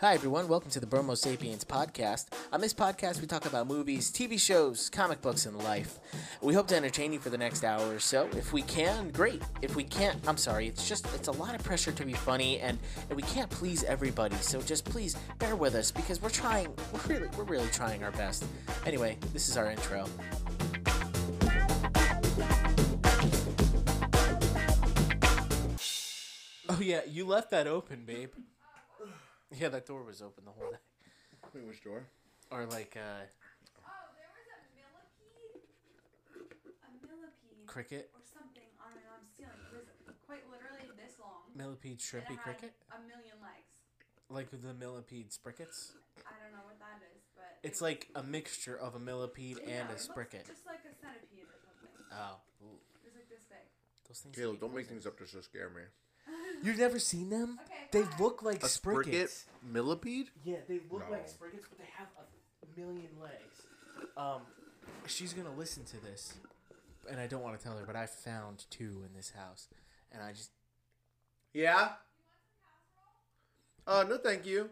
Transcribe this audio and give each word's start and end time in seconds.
Hi, 0.00 0.14
everyone. 0.14 0.46
Welcome 0.46 0.70
to 0.70 0.78
the 0.78 0.86
Bromo 0.86 1.16
Sapiens 1.16 1.64
podcast. 1.64 2.26
On 2.52 2.60
this 2.60 2.72
podcast, 2.72 3.20
we 3.20 3.26
talk 3.26 3.46
about 3.46 3.66
movies, 3.66 4.12
TV 4.12 4.38
shows, 4.38 4.88
comic 4.88 5.20
books, 5.20 5.44
and 5.44 5.58
life. 5.58 5.98
We 6.40 6.54
hope 6.54 6.68
to 6.68 6.76
entertain 6.76 7.12
you 7.12 7.18
for 7.18 7.30
the 7.30 7.36
next 7.36 7.64
hour 7.64 7.92
or 7.92 7.98
so. 7.98 8.28
If 8.36 8.52
we 8.52 8.62
can, 8.62 9.10
great. 9.10 9.42
If 9.60 9.74
we 9.74 9.82
can't, 9.82 10.16
I'm 10.28 10.36
sorry. 10.36 10.68
It's 10.68 10.88
just, 10.88 11.12
it's 11.16 11.26
a 11.26 11.32
lot 11.32 11.56
of 11.56 11.64
pressure 11.64 11.90
to 11.90 12.06
be 12.06 12.12
funny, 12.12 12.60
and, 12.60 12.78
and 13.10 13.16
we 13.16 13.24
can't 13.24 13.50
please 13.50 13.82
everybody. 13.82 14.36
So 14.36 14.62
just 14.62 14.84
please 14.84 15.16
bear 15.40 15.56
with 15.56 15.74
us 15.74 15.90
because 15.90 16.22
we're 16.22 16.30
trying, 16.30 16.72
we're 16.92 17.14
really, 17.16 17.28
we're 17.36 17.42
really 17.42 17.68
trying 17.70 18.04
our 18.04 18.12
best. 18.12 18.44
Anyway, 18.86 19.18
this 19.32 19.48
is 19.48 19.56
our 19.56 19.68
intro. 19.68 20.06
Oh, 26.68 26.78
yeah, 26.80 27.00
you 27.08 27.26
left 27.26 27.50
that 27.50 27.66
open, 27.66 28.04
babe. 28.06 28.30
Yeah, 29.56 29.68
that 29.70 29.86
door 29.86 30.02
was 30.04 30.20
open 30.20 30.44
the 30.44 30.52
whole 30.52 30.70
day. 30.70 30.76
Wait, 31.54 31.64
which 31.66 31.82
door? 31.82 32.04
Or 32.50 32.66
like, 32.66 32.96
uh, 32.96 33.24
Oh, 33.80 34.12
there 34.16 34.28
was 34.36 34.46
a 34.52 34.60
millipede, 34.76 35.64
a 36.84 36.90
millipede 37.08 37.66
cricket, 37.66 38.10
or 38.12 38.20
something 38.28 38.68
on 38.80 38.92
an 38.92 39.04
I'm 39.08 39.24
stealing. 39.24 39.56
It 39.72 39.88
was 40.04 40.16
quite 40.28 40.44
literally 40.52 40.92
this 41.00 41.16
long. 41.20 41.48
millipede, 41.56 41.96
and 41.96 42.00
it 42.00 42.04
shrimpy 42.04 42.36
had 42.36 42.44
cricket? 42.44 42.72
A 42.92 43.00
million 43.08 43.40
legs. 43.40 43.72
Like 44.28 44.52
the 44.52 44.74
millipede 44.76 45.32
sprickets? 45.32 45.96
I 46.28 46.36
don't 46.36 46.52
know 46.52 46.64
what 46.68 46.76
that 46.84 47.00
is, 47.16 47.24
but 47.32 47.56
It's 47.64 47.80
it- 47.80 47.84
like 47.84 48.08
a 48.14 48.22
mixture 48.22 48.76
of 48.76 48.94
a 48.96 49.00
millipede 49.00 49.60
yeah, 49.64 49.80
and 49.80 49.88
a 49.88 49.96
it 49.96 50.04
looks 50.04 50.08
spricket. 50.12 50.44
just 50.44 50.68
like 50.68 50.84
a 50.84 50.92
centipede 50.92 51.48
or 51.48 51.56
something. 51.64 51.92
Oh, 52.12 52.36
ooh, 52.68 52.76
It's 53.04 53.16
like 53.16 53.28
this 53.32 53.48
big. 53.48 53.64
those 54.08 54.20
things. 54.20 54.36
Caleb, 54.36 54.60
don't 54.60 54.74
make 54.76 54.88
things 54.88 55.06
up 55.08 55.16
just 55.18 55.32
to 55.32 55.42
scare 55.42 55.70
me. 55.72 55.88
You've 56.62 56.78
never 56.78 56.98
seen 56.98 57.30
them? 57.30 57.58
Okay, 57.66 57.74
They 57.92 58.02
fine. 58.02 58.20
look 58.20 58.42
like 58.42 58.62
A 58.62 58.68
sprickets. 58.68 59.46
spricket 59.62 59.72
millipede? 59.72 60.30
Yeah, 60.44 60.56
they 60.68 60.80
look 60.90 61.04
No. 61.06 61.10
like 61.16 61.28
sprickets, 61.28 61.66
but 61.68 61.78
they 61.78 61.88
have 61.96 62.08
a 62.18 62.80
million 62.80 63.10
legs. 63.20 63.62
Um, 64.16 64.42
she's 65.06 65.32
gonna 65.32 65.54
listen 65.54 65.84
to 65.86 66.00
this, 66.00 66.34
and 67.08 67.20
I 67.20 67.26
don't 67.26 67.42
want 67.42 67.58
to 67.58 67.64
tell 67.64 67.76
her, 67.78 67.84
but 67.86 67.94
I 67.96 68.06
found 68.06 68.64
two 68.70 69.02
in 69.06 69.14
this 69.14 69.30
house, 69.30 69.68
and 70.12 70.22
I 70.22 70.32
just 70.32 70.50
Yeah. 71.52 71.94
Uh, 73.86 74.04
no, 74.06 74.18
thank 74.18 74.44
you. 74.44 74.68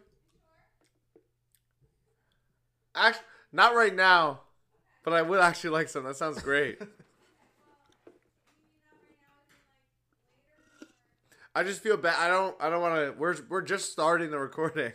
Actually, 2.94 3.24
not 3.52 3.74
right 3.74 3.94
now, 3.94 4.40
but 5.04 5.12
I 5.12 5.22
would 5.22 5.40
actually 5.40 5.70
like 5.70 5.88
some. 5.88 6.04
That 6.04 6.16
sounds 6.16 6.40
great. 6.42 6.80
I 11.56 11.62
just 11.64 11.82
feel 11.82 11.96
bad. 11.96 12.16
I 12.18 12.28
don't. 12.28 12.54
I 12.60 12.68
don't 12.68 12.82
want 12.82 12.94
to. 12.96 13.18
We're 13.18 13.34
we're 13.48 13.62
just 13.62 13.90
starting 13.90 14.30
the 14.30 14.38
recording. 14.38 14.92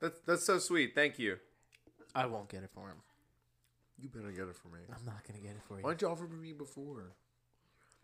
That's 0.00 0.18
that's 0.26 0.44
so 0.44 0.58
sweet. 0.58 0.94
Thank 0.94 1.18
you. 1.18 1.36
I 2.14 2.26
won't 2.26 2.48
get 2.48 2.62
it 2.62 2.70
for 2.74 2.88
him. 2.88 2.96
You 3.98 4.08
better 4.08 4.30
get 4.32 4.48
it 4.48 4.56
for 4.56 4.68
me. 4.68 4.78
I'm 4.88 5.04
not 5.04 5.22
gonna 5.28 5.40
get 5.40 5.50
it 5.50 5.62
for 5.68 5.76
you. 5.76 5.84
Why 5.84 5.90
didn't 5.90 6.02
you 6.02 6.08
offer 6.08 6.24
me 6.26 6.52
before? 6.52 7.12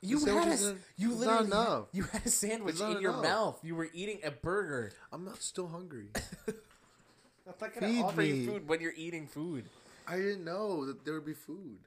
You 0.03 0.21
The 0.21 0.27
had 0.31 0.37
a, 0.37 0.41
sandwich 0.43 0.55
isn't- 0.61 0.81
you 0.99 1.13
it's 1.13 1.21
not 1.23 1.27
literally 1.45 1.47
enough. 1.47 1.85
you 1.93 2.03
had 2.05 2.27
a 2.27 2.29
sandwich 2.29 2.73
It's 2.75 2.81
not 2.83 2.97
in 2.97 3.01
your 3.03 3.13
enough. 3.13 3.23
mouth. 3.25 3.61
You 3.65 3.75
were 3.77 3.89
eating 3.95 4.21
a 4.25 4.31
burger. 4.31 4.93
I'm 5.11 5.25
not 5.25 5.41
still 5.43 5.69
hungry. 5.69 6.09
I'm 6.49 7.55
not 7.59 7.75
gonna 7.75 7.89
Feed 7.89 8.03
offer 8.05 8.23
you 8.23 8.35
me. 8.35 8.47
food 8.47 8.69
when 8.69 8.81
you're 8.83 8.93
eating 8.95 9.27
food. 9.27 9.65
I 10.07 10.17
didn't 10.17 10.45
know 10.45 10.85
that 10.85 11.05
there 11.07 11.15
would 11.15 11.25
be 11.25 11.33
food. 11.33 11.79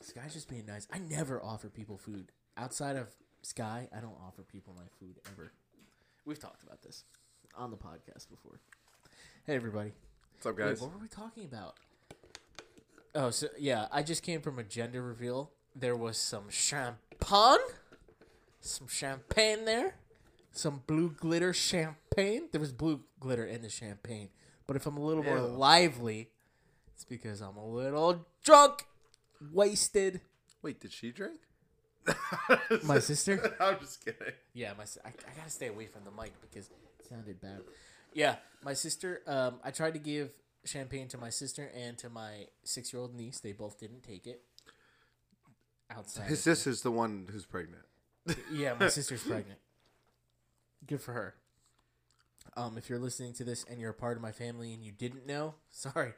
Sky's 0.00 0.32
just 0.34 0.48
being 0.48 0.66
nice. 0.66 0.86
I 0.92 0.98
never 0.98 1.42
offer 1.42 1.68
people 1.68 1.96
food 1.98 2.30
outside 2.56 2.96
of 2.96 3.08
Sky. 3.42 3.88
I 3.96 4.00
don't 4.00 4.16
offer 4.26 4.42
people 4.42 4.74
my 4.76 4.84
food 4.98 5.16
ever. 5.32 5.52
We've 6.24 6.38
talked 6.38 6.62
about 6.62 6.82
this 6.82 7.04
on 7.56 7.70
the 7.70 7.76
podcast 7.76 8.28
before. 8.30 8.60
Hey 9.46 9.54
everybody, 9.54 9.92
What's 10.34 10.46
up, 10.46 10.58
Wait, 10.58 10.64
guys? 10.66 10.80
what 10.80 10.92
were 10.92 10.98
we 11.00 11.08
talking 11.08 11.44
about? 11.44 11.76
Oh, 13.14 13.30
so 13.30 13.48
yeah, 13.58 13.86
I 13.90 14.02
just 14.02 14.22
came 14.22 14.40
from 14.40 14.58
a 14.58 14.62
gender 14.62 15.02
reveal. 15.02 15.50
There 15.74 15.96
was 15.96 16.16
some 16.18 16.50
champagne, 16.50 17.58
some 18.60 18.88
champagne 18.88 19.64
there, 19.64 19.94
some 20.52 20.82
blue 20.86 21.10
glitter 21.10 21.52
champagne. 21.52 22.48
There 22.52 22.60
was 22.60 22.72
blue 22.72 23.00
glitter 23.20 23.44
in 23.46 23.62
the 23.62 23.70
champagne, 23.70 24.28
but 24.66 24.76
if 24.76 24.86
I'm 24.86 24.96
a 24.96 25.04
little 25.04 25.22
more 25.24 25.38
Ew. 25.38 25.44
lively, 25.44 26.28
it's 26.94 27.04
because 27.04 27.40
I'm 27.40 27.56
a 27.56 27.66
little 27.66 28.26
drunk, 28.44 28.84
wasted. 29.52 30.20
Wait, 30.62 30.80
did 30.80 30.92
she 30.92 31.10
drink? 31.10 31.38
My 32.84 32.98
sister? 32.98 33.54
I'm 33.60 33.78
just 33.80 34.04
kidding. 34.04 34.32
Yeah, 34.54 34.72
my 34.78 34.84
si- 34.84 35.00
I, 35.04 35.08
I 35.08 35.36
gotta 35.36 35.50
stay 35.50 35.66
away 35.68 35.86
from 35.86 36.04
the 36.04 36.10
mic 36.10 36.32
because 36.40 36.68
it 36.70 37.06
sounded 37.08 37.40
bad. 37.40 37.60
Yeah, 38.14 38.36
my 38.64 38.72
sister. 38.72 39.20
Um, 39.26 39.60
I 39.62 39.70
tried 39.70 39.92
to 39.92 39.98
give 39.98 40.30
champagne 40.64 41.08
to 41.08 41.18
my 41.18 41.28
sister 41.30 41.70
and 41.76 41.98
to 41.98 42.08
my 42.08 42.46
six-year-old 42.64 43.14
niece. 43.14 43.40
They 43.40 43.52
both 43.52 43.78
didn't 43.78 44.02
take 44.02 44.26
it. 44.26 44.42
Outside. 45.90 46.28
His 46.28 46.38
of- 46.38 46.44
sister's 46.56 46.82
the 46.82 46.90
one 46.90 47.26
who's 47.30 47.44
pregnant. 47.44 47.84
Yeah, 48.50 48.74
my 48.80 48.88
sister's 48.88 49.22
pregnant. 49.22 49.58
Good 50.86 51.02
for 51.02 51.12
her. 51.12 51.34
Um, 52.56 52.78
if 52.78 52.88
you're 52.88 52.98
listening 52.98 53.34
to 53.34 53.44
this 53.44 53.64
and 53.70 53.78
you're 53.78 53.90
a 53.90 53.94
part 53.94 54.16
of 54.16 54.22
my 54.22 54.32
family 54.32 54.72
and 54.72 54.82
you 54.82 54.92
didn't 54.92 55.26
know, 55.26 55.54
sorry. 55.70 56.14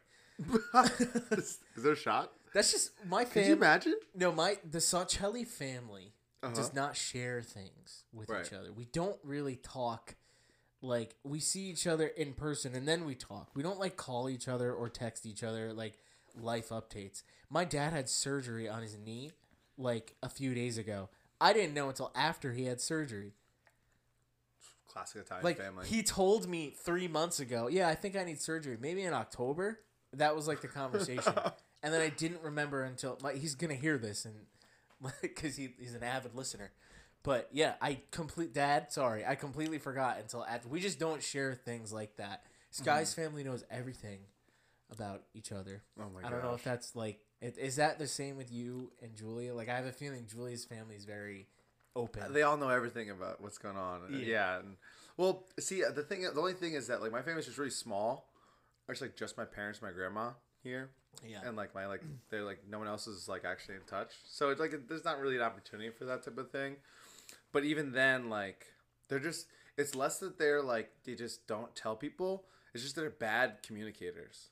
is 1.33 1.59
there 1.77 1.93
a 1.93 1.97
shot? 1.97 2.33
That's 2.55 2.73
just 2.73 2.93
my 3.07 3.25
family. 3.25 3.43
Could 3.43 3.49
you 3.49 3.55
imagine? 3.57 3.95
No, 4.15 4.33
my 4.33 4.59
the 4.69 4.79
Saucelli 4.79 5.47
family 5.47 6.15
Uh-huh. 6.43 6.55
does 6.55 6.73
not 6.73 6.97
share 6.97 7.43
things 7.43 8.05
with 8.13 8.29
Right. 8.29 8.45
each 8.47 8.53
other. 8.53 8.73
We 8.73 8.87
don't 8.87 9.19
really 9.23 9.57
talk 9.57 10.17
like 10.83 11.17
we 11.23 11.39
see 11.41 11.69
each 11.69 11.87
other 11.87 12.07
in 12.07 12.33
person 12.33 12.75
and 12.75 12.89
then 12.89 13.05
we 13.05 13.15
talk. 13.15 13.51
We 13.55 13.63
don't 13.63 13.79
like 13.79 13.97
call 13.97 14.29
each 14.31 14.49
other 14.49 14.73
or 14.75 14.89
text 14.89 15.27
each 15.27 15.43
other 15.43 15.73
like 15.73 15.99
life 16.35 16.71
updates. 16.71 17.23
My 17.51 17.65
dad 17.65 17.93
had 17.93 18.09
surgery 18.09 18.69
on 18.69 18.81
his 18.83 18.97
knee 18.97 19.33
like 19.77 20.15
a 20.23 20.29
few 20.29 20.55
days 20.55 20.79
ago. 20.79 21.09
I 21.41 21.53
didn't 21.53 21.75
know 21.75 21.89
until 21.89 22.11
after 22.15 22.53
he 22.53 22.65
had 22.65 22.81
surgery. 22.81 23.35
Classic 24.89 25.23
Italian 25.23 25.45
Like 25.45 25.57
family. 25.59 25.87
he 25.87 26.03
told 26.03 26.49
me 26.49 26.71
3 26.71 27.07
months 27.07 27.39
ago, 27.41 27.69
"Yeah, 27.69 27.89
I 27.89 27.95
think 27.95 28.17
I 28.17 28.25
need 28.25 28.41
surgery." 28.41 28.77
Maybe 28.81 29.03
in 29.03 29.13
October. 29.15 29.81
That 30.13 30.35
was 30.35 30.49
like 30.49 30.61
the 30.63 30.69
conversation. 30.69 31.33
and 31.83 31.93
then 31.93 32.01
I 32.01 32.09
didn't 32.09 32.43
remember 32.43 32.83
until 32.83 33.19
like 33.23 33.37
he's 33.37 33.55
going 33.55 33.75
to 33.75 33.81
hear 33.81 33.99
this 33.99 34.25
and 34.25 34.35
because 35.23 35.57
he, 35.57 35.71
he's 35.79 35.95
an 35.95 36.03
avid 36.03 36.35
listener. 36.35 36.73
But 37.23 37.49
yeah, 37.53 37.75
I 37.81 38.01
complete 38.11 38.55
dad. 38.55 38.93
Sorry, 38.93 39.25
I 39.27 39.35
completely 39.35 39.79
forgot 39.79 40.19
until 40.19 40.45
after. 40.45 40.69
We 40.69 40.81
just 40.81 40.99
don't 40.99 41.23
share 41.23 41.55
things 41.55 41.93
like 41.93 42.17
that. 42.17 42.45
Sky's 42.71 43.13
mm-hmm. 43.13 43.23
family 43.23 43.45
knows 43.45 43.65
everything 43.71 44.21
about 44.91 45.23
each 45.35 45.53
other. 45.53 45.83
oh 45.99 46.05
my 46.15 46.23
god. 46.23 46.29
I 46.29 46.31
don't 46.31 46.43
know 46.43 46.55
if 46.55 46.65
that's 46.65 46.97
like 46.97 47.21
is 47.43 47.77
that 47.77 47.99
the 47.99 48.07
same 48.07 48.37
with 48.37 48.53
you 48.53 48.93
and 49.03 49.15
Julia? 49.17 49.55
Like 49.55 49.69
I 49.69 49.77
have 49.77 49.87
a 49.87 49.93
feeling 49.93 50.27
Julia's 50.27 50.65
family 50.65 50.95
is 50.95 51.05
very 51.05 51.47
open. 51.97 52.33
They 52.33 52.43
all 52.43 52.57
know 52.57 52.69
everything 52.69 53.11
about 53.11 53.41
what's 53.41 53.59
going 53.59 53.77
on. 53.77 54.01
Yeah. 54.11 54.19
Yeah. 54.19 54.59
and, 54.59 54.77
well, 55.17 55.47
see, 55.59 55.85
uh, 55.85 55.91
the 55.91 56.03
thing, 56.03 56.23
the 56.23 56.39
only 56.39 56.53
thing 56.53 56.75
is 56.75 56.87
that 56.89 57.01
like 57.01 57.13
my 57.13 57.23
family's 57.23 57.47
just 57.47 57.59
really 57.59 57.71
small. 57.71 58.31
It's 58.89 59.01
like 59.01 59.17
just 59.17 59.39
my 59.39 59.45
parents, 59.45 59.81
my 59.81 59.91
grandma 59.91 60.31
here, 60.63 60.91
yeah. 61.27 61.41
and 61.45 61.57
like 61.57 61.75
my 61.75 61.87
like 61.87 62.03
they're 62.31 62.45
like 62.45 62.61
no 62.69 62.79
one 62.79 62.89
else 62.89 63.07
is 63.07 63.29
like 63.29 63.45
actually 63.45 63.77
in 63.77 63.83
touch. 63.83 64.13
So 64.29 64.51
it's 64.51 64.61
like 64.61 64.75
there's 64.89 65.05
not 65.05 65.19
really 65.19 65.37
an 65.37 65.43
opportunity 65.43 65.91
for 65.91 66.05
that 66.07 66.25
type 66.25 66.39
of 66.39 66.51
thing. 66.51 66.77
But 67.53 67.65
even 67.65 67.93
then, 67.93 68.29
like 68.29 68.67
they're 69.09 69.19
just 69.19 69.47
it's 69.77 69.95
less 69.95 70.19
that 70.19 70.39
they're 70.39 70.63
like 70.63 70.91
they 71.05 71.15
just 71.15 71.47
don't 71.47 71.75
tell 71.75 71.97
people. 71.97 72.45
It's 72.75 72.83
just 72.83 72.97
they're 72.97 73.11
bad 73.11 73.59
communicators. 73.67 74.51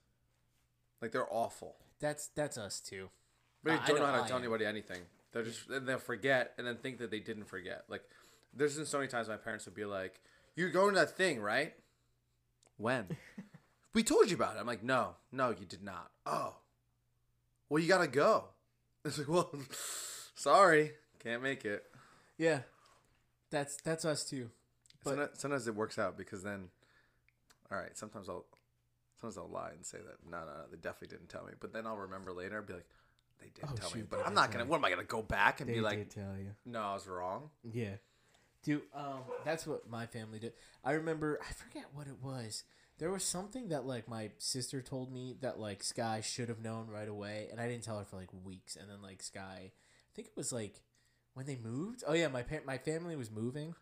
Like 1.01 1.13
they're 1.13 1.33
awful. 1.33 1.77
That's 2.01 2.29
that's 2.29 2.59
us 2.59 2.81
too. 2.81 3.11
But 3.63 3.87
they 3.87 3.93
don't 3.93 4.01
know 4.01 4.07
know 4.07 4.13
how 4.13 4.23
to 4.23 4.29
tell 4.29 4.39
anybody 4.39 4.65
anything. 4.65 5.03
They're 5.33 5.45
just 5.45 5.69
and 5.69 5.87
they'll 5.87 5.99
forget 5.99 6.55
and 6.59 6.67
then 6.67 6.77
think 6.77 6.99
that 6.99 7.11
they 7.11 7.21
didn't 7.21 7.45
forget. 7.45 7.85
Like 7.89 8.03
there's 8.55 8.77
been 8.77 8.87
so 8.87 8.99
many 8.99 9.09
times 9.09 9.29
my 9.29 9.37
parents 9.37 9.67
would 9.67 9.75
be 9.75 9.85
like, 9.85 10.21
"You're 10.57 10.71
going 10.71 10.95
to 10.95 11.01
that 11.01 11.17
thing, 11.17 11.41
right?" 11.41 11.75
When? 12.77 13.09
we 13.95 14.03
told 14.03 14.31
you 14.31 14.37
about 14.37 14.57
it. 14.57 14.61
I'm 14.61 14.67
like, 14.67 14.83
"No, 14.83 15.15
no, 15.33 15.51
you 15.51 15.67
did 15.67 15.83
not." 15.83 16.11
Oh, 16.27 16.57
well, 17.69 17.83
you 17.83 17.89
gotta 17.89 18.09
go. 18.09 18.45
It's 19.05 19.17
like, 19.17 19.29
well, 19.29 19.51
sorry, 20.35 20.93
can't 21.23 21.43
make 21.43 21.65
it. 21.65 21.85
Yeah. 22.37 22.61
That's 23.51 23.77
that's 23.77 24.05
us 24.05 24.25
too. 24.25 24.51
But- 25.05 25.11
sometimes, 25.11 25.39
sometimes 25.41 25.69
it 25.69 25.75
works 25.75 25.99
out 25.99 26.19
because 26.19 26.43
then, 26.43 26.69
all 27.71 27.79
right. 27.79 27.97
Sometimes 27.97 28.29
I'll, 28.29 28.45
sometimes 29.21 29.39
I'll 29.39 29.49
lie 29.49 29.71
and 29.71 29.87
say 29.87 29.99
that 29.99 30.29
no, 30.31 30.39
no, 30.41 30.45
no, 30.47 30.65
they 30.71 30.77
definitely 30.77 31.17
didn't 31.17 31.29
tell 31.31 31.45
me. 31.45 31.53
But 31.59 31.73
then 31.73 31.87
I'll 31.87 31.97
remember 31.97 32.33
later, 32.33 32.59
and 32.59 32.67
be 32.67 32.75
like, 32.75 32.89
they 33.41 33.47
did 33.55 33.65
Oh, 33.71 33.75
tell 33.77 33.91
me. 33.93 34.03
But 34.09 34.27
I'm 34.27 34.35
not 34.35 34.51
gonna. 34.51 34.65
you. 34.65 34.71
What 34.71 34.79
am 34.79 34.85
I 34.85 34.91
gonna 34.91 35.05
go 35.05 35.23
back 35.23 35.61
and 35.61 35.71
be 35.73 35.81
like, 35.81 36.11
tell 36.11 36.37
you. 36.37 36.51
no, 36.67 36.81
I 36.81 36.95
was 36.95 37.07
wrong. 37.07 37.51
Yeah. 37.73 37.95
Dude, 38.65 38.83
um, 38.95 39.21
that's 39.45 39.67
what 39.67 39.89
my 39.89 40.07
family 40.07 40.41
did. 40.41 40.53
I 40.85 40.93
remember, 40.93 41.39
I 41.49 41.53
forget 41.53 41.85
what 41.95 42.09
it 42.09 42.17
was. 42.21 42.65
There 42.99 43.11
was 43.11 43.25
something 43.25 43.69
that 43.69 43.87
like 43.87 44.09
my 44.09 44.31
sister 44.39 44.83
told 44.83 45.13
me 45.13 45.37
that 45.41 45.59
like 45.61 45.83
Sky 45.85 46.21
should 46.21 46.49
have 46.49 46.61
known 46.61 46.89
right 46.89 47.09
away, 47.09 47.49
and 47.51 47.61
I 47.61 47.69
didn't 47.69 47.85
tell 47.85 47.99
her 47.99 48.05
for 48.05 48.17
like 48.17 48.31
weeks. 48.45 48.77
And 48.77 48.91
then 48.91 49.01
like 49.03 49.23
Sky, 49.23 49.71
I 49.71 50.11
think 50.15 50.29
it 50.29 50.37
was 50.37 50.53
like 50.53 50.83
when 51.35 51.47
they 51.47 51.57
moved. 51.57 52.03
Oh 52.07 52.15
yeah, 52.15 52.29
my 52.29 52.43
pa- 52.43 52.65
my 52.67 52.79
family 52.79 53.15
was 53.15 53.31
moving, 53.31 53.75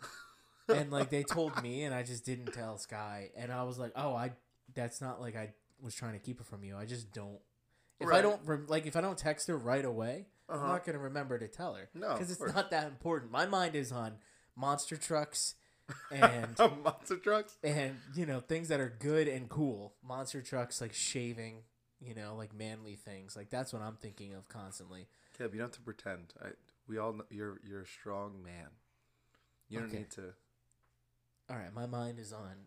and 0.68 0.90
like 0.90 1.10
they 1.10 1.22
told 1.22 1.62
me, 1.62 1.84
and 1.84 1.94
I 1.94 2.02
just 2.02 2.24
didn't 2.24 2.52
tell 2.52 2.78
Sky, 2.78 3.30
and 3.36 3.52
I 3.52 3.62
was 3.62 3.78
like, 3.78 3.92
oh, 3.96 4.14
I 4.14 4.32
that's 4.74 5.00
not 5.00 5.20
like 5.20 5.36
I 5.36 5.50
was 5.80 5.94
trying 5.94 6.12
to 6.14 6.18
keep 6.18 6.40
it 6.40 6.46
from 6.46 6.64
you. 6.64 6.76
I 6.76 6.84
just 6.84 7.12
don't. 7.12 7.38
If 8.00 8.08
I 8.08 8.22
don't 8.22 8.68
like, 8.68 8.86
if 8.86 8.96
I 8.96 9.00
don't 9.00 9.18
text 9.18 9.48
her 9.48 9.56
right 9.56 9.84
away, 9.84 10.26
I'm 10.48 10.56
Uh-huh. 10.56 10.66
not 10.68 10.84
gonna 10.84 10.98
remember 10.98 11.38
to 11.38 11.48
tell 11.48 11.74
her. 11.74 11.88
No, 11.94 12.12
because 12.12 12.30
it's 12.30 12.38
course. 12.38 12.54
not 12.54 12.70
that 12.70 12.86
important. 12.86 13.30
My 13.32 13.46
mind 13.46 13.74
is 13.74 13.90
on 13.92 14.14
monster 14.56 14.96
trucks 14.96 15.54
and 16.10 16.58
monster 16.84 17.16
trucks. 17.16 17.56
and 17.62 17.96
you 18.14 18.26
know 18.26 18.40
things 18.40 18.68
that 18.68 18.80
are 18.80 18.94
good 18.98 19.28
and 19.28 19.48
cool. 19.48 19.94
Monster 20.06 20.42
trucks 20.42 20.80
like 20.80 20.92
shaving, 20.92 21.62
you 22.00 22.14
know, 22.14 22.34
like 22.36 22.54
manly 22.54 22.94
things. 22.96 23.36
Like 23.36 23.50
that's 23.50 23.72
what 23.72 23.82
I'm 23.82 23.96
thinking 23.96 24.34
of 24.34 24.48
constantly. 24.48 25.06
Caleb, 25.36 25.54
you 25.54 25.60
don't 25.60 25.68
have 25.68 25.74
to 25.76 25.80
pretend. 25.80 26.34
I, 26.42 26.48
we 26.88 26.98
all 26.98 27.12
know 27.12 27.24
you're 27.30 27.60
you're 27.66 27.82
a 27.82 27.86
strong 27.86 28.42
man. 28.42 28.68
You 29.68 29.80
don't 29.80 29.88
Okay. 29.88 29.98
need 29.98 30.10
to. 30.12 30.32
All 31.50 31.56
right, 31.56 31.72
my 31.74 31.86
mind 31.86 32.18
is 32.18 32.32
on 32.32 32.66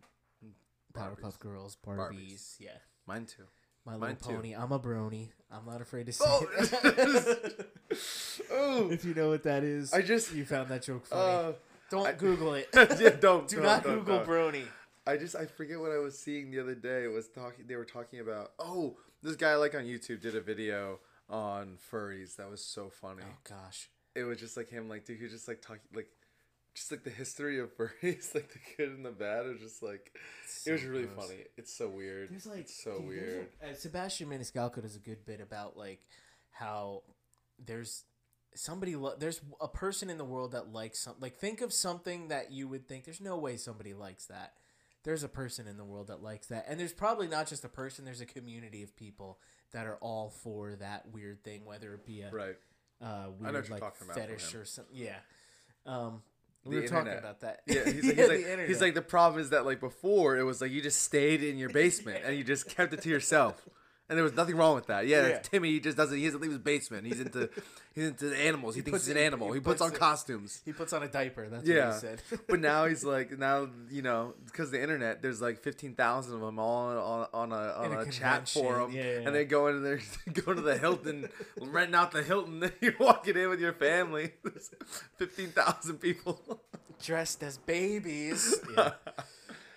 Powerpuff 0.94 1.40
Girls, 1.40 1.78
Barbies. 1.86 1.98
Barbies. 2.12 2.56
Yeah. 2.60 2.70
Mine 3.08 3.26
too. 3.26 3.44
My 3.86 3.94
Little 3.94 4.08
Mine 4.08 4.16
too. 4.18 4.36
Pony. 4.36 4.54
I'm 4.56 4.72
a 4.72 4.80
brony. 4.80 5.30
I'm 5.52 5.66
not 5.66 5.82
afraid 5.82 6.06
to 6.08 6.14
say 6.14 6.24
Oh. 6.28 6.46
it. 6.60 7.70
oh, 8.52 8.92
if 8.92 9.04
you 9.06 9.14
know 9.14 9.30
what 9.30 9.44
that 9.44 9.64
is, 9.64 9.94
I 9.94 10.02
just- 10.02 10.34
you 10.34 10.46
found 10.46 10.70
that 10.70 10.84
joke 10.84 11.06
funny. 11.08 11.22
uh, 11.50 11.52
don't 11.92 12.08
I- 12.08 12.14
Google 12.14 12.54
it. 12.56 12.70
yeah, 12.74 13.10
don't 13.10 13.48
Do 13.48 13.58
don't, 13.58 13.66
not 13.66 13.84
don't, 13.84 14.00
Google 14.00 14.18
don't. 14.18 14.28
brony. 14.28 14.64
I 15.06 15.18
just 15.18 15.36
I 15.36 15.46
forget 15.46 15.80
what 15.80 15.92
I 15.92 15.98
was 15.98 16.18
seeing 16.18 16.50
the 16.52 16.60
other 16.60 16.76
day. 16.76 17.04
It 17.04 17.12
was 17.12 17.28
talking. 17.28 17.66
They 17.68 17.76
were 17.76 17.86
talking 17.86 18.20
about. 18.20 18.54
Oh, 18.60 18.98
this 19.22 19.36
guy 19.36 19.56
like 19.56 19.76
on 19.76 19.84
YouTube 19.84 20.22
did 20.22 20.36
a 20.36 20.42
video 20.42 21.00
on 21.30 21.78
furries. 21.92 22.36
That 22.38 22.50
was 22.50 22.64
so 22.64 22.90
funny. 22.90 23.24
Oh 23.26 23.38
gosh. 23.48 23.90
It 24.16 24.24
was 24.24 24.40
just 24.40 24.58
like 24.58 24.70
him, 24.70 24.90
like 24.90 25.06
dude, 25.06 25.18
he 25.18 25.24
was 25.24 25.32
just 25.32 25.48
like 25.48 25.62
talking, 25.62 25.82
like 25.96 26.08
just 26.76 26.92
like 26.92 27.04
the 27.04 27.10
history 27.10 27.60
of 27.60 27.76
furries, 27.78 28.34
like 28.36 28.52
the 28.54 28.60
good 28.78 28.90
and 28.90 29.06
the 29.06 29.12
bad. 29.12 29.46
Was 29.48 29.60
just 29.60 29.82
like 29.82 30.12
it 30.66 30.72
was 30.72 30.84
really 30.84 31.06
gross. 31.06 31.28
funny. 31.28 31.40
It's 31.58 31.76
so 31.76 31.90
weird. 31.90 32.30
There's 32.32 32.46
like 32.46 32.60
it's 32.60 32.84
so 32.84 33.00
dude, 33.00 33.08
weird. 33.08 33.48
uh, 33.64 33.74
Sebastian 33.74 34.30
Maniscalco 34.30 34.82
does 34.82 34.96
a 34.96 35.00
good 35.00 35.26
bit 35.26 35.42
about 35.42 35.78
like 35.78 36.02
how 36.52 37.02
there's 37.66 38.04
somebody 38.56 38.96
lo- 38.96 39.16
there's 39.18 39.42
a 39.60 39.68
person 39.68 40.10
in 40.10 40.18
the 40.18 40.26
world 40.26 40.52
that 40.52 40.72
likes 40.74 41.00
something. 41.00 41.22
Like 41.22 41.38
think 41.38 41.62
of 41.62 41.72
something 41.74 42.28
that 42.30 42.52
you 42.52 42.68
would 42.68 42.88
think 42.88 43.06
there's 43.06 43.22
no 43.22 43.38
way 43.38 43.58
somebody 43.58 43.94
likes 43.94 44.26
that. 44.26 44.54
There's 45.04 45.24
a 45.24 45.30
person 45.30 45.68
in 45.68 45.78
the 45.78 45.84
world 45.84 46.08
that 46.08 46.22
likes 46.22 46.48
that, 46.48 46.66
and 46.68 46.80
there's 46.80 46.94
probably 46.94 47.28
not 47.28 47.48
just 47.48 47.66
a 47.66 47.70
person. 47.70 48.06
There's 48.06 48.22
a 48.22 48.26
community 48.26 48.84
of 48.84 48.96
people 48.96 49.40
that 49.72 49.88
are 49.88 49.96
all 49.98 50.30
for 50.30 50.76
that 50.76 51.10
weird 51.12 51.44
thing, 51.44 51.66
whether 51.66 51.94
it 51.96 52.06
be 52.06 52.22
a 52.22 52.30
Right. 52.30 52.56
uh, 53.02 53.28
weird 53.40 53.54
like 53.70 53.80
talking 53.80 53.80
about 53.80 53.96
from 53.98 54.10
fetish 54.10 54.54
or 54.54 54.64
something. 54.66 54.96
Yeah. 54.96 55.16
Um, 55.88 56.22
The 56.64 56.70
we 56.70 56.76
were 56.82 56.88
talking 56.88 57.14
about 57.14 57.40
that. 57.42 57.62
Yeah, 57.66 57.86
he's 57.86 58.04
like, 58.06 58.16
Yeah, 58.16 58.24
he's, 58.24 58.28
like, 58.30 58.46
the 58.58 58.66
he's 58.68 58.82
like 58.82 58.94
the 58.94 59.02
problem 59.02 59.42
is 59.42 59.50
that 59.50 59.66
like 59.66 59.80
before 59.80 60.38
it 60.38 60.44
was 60.44 60.62
like 60.62 60.70
you 60.72 60.82
just 60.82 61.02
stayed 61.02 61.42
in 61.44 61.58
your 61.58 61.70
basement 61.70 62.24
and 62.24 62.38
you 62.38 62.44
just 62.44 62.68
kept 62.70 62.94
it 62.94 63.02
to 63.02 63.10
yourself, 63.10 63.68
and 64.12 64.18
there 64.18 64.26
was 64.26 64.36
nothing 64.36 64.58
wrong 64.58 64.76
with 64.76 64.88
that. 64.88 65.08
Yeah, 65.08 65.28
Yeah. 65.30 65.40
Timmy 65.40 65.72
he 65.72 65.80
just 65.80 65.96
doesn't. 65.96 66.18
He 66.18 66.26
doesn't 66.26 66.42
leave 66.42 66.52
his 66.52 66.60
basement. 66.60 67.08
He's 67.08 67.22
into 67.22 67.50
he's 67.96 68.10
into 68.10 68.36
animals. 68.38 68.76
He, 68.76 68.82
thinks 68.82 68.98
puts 69.00 69.08
he's 69.08 69.16
an 69.16 69.22
animal. 69.24 69.48
he 69.48 69.56
He, 69.56 69.60
puts, 69.62 69.82
puts 69.82 69.94
on 69.94 69.98
costumes. 69.98 70.62
he 70.66 70.74
puts 70.74 70.92
on 70.92 71.02
a 71.02 71.08
diaper. 71.08 71.48
That's 71.48 71.66
Yeah, 71.66 71.86
what 71.88 71.94
he 71.96 72.00
said. 72.02 72.22
but 72.50 72.60
now 72.60 72.86
he's 72.88 73.06
like 73.16 73.40
now 73.40 73.70
you 73.90 74.02
know 74.02 74.34
because 74.46 74.70
the 74.70 74.82
internet 74.82 75.22
there's 75.22 75.42
like 75.42 75.60
fifteen 75.64 75.96
thousand 75.96 76.36
of 76.36 76.42
them 76.42 76.60
all 76.60 76.90
on 76.90 77.28
on 77.34 77.52
a 77.54 77.72
on 77.72 77.86
In 77.86 77.98
a 77.98 78.02
a, 78.02 78.12
chat 78.12 78.50
forum, 78.50 78.92
yeah, 78.92 79.02
yeah. 79.04 79.10
and 79.26 79.34
they 79.34 79.46
go 79.46 79.68
into 79.68 79.80
there 79.80 80.02
go 80.44 80.54
to 80.54 80.60
the 80.62 80.78
Hilton, 80.78 81.30
renting 81.62 81.96
out 81.96 82.12
the 82.12 82.22
Hilton. 82.22 82.70
You're 82.82 82.94
walking 83.00 83.38
in 83.38 83.50
with 83.50 83.62
your 83.62 83.74
family. 83.74 84.34
There's 84.44 84.70
fifteen 85.18 85.52
thousand 85.52 86.00
people. 86.00 86.62
dressed 87.02 87.42
as 87.44 87.58
babies. 87.58 88.60
Yeah. 88.78 88.92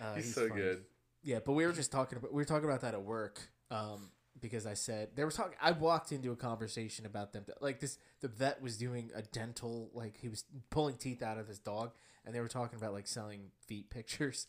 Uh, 0.03 0.15
he's, 0.17 0.35
so 0.35 0.49
funny. 0.49 0.61
good. 0.61 0.85
Yeah, 1.23 1.39
but 1.45 1.53
we 1.53 1.65
were 1.65 1.73
just 1.73 1.91
talking 1.91 2.19
about 2.19 2.33
we 2.33 2.37
were 2.43 2.45
talking 2.45 2.69
about 2.69 2.83
that 2.83 2.93
at 2.95 3.03
work 3.03 3.41
um, 3.71 4.11
because 4.45 4.67
I 4.67 4.75
said 4.75 5.09
they 5.17 5.25
were 5.25 5.31
talking. 5.31 5.57
I 5.61 5.73
walked 5.73 6.13
into 6.13 6.31
a 6.31 6.37
conversation 6.37 7.07
about 7.07 7.33
them. 7.33 7.45
Like 7.61 7.81
this, 7.81 7.99
the 8.21 8.29
vet 8.29 8.61
was 8.61 8.77
doing 8.77 9.11
a 9.15 9.23
dental 9.23 9.91
like 9.95 10.19
he 10.19 10.29
was 10.29 10.45
pulling 10.69 10.97
teeth 10.97 11.23
out 11.23 11.39
of 11.39 11.49
his 11.49 11.59
dog, 11.59 11.93
and 12.27 12.35
they 12.35 12.41
were 12.41 12.49
talking 12.49 12.79
about 12.79 12.93
like 12.93 13.07
selling 13.07 13.51
feet 13.67 13.89
pictures. 13.97 14.47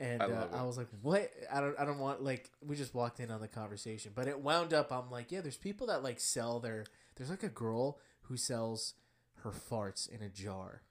And 0.00 0.22
I 0.22 0.26
uh. 0.26 0.46
I 0.54 0.62
was 0.62 0.78
like, 0.78 0.88
"What? 1.02 1.30
I 1.52 1.60
don't. 1.60 1.78
I 1.78 1.84
don't 1.84 1.98
want 1.98 2.22
like." 2.24 2.50
We 2.66 2.74
just 2.74 2.94
walked 2.94 3.20
in 3.20 3.30
on 3.30 3.40
the 3.40 3.48
conversation, 3.48 4.12
but 4.14 4.28
it 4.28 4.40
wound 4.40 4.72
up. 4.72 4.90
I'm 4.92 5.10
like, 5.10 5.30
"Yeah, 5.30 5.42
there's 5.42 5.56
people 5.58 5.88
that 5.88 6.02
like 6.02 6.20
sell 6.20 6.58
their. 6.60 6.86
There's 7.16 7.30
like 7.30 7.42
a 7.42 7.48
girl 7.48 7.98
who 8.22 8.36
sells 8.36 8.94
her 9.42 9.50
farts 9.50 10.08
in 10.08 10.22
a 10.22 10.28
jar 10.28 10.82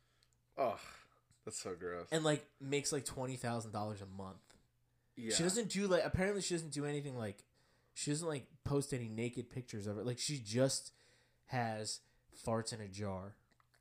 Oh, 0.57 0.79
that's 1.45 1.61
so 1.61 1.73
gross. 1.75 2.07
and 2.11 2.23
like 2.23 2.45
makes 2.61 2.91
like 2.93 3.05
twenty 3.05 3.35
thousand 3.37 3.71
dollars 3.71 4.01
a 4.01 4.05
month." 4.21 4.37
yeah. 5.15 5.33
She 5.33 5.41
doesn't 5.43 5.69
do 5.69 5.87
like 5.87 6.03
apparently 6.05 6.41
she 6.41 6.53
doesn't 6.53 6.73
do 6.73 6.85
anything 6.85 7.17
like 7.17 7.43
she 7.97 8.11
doesn't 8.11 8.27
like 8.27 8.45
post 8.63 8.93
any 8.93 9.09
naked 9.09 9.49
pictures 9.49 9.87
of 9.87 9.97
it. 9.97 10.05
Like 10.05 10.19
she 10.19 10.37
just 10.37 10.91
has 11.47 12.01
farts 12.45 12.71
in 12.71 12.79
a 12.79 12.87
jar 12.87 13.33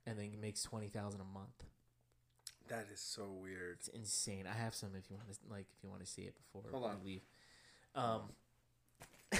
and 0.07 0.17
then 0.17 0.31
makes 0.41 0.63
twenty 0.63 0.87
thousand 0.87 1.21
a 1.21 1.23
month. 1.23 1.65
That 2.67 2.87
is 2.91 2.99
so 2.99 3.27
weird. 3.29 3.77
It's 3.77 3.89
insane. 3.89 4.45
I 4.51 4.57
have 4.57 4.73
some 4.73 4.89
if 4.97 5.07
you 5.11 5.17
want 5.17 5.29
to 5.31 5.35
like 5.51 5.67
if 5.77 5.83
you 5.83 5.89
want 5.89 6.01
to 6.03 6.07
see 6.07 6.23
it 6.23 6.33
before 6.35 6.63
Hold 6.71 6.85
on. 6.85 6.97
we 7.05 7.11
leave. 7.11 7.21
Um 7.93 8.21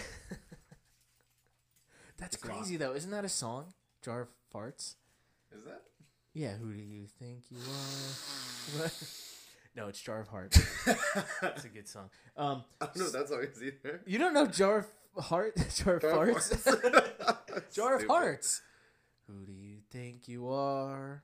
That's 2.20 2.36
It's 2.36 2.44
crazy 2.44 2.78
though. 2.78 2.94
Isn't 2.94 3.10
that 3.10 3.26
a 3.26 3.30
song? 3.30 3.74
Jar 4.04 4.22
of 4.22 4.28
farts? 4.54 4.94
Is 5.52 5.64
that? 5.66 5.82
Yeah, 6.36 6.54
who 6.56 6.72
do 6.72 6.80
you 6.80 7.08
think 7.18 7.46
you 7.50 7.58
are? 7.58 8.92
No, 9.78 9.88
it's 9.88 10.02
Jar 10.02 10.20
of 10.20 10.28
Hearts. 10.28 10.58
It's 11.44 11.66
a 11.66 11.70
good 11.70 11.88
song. 11.88 12.10
Um 12.36 12.64
I 12.82 12.86
don't 12.88 12.98
know 12.98 13.06
if 13.06 13.12
that's 13.12 13.32
always 13.32 13.62
either. 13.62 14.02
You 14.08 14.18
don't 14.18 14.34
know 14.34 14.48
Jar 14.48 14.88
of 15.16 15.24
Heart, 15.26 15.56
Jar 15.76 15.96
of 15.98 16.02
Farts, 16.04 16.66
Jar 17.74 17.94
of 17.96 18.02
Stupid. 18.02 18.08
Hearts. 18.10 18.62
Who 19.28 19.46
do 19.46 19.52
you 19.52 19.78
think 19.92 20.28
you 20.28 20.50
are? 20.50 21.24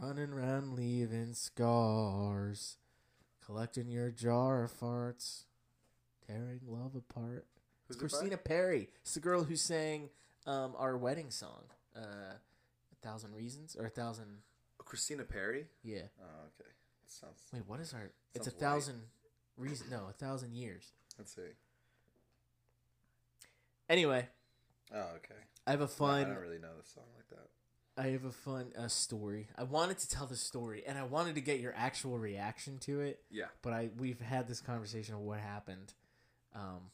Running 0.00 0.32
around 0.32 0.74
leaving 0.74 1.32
scars, 1.34 2.76
collecting 3.44 3.88
your 3.88 4.10
jar 4.10 4.64
of 4.64 4.72
farts, 4.72 5.44
tearing 6.26 6.60
love 6.66 6.94
apart. 6.94 7.46
Who's? 7.88 7.96
Christina 7.96 8.36
Perri. 8.36 8.88
It's 9.02 9.14
the 9.14 9.20
girl 9.20 9.44
who 9.44 9.56
sang 9.56 10.10
um, 10.46 10.74
our 10.76 10.96
wedding 10.98 11.30
song, 11.30 11.64
uh, 11.96 12.34
"A 12.34 12.96
Thousand 13.02 13.34
Reasons" 13.34 13.76
or 13.78 13.86
"A 13.86 13.90
Thousand." 13.90 14.42
Christina 14.78 15.24
Perri. 15.24 15.66
Yeah. 15.82 16.02
Oh, 16.20 16.46
okay. 16.60 16.70
Sounds. 17.06 17.40
Wait, 17.52 17.62
what 17.66 17.80
is 17.80 17.92
our? 17.94 18.10
It's 18.34 18.46
a 18.46 18.50
white. 18.50 18.60
thousand 18.60 19.02
reasons. 19.56 19.90
No, 19.90 20.06
a 20.08 20.12
thousand 20.12 20.54
years. 20.54 20.92
Let's 21.18 21.34
see. 21.34 21.42
Anyway, 23.88 24.28
Oh, 24.94 24.98
okay. 25.16 25.34
I 25.66 25.70
have 25.72 25.80
a 25.80 25.84
No, 25.84 25.88
fun. 25.88 26.20
I 26.20 26.24
don't 26.34 26.42
really 26.42 26.58
know 26.58 26.68
the 26.80 26.88
song 26.88 27.04
like 27.16 27.28
that. 27.30 27.48
I 27.98 28.08
have 28.08 28.24
a 28.24 28.30
fun 28.32 28.72
uh, 28.78 28.88
story. 28.88 29.48
I 29.56 29.62
wanted 29.64 29.98
to 29.98 30.08
tell 30.08 30.26
the 30.26 30.36
story, 30.36 30.82
and 30.86 30.98
I 30.98 31.02
wanted 31.04 31.34
to 31.36 31.40
get 31.40 31.60
your 31.60 31.72
actual 31.76 32.18
reaction 32.18 32.78
to 32.80 33.00
it. 33.00 33.22
Yeah. 33.30 33.46
But 33.62 33.72
I 33.72 33.90
we've 33.96 34.20
had 34.20 34.48
this 34.48 34.60
conversation 34.60 35.14
of 35.14 35.20
what 35.20 35.40
happened 35.40 35.94
um, 36.54 36.90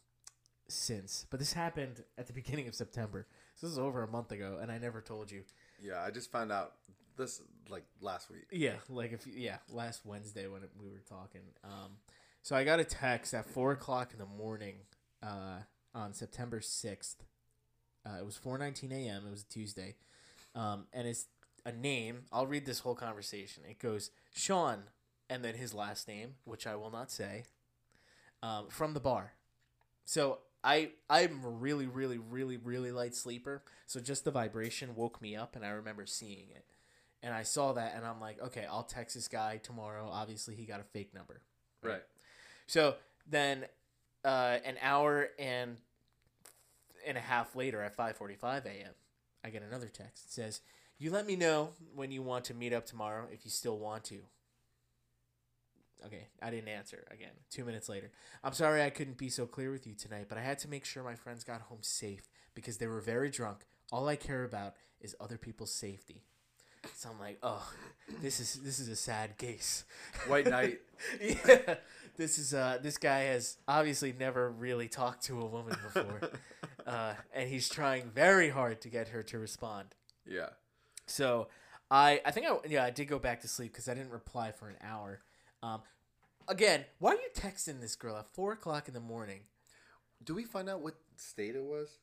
since. 0.68 1.26
But 1.28 1.40
this 1.40 1.52
happened 1.54 2.04
at 2.16 2.26
the 2.28 2.32
beginning 2.40 2.68
of 2.68 2.74
September. 2.74 3.26
So 3.56 3.66
this 3.66 3.72
is 3.72 3.78
over 3.78 4.02
a 4.02 4.08
month 4.08 4.30
ago, 4.32 4.58
and 4.62 4.70
I 4.70 4.78
never 4.78 5.00
told 5.00 5.30
you. 5.30 5.42
Yeah, 5.82 6.00
I 6.02 6.10
just 6.10 6.30
found 6.30 6.52
out 6.52 6.74
this 7.16 7.40
like 7.68 7.84
last 8.00 8.30
week. 8.30 8.46
Yeah, 8.50 8.74
like 8.88 9.12
if 9.12 9.26
yeah, 9.26 9.58
last 9.68 10.04
Wednesday 10.04 10.46
when 10.46 10.62
we 10.80 10.88
were 10.88 11.02
talking. 11.08 11.42
Um, 11.64 11.96
so 12.42 12.56
I 12.56 12.64
got 12.64 12.80
a 12.80 12.84
text 12.84 13.34
at 13.34 13.46
four 13.46 13.72
o'clock 13.72 14.12
in 14.12 14.18
the 14.18 14.26
morning 14.26 14.74
uh, 15.22 15.60
on 15.94 16.12
September 16.12 16.60
sixth. 16.60 17.22
Uh, 18.04 18.18
it 18.20 18.24
was 18.24 18.36
four 18.36 18.58
nineteen 18.58 18.92
a.m. 18.92 19.24
It 19.26 19.30
was 19.30 19.42
a 19.42 19.52
Tuesday, 19.52 19.94
um, 20.54 20.86
and 20.92 21.06
it's 21.06 21.26
a 21.64 21.72
name. 21.72 22.24
I'll 22.32 22.46
read 22.46 22.66
this 22.66 22.80
whole 22.80 22.96
conversation. 22.96 23.62
It 23.68 23.78
goes 23.78 24.10
Sean, 24.34 24.84
and 25.30 25.44
then 25.44 25.54
his 25.54 25.72
last 25.72 26.08
name, 26.08 26.34
which 26.44 26.66
I 26.66 26.74
will 26.74 26.90
not 26.90 27.10
say, 27.10 27.44
um, 28.42 28.66
from 28.68 28.94
the 28.94 29.00
bar. 29.00 29.34
So 30.04 30.38
I 30.64 30.90
I'm 31.08 31.40
really 31.60 31.86
really 31.86 32.18
really 32.18 32.56
really 32.56 32.90
light 32.90 33.14
sleeper. 33.14 33.62
So 33.86 34.00
just 34.00 34.24
the 34.24 34.30
vibration 34.30 34.96
woke 34.96 35.22
me 35.22 35.36
up, 35.36 35.54
and 35.54 35.64
I 35.64 35.70
remember 35.70 36.06
seeing 36.06 36.48
it 36.50 36.64
and 37.22 37.32
I 37.32 37.44
saw 37.44 37.72
that, 37.72 37.94
and 37.96 38.04
I'm 38.04 38.20
like, 38.20 38.40
okay, 38.42 38.66
I'll 38.68 38.82
text 38.82 39.14
this 39.14 39.28
guy 39.28 39.58
tomorrow. 39.62 40.08
Obviously, 40.10 40.54
he 40.54 40.64
got 40.64 40.80
a 40.80 40.84
fake 40.84 41.14
number. 41.14 41.40
Right. 41.82 42.02
So 42.66 42.96
then, 43.28 43.66
uh, 44.24 44.58
an 44.64 44.76
hour 44.82 45.28
and 45.38 45.76
and 47.06 47.18
a 47.18 47.20
half 47.20 47.56
later, 47.56 47.82
at 47.82 47.96
5:45 47.96 48.66
a.m., 48.66 48.94
I 49.44 49.50
get 49.50 49.62
another 49.62 49.88
text. 49.88 50.26
It 50.26 50.32
says, 50.32 50.60
"You 50.98 51.10
let 51.10 51.26
me 51.26 51.36
know 51.36 51.74
when 51.94 52.10
you 52.10 52.22
want 52.22 52.44
to 52.46 52.54
meet 52.54 52.72
up 52.72 52.86
tomorrow, 52.86 53.28
if 53.32 53.44
you 53.44 53.50
still 53.50 53.78
want 53.78 54.04
to." 54.04 54.20
Okay, 56.04 56.28
I 56.40 56.50
didn't 56.50 56.68
answer 56.68 57.04
again. 57.10 57.34
Two 57.50 57.64
minutes 57.64 57.88
later, 57.88 58.10
I'm 58.42 58.52
sorry 58.52 58.82
I 58.82 58.90
couldn't 58.90 59.18
be 59.18 59.28
so 59.28 59.46
clear 59.46 59.70
with 59.70 59.86
you 59.86 59.94
tonight, 59.94 60.26
but 60.28 60.38
I 60.38 60.42
had 60.42 60.58
to 60.60 60.68
make 60.68 60.84
sure 60.84 61.04
my 61.04 61.14
friends 61.14 61.44
got 61.44 61.62
home 61.62 61.82
safe 61.82 62.28
because 62.54 62.78
they 62.78 62.88
were 62.88 63.00
very 63.00 63.30
drunk. 63.30 63.64
All 63.92 64.08
I 64.08 64.16
care 64.16 64.42
about 64.42 64.74
is 65.00 65.14
other 65.20 65.38
people's 65.38 65.72
safety. 65.72 66.24
So 66.94 67.10
I'm 67.10 67.18
like, 67.18 67.38
oh, 67.42 67.68
this 68.20 68.40
is 68.40 68.54
this 68.62 68.78
is 68.78 68.88
a 68.88 68.96
sad 68.96 69.38
case. 69.38 69.84
White 70.26 70.46
Knight. 70.46 70.80
yeah, 71.20 71.74
this 72.16 72.38
is 72.38 72.54
uh, 72.54 72.78
this 72.82 72.98
guy 72.98 73.20
has 73.20 73.56
obviously 73.68 74.14
never 74.18 74.50
really 74.50 74.88
talked 74.88 75.24
to 75.24 75.40
a 75.40 75.46
woman 75.46 75.76
before, 75.82 76.30
uh, 76.86 77.14
and 77.32 77.48
he's 77.48 77.68
trying 77.68 78.10
very 78.14 78.50
hard 78.50 78.80
to 78.82 78.88
get 78.88 79.08
her 79.08 79.22
to 79.24 79.38
respond. 79.38 79.94
Yeah. 80.26 80.50
So 81.06 81.48
I 81.90 82.20
I 82.24 82.30
think 82.30 82.46
I 82.46 82.56
yeah 82.68 82.84
I 82.84 82.90
did 82.90 83.06
go 83.06 83.18
back 83.18 83.40
to 83.42 83.48
sleep 83.48 83.72
because 83.72 83.88
I 83.88 83.94
didn't 83.94 84.10
reply 84.12 84.52
for 84.52 84.68
an 84.68 84.76
hour. 84.82 85.20
Um, 85.62 85.82
again, 86.48 86.84
why 86.98 87.12
are 87.12 87.14
you 87.14 87.30
texting 87.34 87.80
this 87.80 87.96
girl 87.96 88.16
at 88.16 88.26
four 88.32 88.52
o'clock 88.52 88.88
in 88.88 88.94
the 88.94 89.00
morning? 89.00 89.40
Do 90.24 90.34
we 90.34 90.44
find 90.44 90.68
out 90.68 90.80
what 90.80 90.94
state 91.16 91.54
it 91.56 91.64
was? 91.64 91.98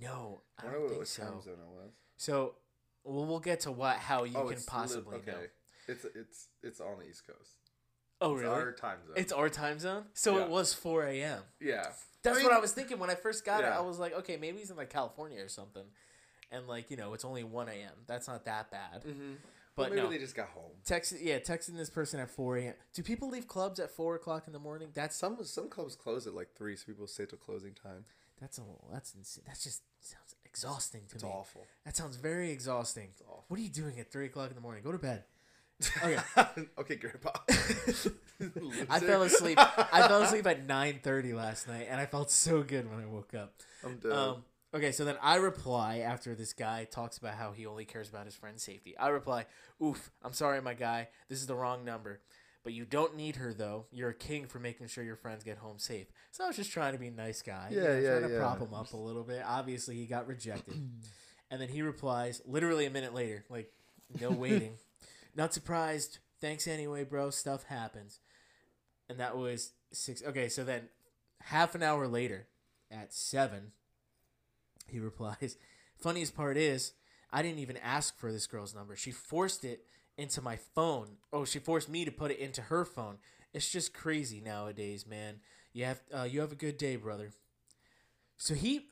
No, 0.00 0.42
I 0.58 0.62
I 0.62 0.70
don't 0.70 0.80
wonder 0.80 0.88
think 0.88 0.98
what 1.00 1.08
so. 1.08 1.22
time 1.22 1.42
zone 1.42 1.54
it 1.54 1.74
was. 1.74 1.92
So, 2.16 2.54
well, 3.04 3.26
we'll 3.26 3.40
get 3.40 3.60
to 3.60 3.72
what 3.72 3.96
how 3.96 4.24
you 4.24 4.36
oh, 4.36 4.44
can 4.44 4.52
it's 4.54 4.62
li- 4.66 4.70
possibly 4.70 5.18
know. 5.26 5.34
It's 5.86 6.04
it's 6.14 6.48
it's 6.62 6.80
on 6.80 6.98
the 6.98 7.08
East 7.08 7.26
Coast. 7.26 7.58
Oh, 8.20 8.34
It's 8.34 8.42
really? 8.44 8.54
our 8.54 8.72
time 8.72 8.98
zone. 9.06 9.14
It's 9.16 9.32
our 9.32 9.48
time 9.50 9.78
zone, 9.78 10.04
so 10.14 10.38
Yeah. 10.38 10.44
it 10.44 10.50
was 10.50 10.72
four 10.72 11.04
a.m. 11.04 11.42
yeah. 11.60 11.86
That's 12.22 12.38
I 12.38 12.42
what 12.42 12.52
I 12.54 12.58
was 12.58 12.72
thinking 12.72 12.98
when 12.98 13.10
I 13.10 13.16
first 13.16 13.44
got 13.44 13.60
it. 13.64 13.66
I 13.66 13.80
was 13.82 13.98
like, 13.98 14.14
okay, 14.20 14.38
maybe 14.38 14.56
he's 14.58 14.70
in 14.70 14.76
like 14.78 14.88
California 14.88 15.42
or 15.44 15.48
something, 15.48 15.82
and 16.50 16.66
like 16.66 16.90
you 16.90 16.96
know, 16.96 17.12
it's 17.12 17.24
only 17.24 17.44
one 17.44 17.68
a.m. 17.68 17.92
That's 18.06 18.26
not 18.28 18.46
that 18.46 18.70
bad. 18.70 19.04
Mm-hmm. 19.04 19.32
But 19.76 19.90
maybe 19.90 20.02
no, 20.02 20.08
they 20.08 20.18
just 20.18 20.36
got 20.36 20.48
home. 20.50 20.70
text 20.86 21.12
yeah, 21.20 21.38
texting 21.40 21.76
this 21.76 21.90
person 21.90 22.20
at 22.20 22.30
four 22.30 22.56
a.m. 22.56 22.74
Do 22.94 23.02
people 23.02 23.28
leave 23.28 23.46
clubs 23.48 23.78
at 23.80 23.90
four 23.90 24.14
o'clock 24.14 24.44
in 24.46 24.52
the 24.54 24.58
morning? 24.60 24.88
That's 24.94 25.16
Some 25.16 25.36
some 25.44 25.68
clubs 25.68 25.96
close 25.96 26.26
at 26.26 26.32
like 26.34 26.54
three, 26.56 26.76
so 26.76 26.84
people 26.86 27.06
stay 27.08 27.26
till 27.26 27.36
closing 27.38 27.74
time. 27.74 28.06
that's 28.40 28.56
a 28.56 28.62
that's 28.90 29.14
insane. 29.14 29.44
That's 29.46 29.64
just 29.64 29.82
sounds 30.00 30.23
exhausting 30.54 31.02
to 31.08 31.14
It's 31.16 31.24
me. 31.24 31.30
awful. 31.30 31.66
That 31.84 31.96
sounds 31.96 32.16
very 32.16 32.50
exhausting. 32.50 33.08
awful. 33.26 33.44
What 33.48 33.58
are 33.58 33.62
you 33.62 33.68
doing 33.68 33.98
at 33.98 34.10
three 34.12 34.26
o'clock 34.26 34.50
in 34.50 34.54
the 34.54 34.60
morning? 34.60 34.82
Go 34.84 34.92
to 34.92 34.98
bed. 34.98 35.24
Okay. 36.04 36.16
okay, 36.78 36.94
Grandpa. 36.96 37.30
I 38.88 39.00
fell 39.00 39.22
asleep. 39.22 39.58
I 39.58 40.06
fell 40.06 40.22
asleep 40.22 40.46
at 40.46 40.64
nine 40.66 41.00
thirty 41.02 41.32
last 41.32 41.66
night, 41.66 41.88
and 41.90 42.00
I 42.00 42.06
felt 42.06 42.30
so 42.30 42.62
good 42.62 42.88
when 42.90 43.00
I 43.02 43.06
woke 43.06 43.34
up. 43.34 43.54
I'm 43.84 43.96
dead. 43.96 44.12
Um, 44.12 44.44
okay, 44.72 44.92
so 44.92 45.04
then 45.04 45.16
I 45.20 45.36
reply 45.36 45.98
after 45.98 46.34
this 46.36 46.52
guy 46.52 46.84
talks 46.84 47.18
about 47.18 47.34
how 47.34 47.50
he 47.52 47.66
only 47.66 47.84
cares 47.84 48.08
about 48.08 48.24
his 48.26 48.36
friend's 48.36 48.62
safety. 48.62 48.96
I 48.96 49.08
reply, 49.08 49.46
"Oof, 49.82 50.10
I'm 50.22 50.32
sorry, 50.32 50.60
my 50.62 50.74
guy. 50.74 51.08
This 51.28 51.40
is 51.40 51.48
the 51.48 51.56
wrong 51.56 51.84
number, 51.84 52.20
but 52.64 52.72
you 52.72 52.84
don't 52.84 53.14
need 53.14 53.36
her 53.36 53.52
though. 53.54 53.86
You're 53.92 54.08
a 54.10 54.14
king 54.14 54.46
for 54.46 54.58
making 54.58 54.88
sure 54.88 55.04
your 55.04 55.16
friends 55.16 55.44
get 55.44 55.58
home 55.58 55.78
safe." 55.78 56.08
So 56.32 56.44
I 56.44 56.46
was 56.48 56.56
just 56.56 56.72
trying 56.72 56.94
to 56.94 56.98
be 56.98 57.08
a 57.08 57.12
nice 57.12 57.42
guy. 57.42 57.68
you 57.70 57.76
Yeah, 57.80 57.84
know, 57.88 57.98
yeah, 58.00 58.10
trying 58.18 58.28
to 58.28 58.34
yeah. 58.34 58.40
prop 58.40 58.58
him 58.60 58.74
up 58.74 58.92
a 58.92 58.96
little 58.96 59.22
bit. 59.24 59.42
Obviously, 59.46 59.94
he 59.96 60.06
got 60.06 60.26
rejected, 60.26 60.74
and 61.50 61.60
then 61.60 61.68
he 61.68 61.82
replies 61.82 62.42
literally 62.46 62.86
a 62.86 62.90
minute 62.90 63.14
later, 63.14 63.44
like 63.48 63.70
no 64.20 64.30
waiting. 64.32 64.78
Not 65.36 65.52
surprised. 65.54 66.18
Thanks 66.40 66.66
anyway, 66.66 67.04
bro. 67.04 67.30
Stuff 67.30 67.64
happens. 67.64 68.20
And 69.08 69.18
that 69.20 69.36
was 69.36 69.72
six. 69.92 70.22
Okay, 70.22 70.48
so 70.48 70.64
then 70.64 70.88
half 71.42 71.74
an 71.74 71.82
hour 71.82 72.06
later, 72.08 72.46
at 72.90 73.12
seven, 73.12 73.72
he 74.88 74.98
replies, 75.00 75.56
Funniest 75.98 76.34
part 76.36 76.56
is, 76.56 76.92
I 77.32 77.42
didn't 77.42 77.58
even 77.60 77.76
ask 77.78 78.18
for 78.18 78.30
this 78.32 78.46
girl's 78.46 78.74
number. 78.74 78.94
She 78.96 79.10
forced 79.10 79.64
it 79.64 79.84
into 80.16 80.40
my 80.40 80.56
phone. 80.56 81.16
Oh, 81.32 81.44
she 81.44 81.58
forced 81.58 81.88
me 81.88 82.04
to 82.04 82.12
put 82.12 82.30
it 82.30 82.38
into 82.38 82.62
her 82.62 82.84
phone. 82.84 83.18
It's 83.52 83.70
just 83.70 83.94
crazy 83.94 84.40
nowadays, 84.40 85.06
man. 85.06 85.40
You 85.72 85.84
have 85.84 86.00
uh, 86.16 86.22
you 86.24 86.40
have 86.40 86.52
a 86.52 86.56
good 86.56 86.78
day, 86.78 86.96
brother. 86.96 87.32
So 88.36 88.54
he 88.54 88.90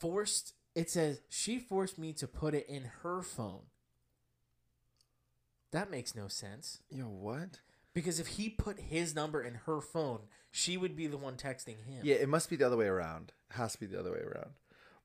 forced. 0.00 0.54
It 0.74 0.90
says 0.90 1.20
she 1.28 1.58
forced 1.58 1.98
me 1.98 2.12
to 2.14 2.26
put 2.26 2.54
it 2.54 2.66
in 2.68 2.90
her 3.02 3.22
phone. 3.22 3.62
That 5.72 5.90
makes 5.90 6.14
no 6.14 6.28
sense. 6.28 6.80
Yo, 6.90 7.04
what? 7.04 7.60
Because 7.94 8.20
if 8.20 8.26
he 8.28 8.48
put 8.48 8.78
his 8.78 9.14
number 9.14 9.42
in 9.42 9.54
her 9.66 9.80
phone, 9.80 10.20
she 10.50 10.76
would 10.76 10.96
be 10.96 11.06
the 11.06 11.16
one 11.16 11.36
texting 11.36 11.84
him. 11.84 12.00
Yeah, 12.02 12.16
it 12.16 12.28
must 12.28 12.50
be 12.50 12.56
the 12.56 12.66
other 12.66 12.76
way 12.76 12.86
around. 12.86 13.32
It 13.50 13.56
has 13.56 13.72
to 13.72 13.80
be 13.80 13.86
the 13.86 13.98
other 13.98 14.12
way 14.12 14.20
around. 14.20 14.50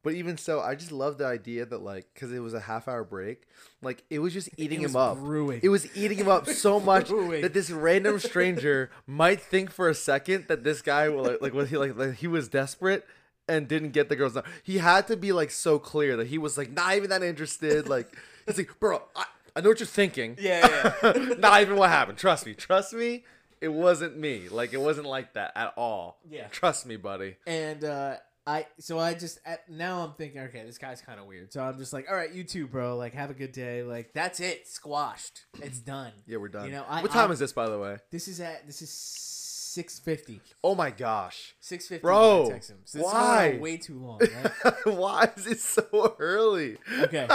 But 0.04 0.14
even 0.14 0.38
so, 0.38 0.62
I 0.62 0.74
just 0.76 0.92
love 0.92 1.18
the 1.20 1.26
idea 1.26 1.66
that 1.66 1.82
like 1.84 2.08
because 2.14 2.32
it 2.32 2.40
was 2.40 2.54
a 2.54 2.60
half 2.62 2.88
hour 2.88 3.04
break, 3.04 3.44
like 3.84 4.04
it 4.10 4.20
was 4.20 4.34
just 4.34 4.50
eating 4.58 4.82
was 4.82 4.92
him 4.92 4.98
up. 4.98 5.18
brewing. 5.18 5.60
It 5.62 5.70
was 5.70 5.96
eating 5.96 6.18
him 6.18 6.28
up 6.28 6.48
so 6.48 6.80
much 6.92 7.10
that 7.10 7.52
this 7.54 7.70
random 7.70 8.18
stranger 8.20 8.90
might 9.06 9.42
think 9.42 9.70
for 9.72 9.90
a 9.90 9.96
second 9.96 10.46
that 10.48 10.64
this 10.64 10.82
guy 10.82 11.10
will 11.10 11.24
like, 11.24 11.42
like 11.42 11.54
was 11.54 11.70
he 11.70 11.78
like, 11.78 11.96
like 11.96 12.16
he 12.16 12.28
was 12.28 12.48
desperate 12.50 13.06
and 13.48 13.68
didn't 13.68 13.92
get 13.92 14.10
the 14.10 14.16
girl's 14.16 14.34
number. 14.34 14.50
He 14.64 14.80
had 14.80 15.08
to 15.08 15.18
be 15.18 15.32
like 15.34 15.52
so 15.52 15.78
clear 15.78 16.18
that 16.18 16.28
he 16.28 16.38
was 16.40 16.58
like 16.58 16.72
not 16.72 16.96
even 16.96 17.10
that 17.12 17.22
interested. 17.22 17.88
Like 17.88 18.08
he's 18.48 18.58
like, 18.58 18.80
bro, 18.80 19.04
I, 19.16 19.26
I 19.56 19.62
know 19.62 19.70
what 19.70 19.80
you're 19.80 19.88
thinking. 19.88 20.38
Yeah, 20.40 20.92
yeah. 21.04 21.12
not 21.38 21.62
even 21.62 21.76
what 21.76 21.90
happened. 21.90 22.18
Trust 22.18 22.46
me. 22.48 22.54
Trust 22.56 22.94
me. 22.94 23.24
It 23.60 23.72
wasn't 23.72 24.18
me. 24.18 24.50
Like 24.50 24.74
it 24.74 24.82
wasn't 24.82 25.06
like 25.06 25.34
that 25.34 25.52
at 25.56 25.74
all. 25.78 26.18
Yeah. 26.28 26.48
Trust 26.48 26.88
me, 26.88 26.96
buddy. 26.96 27.36
and 27.46 27.84
uh, 27.84 28.16
I 28.48 28.66
so 28.80 28.98
I 28.98 29.14
just 29.14 29.40
at, 29.46 29.70
now 29.70 30.04
I'm 30.04 30.14
thinking, 30.14 30.42
okay, 30.42 30.64
this 30.66 30.78
guy's 30.80 31.00
kind 31.02 31.20
of 31.20 31.28
weird. 31.28 31.54
So 31.54 31.62
I'm 31.62 31.78
just 31.78 31.94
like, 31.94 32.08
all 32.10 32.16
right, 32.16 32.32
you 32.34 32.44
too, 32.44 32.66
bro. 32.68 32.98
Like, 32.98 33.14
have 33.14 33.30
a 33.30 33.36
good 33.36 33.52
day. 33.52 33.84
Like, 33.84 34.14
that's 34.14 34.40
it, 34.40 34.68
squashed. 34.68 35.42
It's 35.62 35.80
done. 35.80 36.12
Yeah, 36.26 36.38
we're 36.38 36.48
done. 36.50 36.66
You 36.66 36.72
know, 36.72 36.86
I- 36.90 37.02
what 37.04 37.12
time 37.12 37.30
I- 37.30 37.34
is 37.34 37.40
this, 37.40 37.54
by 37.54 37.70
the 37.70 37.78
way? 37.78 37.98
This 38.10 38.28
is 38.28 38.40
at 38.40 38.66
this 38.66 38.82
is 38.82 38.90
six 38.92 40.00
fifty. 40.00 40.42
Oh 40.64 40.74
my 40.76 40.90
gosh. 40.90 41.54
Six 41.60 41.88
fifty. 41.88 42.02
Bro, 42.02 42.48
text 42.50 42.72
him. 42.72 42.80
So 42.86 42.98
this 42.98 43.06
why? 43.06 43.58
way 43.62 43.78
too 43.78 44.00
long. 44.00 44.20
Right? 44.64 44.76
Why 44.86 45.30
is 45.38 45.46
it 45.48 45.60
so 45.60 46.16
early? 46.20 46.78
Okay. 47.00 47.28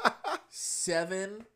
Seven. 0.50 1.46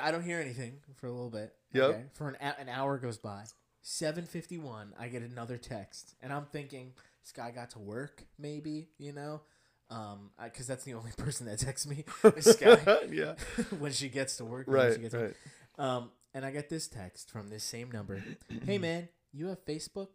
I 0.00 0.10
don't 0.10 0.22
hear 0.22 0.38
anything 0.40 0.74
for 0.96 1.06
a 1.06 1.10
little 1.12 1.30
bit. 1.30 1.52
Yep. 1.72 1.84
Okay. 1.84 2.02
For 2.14 2.28
an 2.28 2.36
an 2.36 2.68
hour 2.68 2.96
goes 2.98 3.18
by. 3.18 3.44
Seven 3.82 4.24
fifty 4.24 4.58
one. 4.58 4.92
I 4.98 5.08
get 5.08 5.22
another 5.22 5.56
text, 5.56 6.14
and 6.22 6.32
I'm 6.32 6.44
thinking 6.46 6.92
this 7.28 7.32
guy 7.32 7.50
got 7.50 7.70
to 7.70 7.78
work. 7.78 8.24
Maybe 8.38 8.88
you 8.98 9.12
know, 9.12 9.42
um, 9.90 10.30
because 10.42 10.66
that's 10.66 10.84
the 10.84 10.94
only 10.94 11.10
person 11.18 11.46
that 11.46 11.58
texts 11.58 11.86
me. 11.86 12.04
This 12.22 12.56
guy 12.56 12.78
yeah. 13.12 13.34
when 13.78 13.92
she 13.92 14.08
gets 14.08 14.36
to 14.38 14.44
work. 14.46 14.64
Right. 14.66 14.94
she 14.94 15.00
gets 15.00 15.12
to 15.14 15.20
Right. 15.24 15.34
Um, 15.78 16.10
and 16.34 16.44
I 16.44 16.50
get 16.50 16.68
this 16.68 16.88
text 16.88 17.30
from 17.30 17.48
this 17.50 17.64
same 17.64 17.90
number. 17.90 18.22
hey 18.64 18.78
man, 18.86 19.08
you 19.32 19.48
have 19.48 19.64
Facebook? 19.66 20.08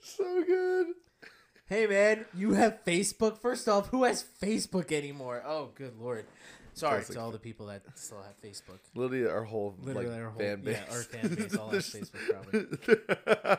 so 0.00 0.44
good. 0.46 0.86
Hey 1.66 1.86
man, 1.86 2.24
you 2.34 2.52
have 2.52 2.84
Facebook? 2.84 3.38
First 3.38 3.68
off, 3.68 3.88
who 3.88 4.04
has 4.04 4.24
Facebook 4.42 4.92
anymore? 4.92 5.42
Oh, 5.44 5.70
good 5.74 5.96
lord. 5.98 6.26
Sorry 6.74 6.98
Classic. 7.00 7.16
to 7.16 7.20
all 7.20 7.30
the 7.32 7.38
people 7.38 7.66
that 7.66 7.82
still 7.96 8.22
have 8.22 8.40
Facebook. 8.40 8.78
Literally, 8.94 9.26
our 9.28 9.42
whole 9.44 9.74
Literally 9.82 10.08
like, 10.08 10.18
our 10.18 10.30
whole- 10.30 10.40
fan 10.40 10.62
base. 10.62 10.78
yeah, 10.88 10.94
our 10.94 11.02
fan 11.02 11.34
base 11.34 11.56
all 11.56 11.68
has 11.70 11.90
Facebook, 11.92 12.28
probably. 12.30 13.56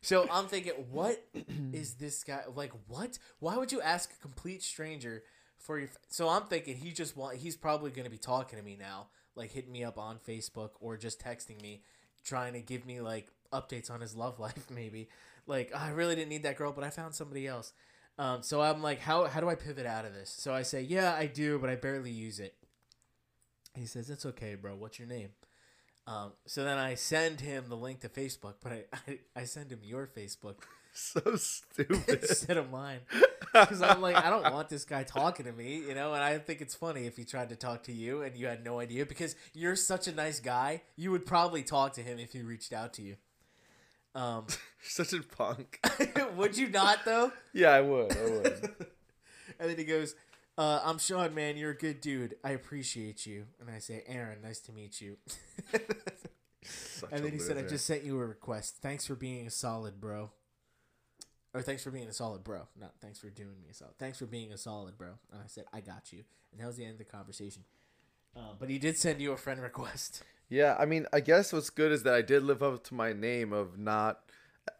So 0.00 0.28
I'm 0.30 0.46
thinking, 0.46 0.72
what 0.90 1.24
is 1.72 1.94
this 1.94 2.22
guy 2.24 2.42
like? 2.54 2.72
What? 2.86 3.18
Why 3.40 3.56
would 3.56 3.72
you 3.72 3.80
ask 3.80 4.12
a 4.12 4.22
complete 4.22 4.62
stranger 4.62 5.24
for 5.58 5.78
your? 5.78 5.88
So 6.08 6.28
I'm 6.28 6.44
thinking 6.44 6.76
he 6.76 6.92
just 6.92 7.16
want. 7.16 7.36
He's 7.38 7.56
probably 7.56 7.90
going 7.90 8.04
to 8.04 8.10
be 8.10 8.18
talking 8.18 8.58
to 8.58 8.64
me 8.64 8.76
now, 8.78 9.08
like 9.34 9.50
hitting 9.50 9.72
me 9.72 9.84
up 9.84 9.98
on 9.98 10.18
Facebook 10.18 10.70
or 10.80 10.96
just 10.96 11.20
texting 11.20 11.60
me, 11.60 11.82
trying 12.24 12.52
to 12.52 12.60
give 12.60 12.86
me 12.86 13.00
like 13.00 13.28
updates 13.52 13.90
on 13.90 14.00
his 14.00 14.14
love 14.14 14.38
life. 14.40 14.70
Maybe 14.70 15.08
like 15.46 15.72
"Oh, 15.74 15.78
I 15.78 15.90
really 15.90 16.14
didn't 16.14 16.28
need 16.30 16.44
that 16.44 16.56
girl, 16.56 16.72
but 16.72 16.84
I 16.84 16.90
found 16.90 17.14
somebody 17.14 17.46
else. 17.46 17.72
Um, 18.18 18.42
so 18.42 18.60
I'm 18.60 18.82
like, 18.82 19.00
how 19.00 19.24
how 19.26 19.40
do 19.40 19.48
I 19.48 19.54
pivot 19.54 19.86
out 19.86 20.04
of 20.04 20.12
this? 20.14 20.30
So 20.30 20.52
I 20.52 20.62
say, 20.62 20.82
yeah, 20.82 21.14
I 21.14 21.26
do, 21.26 21.58
but 21.58 21.70
I 21.70 21.76
barely 21.76 22.10
use 22.10 22.40
it. 22.40 22.54
He 23.74 23.86
says, 23.86 24.10
it's 24.10 24.26
okay, 24.26 24.56
bro. 24.56 24.74
What's 24.74 24.98
your 24.98 25.06
name? 25.08 25.30
Um, 26.08 26.32
so 26.46 26.64
then 26.64 26.78
I 26.78 26.94
send 26.94 27.42
him 27.42 27.64
the 27.68 27.76
link 27.76 28.00
to 28.00 28.08
Facebook, 28.08 28.54
but 28.62 28.72
I, 28.72 28.84
I, 29.06 29.18
I 29.36 29.44
send 29.44 29.70
him 29.70 29.80
your 29.82 30.06
Facebook 30.06 30.54
so 30.94 31.20
stupid. 31.36 32.20
instead 32.22 32.56
of 32.56 32.70
mine. 32.70 33.00
Because 33.52 33.82
I'm 33.82 34.00
like, 34.00 34.16
I 34.16 34.30
don't 34.30 34.50
want 34.50 34.70
this 34.70 34.86
guy 34.86 35.02
talking 35.02 35.44
to 35.44 35.52
me, 35.52 35.82
you 35.86 35.94
know, 35.94 36.14
and 36.14 36.22
I 36.22 36.38
think 36.38 36.62
it's 36.62 36.74
funny 36.74 37.06
if 37.06 37.18
he 37.18 37.24
tried 37.24 37.50
to 37.50 37.56
talk 37.56 37.82
to 37.84 37.92
you 37.92 38.22
and 38.22 38.34
you 38.36 38.46
had 38.46 38.64
no 38.64 38.80
idea 38.80 39.04
because 39.04 39.36
you're 39.52 39.76
such 39.76 40.08
a 40.08 40.12
nice 40.12 40.40
guy. 40.40 40.80
You 40.96 41.10
would 41.10 41.26
probably 41.26 41.62
talk 41.62 41.92
to 41.94 42.02
him 42.02 42.18
if 42.18 42.32
he 42.32 42.40
reached 42.40 42.72
out 42.72 42.94
to 42.94 43.02
you. 43.02 43.16
Um, 44.14 44.46
Such 44.82 45.12
a 45.12 45.20
punk. 45.22 45.78
would 46.36 46.56
you 46.56 46.68
not, 46.68 47.04
though? 47.04 47.32
Yeah, 47.52 47.70
I 47.70 47.82
would. 47.82 48.16
I 48.16 48.22
would. 48.22 48.70
And 49.60 49.70
then 49.70 49.76
he 49.76 49.84
goes, 49.84 50.14
uh, 50.58 50.82
I'm 50.84 50.98
Sean, 50.98 51.34
man. 51.34 51.56
You're 51.56 51.70
a 51.70 51.76
good 51.76 52.00
dude. 52.00 52.36
I 52.44 52.50
appreciate 52.50 53.24
you. 53.24 53.46
And 53.60 53.70
I 53.70 53.78
say, 53.78 54.02
Aaron, 54.06 54.38
nice 54.42 54.58
to 54.60 54.72
meet 54.72 55.00
you. 55.00 55.16
And 57.12 57.24
then 57.24 57.32
he 57.32 57.38
said, 57.38 57.56
I 57.56 57.62
just 57.62 57.86
sent 57.86 58.04
you 58.04 58.20
a 58.20 58.26
request. 58.26 58.78
Thanks 58.82 59.06
for 59.06 59.14
being 59.14 59.46
a 59.46 59.50
solid 59.50 60.00
bro. 60.00 60.30
Or 61.54 61.62
thanks 61.62 61.82
for 61.82 61.90
being 61.90 62.08
a 62.08 62.12
solid 62.12 62.44
bro. 62.44 62.68
Not 62.78 62.92
thanks 63.00 63.18
for 63.18 63.30
doing 63.30 63.60
me 63.62 63.68
a 63.70 63.74
solid. 63.74 63.94
Thanks 63.98 64.18
for 64.18 64.26
being 64.26 64.52
a 64.52 64.58
solid 64.58 64.98
bro. 64.98 65.10
And 65.32 65.40
I 65.40 65.46
said, 65.46 65.64
I 65.72 65.80
got 65.80 66.12
you. 66.12 66.24
And 66.52 66.60
that 66.60 66.66
was 66.66 66.76
the 66.76 66.84
end 66.84 66.92
of 66.92 66.98
the 66.98 67.04
conversation. 67.04 67.62
Uh, 68.36 68.52
but 68.58 68.68
he 68.68 68.78
did 68.78 68.98
send 68.98 69.20
you 69.20 69.32
a 69.32 69.36
friend 69.36 69.62
request. 69.62 70.22
Yeah, 70.48 70.76
I 70.78 70.86
mean, 70.86 71.06
I 71.12 71.20
guess 71.20 71.52
what's 71.52 71.70
good 71.70 71.92
is 71.92 72.02
that 72.02 72.14
I 72.14 72.22
did 72.22 72.42
live 72.42 72.62
up 72.62 72.84
to 72.84 72.94
my 72.94 73.12
name 73.12 73.52
of 73.52 73.78
not 73.78 74.20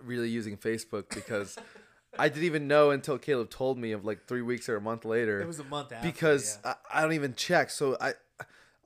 really 0.03 0.29
using 0.29 0.57
Facebook 0.57 1.15
because 1.15 1.57
I 2.17 2.29
didn't 2.29 2.45
even 2.45 2.69
know 2.69 2.91
until 2.91 3.19
Caleb 3.19 3.51
told 3.51 3.79
me 3.79 3.93
of 3.93 4.05
like 4.05 4.27
three 4.27 4.43
weeks 4.43 4.69
or 4.69 4.77
a 4.77 4.81
month 4.81 5.05
later. 5.05 5.41
It 5.41 5.47
was 5.47 5.59
a 5.61 5.65
month 5.65 5.93
after. 5.93 6.07
because 6.09 6.59
yeah. 6.65 6.75
I, 6.93 6.99
I 6.99 7.03
don't 7.03 7.13
even 7.13 7.35
check. 7.35 7.71
So 7.71 7.97
I 8.01 8.15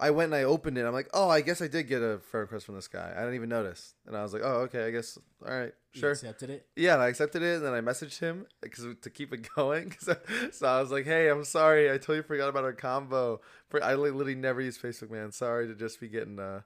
I 0.00 0.10
went 0.10 0.32
and 0.32 0.34
I 0.34 0.42
opened 0.42 0.78
it. 0.78 0.84
I'm 0.84 0.92
like, 0.92 1.08
oh, 1.14 1.28
I 1.28 1.42
guess 1.42 1.62
I 1.62 1.68
did 1.68 1.86
get 1.86 2.02
a 2.02 2.18
friend 2.18 2.42
request 2.42 2.66
from 2.66 2.74
this 2.74 2.88
guy. 2.88 3.12
I 3.14 3.20
didn't 3.20 3.36
even 3.36 3.48
notice. 3.48 3.94
And 4.04 4.16
I 4.16 4.22
was 4.24 4.32
like, 4.32 4.42
oh, 4.44 4.62
okay, 4.62 4.84
I 4.84 4.90
guess. 4.90 5.16
All 5.46 5.52
right, 5.56 5.72
You 5.92 6.00
sure. 6.00 6.10
accepted 6.10 6.50
it. 6.50 6.66
Yeah, 6.74 6.94
and 6.94 7.02
I 7.02 7.08
accepted 7.08 7.40
it, 7.42 7.56
and 7.58 7.64
then 7.64 7.72
I 7.72 7.80
messaged 7.80 8.18
him 8.18 8.46
because 8.60 8.84
to 9.00 9.10
keep 9.10 9.32
it 9.32 9.48
going. 9.56 9.94
So 10.00 10.66
I 10.66 10.80
was 10.80 10.90
like, 10.90 11.04
"Hey, 11.04 11.28
I'm 11.28 11.44
sorry. 11.44 11.88
I 11.88 11.94
totally 11.98 12.22
forgot 12.22 12.48
about 12.48 12.64
our 12.64 12.72
combo. 12.72 13.40
For 13.68 13.82
I 13.82 13.94
literally 13.94 14.34
never 14.34 14.60
use 14.60 14.76
Facebook, 14.76 15.10
man. 15.10 15.30
Sorry 15.30 15.68
to 15.68 15.74
just 15.74 16.00
be 16.00 16.08
getting 16.08 16.40
uh, 16.40 16.62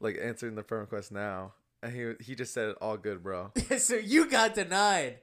like 0.00 0.18
answering 0.20 0.54
the 0.54 0.62
friend 0.62 0.80
request 0.80 1.12
now." 1.12 1.52
And 1.82 1.92
he 1.92 2.24
he 2.24 2.34
just 2.34 2.54
said, 2.54 2.74
"All 2.80 2.96
good, 2.96 3.22
bro." 3.22 3.52
so 3.78 3.96
you 3.96 4.30
got 4.30 4.54
denied 4.54 5.18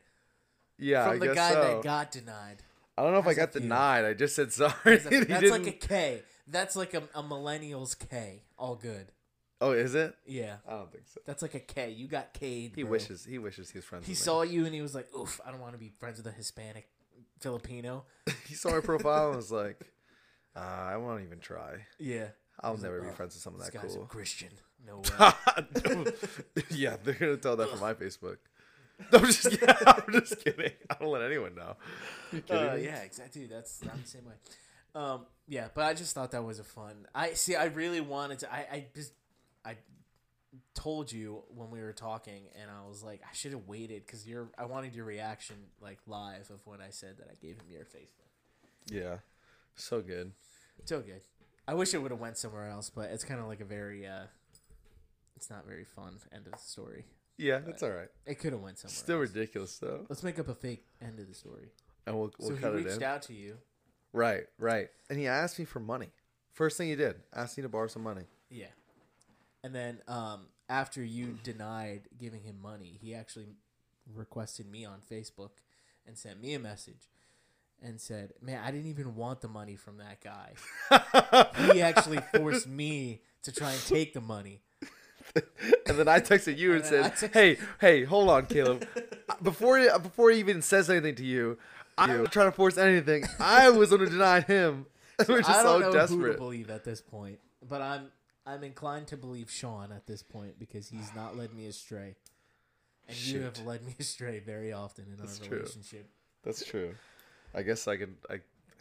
Yeah, 0.78 1.06
I 1.06 1.10
from 1.12 1.20
the 1.20 1.26
guess 1.28 1.36
guy 1.36 1.54
so. 1.54 1.62
that 1.64 1.84
got 1.84 2.12
denied. 2.12 2.64
I 2.98 3.04
don't 3.04 3.12
know 3.14 3.20
if 3.20 3.28
I 3.28 3.34
got 3.34 3.52
denied. 3.52 4.06
I 4.06 4.14
just 4.14 4.36
said 4.36 4.52
sorry. 4.54 4.74
That's, 4.86 5.04
that's 5.04 5.50
like 5.52 5.62
a 5.62 5.66
didn't- 5.66 5.80
K. 5.82 6.22
That's 6.48 6.76
like 6.76 6.94
a, 6.94 7.04
a 7.16 7.24
millennial's 7.24 7.96
K. 7.96 8.44
All 8.58 8.76
good. 8.76 9.08
oh, 9.62 9.72
is 9.72 9.96
it? 9.96 10.16
Yeah. 10.28 10.58
I 10.68 10.72
don't 10.74 10.92
think 10.92 11.06
so. 11.08 11.20
That's 11.26 11.42
like 11.42 11.56
a 11.56 11.60
K. 11.60 11.90
You 11.92 12.08
got 12.08 12.34
K'd. 12.34 12.74
He 12.76 12.84
bro. 12.84 12.92
wishes 12.92 13.26
he 13.26 13.38
wishes 13.40 13.70
he 13.72 13.78
was 13.80 13.86
friends. 13.86 14.06
He 14.06 14.12
with 14.12 14.20
me. 14.20 14.24
saw 14.24 14.42
you 14.44 14.66
and 14.66 14.74
he 14.76 14.82
was 14.82 14.94
like, 14.96 15.08
"Oof, 15.18 15.42
I 15.46 15.52
don't 15.52 15.60
want 15.62 15.74
to 15.74 15.80
be 15.80 15.90
friends 16.00 16.18
with 16.18 16.28
a 16.28 16.32
Hispanic 16.32 16.88
Filipino." 17.40 18.06
he 18.48 18.54
saw 18.54 18.70
my 18.72 18.80
profile 18.82 19.28
and 19.30 19.38
was 19.38 19.52
like, 19.64 19.80
uh, 20.56 20.60
"I 20.60 20.98
won't 20.98 21.24
even 21.24 21.40
try. 21.40 21.78
Yeah. 22.00 22.28
I'll 22.62 22.74
He's 22.76 22.84
like, 22.84 22.92
never 22.92 23.02
be 23.02 23.08
"Oh, 23.10 23.14
friends 23.14 23.34
with 23.36 23.42
someone 23.44 23.62
that 23.64 23.74
guy's 23.74 23.96
a 23.96 23.98
cool." 23.98 24.06
Christian. 24.08 24.50
No 24.86 24.98
way. 25.20 26.06
yeah, 26.70 26.96
they're 27.04 27.14
gonna 27.16 27.38
tell 27.38 27.56
that 27.56 27.70
from 27.70 27.80
my 27.80 27.94
Facebook. 27.96 28.38
No, 29.12 29.20
I'm 29.20 29.26
just 29.26 29.50
kidding. 29.50 29.70
I'm 29.88 30.12
just 30.14 30.44
kidding. 30.44 30.72
I 30.90 30.96
don't 31.00 31.10
let 31.10 31.22
anyone 31.22 31.54
know. 31.56 31.76
Uh, 32.50 32.76
yeah, 32.76 33.00
exactly. 33.02 33.46
That's 33.46 33.82
I'm 33.84 34.02
the 34.02 34.08
same 34.08 34.26
way. 34.26 34.34
Um, 34.96 35.26
yeah, 35.48 35.68
but 35.74 35.84
I 35.84 35.94
just 35.94 36.16
thought 36.16 36.32
that 36.32 36.44
was 36.44 36.60
a 36.60 36.64
fun. 36.64 37.06
I 37.14 37.34
see. 37.34 37.56
I 37.56 37.66
really 37.66 38.00
wanted 38.02 38.40
to. 38.40 38.54
I, 38.54 38.58
I 38.72 38.86
just 38.96 39.12
I 39.66 39.76
told 40.74 41.12
you 41.12 41.44
when 41.54 41.70
we 41.70 41.82
were 41.82 41.92
talking, 41.94 42.44
and 42.60 42.72
I 42.72 42.88
was 42.88 43.04
like, 43.04 43.22
I 43.30 43.34
should 43.34 43.52
have 43.52 43.68
waited 43.68 44.06
because 44.06 44.26
you're. 44.28 44.48
I 44.58 44.66
wanted 44.66 44.96
your 44.96 45.06
reaction 45.06 45.58
like 45.82 46.00
live 46.08 46.50
of 46.50 46.66
when 46.66 46.80
I 46.82 46.90
said 46.90 47.18
that 47.18 47.28
I 47.30 47.36
gave 47.42 47.56
him 47.58 47.66
your 47.70 47.84
Facebook. 47.84 48.30
Yeah, 48.90 49.18
so 49.76 50.02
good. 50.02 50.32
So 50.86 51.02
good. 51.02 51.22
I 51.68 51.74
wish 51.74 51.94
it 51.94 51.98
would 51.98 52.12
have 52.12 52.20
went 52.20 52.38
somewhere 52.38 52.70
else, 52.70 52.90
but 52.90 53.10
it's 53.12 53.24
kind 53.26 53.40
of 53.42 53.48
like 53.48 53.60
a 53.60 53.66
very. 53.66 54.08
uh 54.08 54.28
It's 55.36 55.50
not 55.50 55.66
very 55.68 55.84
fun 55.86 56.18
end 56.32 56.46
of 56.46 56.54
the 56.54 56.60
story. 56.60 57.04
Yeah, 57.38 57.60
that's 57.60 57.84
all 57.84 57.92
right. 57.92 58.08
It 58.26 58.36
could 58.40 58.54
have 58.54 58.62
went 58.62 58.80
somewhere. 58.80 58.96
Still 58.96 59.22
else. 59.22 59.34
ridiculous 59.34 59.78
though, 59.78 60.06
Let's 60.10 60.24
make 60.24 60.40
up 60.40 60.48
a 60.48 60.56
fake 60.56 60.86
end 61.02 61.20
of 61.20 61.28
the 61.28 61.34
story. 61.34 61.70
and 62.08 62.16
we'll 62.18 62.32
we'll 62.40 62.52
so 62.52 62.56
cut 62.56 62.74
he 62.74 62.80
it 62.82 62.86
reached 62.86 62.98
in. 62.98 63.04
out 63.04 63.22
to 63.24 63.34
you. 63.34 63.58
Right, 64.14 64.46
right. 64.58 64.88
And 65.10 65.20
he 65.20 65.28
asked 65.28 65.60
me 65.60 65.66
for 65.66 65.80
money. 65.82 66.10
First 66.54 66.78
thing 66.78 66.88
he 66.88 66.96
did, 66.96 67.18
asked 67.34 67.58
me 67.58 67.64
to 67.64 67.70
borrow 67.70 67.88
some 67.88 68.04
money. 68.04 68.24
Yeah. 68.50 68.68
And 69.64 69.76
then 69.76 70.00
um, 70.08 70.48
after 70.70 71.04
you 71.04 71.38
denied 71.44 72.04
giving 72.18 72.42
him 72.42 72.56
money, 72.62 72.98
he 73.02 73.14
actually 73.14 73.48
requested 74.14 74.70
me 74.72 74.86
on 74.86 75.02
Facebook 75.12 75.50
and 76.08 76.18
sent 76.18 76.40
me 76.42 76.54
a 76.54 76.60
message 76.60 77.10
and 77.82 78.00
said, 78.00 78.34
Man, 78.42 78.62
I 78.64 78.72
didn't 78.72 78.88
even 78.88 79.16
want 79.16 79.42
the 79.42 79.50
money 79.50 79.76
from 79.76 79.98
that 79.98 80.22
guy. 80.22 80.54
he 81.74 81.82
actually 81.82 82.20
forced 82.36 82.68
me 82.68 83.22
to 83.44 83.52
try 83.52 83.72
and 83.72 83.82
take 83.86 84.14
the 84.14 84.22
money. 84.22 84.62
and 85.36 85.98
then 85.98 86.08
I 86.08 86.20
texted 86.20 86.58
you 86.58 86.72
and, 86.74 86.82
And 86.82 86.86
said, 86.86 87.04
text- 87.18 87.34
"Hey, 87.34 87.58
hey, 87.82 88.04
hold 88.04 88.30
on, 88.30 88.46
Caleb. 88.46 88.88
before 89.42 89.78
he, 89.80 89.88
before 90.02 90.32
he 90.32 90.40
even 90.40 90.62
says 90.62 90.90
anything 90.90 91.16
to 91.16 91.26
you, 91.26 91.58
I'm 91.98 92.24
not 92.24 92.32
trying 92.32 92.48
to 92.48 92.52
force 92.56 92.78
anything. 92.78 93.26
I 93.40 93.70
was 93.70 93.90
going 93.90 94.02
to 94.02 94.10
deny 94.10 94.42
him. 94.42 94.86
We're 95.28 95.40
just 95.40 95.50
I 95.50 95.64
don't 95.64 95.82
so 95.82 95.92
know 95.92 96.06
who 96.08 96.32
to 96.32 96.38
believe 96.38 96.70
at 96.70 96.84
this 96.84 97.00
point, 97.02 97.40
but 97.68 97.82
I'm 97.82 98.08
I'm 98.46 98.64
inclined 98.64 99.08
to 99.08 99.18
believe 99.18 99.50
Sean 99.50 99.92
at 99.92 100.06
this 100.06 100.22
point 100.22 100.60
because 100.60 100.90
he's 100.90 101.14
not 101.16 101.38
led 101.38 101.54
me 101.54 101.68
astray. 101.68 102.16
And 103.08 103.18
you 103.26 103.42
have 103.42 103.58
led 103.66 103.86
me 103.86 103.96
astray 104.00 104.40
very 104.40 104.74
often 104.74 105.06
in 105.12 105.18
That's 105.18 105.40
our 105.40 105.48
true. 105.48 105.58
relationship. 105.60 106.10
That's 106.44 106.66
true. 106.66 106.96
I 107.54 107.62
guess 107.62 107.88
I 107.88 107.96
can. 107.98 108.16
I, 108.30 108.34
I 108.36 108.40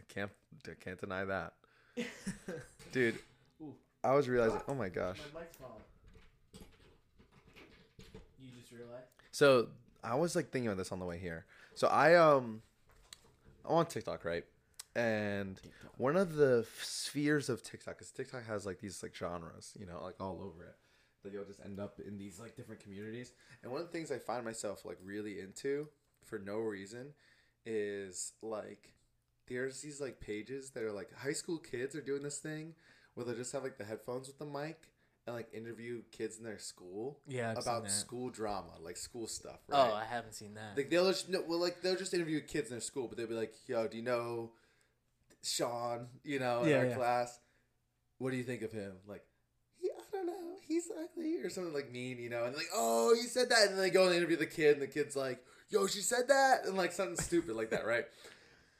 can't. 0.08 0.30
I 0.66 0.72
can't 0.82 0.98
deny 1.00 1.24
that, 1.24 1.52
dude. 2.92 3.18
Ooh. 3.62 3.74
I 4.02 4.14
was 4.14 4.28
realizing. 4.28 4.60
Oh 4.66 4.74
my 4.74 4.88
gosh. 4.88 5.18
My 5.34 5.40
You? 8.78 8.84
So 9.30 9.68
I 10.02 10.14
was 10.14 10.36
like 10.36 10.50
thinking 10.50 10.68
about 10.68 10.78
this 10.78 10.92
on 10.92 10.98
the 10.98 11.06
way 11.06 11.18
here. 11.18 11.46
So 11.74 11.88
I 11.88 12.14
um, 12.14 12.62
I'm 13.64 13.76
on 13.76 13.86
TikTok, 13.86 14.24
right? 14.24 14.44
And 14.94 15.60
one 15.96 16.16
of 16.16 16.34
the 16.36 16.66
spheres 16.80 17.48
of 17.48 17.62
TikTok, 17.62 17.96
because 17.98 18.10
TikTok 18.10 18.46
has 18.46 18.64
like 18.64 18.80
these 18.80 19.02
like 19.02 19.14
genres, 19.14 19.72
you 19.78 19.86
know, 19.86 20.00
like 20.02 20.14
all 20.20 20.40
over 20.40 20.64
it, 20.64 20.76
that 21.22 21.32
you'll 21.32 21.44
just 21.44 21.60
end 21.64 21.80
up 21.80 21.98
in 22.06 22.16
these 22.16 22.38
like 22.38 22.56
different 22.56 22.80
communities. 22.80 23.32
And 23.62 23.72
one 23.72 23.80
of 23.80 23.86
the 23.86 23.92
things 23.92 24.12
I 24.12 24.18
find 24.18 24.44
myself 24.44 24.84
like 24.84 24.98
really 25.02 25.40
into 25.40 25.88
for 26.24 26.38
no 26.38 26.58
reason 26.58 27.08
is 27.66 28.32
like 28.42 28.94
there's 29.48 29.80
these 29.82 30.00
like 30.00 30.20
pages 30.20 30.70
that 30.70 30.82
are 30.82 30.92
like 30.92 31.12
high 31.16 31.32
school 31.32 31.58
kids 31.58 31.94
are 31.94 32.00
doing 32.00 32.22
this 32.22 32.38
thing 32.38 32.74
where 33.14 33.26
they 33.26 33.34
just 33.34 33.52
have 33.52 33.62
like 33.62 33.78
the 33.78 33.84
headphones 33.84 34.26
with 34.26 34.38
the 34.38 34.44
mic 34.44 34.88
and 35.26 35.34
like 35.34 35.48
interview 35.54 36.02
kids 36.12 36.38
in 36.38 36.44
their 36.44 36.58
school 36.58 37.20
Yeah, 37.26 37.50
I've 37.52 37.58
about 37.58 37.90
school 37.90 38.30
drama, 38.30 38.72
like 38.82 38.96
school 38.96 39.26
stuff. 39.26 39.60
Oh, 39.70 39.78
right? 39.78 39.90
Oh, 39.92 39.94
I 39.94 40.04
haven't 40.04 40.34
seen 40.34 40.54
that. 40.54 40.76
Like 40.76 40.90
they'll 40.90 41.06
just 41.08 41.28
no, 41.28 41.42
well, 41.46 41.58
like 41.60 41.80
they'll 41.82 41.96
just 41.96 42.14
interview 42.14 42.40
kids 42.40 42.68
in 42.68 42.74
their 42.74 42.80
school, 42.80 43.08
but 43.08 43.16
they'll 43.16 43.26
be 43.26 43.34
like, 43.34 43.54
"Yo, 43.66 43.86
do 43.88 43.96
you 43.96 44.02
know 44.02 44.52
Sean? 45.42 46.08
You 46.22 46.38
know, 46.38 46.62
in 46.62 46.70
Yeah, 46.70 46.78
our 46.78 46.86
yeah. 46.86 46.94
class. 46.96 47.38
What 48.18 48.30
do 48.30 48.36
you 48.36 48.44
think 48.44 48.62
of 48.62 48.72
him? 48.72 48.92
Like, 49.06 49.24
he, 49.76 49.90
I 49.90 50.02
don't 50.16 50.26
know, 50.26 50.56
he's 50.66 50.84
ugly 50.90 51.36
or 51.42 51.50
something 51.50 51.74
like 51.74 51.90
mean, 51.90 52.18
you 52.18 52.30
know." 52.30 52.44
And 52.44 52.52
they're 52.54 52.58
like, 52.60 52.70
"Oh, 52.74 53.12
you 53.14 53.24
said 53.28 53.48
that," 53.50 53.62
and 53.68 53.70
then 53.72 53.78
they 53.78 53.90
go 53.90 54.06
and 54.06 54.14
interview 54.14 54.36
the 54.36 54.46
kid, 54.46 54.74
and 54.74 54.82
the 54.82 54.86
kid's 54.86 55.16
like, 55.16 55.42
"Yo, 55.70 55.86
she 55.86 56.00
said 56.00 56.28
that," 56.28 56.64
and 56.66 56.76
like 56.76 56.92
something 56.92 57.16
stupid 57.16 57.56
like 57.56 57.70
that, 57.70 57.86
right? 57.86 58.04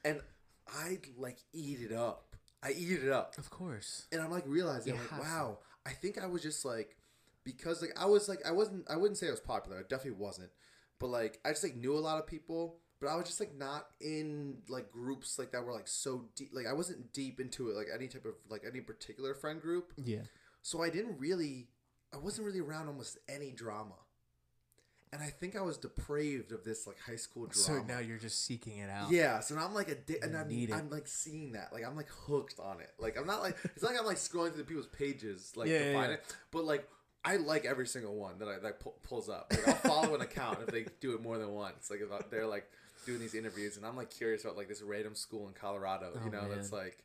And 0.05 0.21
I 0.69 0.99
like 1.19 1.39
eat 1.53 1.81
it 1.81 1.93
up. 1.93 2.37
I 2.63 2.71
eat 2.73 3.03
it 3.03 3.11
up 3.13 3.37
of 3.37 3.51
course. 3.51 4.07
and 4.11 4.23
I'm 4.23 4.31
like 4.31 4.45
realizing 4.47 4.95
like 4.97 5.13
wow, 5.21 5.59
to. 5.61 5.74
I 5.87 5.91
think 5.91 6.19
I 6.23 6.27
was 6.27 6.43
just 6.43 6.65
like 6.65 6.97
because 7.45 7.83
like 7.83 7.93
I 7.99 8.07
was 8.07 8.29
like 8.29 8.41
I 8.47 8.53
wasn't 8.53 8.91
I 8.91 8.97
wouldn't 8.97 9.19
say 9.19 9.29
I 9.29 9.31
was 9.31 9.41
popular. 9.41 9.79
I 9.79 9.83
definitely 9.83 10.13
wasn't. 10.23 10.51
But 10.99 11.09
like 11.09 11.41
I 11.45 11.51
just 11.51 11.63
like 11.63 11.77
knew 11.77 11.95
a 11.97 11.99
lot 12.01 12.19
of 12.19 12.27
people. 12.27 12.79
But 13.01 13.09
I 13.09 13.17
was 13.17 13.27
just 13.27 13.41
like 13.41 13.55
not 13.55 13.87
in 14.01 14.59
like 14.69 14.91
groups 14.91 15.39
like 15.39 15.53
that 15.53 15.65
were 15.65 15.73
like 15.73 15.89
so 15.89 16.27
deep 16.37 16.51
like 16.55 16.67
I 16.67 16.73
wasn't 16.73 17.13
deep 17.13 17.39
into 17.39 17.69
it 17.69 17.77
like 17.77 17.89
any 17.95 18.09
type 18.09 18.25
of 18.25 18.35
like 18.49 18.63
any 18.67 18.81
particular 18.81 19.35
friend 19.35 19.61
group. 19.61 19.93
Yeah. 20.03 20.23
so 20.63 20.83
I 20.83 20.89
didn't 20.89 21.19
really 21.19 21.69
I 22.15 22.17
wasn't 22.17 22.47
really 22.47 22.61
around 22.61 22.89
almost 22.89 23.19
any 23.29 23.51
drama 23.51 23.97
and 25.15 25.23
I 25.23 25.29
think 25.31 25.57
I 25.57 25.63
was 25.63 25.79
depraved 25.79 26.53
of 26.53 26.65
this 26.65 26.87
like 26.87 26.99
high 27.01 27.17
school 27.17 27.47
drama 27.47 27.81
So 27.81 27.85
now 27.87 28.01
you're 28.01 28.19
just 28.19 28.45
seeking 28.45 28.79
it 28.79 28.91
out. 28.91 29.11
yeah, 29.11 29.41
so 29.41 29.55
now 29.55 29.65
I'm 29.65 29.75
like 29.75 29.89
a 29.89 29.95
di- 29.95 30.19
and 30.23 30.37
I'm, 30.37 30.51
it. 30.51 30.73
I'm 30.73 30.91
like 30.91 31.07
seeing 31.09 31.53
that, 31.53 31.73
like 31.73 31.85
I'm 31.87 31.97
like 31.97 32.09
hooked 32.11 32.59
on 32.59 32.81
it. 32.81 32.91
Like 32.99 33.17
I'm 33.19 33.27
not 33.27 33.41
like 33.43 33.57
it's 33.65 33.83
not 33.83 33.93
like 33.93 34.01
I'm 34.01 34.07
like 34.07 34.19
scrolling 34.19 34.53
through 34.55 34.65
people's 34.65 34.89
pages 34.89 35.53
like 35.57 35.69
Yeah, 35.69 35.79
to 35.79 35.85
yeah, 35.87 35.93
find 35.95 36.11
yeah. 36.11 36.15
it, 36.17 36.37
but 36.51 36.65
like 36.65 36.89
I 37.25 37.37
like 37.37 37.65
every 37.65 37.87
single 37.87 38.15
one 38.17 38.39
that 38.41 38.49
I 38.49 38.59
that 38.59 38.81
pu- 38.81 38.93
pulls 39.03 39.29
up. 39.31 39.51
Like 39.51 39.67
I'll 39.69 39.75
follow 39.77 40.15
an 40.15 40.21
account 40.21 40.59
if 40.61 40.67
they 40.69 40.85
do 41.01 41.15
it 41.15 41.23
more 41.23 41.39
than 41.39 41.51
once. 41.55 41.91
Like 41.91 42.01
if 42.03 42.31
they're 42.31 42.47
like 42.47 42.67
doing 43.07 43.19
these 43.21 43.35
interviews, 43.35 43.77
and 43.79 43.87
I'm 43.87 43.97
like 43.97 44.11
curious 44.11 44.45
about 44.45 44.57
like 44.57 44.69
this 44.69 44.83
random 44.83 45.15
school 45.15 45.49
in 45.49 45.55
Colorado, 45.55 46.11
you 46.15 46.21
Oh, 46.27 46.29
know, 46.31 46.49
that's 46.55 46.71
like 46.73 46.99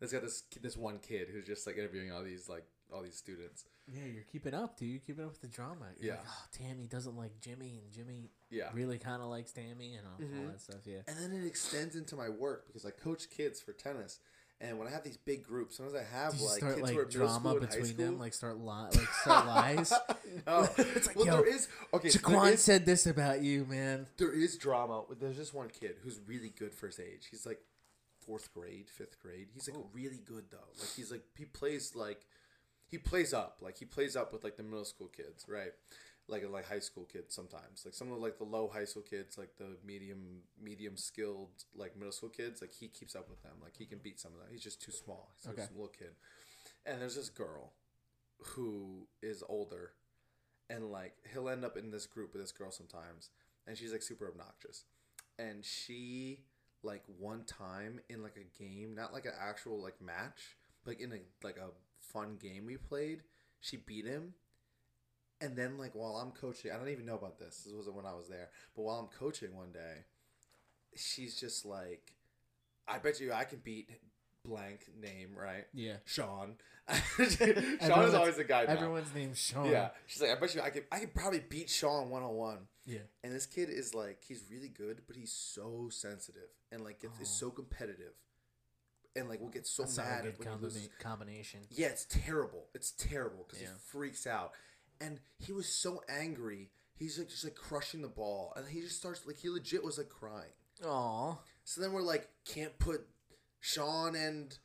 that's 0.00 0.12
got 0.12 0.22
this 0.22 0.44
this 0.62 0.76
one 0.78 0.98
kid 0.98 1.28
who's 1.32 1.44
just 1.46 1.66
like 1.66 1.76
interviewing 1.76 2.10
all 2.12 2.22
these 2.22 2.48
like 2.48 2.64
all 2.92 3.02
these 3.02 3.16
students. 3.16 3.64
Yeah, 3.92 4.04
you're 4.04 4.24
keeping 4.24 4.52
up, 4.54 4.76
dude. 4.76 4.88
You're 4.90 5.00
keeping 5.00 5.24
up 5.24 5.30
with 5.30 5.40
the 5.42 5.48
drama. 5.48 5.86
You're 6.00 6.14
Yeah. 6.14 6.20
Like, 6.20 6.28
oh, 6.28 6.44
Tammy 6.52 6.86
doesn't 6.86 7.16
like 7.16 7.38
Jimmy, 7.40 7.80
and 7.82 7.92
Jimmy 7.92 8.30
Yeah. 8.50 8.70
really 8.74 8.98
kind 8.98 9.22
of 9.22 9.28
likes 9.28 9.52
Tammy, 9.52 9.94
and 9.94 10.06
all, 10.06 10.14
all 10.14 10.18
Mhm. 10.20 10.50
that 10.52 10.60
stuff. 10.60 10.80
Yeah. 10.84 11.02
And 11.06 11.16
then 11.18 11.32
it 11.32 11.46
extends 11.46 11.94
into 11.94 12.16
my 12.16 12.28
work 12.28 12.66
because 12.66 12.84
I 12.84 12.90
coach 12.90 13.30
kids 13.30 13.60
for 13.60 13.72
tennis. 13.72 14.18
And 14.58 14.78
when 14.78 14.88
I 14.88 14.90
have 14.90 15.04
these 15.04 15.18
big 15.18 15.44
groups, 15.44 15.76
sometimes 15.76 15.94
I 15.94 16.02
have 16.02 16.32
Did 16.32 16.40
like 16.40 16.56
start 16.56 16.76
kids 16.76 16.90
who 16.90 16.96
are 16.98 17.02
like 17.02 17.10
drama 17.10 17.38
school 17.40 17.50
and 17.58 17.60
high 17.68 17.76
between 17.78 17.96
them? 17.98 18.18
Like 18.18 18.32
start 18.32 18.56
li- 18.56 18.64
like 18.64 19.08
start 19.20 19.46
lies. 19.46 19.92
no, 20.46 20.62
It's 20.78 21.06
like, 21.06 21.16
well, 21.16 21.26
there 21.42 21.46
is 21.46 21.68
okay. 21.92 22.08
Jaquan 22.08 22.52
is, 22.54 22.62
said 22.62 22.86
this 22.86 23.06
about 23.06 23.42
you, 23.42 23.66
man. 23.66 24.08
there 24.16 24.32
is 24.32 24.56
drama. 24.56 25.04
There's 25.20 25.36
just 25.36 25.52
one 25.52 25.68
kid 25.68 25.96
who's 26.02 26.18
really 26.20 26.48
good 26.48 26.74
for 26.74 26.86
his 26.86 26.98
age. 26.98 27.26
He's 27.30 27.44
like 27.44 27.60
fourth 28.24 28.52
grade, 28.54 28.88
fifth 28.88 29.20
grade. 29.20 29.48
He's 29.52 29.68
like 29.68 29.76
really 29.92 30.18
good 30.24 30.46
though. 30.50 30.66
Like 30.80 30.88
he's 30.96 31.10
like 31.12 31.22
he 31.36 31.44
plays 31.44 31.94
like 31.94 32.24
he 32.88 32.98
plays 32.98 33.32
up. 33.34 33.58
Like 33.60 33.78
he 33.78 33.84
plays 33.84 34.16
up 34.16 34.32
with 34.32 34.44
like 34.44 34.56
the 34.56 34.62
middle 34.62 34.84
school 34.84 35.08
kids, 35.08 35.44
right? 35.48 35.72
Like 36.28 36.44
like 36.50 36.66
high 36.68 36.80
school 36.80 37.04
kids 37.04 37.34
sometimes. 37.34 37.82
Like 37.84 37.94
some 37.94 38.10
of 38.12 38.18
like 38.18 38.38
the 38.38 38.44
low 38.44 38.68
high 38.68 38.84
school 38.84 39.02
kids, 39.02 39.38
like 39.38 39.56
the 39.58 39.76
medium 39.84 40.42
medium 40.60 40.96
skilled 40.96 41.50
like 41.74 41.96
middle 41.96 42.12
school 42.12 42.28
kids. 42.30 42.60
Like 42.60 42.72
he 42.72 42.88
keeps 42.88 43.14
up 43.14 43.28
with 43.28 43.42
them. 43.42 43.52
Like 43.62 43.76
he 43.76 43.86
can 43.86 43.98
beat 43.98 44.18
some 44.20 44.32
of 44.32 44.38
them. 44.38 44.48
He's 44.50 44.62
just 44.62 44.80
too 44.82 44.92
small. 44.92 45.30
He's 45.36 45.48
Okay. 45.52 45.56
just 45.62 45.70
a 45.70 45.74
little 45.74 45.88
kid. 45.96 46.14
And 46.84 47.00
there's 47.00 47.16
this 47.16 47.28
girl 47.30 47.72
who 48.38 49.06
is 49.22 49.42
older 49.48 49.92
and 50.68 50.90
like 50.90 51.14
he'll 51.32 51.48
end 51.48 51.64
up 51.64 51.76
in 51.76 51.90
this 51.90 52.06
group 52.06 52.32
with 52.32 52.42
this 52.42 52.52
girl 52.52 52.70
sometimes 52.70 53.30
and 53.66 53.78
she's 53.78 53.92
like 53.92 54.02
super 54.02 54.28
obnoxious 54.28 54.84
and 55.38 55.64
she 55.64 56.40
like 56.82 57.02
one 57.18 57.44
time 57.44 57.98
in 58.10 58.22
like 58.22 58.36
a 58.36 58.62
game, 58.62 58.94
not 58.94 59.12
like 59.12 59.24
an 59.24 59.32
actual 59.40 59.82
like 59.82 60.00
match, 60.02 60.56
like 60.86 61.00
in 61.00 61.12
a 61.12 61.18
like 61.42 61.56
a 61.56 61.70
fun 61.98 62.36
game 62.40 62.66
we 62.66 62.76
played, 62.76 63.22
she 63.60 63.76
beat 63.76 64.06
him. 64.06 64.34
And 65.40 65.56
then 65.56 65.76
like 65.76 65.94
while 65.94 66.16
I'm 66.16 66.30
coaching, 66.30 66.70
I 66.70 66.76
don't 66.76 66.88
even 66.88 67.06
know 67.06 67.16
about 67.16 67.38
this. 67.38 67.62
This 67.64 67.74
wasn't 67.74 67.96
when 67.96 68.06
I 68.06 68.14
was 68.14 68.28
there, 68.28 68.48
but 68.74 68.82
while 68.82 68.96
I'm 68.96 69.18
coaching 69.18 69.54
one 69.54 69.72
day, 69.72 70.04
she's 70.94 71.38
just 71.38 71.66
like, 71.66 72.14
"I 72.88 72.98
bet 72.98 73.20
you 73.20 73.32
I 73.32 73.44
can 73.44 73.60
beat 73.62 73.90
blank 74.46 74.88
name, 74.98 75.30
right? 75.36 75.66
Yeah. 75.74 75.96
Sean. 76.04 76.54
Sean 77.18 78.04
is 78.04 78.14
always 78.14 78.36
the 78.36 78.44
guy. 78.44 78.64
Now. 78.64 78.72
Everyone's 78.72 79.12
name's 79.14 79.38
Sean. 79.38 79.68
Yeah, 79.68 79.88
she's 80.06 80.22
like, 80.22 80.30
I 80.30 80.40
bet 80.40 80.54
you 80.54 80.62
I 80.62 80.70
could. 80.70 80.84
I 80.90 81.00
could 81.00 81.14
probably 81.14 81.40
beat 81.40 81.68
Sean 81.68 82.10
one 82.10 82.22
on 82.22 82.34
one. 82.34 82.58
Yeah. 82.86 83.00
And 83.24 83.34
this 83.34 83.46
kid 83.46 83.68
is 83.68 83.94
like, 83.94 84.22
he's 84.26 84.44
really 84.50 84.68
good, 84.68 85.02
but 85.08 85.16
he's 85.16 85.32
so 85.32 85.88
sensitive 85.90 86.48
and 86.70 86.84
like 86.84 87.02
it's, 87.02 87.20
is 87.20 87.28
oh. 87.42 87.46
so 87.46 87.50
competitive, 87.50 88.14
and 89.16 89.28
like 89.28 89.40
will 89.40 89.48
get 89.48 89.66
so 89.66 89.82
That's 89.84 89.96
mad 89.98 90.20
a 90.26 90.30
good 90.30 90.38
when 90.38 90.48
he 90.58 90.62
loses. 90.64 90.88
combination. 91.00 91.60
Yeah, 91.70 91.88
it's 91.88 92.06
terrible. 92.08 92.66
It's 92.74 92.90
terrible 92.92 93.44
because 93.46 93.62
Yeah. 93.62 93.68
he 93.68 93.78
freaks 93.78 94.26
out, 94.26 94.52
and 95.00 95.20
he 95.38 95.52
was 95.52 95.68
so 95.68 96.02
angry. 96.08 96.70
He's 96.94 97.18
like 97.18 97.28
just 97.28 97.44
like 97.44 97.54
crushing 97.54 98.02
the 98.02 98.08
ball, 98.08 98.52
and 98.56 98.66
he 98.68 98.80
just 98.80 98.96
starts 98.96 99.26
like 99.26 99.36
he 99.38 99.48
legit 99.50 99.82
was 99.84 99.98
like 99.98 100.08
crying. 100.08 100.52
Aw. 100.84 101.36
So 101.64 101.80
then 101.80 101.92
we're 101.92 102.02
like, 102.02 102.28
can't 102.44 102.78
put 102.78 103.06
Sean 103.60 104.14
and 104.14 104.56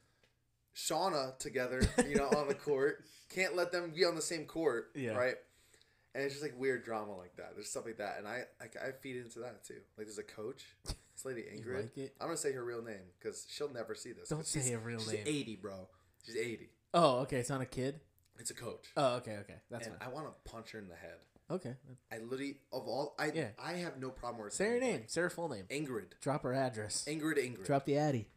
Shauna 0.75 1.37
together, 1.39 1.81
you 2.07 2.15
know, 2.15 2.27
on 2.29 2.47
the 2.47 2.53
court. 2.67 3.03
Can't 3.29 3.55
let 3.55 3.71
them 3.71 3.91
be 3.95 4.05
on 4.05 4.15
the 4.15 4.21
same 4.21 4.45
court, 4.45 4.91
Yeah. 4.95 5.11
right? 5.11 5.35
And 6.13 6.23
it's 6.23 6.33
just 6.33 6.43
like 6.43 6.59
weird 6.59 6.83
drama 6.83 7.15
like 7.17 7.35
that. 7.37 7.51
There's 7.55 7.69
stuff 7.69 7.85
like 7.85 7.97
that, 7.97 8.17
and 8.19 8.27
I 8.27 8.43
like 8.59 8.75
I 8.75 8.91
feed 8.91 9.15
into 9.17 9.39
that 9.39 9.63
too. 9.63 9.79
Like 9.97 10.07
there's 10.07 10.17
a 10.17 10.23
coach, 10.23 10.65
this 11.23 11.25
lady 11.25 11.41
Ingrid. 11.43 11.89
like? 11.97 12.11
I'm 12.19 12.27
gonna 12.27 12.37
say 12.37 12.51
her 12.53 12.63
real 12.63 12.81
name 12.81 12.95
because 13.19 13.45
she'll 13.49 13.71
never 13.73 13.95
see 13.95 14.11
this. 14.11 14.29
Don't 14.29 14.45
say 14.45 14.59
she's- 14.61 14.71
her 14.71 14.79
real 14.79 14.99
she's 14.99 15.13
name. 15.13 15.23
80, 15.25 15.55
bro. 15.57 15.87
She's 16.25 16.35
80. 16.37 16.69
Oh, 16.93 17.19
okay. 17.19 17.37
It's 17.37 17.49
not 17.49 17.61
a 17.61 17.65
kid. 17.65 17.99
It's 18.39 18.49
a 18.49 18.55
coach, 18.55 18.87
Oh, 18.97 19.15
okay, 19.17 19.37
okay. 19.41 19.55
That's 19.69 19.87
and 19.87 19.97
fine. 19.99 20.07
I 20.07 20.11
want 20.11 20.27
to 20.27 20.51
punch 20.51 20.71
her 20.71 20.79
in 20.79 20.87
the 20.87 20.95
head. 20.95 21.17
Okay. 21.51 21.75
I 22.11 22.17
literally 22.19 22.57
of 22.71 22.87
all 22.87 23.13
I 23.19 23.31
Yeah. 23.33 23.49
I 23.59 23.73
have 23.73 23.97
no 23.99 24.09
problem 24.09 24.43
with 24.43 24.53
Say 24.53 24.67
her 24.69 24.79
name. 24.79 25.03
Say 25.07 25.21
her 25.21 25.29
full 25.29 25.49
name. 25.49 25.65
Ingrid. 25.69 26.19
Drop 26.21 26.43
her 26.43 26.53
address. 26.53 27.05
Ingrid. 27.07 27.37
Ingrid. 27.37 27.65
Drop 27.65 27.85
the 27.85 27.97
Addy. 27.97 28.29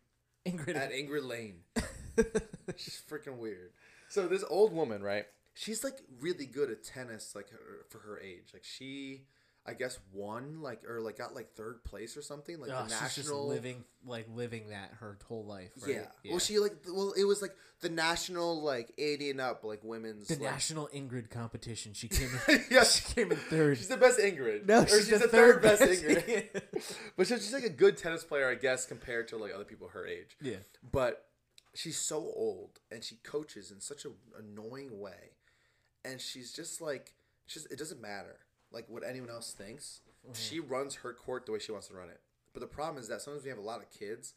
Ingrid. 0.44 0.76
at 0.76 0.90
Ingrid 0.92 1.24
Lane. 1.26 1.60
She's 2.76 3.00
freaking 3.08 3.38
weird. 3.38 3.70
So 4.08 4.26
this 4.28 4.44
old 4.50 4.72
woman, 4.72 5.02
right? 5.02 5.26
She's 5.54 5.84
like 5.84 6.00
really 6.20 6.46
good 6.46 6.70
at 6.70 6.82
tennis, 6.82 7.34
like 7.34 7.50
her, 7.50 7.86
for 7.88 7.98
her 8.00 8.18
age. 8.20 8.50
Like 8.52 8.64
she, 8.64 9.26
I 9.66 9.72
guess, 9.72 9.98
won 10.12 10.60
like 10.60 10.84
or 10.86 11.00
like 11.00 11.16
got 11.16 11.34
like 11.34 11.54
third 11.54 11.84
place 11.84 12.16
or 12.16 12.22
something, 12.22 12.60
like 12.60 12.70
Oh, 12.70 12.84
the 12.84 12.88
she's 12.90 13.00
just 13.00 13.18
national. 13.18 13.48
living 13.48 13.84
like 14.04 14.26
living 14.34 14.68
that 14.68 14.90
her 15.00 15.16
whole 15.26 15.44
life. 15.44 15.70
Right? 15.82 16.02
Yeah. 16.22 16.30
Well, 16.30 16.38
she 16.38 16.58
like 16.58 16.74
well, 16.86 17.12
it 17.16 17.24
was 17.24 17.40
like 17.40 17.52
the 17.80 17.88
national 17.88 18.62
like 18.62 18.92
eighty 18.98 19.30
and 19.30 19.40
up 19.40 19.64
like 19.64 19.80
women's 19.82 20.28
the 20.28 20.34
like, 20.34 20.42
national 20.42 20.88
Ingrid 20.88 21.30
competition. 21.30 21.94
She 21.94 22.08
came. 22.08 22.28
In, 22.48 22.62
yeah, 22.70 22.84
she 22.84 23.14
came 23.14 23.30
in 23.30 23.38
third. 23.38 23.78
She's 23.78 23.88
the 23.88 23.96
best 23.96 24.18
Ingrid. 24.18 24.66
no, 24.66 24.82
Or 24.82 24.86
she's, 24.86 25.08
the, 25.08 25.18
the 25.18 25.28
third, 25.28 25.62
best, 25.62 25.80
best 25.80 26.02
Ingrid. 26.02 26.48
but 27.16 27.26
she's 27.26 27.40
just 27.40 27.54
like 27.54 27.64
a 27.64 27.70
good 27.70 27.96
tennis 27.96 28.22
player, 28.22 28.48
I 28.50 28.56
guess, 28.56 28.84
compared 28.84 29.28
to 29.28 29.38
like 29.38 29.52
other 29.54 29.64
people 29.64 29.88
her 29.88 30.06
age. 30.06 30.36
yeah. 30.42 30.56
but 30.92 31.26
she's 31.74 31.96
so 31.98 32.16
old 32.18 32.78
and 32.92 33.02
she 33.02 33.16
coaches 33.24 33.70
in 33.72 33.80
such 33.80 34.04
an 34.04 34.12
annoying 34.38 35.00
way 35.00 35.32
and 36.04 36.20
she's 36.20 36.52
just 36.52 36.80
like 36.80 37.14
she's 37.46 37.66
it 37.66 37.76
doesn't 37.78 38.00
matter 38.00 38.36
like 38.74 38.86
what 38.88 39.02
anyone 39.08 39.30
else 39.30 39.52
thinks 39.52 40.00
mm-hmm. 40.24 40.34
she 40.34 40.60
runs 40.60 40.96
her 40.96 41.12
court 41.12 41.46
the 41.46 41.52
way 41.52 41.58
she 41.58 41.72
wants 41.72 41.88
to 41.88 41.94
run 41.94 42.08
it. 42.08 42.20
But 42.52 42.60
the 42.60 42.66
problem 42.66 43.00
is 43.00 43.08
that 43.08 43.22
sometimes 43.22 43.44
we 43.44 43.50
have 43.50 43.58
a 43.58 43.62
lot 43.62 43.80
of 43.80 43.90
kids 43.90 44.34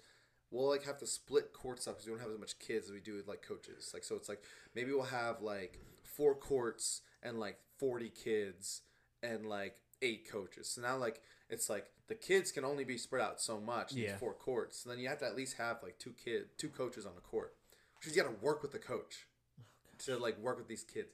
we'll 0.52 0.70
like 0.70 0.86
have 0.86 0.98
to 1.00 1.08
split 1.08 1.54
courts 1.54 1.88
up 1.88 1.96
because 1.96 2.08
we 2.08 2.14
don't 2.14 2.22
have 2.22 2.32
as 2.32 2.40
much 2.40 2.60
kids 2.60 2.88
as 2.88 2.94
we 2.94 3.00
do 3.00 3.16
with 3.16 3.28
like 3.28 3.42
coaches. 3.42 3.92
Like 3.94 4.04
so 4.04 4.16
it's 4.16 4.30
like 4.30 4.42
maybe 4.76 4.92
we'll 4.92 5.04
have 5.04 5.42
like 5.42 5.80
four 6.04 6.36
courts 6.36 7.02
and 7.22 7.40
like 7.40 7.58
40 7.78 8.10
kids 8.10 8.82
and 9.22 9.46
like 9.48 9.76
eight 10.02 10.30
coaches. 10.30 10.70
So 10.70 10.82
now 10.82 10.98
like 10.98 11.22
it's 11.50 11.70
like 11.70 11.88
the 12.08 12.16
kids 12.16 12.52
can 12.52 12.64
only 12.64 12.84
be 12.84 12.98
spread 12.98 13.22
out 13.22 13.42
so 13.42 13.60
much 13.60 13.92
in 13.92 14.00
Yeah. 14.00 14.18
four 14.18 14.34
courts. 14.34 14.80
So 14.80 14.90
then 14.90 15.00
you 15.00 15.10
have 15.10 15.20
to 15.20 15.26
at 15.26 15.36
least 15.36 15.58
have 15.58 15.84
like 15.84 16.00
two 16.00 16.14
kid 16.24 16.46
two 16.58 16.70
coaches 16.70 17.06
on 17.06 17.16
the 17.16 17.22
court. 17.22 17.54
She's 18.00 18.16
got 18.16 18.24
to 18.24 18.46
work 18.46 18.62
with 18.62 18.72
the 18.72 18.80
coach 18.80 19.28
oh, 19.60 19.64
to 20.06 20.18
like 20.18 20.38
work 20.40 20.58
with 20.58 20.68
these 20.68 20.84
kids 20.84 21.10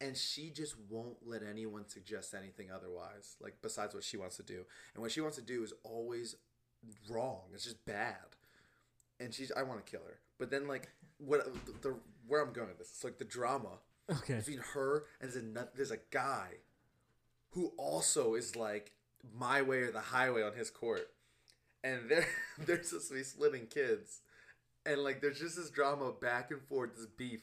and 0.00 0.16
she 0.16 0.50
just 0.50 0.76
won't 0.88 1.16
let 1.26 1.42
anyone 1.42 1.88
suggest 1.88 2.34
anything 2.34 2.70
otherwise 2.70 3.36
like 3.40 3.56
besides 3.62 3.94
what 3.94 4.04
she 4.04 4.16
wants 4.16 4.36
to 4.36 4.42
do. 4.42 4.64
And 4.94 5.02
what 5.02 5.12
she 5.12 5.20
wants 5.20 5.36
to 5.36 5.42
do 5.42 5.62
is 5.62 5.72
always 5.84 6.36
wrong. 7.08 7.42
It's 7.54 7.64
just 7.64 7.84
bad. 7.84 8.16
And 9.18 9.34
she's 9.34 9.52
i 9.56 9.62
want 9.62 9.84
to 9.84 9.90
kill 9.90 10.02
her. 10.06 10.18
But 10.38 10.50
then 10.50 10.66
like 10.66 10.90
what 11.18 11.44
the, 11.66 11.88
the 11.88 11.94
where 12.26 12.42
i'm 12.42 12.52
going 12.52 12.68
with 12.68 12.78
this 12.78 12.90
it's 12.90 13.04
like 13.04 13.18
the 13.18 13.24
drama 13.24 13.78
Okay. 14.10 14.36
between 14.38 14.58
her 14.74 15.04
and 15.20 15.30
there's 15.30 15.36
a, 15.36 15.68
there's 15.76 15.90
a 15.92 15.98
guy 16.10 16.48
who 17.50 17.72
also 17.76 18.34
is 18.34 18.56
like 18.56 18.92
my 19.36 19.62
way 19.62 19.78
or 19.80 19.90
the 19.92 20.00
highway 20.00 20.42
on 20.42 20.54
his 20.54 20.70
court. 20.70 21.10
And 21.84 22.08
they're 22.08 22.26
they're 22.58 22.82
supposed 22.82 23.08
to 23.08 23.14
be 23.14 23.22
splitting 23.22 23.66
kids. 23.66 24.20
And 24.86 25.02
like 25.04 25.20
there's 25.20 25.40
just 25.40 25.56
this 25.56 25.70
drama 25.70 26.12
back 26.12 26.50
and 26.50 26.62
forth 26.62 26.96
this 26.96 27.06
beef 27.06 27.40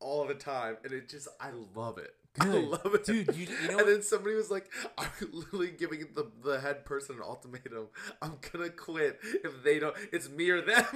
all 0.00 0.26
the 0.26 0.34
time 0.34 0.76
and 0.84 0.92
it 0.92 1.08
just 1.08 1.28
i 1.40 1.48
love 1.74 1.98
it 1.98 2.14
i 2.40 2.46
love 2.46 2.94
it 2.94 3.04
Dude, 3.04 3.34
you- 3.36 3.46
you 3.62 3.68
know 3.70 3.78
and 3.78 3.88
then 3.88 4.02
somebody 4.02 4.34
was 4.34 4.50
like 4.50 4.70
i'm 4.98 5.08
literally 5.32 5.70
giving 5.70 6.00
the, 6.14 6.30
the 6.44 6.60
head 6.60 6.84
person 6.84 7.16
an 7.16 7.22
ultimatum 7.22 7.86
i'm 8.22 8.34
gonna 8.52 8.68
quit 8.70 9.18
if 9.22 9.62
they 9.64 9.78
don't 9.78 9.96
it's 10.12 10.28
me 10.28 10.50
or 10.50 10.60
them 10.60 10.84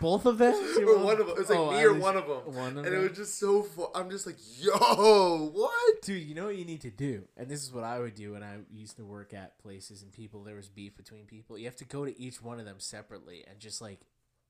Both 0.00 0.26
of 0.26 0.38
them? 0.38 0.54
or 0.54 0.98
one 0.98 1.20
of 1.20 1.26
them. 1.28 1.36
It 1.36 1.38
was 1.38 1.50
like 1.50 1.58
Oh, 1.58 1.70
me 1.70 1.80
or 1.84 1.94
one 1.94 2.16
of 2.16 2.26
them. 2.26 2.52
One 2.52 2.70
of 2.78 2.84
and 2.84 2.86
them. 2.86 2.94
it 2.94 3.08
was 3.10 3.16
just 3.16 3.38
so 3.38 3.62
fun. 3.62 3.86
I'm 3.94 4.10
just 4.10 4.26
like, 4.26 4.34
yo, 4.58 5.50
what? 5.54 6.02
Dude, 6.02 6.20
you 6.24 6.34
know 6.34 6.46
what 6.46 6.56
you 6.56 6.64
need 6.64 6.80
to 6.80 6.90
do, 6.90 7.22
and 7.36 7.48
this 7.48 7.62
is 7.62 7.72
what 7.72 7.84
I 7.84 8.00
would 8.00 8.16
do 8.16 8.32
when 8.32 8.42
I 8.42 8.56
used 8.72 8.96
to 8.96 9.04
work 9.04 9.32
at 9.32 9.56
places 9.60 10.02
and 10.02 10.10
people. 10.10 10.42
There 10.42 10.56
was 10.56 10.68
beef 10.68 10.96
between 10.96 11.26
people. 11.26 11.56
You 11.56 11.66
have 11.66 11.76
to 11.76 11.84
go 11.84 12.04
to 12.04 12.20
each 12.20 12.42
one 12.42 12.58
of 12.58 12.64
them 12.64 12.80
separately 12.80 13.44
and 13.48 13.60
just 13.60 13.80
like 13.80 14.00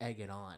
egg 0.00 0.18
it 0.18 0.30
on, 0.30 0.54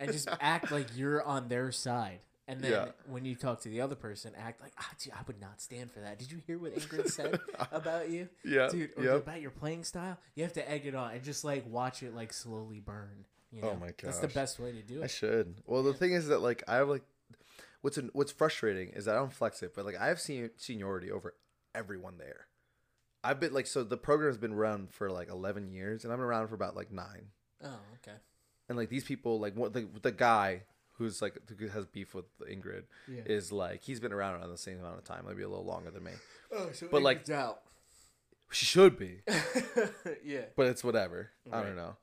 and 0.00 0.10
just 0.12 0.28
act 0.40 0.72
like 0.72 0.86
you're 0.96 1.22
on 1.22 1.48
their 1.48 1.70
side. 1.70 2.18
And 2.48 2.60
then 2.60 2.72
Yeah. 2.72 2.88
when 3.06 3.24
you 3.24 3.36
talk 3.36 3.60
to 3.60 3.68
the 3.68 3.80
other 3.80 3.94
person, 3.94 4.32
act 4.36 4.60
like, 4.60 4.72
ah, 4.80 4.90
dude, 4.98 5.12
I 5.12 5.20
would 5.28 5.40
not 5.40 5.60
stand 5.60 5.92
for 5.92 6.00
that. 6.00 6.18
Did 6.18 6.32
you 6.32 6.40
hear 6.48 6.58
what 6.58 6.74
Ingrid 6.74 7.08
said 7.08 7.38
about 7.72 8.10
you? 8.10 8.28
Yeah, 8.44 8.68
dude, 8.68 8.90
or 8.96 9.04
yep. 9.04 9.14
about 9.18 9.40
your 9.40 9.52
playing 9.52 9.84
style. 9.84 10.18
You 10.34 10.42
have 10.42 10.52
to 10.54 10.68
egg 10.68 10.84
it 10.84 10.96
on 10.96 11.12
and 11.12 11.22
just 11.22 11.44
like 11.44 11.64
watch 11.68 12.02
it 12.02 12.12
like 12.12 12.32
slowly 12.32 12.80
burn. 12.80 13.24
You 13.52 13.62
know? 13.62 13.70
Oh 13.70 13.76
my 13.76 13.86
god. 13.88 13.96
that's 14.02 14.18
the 14.18 14.28
best 14.28 14.58
way 14.58 14.72
to 14.72 14.82
do 14.82 15.00
it. 15.00 15.04
I 15.04 15.06
should. 15.06 15.54
Well, 15.64 15.84
the 15.84 15.92
thing 15.94 16.12
is 16.12 16.26
that 16.28 16.40
like 16.40 16.64
I 16.66 16.76
have 16.76 16.88
like, 16.88 17.02
what's 17.82 17.98
an, 17.98 18.10
what's 18.14 18.32
frustrating 18.32 18.88
is 18.90 19.04
that 19.04 19.14
I 19.14 19.18
don't 19.18 19.32
flex 19.32 19.62
it, 19.62 19.72
but 19.74 19.84
like 19.84 19.96
I 20.00 20.08
have 20.08 20.20
seen 20.20 20.50
seniority 20.56 21.12
over 21.12 21.34
everyone 21.74 22.18
there. 22.18 22.46
I've 23.22 23.38
been 23.38 23.52
like 23.52 23.66
so 23.68 23.84
the 23.84 23.96
program's 23.96 24.38
been 24.38 24.54
run 24.54 24.88
for 24.90 25.10
like 25.10 25.28
11 25.28 25.70
years, 25.70 26.02
and 26.04 26.12
I've 26.12 26.18
been 26.18 26.26
around 26.26 26.48
for 26.48 26.54
about 26.56 26.74
like 26.74 26.90
nine. 26.90 27.26
Oh, 27.62 27.78
okay. 28.02 28.16
And 28.70 28.78
like 28.78 28.88
these 28.88 29.04
people, 29.04 29.38
like 29.38 29.54
what 29.54 29.72
the 29.74 29.86
the 30.00 30.12
guy 30.12 30.62
who's 30.92 31.20
like 31.20 31.34
who 31.58 31.66
has 31.68 31.84
beef 31.86 32.14
with 32.14 32.26
Ingrid 32.48 32.84
Yeah. 33.08 33.22
is 33.26 33.50
like 33.50 33.82
he's 33.82 33.98
been 34.00 34.12
around 34.12 34.34
around 34.36 34.48
the 34.50 34.56
same 34.56 34.78
amount 34.78 34.96
of 34.96 35.04
time, 35.04 35.24
maybe 35.28 35.42
a 35.42 35.48
little 35.48 35.64
longer 35.66 35.90
than 35.90 36.04
me. 36.04 36.12
Oh, 36.52 36.70
so 36.72 36.86
But, 36.90 37.02
like- 37.02 37.28
out. 37.30 37.60
She 38.52 38.66
should 38.66 38.98
be. 38.98 39.20
yeah. 40.24 40.46
but 40.56 40.66
it's 40.66 40.82
whatever. 40.82 41.30
I 41.52 41.62
don't 41.62 41.76
know. 41.76 41.96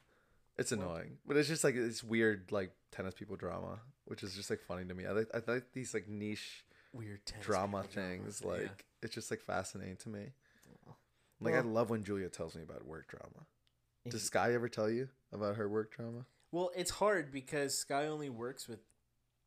It's 0.58 0.72
annoying, 0.72 1.18
but 1.28 1.36
it's 1.38 1.48
just 1.48 1.64
like 1.64 1.76
it's 1.76 2.04
weird, 2.04 2.52
like 2.52 2.72
tennis 2.92 3.14
people 3.14 3.36
drama, 3.38 3.80
which 4.06 4.24
is 4.24 4.34
just 4.36 4.50
like 4.50 4.62
funny 4.62 4.86
to 4.86 4.94
me. 4.94 5.06
I 5.06 5.12
like 5.12 5.28
I 5.34 5.40
like 5.50 5.72
these 5.74 5.94
like 5.94 6.08
niche 6.08 6.64
Weird 6.94 7.26
tennis 7.26 7.46
drama 7.46 7.84
things. 7.84 8.40
drama. 8.40 8.58
Like 8.58 8.64
Yeah. 8.64 9.04
it's 9.04 9.14
just 9.16 9.30
like 9.32 9.42
fascinating 9.42 9.98
to 9.98 10.10
me. 10.10 10.32
Like 11.40 11.54
Well- 11.54 11.64
I 11.64 11.66
love 11.66 11.90
when 11.90 12.04
Julia 12.04 12.28
tells 12.30 12.56
me 12.56 12.64
about 12.64 12.86
work 12.86 13.08
drama. 13.08 13.46
Does 14.10 14.24
Sky 14.24 14.54
ever 14.54 14.68
tell 14.70 14.90
you 14.90 15.10
about 15.34 15.58
her 15.58 15.68
work 15.70 15.96
drama? 15.96 16.26
Well, 16.52 16.72
it's 16.76 16.92
hard 16.92 17.32
because 17.32 17.78
Sky 17.78 18.08
only 18.08 18.30
works 18.30 18.68
with, 18.68 18.80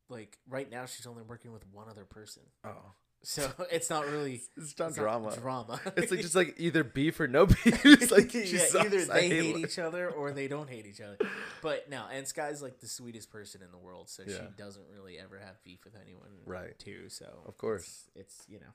like, 0.09 0.37
right 0.47 0.69
now 0.69 0.85
she's 0.85 1.07
only 1.07 1.23
working 1.23 1.51
with 1.51 1.63
one 1.71 1.87
other 1.89 2.05
person. 2.05 2.43
Oh, 2.63 2.93
So 3.23 3.49
it's 3.71 3.89
not 3.89 4.05
really 4.07 4.41
it's 4.57 4.77
not 4.77 4.89
it's 4.89 4.97
not 4.97 5.03
drama. 5.03 5.35
drama. 5.35 5.79
It's 5.97 6.11
like 6.11 6.21
just 6.21 6.35
like 6.35 6.55
either 6.57 6.83
beef 6.83 7.19
or 7.19 7.27
no 7.27 7.45
beef. 7.47 7.85
It's 7.85 8.11
like 8.11 8.33
yeah, 8.33 8.81
either 8.83 9.05
they 9.05 9.29
hate 9.29 9.55
her. 9.55 9.61
each 9.65 9.79
other 9.79 10.09
or 10.09 10.31
they 10.31 10.47
don't 10.47 10.69
hate 10.69 10.85
each 10.85 11.01
other. 11.01 11.17
But 11.61 11.89
no, 11.89 12.05
and 12.11 12.27
Sky's 12.27 12.61
like 12.61 12.79
the 12.79 12.87
sweetest 12.87 13.29
person 13.31 13.61
in 13.61 13.71
the 13.71 13.77
world, 13.77 14.09
so 14.09 14.23
she 14.25 14.39
doesn't 14.57 14.85
really 14.93 15.17
ever 15.19 15.37
have 15.39 15.61
beef 15.63 15.79
with 15.85 15.95
anyone, 16.01 16.29
Right. 16.45 16.77
Too. 16.79 17.09
So 17.09 17.25
Of 17.45 17.57
course. 17.57 17.83
it's, 18.15 18.37
it's 18.37 18.45
you 18.49 18.59
know. 18.59 18.73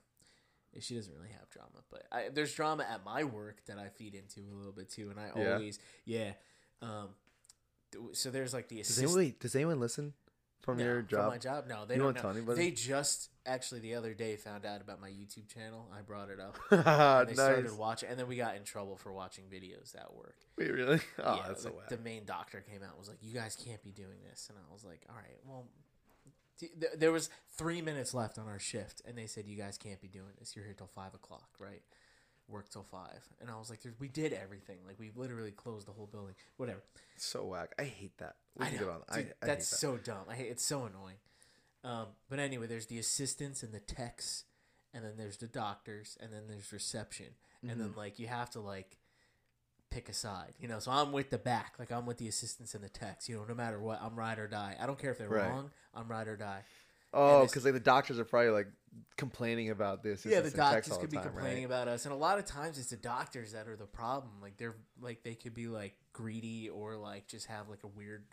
She 0.79 0.95
doesn't 0.95 1.15
really 1.15 1.31
have 1.31 1.49
drama, 1.49 1.83
but 1.91 2.03
I, 2.13 2.29
there's 2.31 2.53
drama 2.53 2.85
at 2.89 3.03
my 3.03 3.25
work 3.25 3.65
that 3.67 3.79
I 3.79 3.89
feed 3.89 4.15
into 4.15 4.41
a 4.53 4.55
little 4.55 4.73
bit 4.73 4.91
too, 4.91 5.09
and 5.11 5.19
I 5.19 5.31
Yeah. 5.35 5.55
always, 5.55 5.79
yeah. 6.05 6.33
Um, 6.83 7.09
th- 7.15 7.26
so 8.13 8.31
there's 8.31 8.53
like 8.55 8.69
the 8.69 8.77
Does 8.79 8.87
assistant. 8.91 9.07
anyone, 9.09 9.25
wait, 9.25 9.41
does 9.41 9.55
anyone 9.57 9.81
listen? 9.81 10.13
from 10.63 10.79
No, 10.79 10.85
your 10.85 10.99
From 11.03 11.09
job? 11.09 11.29
my 11.31 11.39
job? 11.39 11.65
No, 11.69 11.85
they 11.87 11.95
You 11.95 12.03
don't 12.03 12.17
know. 12.17 12.21
tell 12.23 12.31
anybody? 12.33 12.59
They 12.65 12.71
just 12.73 13.31
actually 13.47 13.81
the 13.81 13.95
other 13.95 14.15
day 14.15 14.35
found 14.35 14.67
out 14.67 14.81
about 14.81 15.01
my 15.01 15.09
YouTube 15.09 15.47
channel. 15.47 15.89
I 15.97 16.01
brought 16.03 16.29
it 16.29 16.41
up. 16.41 16.57
And 16.73 17.29
they 17.29 17.35
nice. 17.35 17.37
started 17.37 17.79
watching, 17.79 18.09
and 18.09 18.19
then 18.19 18.27
we 18.27 18.37
got 18.37 18.57
in 18.57 18.65
trouble 18.65 18.97
for 18.97 19.13
watching 19.13 19.45
videos 19.45 19.95
at 19.95 20.13
work. 20.13 20.35
Wait, 20.59 20.73
really? 20.73 20.99
Oh, 21.23 21.37
yeah, 21.37 21.45
that's 21.47 21.63
so 21.63 21.73
the, 21.89 21.99
main 21.99 22.25
doctor 22.25 22.61
came 22.69 22.83
out 22.83 22.91
and 22.91 22.99
was 22.99 23.09
like, 23.09 23.19
"You 23.23 23.33
guys 23.33 23.55
can't 23.57 23.81
be 23.85 23.93
doing 23.93 24.19
this," 24.29 24.49
and 24.49 24.59
I 24.59 24.73
was 24.73 24.85
like, 24.85 25.03
"All 25.09 25.15
right, 25.17 25.39
well." 25.47 25.67
There 26.97 27.13
was 27.13 27.29
three 27.59 27.83
minutes 27.83 28.15
left 28.15 28.39
on 28.39 28.49
our 28.49 28.59
shift, 28.59 29.03
and 29.07 29.17
they 29.17 29.27
said, 29.27 29.47
"You 29.47 29.57
guys 29.59 29.77
can't 29.77 30.01
be 30.01 30.09
doing 30.09 30.33
this. 30.39 30.57
You're 30.57 30.65
here 30.65 30.73
till 30.75 30.87
five 30.87 31.13
o'clock, 31.15 31.51
right? 31.61 31.83
Work 32.49 32.69
till 32.71 32.85
five. 32.85 33.21
And 33.41 33.51
I 33.51 33.57
was 33.59 33.69
like, 33.71 33.81
"We 33.99 34.09
did 34.09 34.33
everything. 34.33 34.79
Like 34.87 34.99
we 35.01 35.11
literally 35.17 35.51
closed 35.51 35.87
the 35.89 35.93
whole 35.93 36.07
building. 36.07 36.35
Whatever." 36.57 36.83
so 37.17 37.45
whack. 37.45 37.75
I 37.79 37.85
hate 37.85 38.17
that. 38.19 38.37
I 38.61 38.71
know, 38.71 38.91
on. 38.91 39.03
I, 39.09 39.17
dude, 39.23 39.35
I 39.43 39.47
that's 39.47 39.69
that. 39.71 39.77
so 39.77 39.97
dumb. 39.97 40.25
I 40.29 40.35
hate 40.35 40.49
it's 40.51 40.65
so 40.65 40.85
annoying. 40.85 41.17
Um, 41.83 42.07
but 42.29 42.39
anyway, 42.39 42.67
there's 42.67 42.87
the 42.87 42.99
assistants 42.99 43.63
and 43.63 43.73
the 43.73 43.81
techs, 43.81 44.45
and 44.95 45.05
then 45.05 45.13
there's 45.17 45.37
the 45.39 45.47
doctors, 45.49 46.17
and 46.21 46.33
then 46.33 46.43
there's 46.49 46.73
reception, 46.73 47.27
and 47.63 47.71
Mm-hmm. 47.71 47.81
then 47.81 47.93
like 47.97 48.19
you 48.19 48.27
have 48.29 48.51
to 48.51 48.61
like 48.61 48.97
pick 49.91 50.09
a 50.09 50.13
side, 50.13 50.53
you 50.61 50.69
know. 50.69 50.79
So 50.79 50.91
I'm 50.91 51.13
with 51.13 51.31
the 51.31 51.39
back, 51.39 51.75
like 51.79 51.91
I'm 51.93 52.07
with 52.07 52.19
the 52.19 52.29
assistants 52.29 52.75
and 52.75 52.83
the 52.85 52.89
techs. 52.89 53.29
You 53.29 53.37
know, 53.37 53.45
no 53.49 53.55
matter 53.55 53.81
what, 53.81 54.01
I'm 54.03 54.15
ride 54.17 54.39
or 54.39 54.47
die. 54.49 54.77
I 54.81 54.87
don't 54.87 54.99
care 54.99 55.11
if 55.13 55.19
they're 55.19 55.29
Right. 55.29 55.49
wrong. 55.49 55.71
I'm 55.95 56.09
ride 56.09 56.29
or 56.29 56.37
die. 56.37 56.63
Oh, 57.17 57.47
because 57.47 57.65
like 57.65 57.75
the 57.75 57.81
doctors 57.81 58.19
are 58.19 58.25
probably 58.25 58.51
like 58.51 58.69
complaining 59.17 59.71
about 59.71 60.03
this. 60.03 60.25
yeah, 60.27 60.41
the 60.41 60.51
doctors 60.51 60.97
could 60.99 61.11
be 61.11 61.19
complaining 61.19 61.65
about 61.65 61.89
us, 61.89 62.05
and 62.05 62.13
a 62.13 62.17
lot 62.17 62.39
of 62.39 62.45
times 62.45 62.79
it's 62.79 62.91
the 62.91 62.97
doctors 62.97 63.53
that 63.53 63.69
are 63.69 63.77
the 63.77 63.87
problem. 63.87 64.33
Like 64.43 64.57
they're 64.57 64.77
like 65.01 65.23
they 65.23 65.35
could 65.35 65.55
be 65.55 65.67
like 65.69 65.95
greedy 66.13 66.69
or 66.69 66.97
like 66.97 67.27
just 67.27 67.47
have 67.47 67.69
like 67.69 67.85
a 67.85 67.89
weird. 67.89 68.25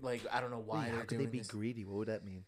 Like 0.00 0.22
I 0.32 0.40
don't 0.40 0.50
know 0.50 0.62
why 0.64 0.88
how 0.88 1.00
could 1.02 1.18
they 1.18 1.26
be 1.26 1.38
this. 1.38 1.48
greedy? 1.48 1.84
What 1.84 1.96
would 1.96 2.08
that 2.08 2.24
mean? 2.24 2.44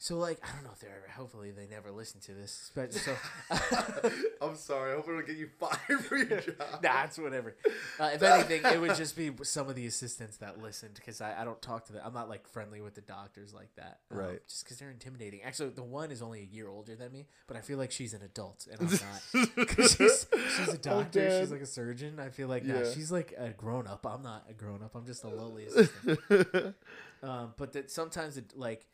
So 0.00 0.16
like 0.16 0.38
I 0.44 0.54
don't 0.54 0.62
know 0.62 0.70
if 0.72 0.78
they're 0.78 0.90
ever. 0.96 1.08
Hopefully 1.16 1.50
they 1.50 1.66
never 1.66 1.90
listen 1.90 2.20
to 2.20 2.32
this. 2.32 2.70
But 2.72 2.94
so 2.94 3.14
I'm 4.40 4.54
sorry. 4.54 4.92
I 4.92 4.96
hope 4.96 5.08
it'll 5.08 5.22
get 5.22 5.36
you 5.36 5.48
fired 5.58 6.04
for 6.04 6.16
your 6.16 6.40
job. 6.40 6.82
nah, 6.84 7.02
it's 7.04 7.18
whatever. 7.18 7.56
Uh, 7.98 8.10
if 8.14 8.22
anything, 8.22 8.62
it 8.64 8.80
would 8.80 8.94
just 8.94 9.16
be 9.16 9.32
some 9.42 9.68
of 9.68 9.74
the 9.74 9.86
assistants 9.86 10.36
that 10.36 10.62
listened 10.62 10.94
because 10.94 11.20
I, 11.20 11.40
I 11.40 11.44
don't 11.44 11.60
talk 11.60 11.86
to 11.86 11.92
them. 11.92 12.02
I'm 12.04 12.14
not 12.14 12.28
like 12.28 12.46
friendly 12.48 12.80
with 12.80 12.94
the 12.94 13.00
doctors 13.00 13.52
like 13.52 13.74
that. 13.74 13.98
um, 14.12 14.18
Right. 14.18 14.40
Just 14.48 14.64
because 14.64 14.78
they're 14.78 14.90
intimidating. 14.90 15.42
Actually, 15.42 15.70
the 15.70 15.82
one 15.82 16.12
is 16.12 16.22
only 16.22 16.40
a 16.40 16.54
year 16.54 16.68
older 16.68 16.94
than 16.94 17.10
me, 17.12 17.26
but 17.48 17.56
I 17.56 17.60
feel 17.60 17.76
like 17.78 17.90
she's 17.90 18.14
an 18.14 18.22
adult 18.22 18.68
and 18.70 18.80
I'm 18.80 18.98
not. 19.42 19.48
Because 19.56 19.96
she's 19.96 20.26
she's 20.56 20.68
a 20.74 20.78
doctor. 20.78 21.40
she's 21.40 21.50
like 21.50 21.60
a 21.62 21.66
surgeon. 21.66 22.20
I 22.20 22.28
feel 22.28 22.46
like 22.46 22.64
nah, 22.64 22.78
Yeah. 22.82 22.92
she's 22.92 23.10
like 23.10 23.34
a 23.36 23.48
grown 23.50 23.88
up. 23.88 24.06
I'm 24.06 24.22
not 24.22 24.44
a 24.48 24.52
grown 24.54 24.84
up. 24.84 24.94
I'm 24.94 25.06
just 25.06 25.24
a 25.24 25.28
lowly 25.28 25.66
assistant. 25.66 26.74
um, 27.22 27.54
but 27.56 27.72
that 27.72 27.90
sometimes 27.90 28.36
it 28.36 28.52
like 28.56 28.86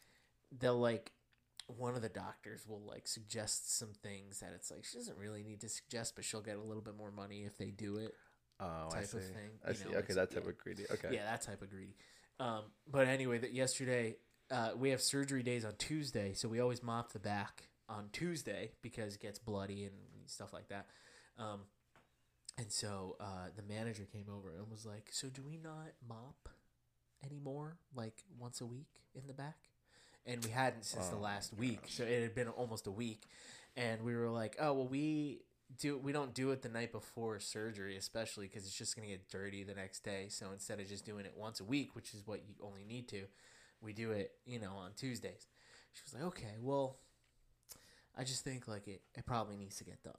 they'll 0.59 0.79
like 0.79 1.12
one 1.67 1.95
of 1.95 2.03
the 2.03 2.09
doctors 2.09 2.67
will 2.67 2.83
like 2.83 3.09
suggest 3.09 3.77
some 3.79 3.93
things 4.03 4.40
that 4.40 4.53
it's 4.55 4.71
like 4.71 4.85
she 4.85 4.99
doesn't 4.99 5.17
really 5.17 5.43
need 5.43 5.61
to 5.61 5.69
suggest, 5.69 6.14
but 6.14 6.25
she'll 6.25 6.43
get 6.43 6.57
a 6.57 6.62
little 6.62 6.83
bit 6.83 6.97
more 6.97 7.11
money 7.11 7.45
if 7.45 7.57
they 7.57 7.71
do 7.71 7.97
it. 7.97 8.14
Oh, 8.61 8.88
I 8.93 8.97
type 8.97 9.07
see. 9.07 9.19
of 9.19 9.25
thing, 9.25 9.51
I 9.67 9.71
you 9.71 9.75
see. 9.75 9.88
know, 9.90 9.99
okay, 9.99 10.14
that 10.14 10.31
type 10.31 10.45
yeah. 10.45 10.51
of 10.51 10.59
greedy. 10.59 10.85
Okay. 10.90 11.09
Yeah, 11.12 11.25
that 11.25 11.43
type 11.43 11.62
of 11.62 11.71
greedy. 11.71 11.97
Um, 12.38 12.62
but 12.90 13.09
anyway, 13.09 13.38
that 13.38 13.53
yesterday 13.55 14.17
uh, 14.51 14.71
we 14.77 14.90
have 14.90 15.01
surgery 15.01 15.43
days 15.43 15.64
on 15.64 15.75
Tuesday, 15.79 16.35
so 16.35 16.49
we 16.49 16.61
always 16.61 16.83
mop 16.83 17.12
the 17.12 17.19
back 17.19 17.69
on 17.88 18.09
Tuesday 18.12 18.73
because 18.83 19.14
it 19.14 19.21
gets 19.21 19.38
bloody 19.38 19.85
and 19.85 19.95
stuff 20.27 20.53
like 20.53 20.69
that. 20.69 20.87
Um, 21.38 21.61
and 22.59 22.71
so 22.71 23.17
uh, 23.21 23.49
the 23.57 23.62
manager 23.62 24.07
came 24.12 24.27
over 24.33 24.57
and 24.57 24.71
was 24.71 24.87
like, 24.87 25.09
"So 25.11 25.29
do 25.29 25.43
we 25.43 25.57
not 25.57 25.93
mop 26.07 26.49
anymore? 27.25 27.79
Like 27.95 28.23
once 28.38 28.61
a 28.61 28.67
week 28.67 29.03
in 29.14 29.27
the 29.27 29.35
back?" 29.35 29.57
And 30.27 30.43
we 30.45 30.51
hadn't 30.51 30.85
since 30.85 31.09
the 31.09 31.17
Oh, 31.17 31.21
last 31.21 31.53
week, 31.55 31.81
so 31.89 32.03
it 32.05 32.23
had 32.23 32.35
been 32.35 32.49
almost 32.49 32.87
a 32.87 32.91
week. 32.91 33.25
And 33.77 34.03
we 34.03 34.15
were 34.15 34.31
like, 34.31 34.57
"Oh 34.59 34.73
well, 34.73 34.89
we 34.89 35.43
do 35.79 35.99
we 35.99 36.13
don't 36.13 36.33
do 36.35 36.51
it 36.51 36.63
the 36.63 36.69
night 36.69 36.93
before 36.93 37.39
surgery, 37.41 37.97
especially 37.97 38.47
because 38.47 38.65
it's 38.67 38.77
just 38.77 38.97
gonna 38.97 39.09
get 39.09 39.29
dirty 39.29 39.65
the 39.65 39.75
next 39.75 40.01
day. 40.05 40.29
So 40.31 40.51
instead 40.53 40.81
of 40.81 40.89
just 40.89 41.05
doing 41.05 41.27
it 41.27 41.35
once 41.37 41.61
a 41.61 41.65
week, 41.65 41.95
which 41.95 42.15
is 42.15 42.27
what 42.27 42.41
you 42.49 42.55
only 42.63 42.85
need 42.85 43.09
to, 43.09 43.25
we 43.83 43.93
do 43.93 44.13
it, 44.13 44.33
you 44.47 44.59
know, 44.59 44.73
on 44.77 44.93
Tuesdays." 44.97 45.47
She 45.93 46.03
was 46.07 46.15
like, 46.15 46.23
"Okay, 46.25 46.57
well." 46.61 46.99
I 48.17 48.25
just 48.25 48.45
think 48.45 48.69
like 48.69 48.87
it, 48.89 49.03
it 49.15 49.27
probably 49.27 49.57
needs 49.57 49.77
to 49.77 49.85
get 49.85 50.03
done, 50.03 50.15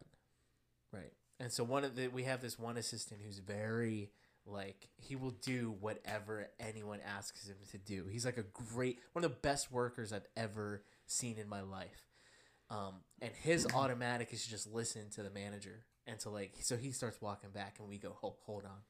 right? 0.91 1.13
And 1.39 1.51
so 1.51 1.63
one 1.63 1.83
of 1.83 1.95
the 1.95 2.07
we 2.07 2.23
have 2.23 2.41
this 2.41 2.59
one 2.59 2.77
assistant 2.77 3.21
who's 3.25 3.39
very 3.39 4.11
like 4.45 4.89
he 4.97 5.15
will 5.15 5.31
do 5.31 5.75
whatever 5.79 6.47
anyone 6.59 6.99
asks 7.05 7.47
him 7.47 7.55
to 7.71 7.77
do. 7.77 8.05
He's 8.11 8.25
like 8.25 8.37
a 8.37 8.43
great 8.43 8.99
one 9.13 9.23
of 9.23 9.31
the 9.31 9.37
best 9.37 9.71
workers 9.71 10.13
I've 10.13 10.27
ever 10.37 10.83
seen 11.05 11.37
in 11.37 11.49
my 11.49 11.61
life. 11.61 12.09
Um, 12.69 12.95
and 13.21 13.31
his 13.33 13.67
automatic 13.73 14.33
is 14.33 14.45
just 14.45 14.71
listen 14.71 15.09
to 15.11 15.23
the 15.23 15.29
manager 15.29 15.85
and 16.07 16.19
to 16.19 16.29
like 16.29 16.53
so 16.61 16.77
he 16.77 16.91
starts 16.91 17.21
walking 17.21 17.49
back 17.49 17.77
and 17.79 17.87
we 17.87 17.97
go 17.97 18.15
hold, 18.19 18.35
hold 18.45 18.65
on, 18.65 18.81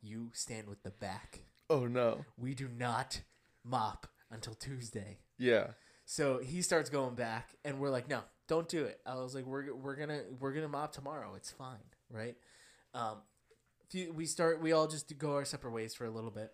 you 0.00 0.30
stand 0.32 0.68
with 0.68 0.82
the 0.82 0.90
back. 0.90 1.40
Oh 1.70 1.86
no. 1.86 2.24
We 2.36 2.54
do 2.54 2.68
not 2.68 3.22
mop 3.64 4.06
until 4.30 4.54
Tuesday. 4.54 5.18
Yeah. 5.38 5.68
So 6.04 6.38
he 6.38 6.62
starts 6.62 6.90
going 6.90 7.14
back, 7.14 7.54
and 7.64 7.78
we're 7.78 7.90
like, 7.90 8.08
"No, 8.08 8.20
don't 8.48 8.68
do 8.68 8.84
it." 8.84 9.00
I 9.06 9.14
was 9.14 9.34
like, 9.34 9.46
"We're 9.46 9.74
we're 9.74 9.96
gonna 9.96 10.22
we're 10.40 10.52
gonna 10.52 10.68
mop 10.68 10.92
tomorrow. 10.92 11.34
It's 11.36 11.50
fine, 11.50 11.78
right?" 12.10 12.36
Um, 12.92 13.18
we 14.14 14.26
start. 14.26 14.60
We 14.60 14.72
all 14.72 14.86
just 14.86 15.16
go 15.18 15.32
our 15.34 15.44
separate 15.44 15.72
ways 15.72 15.94
for 15.94 16.04
a 16.04 16.10
little 16.10 16.30
bit, 16.30 16.52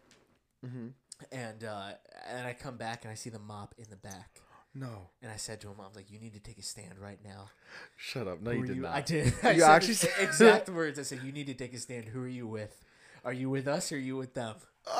Mm-hmm. 0.66 0.88
and 1.32 1.64
uh, 1.64 1.90
and 2.28 2.46
I 2.46 2.52
come 2.52 2.76
back 2.76 3.04
and 3.04 3.12
I 3.12 3.14
see 3.14 3.30
the 3.30 3.38
mop 3.38 3.74
in 3.78 3.84
the 3.90 3.96
back, 3.96 4.40
No. 4.74 5.08
and 5.22 5.30
I 5.30 5.36
said 5.36 5.60
to 5.62 5.68
him, 5.68 5.76
"I'm 5.78 5.92
like, 5.94 6.10
you 6.10 6.18
need 6.18 6.34
to 6.34 6.40
take 6.40 6.58
a 6.58 6.62
stand 6.62 6.98
right 6.98 7.18
now." 7.24 7.50
Shut 7.96 8.26
up. 8.28 8.40
No, 8.42 8.50
you 8.50 8.62
are 8.62 8.66
did 8.66 8.78
not. 8.82 8.94
I 8.94 9.00
did. 9.02 9.34
I 9.42 9.50
You 9.52 9.60
said 9.60 9.70
actually 9.70 9.94
the 9.94 9.98
said- 10.06 10.12
exact 10.28 10.68
words. 10.80 10.98
I 10.98 11.02
said, 11.02 11.22
"You 11.22 11.32
need 11.32 11.46
to 11.46 11.54
take 11.54 11.74
a 11.74 11.78
stand. 11.78 12.06
Who 12.06 12.22
are 12.22 12.28
you 12.28 12.46
with? 12.46 12.84
Are 13.24 13.32
you 13.32 13.50
with 13.50 13.68
us 13.68 13.90
or 13.92 13.96
are 13.96 13.98
you 13.98 14.16
with 14.16 14.34
them?" 14.34 14.56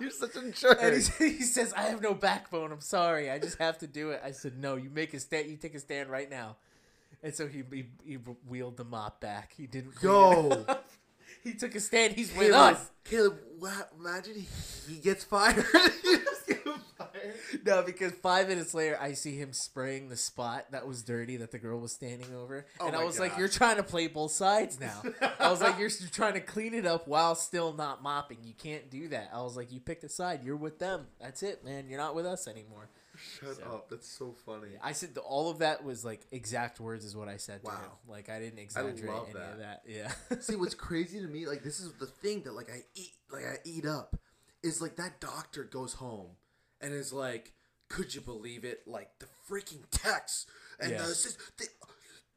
You're 0.00 0.10
such 0.10 0.36
a 0.36 0.50
jerk. 0.52 0.78
And 0.80 0.96
he, 1.18 1.30
he 1.38 1.42
says, 1.42 1.72
"I 1.72 1.82
have 1.82 2.00
no 2.00 2.14
backbone. 2.14 2.70
I'm 2.70 2.80
sorry. 2.80 3.30
I 3.30 3.38
just 3.40 3.58
have 3.58 3.78
to 3.78 3.86
do 3.86 4.10
it." 4.10 4.20
I 4.24 4.30
said, 4.30 4.56
"No, 4.58 4.76
you 4.76 4.90
make 4.90 5.12
a 5.12 5.18
stand. 5.20 5.50
You 5.50 5.56
take 5.56 5.74
a 5.74 5.80
stand 5.80 6.08
right 6.08 6.30
now." 6.30 6.56
And 7.22 7.34
so 7.34 7.46
he 7.48 7.62
he, 7.72 7.86
he 8.04 8.14
wheeled 8.14 8.76
the 8.76 8.84
mop 8.84 9.20
back. 9.20 9.52
He 9.56 9.66
didn't. 9.66 9.94
Yo. 10.02 10.66
he 11.42 11.54
took 11.54 11.74
a 11.74 11.80
stand. 11.80 12.14
He's 12.14 12.34
with 12.34 12.50
Caleb, 12.50 12.76
us. 12.76 12.90
Caleb, 13.04 13.38
wow, 13.58 13.82
imagine 13.98 14.46
he 14.88 14.96
gets 14.96 15.24
fired. 15.24 15.64
you 16.04 16.18
just 16.18 16.46
get 16.46 16.64
him 16.64 16.74
fired. 16.96 17.34
No, 17.64 17.82
because 17.82 18.12
five 18.12 18.48
minutes 18.48 18.74
later, 18.74 18.98
I 19.00 19.12
see 19.12 19.36
him 19.36 19.52
spraying 19.52 20.08
the 20.08 20.16
spot 20.16 20.66
that 20.70 20.86
was 20.86 21.02
dirty 21.02 21.36
that 21.38 21.50
the 21.50 21.58
girl 21.58 21.80
was 21.80 21.92
standing 21.92 22.34
over, 22.34 22.66
Oh 22.80 22.86
and 22.86 22.96
I 22.96 23.04
was 23.04 23.18
like, 23.18 23.36
"You're 23.36 23.48
trying 23.48 23.76
to 23.76 23.82
play 23.82 24.06
both 24.06 24.32
sides 24.32 24.78
now." 24.78 25.02
I 25.40 25.50
was 25.50 25.60
like, 25.60 25.78
"You're 25.78 25.90
trying 25.90 26.34
to 26.34 26.40
clean 26.40 26.74
it 26.74 26.86
up 26.86 27.08
while 27.08 27.34
still 27.34 27.72
not 27.72 28.02
mopping. 28.02 28.38
You 28.42 28.54
can't 28.54 28.90
do 28.90 29.08
that." 29.08 29.30
I 29.32 29.42
was 29.42 29.56
like, 29.56 29.72
"You 29.72 29.80
picked 29.80 30.04
a 30.04 30.08
side. 30.08 30.40
You're 30.44 30.56
with 30.56 30.78
them. 30.78 31.06
That's 31.20 31.42
it, 31.42 31.64
man. 31.64 31.88
You're 31.88 31.98
not 31.98 32.14
with 32.14 32.26
us 32.26 32.46
anymore." 32.46 32.88
Shut 33.40 33.56
So- 33.56 33.62
up. 33.64 33.90
That's 33.90 34.08
so 34.08 34.34
funny. 34.46 34.68
I 34.82 34.92
said 34.92 35.14
the, 35.14 35.20
all 35.20 35.50
of 35.50 35.58
that 35.58 35.84
was 35.84 36.04
like 36.04 36.26
exact 36.30 36.80
words 36.80 37.04
is 37.04 37.16
what 37.16 37.28
I 37.28 37.36
said 37.36 37.64
to 37.64 37.70
him. 37.70 37.76
Wow. 37.76 37.98
Like 38.08 38.28
I 38.28 38.38
didn't 38.38 38.58
exaggerate 38.60 39.04
love 39.04 39.28
any 39.30 39.38
of 39.40 39.58
that. 39.58 39.58
that. 39.58 39.82
Yeah. 39.86 40.38
See, 40.40 40.56
what's 40.56 40.74
crazy 40.88 41.20
to 41.20 41.26
me, 41.26 41.46
like 41.46 41.62
this 41.62 41.80
is 41.80 41.92
the 41.94 42.06
thing 42.06 42.42
that 42.42 42.54
like 42.54 42.70
I 42.70 42.82
eat, 42.94 43.12
like 43.32 43.44
I 43.44 43.56
eat 43.64 43.86
up, 43.86 44.16
is 44.62 44.80
like 44.82 44.96
that 44.96 45.20
doctor 45.20 45.64
goes 45.64 45.94
home 45.94 46.30
and 46.80 46.92
is 46.94 47.12
like, 47.12 47.52
"Could 47.88 48.14
you 48.14 48.20
believe 48.20 48.64
it? 48.64 48.82
Like 48.86 49.10
the 49.18 49.26
freaking 49.50 49.82
text 49.90 50.48
and 50.80 50.92
Yeah. 50.92 50.98
the 50.98 51.04
assist- 51.04 51.38
they, 51.58 51.64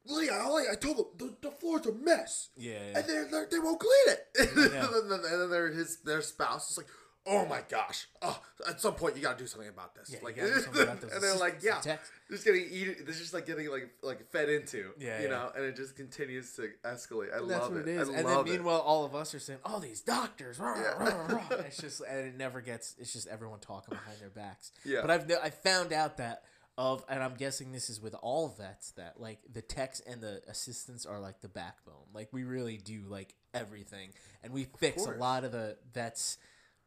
Leah, 0.07 0.31
I, 0.33 0.65
I 0.71 0.75
told 0.75 0.97
them 0.97 1.05
the, 1.17 1.49
the 1.49 1.51
floor's 1.55 1.85
a 1.85 1.93
mess, 1.93 2.49
yeah. 2.57 2.79
and 2.95 3.05
they're, 3.07 3.27
they're, 3.29 3.47
they 3.51 3.59
won't 3.59 3.79
clean 3.79 3.91
it. 4.07 4.27
Yeah. 4.35 4.87
and 4.99 5.11
then, 5.11 5.19
and 5.31 5.41
then 5.41 5.49
their 5.51 5.71
his 5.71 5.97
their 6.01 6.21
spouse 6.23 6.71
is 6.71 6.77
like, 6.77 6.87
"Oh 7.25 7.45
my 7.45 7.61
gosh! 7.69 8.07
Oh, 8.21 8.39
at 8.67 8.81
some 8.81 8.93
point 8.93 9.15
you 9.15 9.21
got 9.21 9.37
to 9.37 9.43
do 9.43 9.47
something 9.47 9.69
about 9.69 9.95
this." 9.95 10.11
Yeah, 10.11 10.19
like, 10.23 10.35
gotta 10.35 10.53
do 10.53 10.59
something 10.59 10.83
about 10.83 11.01
those 11.01 11.11
and 11.13 11.23
they're 11.23 11.35
like, 11.35 11.57
"Yeah, 11.61 11.81
just 12.29 12.45
getting 12.45 12.65
eat. 12.71 13.05
This 13.05 13.19
just 13.19 13.33
like 13.33 13.45
getting 13.45 13.69
like 13.69 13.89
like 14.01 14.31
fed 14.31 14.49
into. 14.49 14.91
Yeah, 14.97 15.17
you 15.19 15.25
yeah. 15.25 15.29
know, 15.29 15.51
and 15.55 15.65
it 15.65 15.75
just 15.75 15.95
continues 15.95 16.53
to 16.55 16.69
escalate. 16.83 17.33
I 17.33 17.39
love 17.39 17.75
it. 17.75 17.87
it 17.87 17.89
is. 17.89 18.09
I 18.09 18.13
and 18.13 18.27
then 18.27 18.39
it. 18.39 18.45
meanwhile, 18.45 18.79
all 18.79 19.05
of 19.05 19.15
us 19.15 19.35
are 19.35 19.39
saying, 19.39 19.59
"Oh, 19.65 19.79
these 19.79 20.01
doctors!" 20.01 20.59
Rah, 20.59 20.71
rah, 20.71 21.27
rah. 21.27 21.43
it's 21.65 21.77
just 21.77 22.01
and 22.01 22.27
it 22.27 22.37
never 22.37 22.61
gets. 22.61 22.95
It's 22.99 23.13
just 23.13 23.27
everyone 23.27 23.59
talking 23.59 23.95
behind 23.95 24.19
their 24.19 24.29
backs. 24.29 24.71
Yeah. 24.85 25.01
But 25.01 25.11
I've 25.11 25.31
I 25.43 25.49
found 25.49 25.93
out 25.93 26.17
that 26.17 26.43
of, 26.77 27.03
and 27.09 27.21
I'm 27.21 27.35
guessing 27.35 27.71
this 27.71 27.89
is 27.89 28.01
with 28.01 28.15
all 28.21 28.55
vets 28.57 28.91
that 28.91 29.19
like 29.19 29.39
the 29.51 29.61
techs 29.61 29.99
and 29.99 30.21
the 30.21 30.41
assistants 30.47 31.05
are 31.05 31.19
like 31.19 31.41
the 31.41 31.49
backbone. 31.49 32.07
Like 32.13 32.29
we 32.31 32.43
really 32.43 32.77
do 32.77 33.03
like 33.07 33.35
everything, 33.53 34.09
and 34.43 34.53
we 34.53 34.67
fix 34.79 35.05
a 35.05 35.11
lot 35.11 35.43
of 35.43 35.51
the 35.51 35.77
vets 35.93 36.37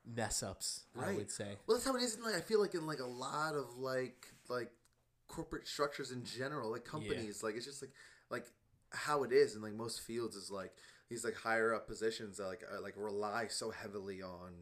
mess 0.07 0.43
ups. 0.43 0.85
I 1.01 1.13
would 1.13 1.31
say. 1.31 1.57
Well, 1.67 1.77
that's 1.77 1.87
how 1.87 1.97
it 1.97 2.03
is. 2.03 2.17
In, 2.17 2.23
like 2.23 2.35
I 2.35 2.41
feel 2.41 2.61
like 2.61 2.75
in 2.75 2.87
like 2.87 3.01
a 3.01 3.07
lot 3.07 3.55
of 3.55 3.79
like 3.79 4.27
like 4.49 4.71
corporate 5.29 5.67
structures 5.67 6.11
in 6.11 6.25
general, 6.25 6.71
like 6.71 6.85
companies, 6.85 7.43
like 7.43 7.57
it's 7.57 7.67
just 7.67 7.83
like 7.83 7.93
like 8.31 8.47
how 8.91 9.23
it 9.25 9.33
is 9.33 9.57
in 9.57 9.63
like 9.63 9.75
most 9.75 10.01
fields 10.01 10.37
is 10.37 10.51
like 10.51 10.73
these 11.09 11.25
like 11.25 11.35
higher 11.35 11.75
up 11.75 11.87
positions 11.87 12.39
that 12.39 12.47
like 12.47 12.63
uh, 12.73 12.81
like 12.81 12.95
rely 12.97 13.47
so 13.49 13.71
heavily 13.71 14.23
on 14.23 14.53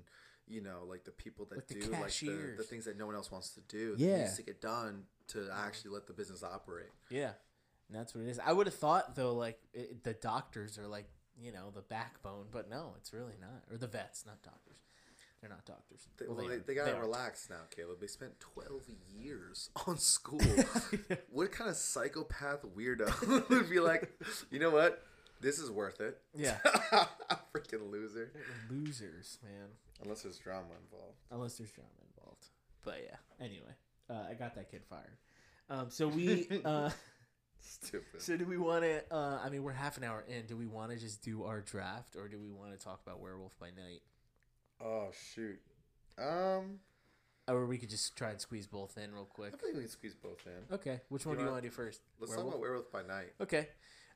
you 0.48 0.60
know, 0.60 0.84
like 0.86 1.04
the 1.04 1.10
people 1.10 1.46
that 1.46 1.56
Like 1.56 1.68
the 1.68 1.74
do 1.74 1.90
like 1.92 2.12
the, 2.12 2.54
the 2.58 2.62
things 2.62 2.84
that 2.84 2.98
no 2.98 3.06
one 3.06 3.14
else 3.14 3.30
wants 3.30 3.50
to 3.50 3.60
do. 3.60 3.94
Yeah. 3.96 4.18
needs 4.18 4.36
to 4.36 4.42
get 4.42 4.60
done 4.60 5.04
to 5.28 5.48
actually 5.54 5.92
let 5.92 6.06
the 6.06 6.12
business 6.12 6.42
operate. 6.42 6.90
Yeah, 7.10 7.32
and 7.88 7.98
that's 7.98 8.14
what 8.14 8.24
it 8.24 8.28
is. 8.28 8.38
I 8.38 8.52
would 8.52 8.66
have 8.66 8.74
thought 8.74 9.14
though, 9.14 9.34
like 9.34 9.60
it, 9.72 10.04
the 10.04 10.14
doctors 10.14 10.78
are 10.78 10.86
like 10.86 11.06
you 11.40 11.52
know 11.52 11.70
the 11.74 11.80
backbone, 11.80 12.46
but 12.50 12.68
no, 12.68 12.94
it's 12.98 13.12
really 13.12 13.36
not. 13.40 13.62
Or 13.70 13.78
the 13.78 13.86
vets, 13.86 14.26
not 14.26 14.42
doctors. 14.42 14.81
They're 15.42 15.50
not 15.50 15.64
doctors. 15.64 16.06
They, 16.18 16.26
Well, 16.26 16.36
well, 16.36 16.48
they, 16.48 16.58
they 16.58 16.74
gotta 16.74 16.94
relax 16.94 17.50
now, 17.50 17.62
Caleb. 17.74 18.00
They 18.00 18.06
spent 18.06 18.38
twelve 18.38 18.84
years 19.12 19.70
on 19.86 19.98
school. 19.98 20.40
what 21.32 21.50
kind 21.50 21.68
of 21.68 21.76
psychopath 21.76 22.64
weirdo 22.76 23.48
would 23.50 23.68
be 23.68 23.80
like, 23.80 24.12
you 24.52 24.60
know 24.60 24.70
what? 24.70 25.02
This 25.40 25.58
is 25.58 25.68
worth 25.68 26.00
it. 26.00 26.20
Yeah. 26.32 26.58
Freaking 27.52 27.90
loser. 27.90 28.30
Losers, 28.70 29.38
man. 29.42 29.70
Unless 30.04 30.22
there's 30.22 30.38
drama 30.38 30.68
involved. 30.84 31.16
Unless 31.32 31.58
there's 31.58 31.72
drama 31.72 31.90
involved. 32.16 32.46
But 32.84 33.00
yeah. 33.04 33.44
Anyway, 33.44 33.74
uh, 34.08 34.30
I 34.30 34.34
got 34.34 34.54
that 34.54 34.70
kid 34.70 34.82
fired. 34.88 35.18
Um, 35.68 35.90
so 35.90 36.06
we. 36.06 36.46
Uh, 36.64 36.90
Stupid. 37.60 38.20
so 38.20 38.36
do 38.36 38.44
we 38.44 38.58
want 38.58 38.84
to? 38.84 39.02
Uh, 39.12 39.40
I 39.44 39.48
mean, 39.48 39.62
we're 39.64 39.72
half 39.72 39.96
an 39.96 40.04
hour 40.04 40.24
in. 40.28 40.46
Do 40.46 40.56
we 40.56 40.66
want 40.66 40.92
to 40.92 40.96
just 40.96 41.22
do 41.22 41.44
our 41.44 41.60
draft, 41.60 42.16
or 42.16 42.28
do 42.28 42.38
we 42.38 42.50
want 42.50 42.72
to 42.72 42.78
talk 42.78 43.00
about 43.04 43.20
Werewolf 43.20 43.58
by 43.58 43.68
Night, 43.68 44.02
Oh 44.84 45.08
shoot. 45.34 45.60
Um, 46.18 46.80
or 47.48 47.66
we 47.66 47.78
could 47.78 47.90
just 47.90 48.16
try 48.16 48.30
and 48.30 48.40
squeeze 48.40 48.66
both 48.66 48.96
in 48.98 49.12
real 49.12 49.28
I 49.30 49.34
quick? 49.34 49.60
think 49.60 49.74
we 49.74 49.80
can 49.82 49.88
squeeze 49.90 50.14
both 50.14 50.44
in. 50.46 50.74
Okay. 50.74 51.00
Which 51.08 51.26
one 51.26 51.36
do 51.36 51.44
you 51.44 51.50
want- 51.50 51.62
to 51.62 51.68
do 51.68 51.74
first? 51.74 52.00
Let's 52.18 52.30
Werewolf? 52.30 52.46
talk 52.46 52.54
about 52.54 52.60
Werewolf 52.60 52.90
by 52.92 53.02
Night. 53.02 53.32
Okay. 53.40 53.68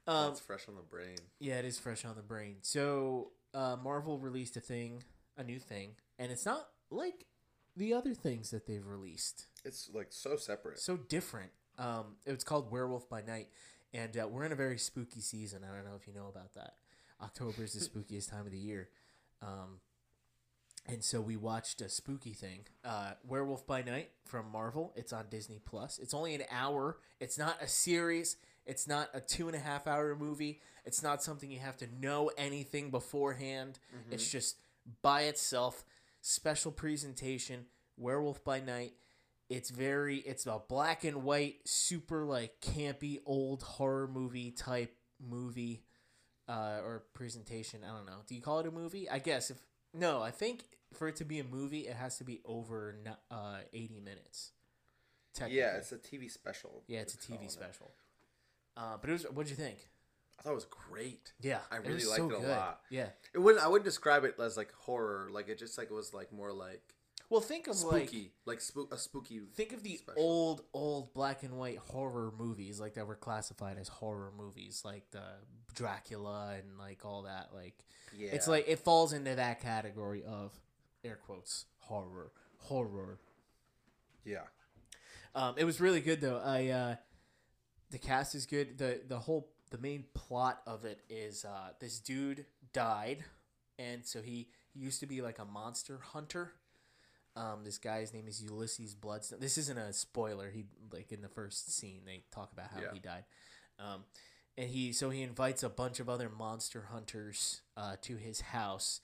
Um, 0.06 0.28
That's 0.28 0.40
fresh 0.40 0.68
on 0.68 0.76
the 0.76 0.82
brain. 0.82 1.16
Yeah, 1.40 1.58
it 1.58 1.64
is 1.64 1.78
fresh 1.78 2.04
on 2.04 2.14
the 2.14 2.22
brain. 2.22 2.58
So, 2.62 3.32
uh, 3.54 3.76
Marvel 3.82 4.18
released 4.20 4.56
a 4.56 4.60
thing, 4.60 5.02
a 5.36 5.42
new 5.42 5.58
thing, 5.58 5.96
and 6.18 6.30
it's 6.30 6.46
not 6.46 6.68
like 6.90 7.26
the 7.76 7.92
other 7.92 8.14
things 8.14 8.50
that 8.50 8.66
they've 8.66 8.86
released. 8.86 9.46
It's 9.64 9.90
like 9.92 10.08
so 10.10 10.36
separate. 10.36 10.78
So 10.78 10.96
different. 10.96 11.50
Um, 11.78 12.16
it's 12.24 12.44
called 12.44 12.70
Werewolf 12.70 13.08
by 13.08 13.22
Night, 13.22 13.48
and 13.92 14.16
uh, 14.16 14.28
we're 14.28 14.44
in 14.44 14.52
a 14.52 14.56
very 14.56 14.78
spooky 14.78 15.20
season. 15.20 15.62
I 15.64 15.74
don't 15.74 15.84
know 15.84 15.96
if 16.00 16.06
you 16.06 16.12
know 16.14 16.28
about 16.28 16.54
that. 16.54 16.74
October 17.20 17.64
is 17.64 17.72
the 17.72 17.80
spookiest 17.88 18.30
time 18.30 18.46
of 18.46 18.52
the 18.52 18.58
year. 18.58 18.88
Um, 19.42 19.80
and 20.88 21.02
so 21.02 21.20
we 21.20 21.36
watched 21.36 21.80
a 21.80 21.88
spooky 21.88 22.32
thing, 22.32 22.60
uh, 22.84 23.12
Werewolf 23.26 23.66
by 23.66 23.82
Night 23.82 24.10
from 24.24 24.50
Marvel. 24.50 24.92
It's 24.96 25.12
on 25.12 25.26
Disney 25.30 25.60
Plus. 25.64 25.98
It's 25.98 26.14
only 26.14 26.34
an 26.34 26.42
hour. 26.50 26.98
It's 27.20 27.38
not 27.38 27.60
a 27.62 27.68
series. 27.68 28.36
It's 28.66 28.88
not 28.88 29.10
a 29.14 29.20
two 29.20 29.46
and 29.48 29.56
a 29.56 29.60
half 29.60 29.86
hour 29.86 30.14
movie. 30.16 30.60
It's 30.84 31.02
not 31.02 31.22
something 31.22 31.50
you 31.50 31.60
have 31.60 31.76
to 31.78 31.86
know 32.00 32.30
anything 32.36 32.90
beforehand. 32.90 33.78
It's 34.10 34.30
just 34.30 34.56
by 35.02 35.22
itself. 35.22 35.84
Special 36.20 36.72
presentation. 36.72 37.66
Werewolf 37.96 38.44
by 38.44 38.60
Night. 38.60 38.94
It's 39.48 39.70
very. 39.70 40.18
It's 40.18 40.46
a 40.46 40.60
black 40.68 41.04
and 41.04 41.22
white, 41.22 41.56
super 41.64 42.24
like 42.24 42.60
campy 42.60 43.20
old 43.24 43.62
horror 43.62 44.08
movie 44.08 44.50
type 44.50 44.96
movie 45.24 45.82
uh, 46.48 46.78
or 46.82 47.04
presentation. 47.14 47.80
I 47.84 47.96
don't 47.96 48.06
know. 48.06 48.22
Do 48.26 48.34
you 48.34 48.42
call 48.42 48.60
it 48.60 48.66
a 48.66 48.70
movie? 48.72 49.08
I 49.08 49.18
guess 49.20 49.50
if 49.50 49.58
no, 49.96 50.22
I 50.22 50.30
think 50.30 50.64
for 50.94 51.08
it 51.08 51.16
to 51.16 51.24
be 51.24 51.38
a 51.38 51.44
movie, 51.44 51.80
it 51.88 51.96
has 51.96 52.18
to 52.18 52.24
be 52.24 52.40
over 52.44 52.96
uh, 53.30 53.58
eighty 53.72 54.00
minutes. 54.00 54.52
Yeah, 55.48 55.76
it's 55.76 55.92
a 55.92 55.96
TV 55.96 56.30
special. 56.30 56.82
yeah, 56.86 57.00
it's 57.00 57.14
a 57.14 57.18
TV 57.18 57.50
special. 57.50 57.90
Uh, 58.76 58.96
but 59.00 59.10
it 59.10 59.12
was. 59.14 59.24
What'd 59.24 59.50
you 59.50 59.56
think? 59.56 59.88
I 60.38 60.42
thought 60.42 60.52
it 60.52 60.54
was 60.54 60.66
great. 60.66 61.32
Yeah, 61.40 61.58
I 61.70 61.76
really 61.76 62.04
liked 62.04 62.16
so 62.16 62.30
it 62.30 62.36
a 62.36 62.40
good. 62.40 62.48
lot. 62.48 62.80
Yeah. 62.90 63.08
It 63.34 63.38
wouldn't. 63.38 63.64
I 63.64 63.68
wouldn't 63.68 63.84
describe 63.84 64.24
it 64.24 64.36
as 64.40 64.56
like 64.56 64.72
horror. 64.72 65.28
Like 65.30 65.48
it 65.48 65.58
just 65.58 65.78
like 65.78 65.90
it 65.90 65.94
was 65.94 66.12
like 66.12 66.32
more 66.32 66.52
like 66.52 66.94
Well, 67.28 67.40
think 67.40 67.66
of 67.66 67.80
like 67.82 68.08
spooky, 68.08 68.32
like, 68.44 68.60
spook 68.60 68.94
a 68.94 68.98
spooky. 68.98 69.40
think 69.54 69.72
of 69.72 69.82
the 69.82 69.96
special. 69.96 70.22
old 70.22 70.62
old 70.72 71.12
black 71.12 71.42
and 71.42 71.58
white 71.58 71.78
horror 71.78 72.32
movies 72.38 72.78
like 72.78 72.94
that 72.94 73.06
were 73.06 73.16
classified 73.16 73.78
as 73.78 73.88
horror 73.88 74.32
movies, 74.36 74.82
like 74.84 75.10
the 75.10 75.22
Dracula 75.74 76.54
and 76.58 76.78
like 76.78 77.04
all 77.04 77.22
that. 77.22 77.48
Like 77.52 77.84
Yeah, 78.16 78.30
it's 78.32 78.46
like 78.48 78.66
it 78.68 78.78
falls 78.78 79.12
into 79.12 79.34
that 79.34 79.60
category 79.60 80.22
of 80.24 80.52
air 81.04 81.16
quotes 81.26 81.66
horror 81.80 82.30
horror. 82.58 83.18
yeah, 84.24 84.42
Um, 85.34 85.54
it 85.58 85.64
was 85.64 85.80
really 85.80 86.00
good 86.00 86.20
though. 86.20 86.40
I 86.44 86.68
uh, 86.68 86.96
the 87.90 87.98
cast 87.98 88.34
is 88.34 88.46
good. 88.46 88.78
the 88.78 89.00
The 89.06 89.18
whole 89.18 89.50
the 89.70 89.78
main 89.78 90.04
plot 90.14 90.62
of 90.66 90.84
it 90.84 91.00
is 91.08 91.44
uh, 91.44 91.70
this 91.80 91.98
dude 91.98 92.46
died, 92.72 93.24
and 93.78 94.04
so 94.06 94.22
he 94.22 94.48
he 94.72 94.80
used 94.80 95.00
to 95.00 95.06
be 95.06 95.22
like 95.22 95.38
a 95.38 95.44
monster 95.44 95.98
hunter. 95.98 96.52
Um, 97.36 97.64
this 97.64 97.78
guy's 97.78 98.12
name 98.14 98.26
is 98.28 98.42
Ulysses 98.42 98.94
Bloodstone. 98.94 99.40
This 99.40 99.58
isn't 99.58 99.78
a 99.78 99.92
spoiler. 99.92 100.50
He 100.50 100.64
like 100.92 101.12
in 101.12 101.20
the 101.20 101.28
first 101.28 101.72
scene 101.76 102.00
they 102.06 102.22
talk 102.30 102.52
about 102.52 102.70
how 102.74 102.80
Yeah. 102.80 102.92
he 102.94 102.98
died. 102.98 103.24
Um, 103.78 104.04
and 104.56 104.70
he 104.70 104.92
so 104.92 105.10
he 105.10 105.22
invites 105.22 105.62
a 105.62 105.68
bunch 105.68 106.00
of 106.00 106.08
other 106.08 106.30
monster 106.30 106.86
hunters 106.90 107.60
uh, 107.76 107.96
to 108.02 108.16
his 108.16 108.40
house 108.40 109.00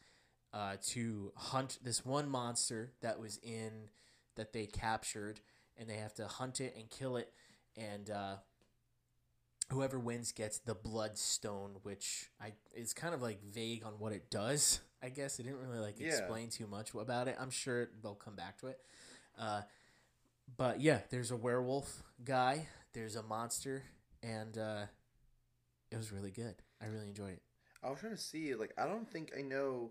uh, 0.55 0.77
to 0.89 1.33
hunt 1.37 1.79
this 1.83 2.05
one 2.07 2.29
monster 2.29 2.93
that 3.03 3.19
was 3.21 3.39
in 3.43 3.91
that 4.37 4.53
they 4.55 4.65
captured, 4.67 5.41
and 5.77 5.89
they 5.91 5.97
have 5.97 6.15
to 6.15 6.27
hunt 6.27 6.59
it 6.61 6.75
and 6.77 6.89
kill 6.89 7.17
it, 7.19 7.31
and 7.77 8.09
uh, 8.09 8.37
whoever 9.73 9.99
wins 9.99 10.33
gets 10.33 10.59
the 10.59 10.75
bloodstone, 10.75 11.77
which 11.83 12.31
I 12.41 12.53
is 12.75 12.93
kind 12.95 13.15
of 13.15 13.23
like 13.23 13.43
vague 13.43 13.85
on 13.85 13.95
what 13.99 14.13
it 14.13 14.31
does. 14.31 14.81
I 15.03 15.09
guess 15.09 15.39
it 15.41 15.45
didn't 15.45 15.61
really 15.61 15.79
like 15.81 15.99
Yeah. 15.99 16.09
explain 16.09 16.49
too 16.51 16.67
much 16.67 16.95
about 16.95 17.27
it. 17.29 17.37
I'm 17.41 17.51
sure 17.51 17.89
they'll 18.03 18.15
come 18.15 18.37
back 18.37 18.59
to 18.59 18.69
it. 18.69 18.79
Uh, 19.39 19.63
but 20.57 20.81
yeah, 20.81 21.01
there's 21.11 21.31
a 21.31 21.37
werewolf 21.37 22.03
guy, 22.25 22.69
there's 22.93 23.17
a 23.17 23.23
monster, 23.23 23.83
and 24.23 24.57
uh, 24.59 24.85
it 25.91 25.97
was 25.97 26.13
really 26.13 26.31
good. 26.31 26.55
I 26.81 26.87
really 26.87 27.09
enjoyed 27.09 27.33
it. 27.33 27.43
I 27.83 27.91
was 27.91 28.01
trying 28.01 28.13
to 28.15 28.19
see. 28.21 28.55
Like, 28.55 28.73
I 28.79 28.87
don't 28.87 29.09
think 29.09 29.33
I 29.37 29.43
know 29.43 29.91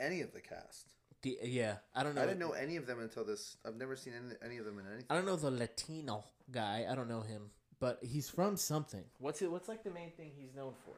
any 0.00 0.22
of 0.22 0.32
the 0.32 0.40
cast. 0.40 0.88
The, 1.22 1.38
yeah, 1.44 1.76
I 1.94 2.02
don't 2.02 2.16
know. 2.16 2.22
I 2.22 2.26
didn't 2.26 2.40
know 2.40 2.50
any 2.52 2.76
of 2.76 2.86
them 2.86 2.98
until 2.98 3.24
this. 3.24 3.56
I've 3.64 3.76
never 3.76 3.94
seen 3.94 4.14
any, 4.14 4.34
any 4.44 4.58
of 4.58 4.64
them 4.64 4.78
in 4.80 4.86
anything. 4.86 5.06
I 5.08 5.14
don't 5.14 5.26
know 5.26 5.36
the 5.36 5.52
Latino 5.52 6.24
guy. 6.50 6.84
I 6.90 6.94
don't 6.96 7.08
know 7.08 7.20
him, 7.20 7.50
but 7.82 7.98
he's 8.00 8.30
from 8.30 8.56
something. 8.56 9.02
What's 9.18 9.42
it? 9.42 9.50
What's 9.50 9.68
like 9.68 9.82
the 9.82 9.90
main 9.90 10.12
thing 10.12 10.30
he's 10.38 10.54
known 10.54 10.72
for? 10.84 10.92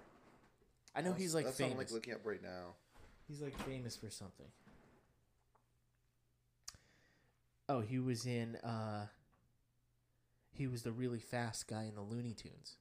I 0.95 1.01
know 1.01 1.15
he's 1.15 1.35
like 1.35 1.47
That's 1.47 1.59
what 1.59 1.65
famous. 1.71 1.73
I'm 1.73 1.79
like 1.79 1.91
looking 1.93 2.13
up 2.13 2.21
right 2.25 2.43
now. 2.43 2.75
He's 3.27 3.41
like 3.41 3.59
famous 3.67 3.97
for 3.97 4.11
something. 4.11 4.47
Oh, 7.69 7.81
he 7.81 7.99
was 7.99 8.27
in. 8.27 8.57
uh 8.57 9.07
He 10.53 10.67
was 10.67 10.83
the 10.83 10.93
really 10.93 11.21
fast 11.21 11.67
guy 11.69 11.85
in 11.85 11.95
the 11.95 12.03
Looney 12.03 12.35
Tunes. 12.35 12.77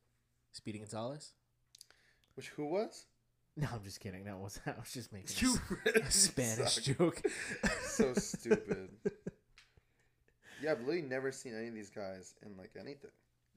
Speedy 0.51 0.79
Gonzales. 0.79 1.31
Which 2.35 2.49
who 2.49 2.65
was? 2.65 3.05
No, 3.55 3.67
I'm 3.71 3.83
just 3.83 3.99
kidding. 3.99 4.23
That 4.23 4.39
was 4.39 4.59
I 4.65 4.71
was 4.79 4.91
just 4.91 5.13
making 5.13 5.29
a 5.37 5.41
You 5.45 5.53
s- 5.53 5.59
really 5.85 6.01
a 6.01 6.11
Spanish 6.11 6.73
suck. 6.83 6.97
joke. 6.97 7.21
so 7.83 8.11
stupid. 8.15 8.89
Yeah, 10.59 10.71
I've 10.71 10.79
literally 10.79 11.03
never 11.03 11.31
seen 11.31 11.55
any 11.55 11.67
of 11.67 11.75
these 11.75 11.91
guys 11.91 12.33
in 12.43 12.57
like 12.57 12.71
anything. 12.75 13.11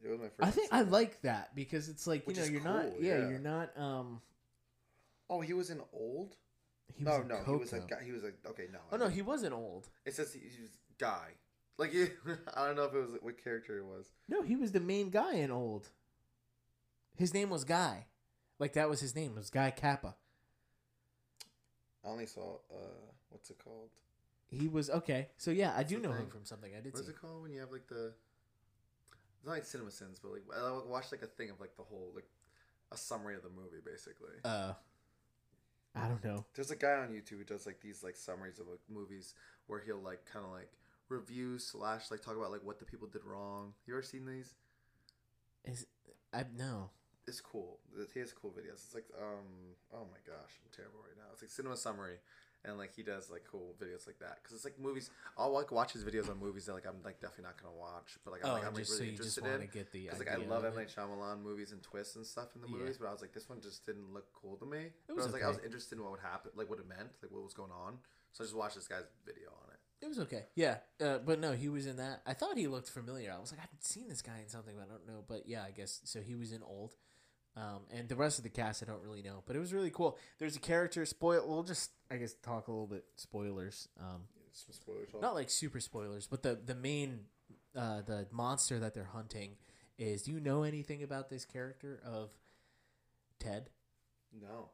It 0.04 0.10
was 0.10 0.20
my 0.20 0.28
first. 0.28 0.42
I 0.42 0.50
think 0.50 0.68
I 0.72 0.82
like 0.82 1.20
that 1.22 1.54
because 1.54 1.88
it's 1.88 2.06
like 2.06 2.26
you 2.28 2.34
know 2.34 2.44
you're 2.44 2.62
not 2.62 3.00
yeah, 3.00 3.18
yeah. 3.18 3.28
you're 3.28 3.38
not 3.38 3.70
um 3.76 4.20
Oh, 5.28 5.40
he 5.40 5.52
was 5.52 5.70
an 5.70 5.80
old. 5.92 6.36
he 6.96 7.02
was 7.04 7.14
no, 7.14 7.22
in 7.22 7.28
no, 7.28 7.42
he 7.44 7.56
was 7.56 7.72
a 7.72 7.80
guy. 7.80 8.02
He 8.04 8.12
was 8.12 8.22
like 8.22 8.36
okay, 8.48 8.66
no. 8.72 8.78
Oh 8.92 8.96
no, 8.96 9.08
he 9.08 9.22
wasn't 9.22 9.52
old. 9.54 9.88
It 10.04 10.14
says 10.14 10.32
he, 10.32 10.40
he 10.40 10.62
was 10.62 10.70
guy. 10.98 11.30
Like 11.78 11.92
he, 11.92 12.04
I 12.54 12.66
don't 12.66 12.76
know 12.76 12.84
if 12.84 12.94
it 12.94 12.98
was 12.98 13.16
what 13.20 13.42
character 13.42 13.78
it 13.78 13.84
was. 13.84 14.06
No, 14.28 14.42
he 14.42 14.56
was 14.56 14.72
the 14.72 14.80
main 14.80 15.10
guy 15.10 15.34
in 15.34 15.50
old. 15.50 15.90
His 17.16 17.32
name 17.34 17.50
was 17.50 17.64
Guy. 17.64 18.06
Like 18.58 18.74
that 18.74 18.88
was 18.88 19.00
his 19.00 19.14
name. 19.14 19.32
It 19.32 19.38
was 19.38 19.50
Guy 19.50 19.70
Cappa. 19.70 20.14
I 22.04 22.08
only 22.08 22.26
saw 22.26 22.56
uh, 22.70 23.12
what's 23.30 23.50
it 23.50 23.58
called? 23.62 23.90
He 24.48 24.68
was 24.68 24.88
okay. 24.90 25.28
So 25.36 25.50
yeah, 25.50 25.74
I 25.76 25.82
do 25.82 25.98
know 25.98 26.12
him 26.12 26.28
from 26.28 26.44
something. 26.44 26.72
I 26.76 26.80
did 26.80 26.92
What 26.92 27.00
is 27.00 27.06
see. 27.06 27.12
it 27.12 27.20
called 27.20 27.42
when 27.42 27.52
you 27.52 27.60
have 27.60 27.72
like 27.72 27.88
the? 27.88 28.12
Not 29.46 29.52
like 29.52 29.64
Cinema 29.64 29.92
Sins, 29.92 30.18
but 30.20 30.32
like 30.32 30.42
I 30.54 30.72
watched 30.88 31.12
like 31.12 31.22
a 31.22 31.26
thing 31.26 31.50
of 31.50 31.60
like 31.60 31.76
the 31.76 31.84
whole 31.84 32.10
like 32.14 32.26
a 32.92 32.96
summary 32.96 33.36
of 33.36 33.42
the 33.42 33.48
movie 33.48 33.80
basically. 33.84 34.34
Uh, 34.44 34.72
I 35.94 36.08
don't 36.08 36.22
know. 36.24 36.44
There's 36.54 36.72
a 36.72 36.76
guy 36.76 36.94
on 36.94 37.10
YouTube 37.10 37.38
who 37.38 37.44
does 37.44 37.64
like 37.64 37.80
these 37.80 38.02
like 38.02 38.16
summaries 38.16 38.58
of 38.58 38.66
like, 38.66 38.80
movies 38.90 39.34
where 39.68 39.80
he'll 39.80 40.02
like 40.02 40.24
kind 40.30 40.44
of 40.44 40.50
like 40.50 40.70
review 41.08 41.58
slash 41.58 42.10
like 42.10 42.22
talk 42.22 42.36
about 42.36 42.50
like 42.50 42.64
what 42.64 42.80
the 42.80 42.84
people 42.84 43.06
did 43.06 43.24
wrong. 43.24 43.72
You 43.86 43.94
ever 43.94 44.02
seen 44.02 44.26
these? 44.26 44.54
Is 45.64 45.86
I 46.34 46.44
no. 46.56 46.90
It's 47.28 47.40
cool. 47.40 47.78
He 48.14 48.20
has 48.20 48.32
cool 48.32 48.50
videos. 48.50 48.84
It's 48.84 48.94
like 48.94 49.06
um 49.16 49.76
oh 49.94 50.06
my 50.10 50.18
gosh, 50.26 50.58
I'm 50.64 50.70
terrible 50.74 51.00
right 51.06 51.16
now. 51.16 51.30
It's 51.32 51.42
like 51.42 51.50
cinema 51.50 51.76
summary, 51.76 52.18
and 52.66 52.76
like 52.78 52.94
he 52.94 53.02
does 53.02 53.30
like 53.30 53.44
cool 53.50 53.74
videos 53.80 54.06
like 54.06 54.18
that 54.18 54.38
because 54.42 54.54
it's 54.56 54.64
like 54.64 54.78
movies. 54.78 55.10
I'll 55.38 55.52
like 55.52 55.70
watch 55.72 55.92
his 55.92 56.04
videos 56.04 56.28
on 56.28 56.38
movies 56.38 56.66
that 56.66 56.74
like 56.74 56.86
I'm 56.86 57.02
like 57.04 57.20
definitely 57.20 57.44
not 57.44 57.62
gonna 57.62 57.74
watch, 57.74 58.18
but 58.24 58.32
like 58.32 58.44
I'm 58.44 58.50
Oh, 58.50 58.54
like 58.54 58.66
I'm 58.66 58.74
like 58.74 58.84
just 58.84 58.92
so 58.98 59.02
really 59.02 59.12
you 59.12 59.16
just 59.16 59.38
interested 59.38 59.62
in. 59.62 59.68
get 59.72 59.92
the 59.92 60.00
Because 60.04 60.18
like 60.18 60.30
I 60.30 60.36
love 60.36 60.64
M. 60.64 60.74
Night 60.74 60.92
Shyamalan 60.94 61.42
movies 61.42 61.72
and 61.72 61.82
twists 61.82 62.16
and 62.16 62.26
stuff 62.26 62.48
in 62.54 62.60
the 62.60 62.68
Yeah. 62.68 62.78
movies, 62.78 62.98
but 62.98 63.08
I 63.08 63.12
was 63.12 63.20
like, 63.22 63.32
this 63.32 63.48
one 63.48 63.60
just 63.60 63.86
didn't 63.86 64.12
look 64.12 64.26
cool 64.34 64.56
to 64.56 64.66
me. 64.66 64.90
It 65.08 65.12
was 65.14 65.24
I 65.24 65.26
was 65.26 65.32
like, 65.32 65.42
I 65.44 65.48
was 65.48 65.60
interested 65.64 65.96
in 65.98 66.02
what 66.02 66.10
would 66.12 66.20
happen, 66.20 66.50
like 66.56 66.68
what 66.68 66.78
it 66.78 66.88
meant, 66.88 67.10
like 67.22 67.30
what 67.30 67.42
was 67.42 67.54
going 67.54 67.72
on. 67.72 67.98
So 68.32 68.42
I 68.42 68.46
just 68.46 68.56
watched 68.56 68.74
this 68.74 68.88
guy's 68.88 69.08
video 69.24 69.48
on 69.48 69.70
it. 69.72 69.78
It 70.04 70.08
was 70.08 70.18
okay. 70.20 70.44
Yeah, 70.54 70.76
uh, 71.00 71.18
but 71.24 71.40
no, 71.40 71.52
he 71.52 71.70
was 71.70 71.86
in 71.86 71.96
that. 71.96 72.20
I 72.26 72.34
thought 72.34 72.58
he 72.58 72.66
looked 72.66 72.90
familiar. 72.90 73.32
I 73.34 73.40
was 73.40 73.50
like, 73.50 73.60
I've 73.62 73.70
seen 73.80 74.08
this 74.08 74.20
guy 74.20 74.40
in 74.42 74.48
something, 74.50 74.74
but 74.76 74.84
I 74.84 74.88
don't 74.90 75.06
know. 75.06 75.24
But 75.26 75.44
yeah, 75.46 75.64
I 75.64 75.70
guess 75.70 76.00
so. 76.04 76.20
He 76.20 76.34
was 76.34 76.52
in 76.52 76.62
Old, 76.62 76.94
um, 77.56 77.80
and 77.90 78.08
the 78.08 78.16
rest 78.16 78.38
of 78.38 78.44
the 78.44 78.50
cast 78.50 78.82
I 78.82 78.86
don't 78.86 79.02
really 79.02 79.22
know. 79.22 79.42
But 79.46 79.56
it 79.56 79.58
was 79.60 79.72
really 79.72 79.90
cool. 79.90 80.18
There's 80.38 80.56
a 80.56 80.60
character. 80.60 81.04
Spoil. 81.06 81.44
We'll 81.46 81.62
just 81.62 81.90
I 82.10 82.16
guess 82.16 82.34
talk 82.34 82.68
a 82.68 82.70
little 82.70 82.86
bit 82.86 83.04
spoilers. 83.16 83.88
Um, 83.98 84.22
Some 84.52 84.72
spoilers. 84.74 85.08
not 85.20 85.34
like 85.34 85.50
super 85.50 85.80
spoilers, 85.80 86.26
but 86.26 86.42
the 86.42 86.58
the 86.64 86.74
main 86.74 87.20
uh, 87.74 88.02
the 88.02 88.26
monster 88.30 88.78
that 88.78 88.94
they're 88.94 89.04
hunting 89.12 89.56
is. 89.98 90.22
Do 90.22 90.32
you 90.32 90.40
know 90.40 90.62
anything 90.62 91.02
about 91.02 91.30
this 91.30 91.44
character 91.44 92.00
of 92.04 92.30
Ted? 93.38 93.70
No. 94.32 94.70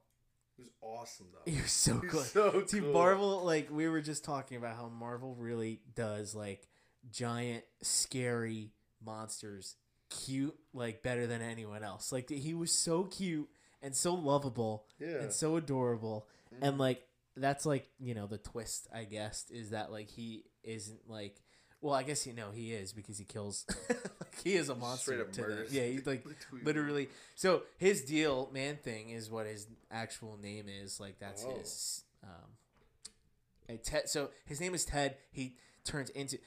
He 0.56 0.62
was 0.62 0.70
awesome 0.82 1.26
though. 1.32 1.50
You're 1.50 1.66
so 1.66 2.00
He's 2.00 2.10
good. 2.10 2.26
so 2.26 2.62
See, 2.66 2.80
cool. 2.80 2.92
Marvel, 2.92 3.44
like 3.44 3.70
we 3.70 3.88
were 3.88 4.00
just 4.02 4.24
talking 4.24 4.56
about 4.56 4.76
how 4.76 4.88
Marvel 4.88 5.34
really 5.34 5.80
does 5.94 6.34
like 6.34 6.68
giant, 7.10 7.64
scary 7.82 8.70
monsters, 9.04 9.76
cute, 10.24 10.54
like 10.74 11.02
better 11.02 11.26
than 11.26 11.42
anyone 11.42 11.82
else. 11.82 12.12
Like 12.12 12.28
he 12.30 12.54
was 12.54 12.70
so 12.72 13.04
cute 13.04 13.48
and 13.82 13.94
so 13.96 14.14
lovable 14.14 14.84
Yeah. 14.98 15.16
and 15.22 15.32
so 15.32 15.56
adorable, 15.56 16.26
and 16.60 16.78
like 16.78 17.02
that's 17.36 17.64
like 17.66 17.88
you 17.98 18.14
know 18.14 18.26
the 18.26 18.38
twist, 18.38 18.86
I 18.94 19.04
guess, 19.04 19.50
is 19.50 19.70
that 19.70 19.90
like 19.90 20.08
he 20.10 20.44
isn't 20.62 21.08
like. 21.08 21.36
Well, 21.80 21.94
I 21.94 22.04
guess 22.04 22.28
you 22.28 22.32
know 22.32 22.52
he 22.52 22.72
is 22.72 22.92
because 22.92 23.18
he 23.18 23.24
kills. 23.24 23.64
like, 23.88 24.40
he 24.44 24.54
is 24.54 24.68
a 24.68 24.74
monster 24.76 25.14
Straight 25.14 25.20
up 25.20 25.32
to 25.32 25.40
murders. 25.40 25.72
Yeah, 25.74 25.82
he's 25.86 26.06
like 26.06 26.24
Literally. 26.52 26.62
literally. 26.64 27.08
So 27.34 27.62
his 27.76 28.02
deal, 28.02 28.48
man 28.54 28.76
thing, 28.76 29.10
is 29.10 29.28
what 29.28 29.46
his 29.46 29.66
actual 29.90 30.38
name 30.40 30.66
is. 30.68 31.00
Like 31.00 31.18
that's 31.18 31.44
Oh. 31.44 31.58
his. 31.58 32.04
Um, 32.22 33.78
Ted. 33.82 34.08
So 34.08 34.30
his 34.44 34.60
name 34.60 34.74
is 34.74 34.84
Ted. 34.84 35.16
He 35.32 35.56
turns 35.84 36.10
into. 36.10 36.38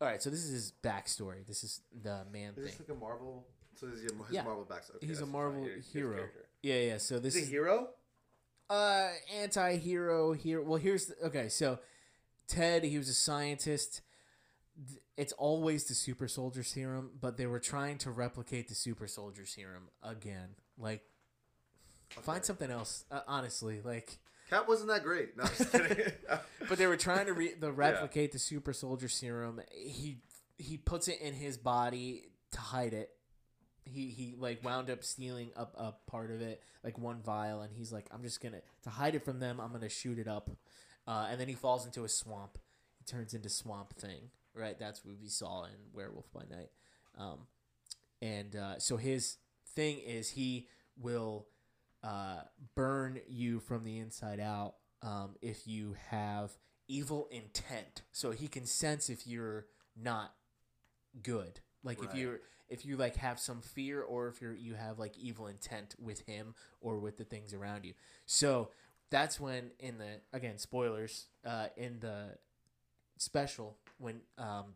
All 0.00 0.06
right, 0.08 0.22
so 0.22 0.30
this 0.30 0.44
is 0.44 0.50
his 0.52 0.72
backstory. 0.82 1.46
This 1.46 1.64
is 1.64 1.80
the 2.02 2.24
man 2.32 2.50
Is 2.50 2.54
thing. 2.54 2.64
this 2.64 2.78
like 2.80 2.88
a 2.96 3.00
Marvel? 3.00 3.46
So 3.74 3.86
this 3.86 3.96
is 4.00 4.02
his 4.02 4.12
Yeah. 4.30 4.42
Marvel 4.44 4.64
backstory. 4.64 4.96
Okay, 4.96 5.06
He's 5.06 5.20
a 5.20 5.26
Marvel 5.26 5.62
fine. 5.64 5.82
Hero. 5.92 6.24
Yeah, 6.62 6.74
yeah. 6.80 6.98
So 6.98 7.18
this 7.18 7.34
Is 7.34 7.42
is 7.42 7.48
a 7.48 7.50
hero? 7.50 7.88
uh 8.70 9.08
anti-hero 9.34 10.34
hero 10.34 10.62
well 10.62 10.78
here's 10.78 11.06
the, 11.06 11.14
okay 11.24 11.48
so 11.48 11.78
ted 12.46 12.84
he 12.84 12.98
was 12.98 13.08
a 13.08 13.14
scientist 13.14 14.02
it's 15.16 15.32
always 15.32 15.84
the 15.84 15.94
super 15.94 16.28
soldier 16.28 16.62
serum 16.62 17.08
but 17.18 17.38
they 17.38 17.46
were 17.46 17.58
trying 17.60 17.96
to 17.96 18.10
replicate 18.10 18.68
the 18.68 18.74
super 18.74 19.06
soldier 19.08 19.46
serum 19.46 19.88
again 20.02 20.48
like 20.76 21.00
find 22.10 22.44
something 22.44 22.70
else 22.70 23.06
uh, 23.10 23.20
honestly 23.26 23.80
like 23.82 24.18
Cap 24.50 24.68
wasn't 24.68 24.88
that 24.90 25.02
great. 25.02 25.36
No, 25.36 25.44
I'm 25.44 25.50
just 25.50 25.72
kidding. 25.72 26.12
but 26.68 26.78
they 26.78 26.86
were 26.86 26.96
trying 26.96 27.26
to 27.26 27.32
re- 27.32 27.54
the 27.58 27.72
replicate 27.72 28.32
the 28.32 28.38
super 28.38 28.72
soldier 28.72 29.08
serum. 29.08 29.60
He 29.72 30.18
he 30.56 30.76
puts 30.76 31.08
it 31.08 31.20
in 31.20 31.34
his 31.34 31.56
body 31.56 32.24
to 32.52 32.60
hide 32.60 32.94
it. 32.94 33.10
He 33.84 34.08
he 34.08 34.34
like 34.38 34.64
wound 34.64 34.90
up 34.90 35.04
stealing 35.04 35.50
up 35.56 35.74
a 35.76 35.92
part 36.10 36.30
of 36.30 36.40
it 36.42 36.62
like 36.84 36.98
one 36.98 37.22
vial 37.22 37.62
and 37.62 37.72
he's 37.72 37.90
like 37.90 38.06
i'm 38.12 38.22
just 38.22 38.42
gonna 38.42 38.60
to 38.82 38.90
hide 38.90 39.14
it 39.14 39.24
from 39.24 39.40
them 39.40 39.60
i'm 39.60 39.72
gonna 39.72 39.88
shoot 39.88 40.18
it 40.18 40.28
up. 40.28 40.50
Uh, 41.06 41.26
and 41.30 41.40
then 41.40 41.48
he 41.48 41.54
falls 41.54 41.86
into 41.86 42.04
a 42.04 42.08
swamp. 42.08 42.58
He 42.98 43.04
turns 43.06 43.32
into 43.32 43.48
swamp 43.48 43.94
thing 43.94 44.30
right? 44.58 44.78
That's 44.78 45.04
what 45.04 45.14
we 45.20 45.28
saw 45.28 45.64
in 45.64 45.72
werewolf 45.92 46.30
by 46.32 46.42
night. 46.50 46.70
Um, 47.16 47.46
and 48.20 48.54
uh, 48.56 48.78
so 48.78 48.96
his 48.96 49.36
thing 49.74 49.98
is 49.98 50.30
he 50.30 50.68
will 51.00 51.46
uh, 52.02 52.40
burn 52.74 53.20
you 53.28 53.60
from 53.60 53.84
the 53.84 53.98
inside 53.98 54.40
out 54.40 54.74
um, 55.02 55.36
if 55.42 55.66
you 55.66 55.96
have 56.10 56.52
evil 56.86 57.28
intent. 57.30 58.02
So 58.12 58.30
he 58.30 58.48
can 58.48 58.66
sense 58.66 59.08
if 59.10 59.26
you're 59.26 59.66
not 60.00 60.34
good. 61.22 61.60
Like 61.84 62.02
if 62.02 62.14
you're 62.14 62.40
if 62.68 62.84
you 62.84 62.96
like 62.96 63.16
have 63.16 63.38
some 63.38 63.60
fear 63.60 64.02
or 64.02 64.28
if 64.28 64.40
you're 64.42 64.54
you 64.54 64.74
have 64.74 64.98
like 64.98 65.16
evil 65.16 65.46
intent 65.46 65.94
with 65.98 66.20
him 66.26 66.54
or 66.80 66.98
with 66.98 67.16
the 67.16 67.24
things 67.24 67.54
around 67.54 67.84
you. 67.84 67.94
So 68.26 68.70
that's 69.10 69.40
when 69.40 69.70
in 69.78 69.98
the 69.98 70.20
again 70.32 70.58
spoilers 70.58 71.26
uh, 71.46 71.68
in 71.76 72.00
the 72.00 72.36
special 73.16 73.76
when 73.98 74.20
um, 74.36 74.74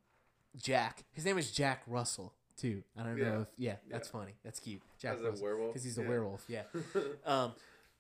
Jack 0.57 1.05
his 1.13 1.25
name 1.25 1.39
is 1.39 1.51
Jack 1.51 1.83
Russell 1.87 2.35
too. 2.57 2.83
I 2.99 3.03
don't 3.03 3.19
Yeah. 3.19 3.25
know 3.31 3.41
if 3.43 3.49
yeah 3.57 3.77
that's 3.89 4.09
Yeah. 4.09 4.13
funny 4.21 4.35
that's 4.45 4.61
cute 4.61 4.83
Jack 4.99 5.19
As 5.19 5.41
a 5.41 5.43
werewolf? 5.43 5.73
because 5.73 5.85
he's 5.85 5.99
a 5.99 6.03
Yeah. 6.03 6.09
werewolf 6.09 6.45
yeah 6.49 6.63
um 7.25 7.53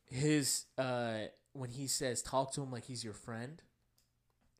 his 0.07 0.64
uh 0.78 1.24
when 1.53 1.70
he 1.70 1.86
says 1.86 2.22
talk 2.22 2.53
to 2.53 2.62
him 2.62 2.70
like 2.70 2.84
he's 2.84 3.03
your 3.05 3.14
friend 3.14 3.62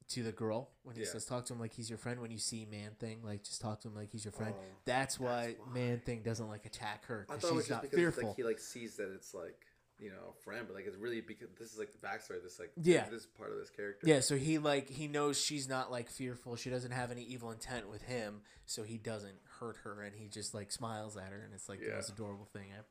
to 0.09 0.23
the 0.23 0.33
girl 0.33 0.71
when 0.83 0.95
he 0.97 1.03
Yeah. 1.03 1.09
says 1.09 1.25
talk 1.25 1.47
to 1.47 1.55
him 1.55 1.61
like 1.61 1.73
he's 1.73 1.89
your 1.89 1.99
friend 1.99 2.21
when 2.21 2.31
you 2.31 2.39
see 2.39 2.67
man 2.67 2.91
thing 2.99 3.23
like 3.23 3.43
just 3.45 3.61
talk 3.61 3.81
to 3.81 3.89
him 3.89 3.95
like 3.95 4.11
he's 4.11 4.25
your 4.25 4.33
friend 4.33 4.55
Oh, 4.57 4.63
that's 4.85 5.19
why 5.19 5.47
that's 5.47 5.59
why. 5.59 5.73
man 5.73 6.01
thing 6.01 6.23
doesn't 6.23 6.49
like 6.49 6.67
attack 6.67 7.07
her 7.07 7.27
I 7.31 7.37
thought 7.37 7.53
it 7.53 7.55
was 7.55 7.65
she's 7.65 7.69
just 7.69 7.71
not 7.71 7.83
because 7.83 7.97
fearful 7.97 8.29
like 8.29 8.37
he 8.37 8.43
like 8.45 8.59
sees 8.59 8.97
that 8.97 9.11
it's 9.15 9.33
like 9.33 9.65
you 9.99 10.11
know 10.11 10.35
friend, 10.45 10.65
but 10.67 10.75
like 10.75 10.87
it's 10.87 10.97
really 10.97 11.21
because 11.21 11.49
this 11.59 11.73
is 11.73 11.79
like 11.79 11.93
the 11.93 11.99
backstory. 11.99 12.43
This 12.43 12.59
like 12.59 12.73
Yeah. 12.83 13.05
this 13.11 13.21
is 13.23 13.27
part 13.27 13.53
of 13.53 13.59
this 13.59 13.71
character. 13.71 14.07
yeah 14.09 14.21
so 14.21 14.37
he 14.37 14.59
like 14.59 14.89
he 14.89 15.07
knows 15.07 15.41
she's 15.41 15.69
not 15.69 15.91
like 15.93 16.11
fearful 16.11 16.57
she 16.57 16.71
doesn't 16.71 16.91
have 16.91 17.11
any 17.11 17.23
evil 17.23 17.51
intent 17.53 17.89
with 17.89 18.03
him 18.03 18.41
so 18.67 18.83
he 18.83 18.99
doesn't 18.99 19.37
hurt 19.61 19.77
her 19.85 20.03
and 20.03 20.17
he 20.17 20.27
just 20.29 20.55
like 20.55 20.73
smiles 20.73 21.17
at 21.17 21.31
her 21.31 21.43
and 21.45 21.55
it's 21.55 21.69
like 21.69 21.79
the 21.81 21.87
Yeah. 21.87 21.95
most 21.97 22.09
adorable 22.11 22.47
thing 22.53 22.67
ever 22.77 22.87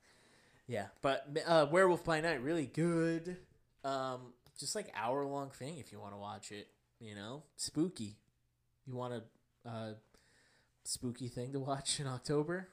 yeah 0.68 0.86
but 1.02 1.28
uh 1.46 1.66
werewolf 1.70 2.06
by 2.06 2.22
night 2.22 2.42
really 2.42 2.66
good 2.68 3.36
um 3.84 4.34
just 4.58 4.76
like 4.76 4.90
hour 4.96 5.26
long 5.26 5.50
thing 5.50 5.80
if 5.80 5.92
you 5.92 6.00
want 6.00 6.14
to 6.14 6.18
watch 6.18 6.52
it 6.52 6.68
you 7.00 7.14
know 7.16 7.44
spooky 7.58 8.16
you 8.86 8.96
want 8.96 9.14
a 9.14 9.24
uh 9.68 9.94
spooky 10.84 11.28
thing 11.28 11.52
to 11.52 11.60
watch 11.60 12.00
in 12.00 12.08
october 12.08 12.70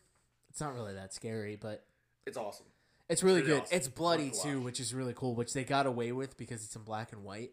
it's 0.49 0.61
not 0.61 0.75
really 0.75 0.95
that 0.95 1.13
scary 1.13 1.57
but 1.57 1.85
it's 2.27 2.37
awesome. 2.37 2.67
It's 3.09 3.23
really 3.23 3.41
Really 3.41 3.53
good. 3.55 3.63
awesome. 3.63 3.77
It's 3.77 3.89
bloody 3.89 4.29
Worth 4.31 4.43
too, 4.43 4.61
which 4.61 4.81
is 4.81 4.95
really 4.95 5.15
cool. 5.15 5.35
Which 5.35 5.53
they 5.53 5.65
got 5.65 5.87
away 5.87 6.13
with 6.13 6.37
because 6.37 6.65
it's 6.65 6.77
in 6.77 6.83
black 6.83 7.13
and 7.13 7.25
white. 7.25 7.53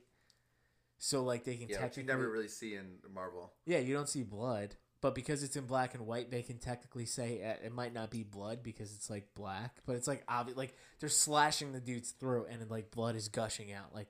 So 0.97 1.23
like 1.23 1.43
they 1.43 1.55
can 1.57 1.67
Yeah, 1.69 1.75
which 1.83 1.93
technically, 1.95 2.03
you 2.03 2.07
never 2.07 2.29
really 2.31 2.47
see 2.47 2.75
in 2.75 2.97
Marvel. 3.13 3.53
yeah, 3.65 3.79
you 3.79 3.93
don't 3.93 4.09
see 4.09 4.23
blood, 4.23 4.75
but 5.01 5.13
because 5.13 5.43
it's 5.43 5.55
in 5.55 5.65
black 5.65 5.93
and 5.93 6.07
white, 6.07 6.31
they 6.31 6.41
can 6.41 6.57
technically 6.57 7.05
say 7.05 7.43
uh, 7.43 7.65
it 7.65 7.73
might 7.73 7.93
not 7.93 8.09
be 8.09 8.23
blood 8.23 8.63
because 8.63 8.93
it's 8.95 9.09
like 9.09 9.27
black, 9.35 9.81
but 9.85 9.95
it's 9.97 10.07
like 10.07 10.23
obvious. 10.27 10.57
Like 10.57 10.73
they're 10.99 11.09
slashing 11.09 11.73
the 11.73 11.81
dude's 11.81 12.11
throat 12.11 12.47
and 12.49 12.69
like 12.71 12.91
blood 12.91 13.15
is 13.15 13.27
gushing 13.27 13.71
out. 13.73 13.93
Like 13.93 14.07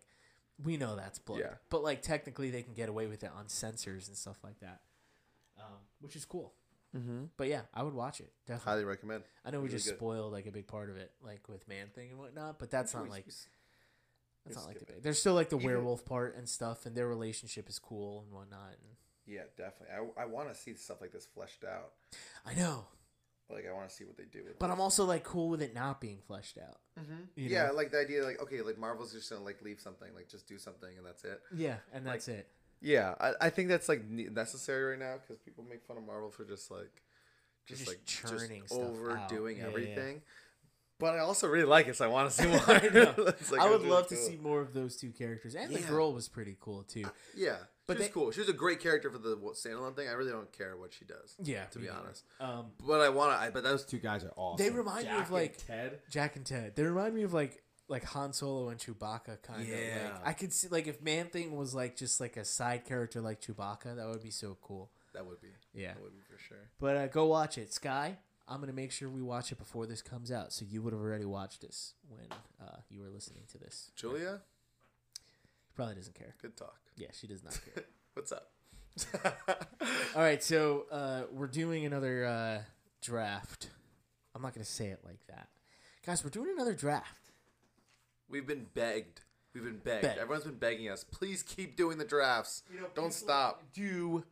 we 0.63 0.77
know 0.77 0.95
that's 0.95 1.19
blood, 1.19 1.39
Yeah. 1.41 1.53
but 1.69 1.83
like 1.83 2.01
technically 2.01 2.49
they 2.51 2.61
can 2.61 2.73
get 2.73 2.87
away 2.87 3.07
with 3.07 3.23
it 3.23 3.31
on 3.35 3.45
sensors 3.47 4.07
and 4.07 4.15
stuff 4.15 4.37
like 4.43 4.59
that, 4.61 4.81
um, 5.59 5.79
which 5.99 6.15
is 6.15 6.23
cool. 6.23 6.53
Mm-hmm. 6.95 7.25
But 7.37 7.47
yeah, 7.47 7.61
I 7.73 7.83
would 7.83 7.93
watch 7.93 8.19
it 8.21 8.31
definitely. 8.47 8.71
Highly 8.71 8.83
recommend. 8.85 9.23
I 9.43 9.51
know 9.51 9.59
we 9.59 9.65
really 9.65 9.77
just 9.77 9.89
good. 9.89 9.97
spoiled 9.97 10.31
like 10.31 10.45
a 10.45 10.51
big 10.51 10.67
part 10.67 10.89
of 10.89 10.97
it, 10.97 11.11
like 11.21 11.47
with 11.49 11.67
man 11.67 11.87
thing 11.93 12.11
and 12.11 12.19
whatnot, 12.19 12.57
but 12.59 12.71
that's 12.71 12.93
not 12.93 13.09
like 13.09 13.25
that's 14.45 14.55
not 14.57 14.65
like 14.67 14.75
the 14.75 14.79
skip 14.79 14.89
it. 14.89 14.95
big. 14.95 15.03
There's 15.03 15.19
still 15.19 15.33
like 15.33 15.49
the 15.49 15.57
Even- 15.57 15.67
werewolf 15.67 16.05
part 16.05 16.35
and 16.37 16.47
stuff, 16.47 16.85
and 16.85 16.95
their 16.95 17.07
relationship 17.07 17.67
is 17.69 17.79
cool 17.79 18.21
and 18.25 18.31
whatnot. 18.33 18.69
And 18.69 18.95
Yeah, 19.25 19.41
definitely. 19.57 19.95
I, 20.17 20.23
I 20.23 20.25
want 20.25 20.49
to 20.53 20.55
see 20.55 20.73
stuff 20.75 21.01
like 21.01 21.11
this 21.11 21.25
fleshed 21.25 21.63
out. 21.65 21.91
I 22.45 22.53
know, 22.53 22.85
Like 23.49 23.65
I 23.69 23.73
want 23.73 23.89
to 23.89 23.95
see 23.95 24.03
what 24.05 24.17
they 24.17 24.25
do 24.31 24.43
with. 24.45 24.59
but 24.59 24.69
it. 24.69 24.73
I'm 24.73 24.79
also 24.81 25.03
like 25.05 25.23
cool 25.23 25.49
with 25.49 25.61
it 25.61 25.73
not 25.73 25.99
being 25.99 26.19
fleshed 26.27 26.57
out. 26.59 26.77
Mm-hmm. 26.99 27.21
you 27.35 27.49
Yeah, 27.49 27.71
like 27.71 27.91
the 27.91 27.99
idea, 27.99 28.23
like 28.23 28.39
okay, 28.43 28.61
like 28.61 28.77
Marvel's 28.77 29.11
just 29.13 29.29
gonna 29.29 29.43
like 29.43 29.61
leave 29.61 29.79
something, 29.79 30.13
like 30.15 30.29
just 30.29 30.47
do 30.47 30.57
something, 30.59 30.95
and 30.95 31.05
that's 31.05 31.23
it. 31.25 31.41
Yeah, 31.53 31.77
and 31.93 32.05
that's 32.05 32.27
it. 32.27 32.47
Yeah, 32.81 33.15
I, 33.19 33.31
I 33.41 33.49
think 33.49 33.69
that's 33.69 33.89
like 33.89 34.07
necessary 34.09 34.91
right 34.91 34.99
now 34.99 35.15
because 35.21 35.39
people 35.39 35.63
make 35.69 35.83
fun 35.85 35.97
of 35.97 36.03
Marvel 36.05 36.29
for 36.29 36.45
just 36.45 36.69
like, 36.71 37.01
just, 37.67 37.85
Just 37.85 37.89
like 37.91 38.05
churning 38.05 38.61
just 38.61 38.73
stuff 38.75 38.83
out. 38.87 38.89
overdoing 38.95 39.57
Yeah, 39.57 39.63
yeah, 39.63 39.67
yeah. 39.69 39.73
everything. 39.73 40.21
But 40.97 41.15
I 41.15 41.19
also 41.19 41.47
really 41.47 41.65
like 41.65 41.87
it, 41.87 41.97
so 41.97 42.05
I 42.05 42.07
want 42.07 42.29
to 42.31 42.35
see 42.41 42.47
more. 42.49 42.61
I 42.67 42.87
know. 42.93 43.13
It's, 43.27 43.51
like, 43.51 43.59
I 43.59 43.65
would 43.69 43.81
really 43.81 43.89
love 43.91 44.07
to 44.07 44.15
see 44.15 44.37
more 44.37 44.61
of 44.61 44.73
those 44.73 44.95
two 44.95 45.11
characters, 45.11 45.53
and 45.55 45.69
the 45.73 45.81
girl 45.81 46.13
was 46.13 46.29
pretty 46.29 46.55
cool 46.61 46.83
too. 46.83 47.03
Yeah, 47.35 47.57
But 47.85 47.87
but 47.87 47.93
she 47.95 47.97
was 47.99 48.07
they- 48.07 48.13
cool. 48.13 48.31
She 48.31 48.39
was 48.39 48.49
a 48.49 48.53
great 48.53 48.79
character 48.79 49.09
for 49.11 49.17
the 49.17 49.35
what, 49.35 49.55
standalone 49.55 49.93
thing. 49.95 50.07
I 50.07 50.13
really 50.13 50.31
don't 50.31 50.49
care 50.53 50.77
what 50.77 50.93
she 50.93 51.03
does. 51.03 51.35
Yeah, 51.43 51.65
to 51.65 51.79
be 51.79 51.87
neither. 51.87 51.99
honest. 51.99 52.23
Um, 52.39 52.67
But 52.85 53.01
I 53.01 53.09
want 53.09 53.33
to. 53.33 53.37
I, 53.37 53.49
but 53.49 53.63
those 53.63 53.83
two 53.83 53.97
guys 53.99 54.23
are 54.23 54.31
awesome. 54.37 54.63
They 54.65 54.71
remind 54.71 55.05
me 55.07 55.17
of, 55.17 55.31
like, 55.31 55.57
Ted. 55.67 55.99
Jack 56.09 56.37
and 56.37 56.45
Ted. 56.45 56.77
They 56.77 56.83
remind 56.83 57.13
me 57.13 57.23
of 57.23 57.33
like 57.33 57.61
like 57.87 58.03
Han 58.05 58.33
Solo 58.33 58.69
and 58.69 58.79
Chewbacca 58.79 59.41
kind 59.43 59.61
of. 59.61 59.67
Yeah. 59.67 59.75
Like, 60.15 60.27
I 60.27 60.33
could 60.33 60.53
see 60.53 60.67
like 60.69 60.87
if 60.87 61.01
Man 61.01 61.27
Thing 61.27 61.55
was 61.55 61.73
like 61.75 61.95
just 61.95 62.19
like 62.19 62.37
a 62.37 62.45
side 62.45 62.85
character 62.85 63.21
like 63.21 63.41
Chewbacca, 63.41 63.95
that 63.95 64.07
would 64.07 64.23
be 64.23 64.31
so 64.31 64.57
cool. 64.61 64.89
That 65.13 65.25
would 65.25 65.39
be. 65.41 65.49
Yeah. 65.73 65.93
That 65.93 66.01
would 66.03 66.13
be 66.13 66.21
for 66.21 66.37
sure. 66.41 66.69
But 66.79 66.97
uh, 66.97 67.07
go 67.07 67.25
watch 67.25 67.57
it, 67.57 67.73
Sky. 67.73 68.17
I'm 68.47 68.59
gonna 68.59 68.73
make 68.73 68.91
sure 68.91 69.09
we 69.09 69.21
watch 69.23 69.51
it 69.51 69.57
before 69.57 69.87
this 69.87 70.01
comes 70.03 70.31
out, 70.31 70.53
so 70.53 70.65
you 70.69 70.81
would 70.83 70.93
have 70.93 71.01
already 71.01 71.25
watched 71.25 71.61
this 71.61 71.93
when 72.09 72.27
uh, 72.61 72.77
you 72.89 73.01
were 73.01 73.09
listening 73.09 73.43
to 73.51 73.57
this. 73.57 73.91
Julia, 73.95 74.41
Probably 75.75 75.95
doesn't 75.95 76.13
care. 76.15 76.35
good 76.41 76.55
talk. 76.55 76.79
Yeah, 76.95 77.07
she 77.11 77.25
does 77.27 77.43
not 77.43 77.59
care. 77.73 77.83
What's 78.13 78.31
up? 78.31 78.51
All 80.15 80.21
right, 80.21 80.41
so 80.43 80.85
uh, 80.91 81.23
we're 81.31 81.47
doing 81.47 81.85
another 81.85 82.25
uh, 82.25 82.59
draft. 83.01 83.69
I'm 84.35 84.41
not 84.41 84.53
gonna 84.53 84.63
say 84.63 84.87
it 84.87 84.99
like 85.03 85.19
that, 85.27 85.47
guys. 86.05 86.23
We're 86.23 86.29
doing 86.29 86.51
another 86.55 86.73
draft. 86.75 87.24
We've 88.29 88.47
been 88.47 88.67
begged 88.73 89.21
We've 89.55 89.63
been 89.63 89.77
begged. 89.77 90.01
Begged. 90.01 90.19
Everyone's 90.19 90.43
been 90.43 90.55
begging 90.57 90.89
us. 90.89 91.05
Please 91.05 91.41
keep 91.41 91.77
doing 91.77 91.97
the 91.97 92.03
drafts. 92.03 92.61
people 92.69 92.89
Don't 92.93 93.13
stop. 93.13 93.63
Do 93.73 94.25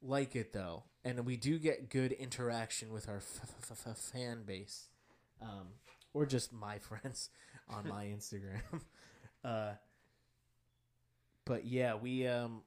like 0.00 0.34
it 0.34 0.54
though, 0.54 0.84
and 1.04 1.26
we 1.26 1.36
do 1.36 1.58
get 1.58 1.90
good 1.90 2.12
interaction 2.12 2.90
with 2.90 3.06
our 3.06 3.18
f- 3.18 3.40
f- 3.70 3.86
f- 3.86 3.98
fan 3.98 4.44
base, 4.44 4.88
um, 5.42 5.68
or 6.14 6.24
just 6.24 6.54
my 6.54 6.78
friends 6.78 7.28
on 7.68 7.86
my 7.86 8.06
Instagram. 8.06 8.80
uh, 9.44 9.72
but 11.44 11.66
yeah, 11.66 11.94
we 11.94 12.26
um, 12.26 12.62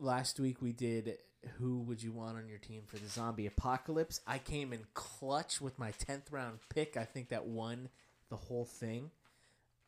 last 0.00 0.40
week 0.40 0.60
we 0.60 0.72
did. 0.72 1.18
Who 1.58 1.78
would 1.82 2.02
you 2.02 2.10
want 2.10 2.38
on 2.38 2.48
your 2.48 2.58
team 2.58 2.82
for 2.86 2.96
the 2.96 3.06
zombie 3.06 3.46
apocalypse? 3.46 4.20
I 4.26 4.38
came 4.38 4.72
in 4.72 4.80
clutch 4.94 5.60
with 5.60 5.78
my 5.78 5.92
tenth 5.92 6.32
round 6.32 6.58
pick. 6.74 6.96
I 6.96 7.04
think 7.04 7.28
that 7.28 7.46
won 7.46 7.88
the 8.30 8.36
whole 8.36 8.64
thing, 8.64 9.12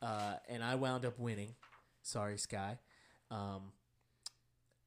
uh, 0.02 0.34
and 0.48 0.62
I 0.62 0.74
wound 0.76 1.04
up 1.04 1.18
winning. 1.18 1.54
Sorry, 2.02 2.38
Sky. 2.38 2.78
Um, 3.30 3.72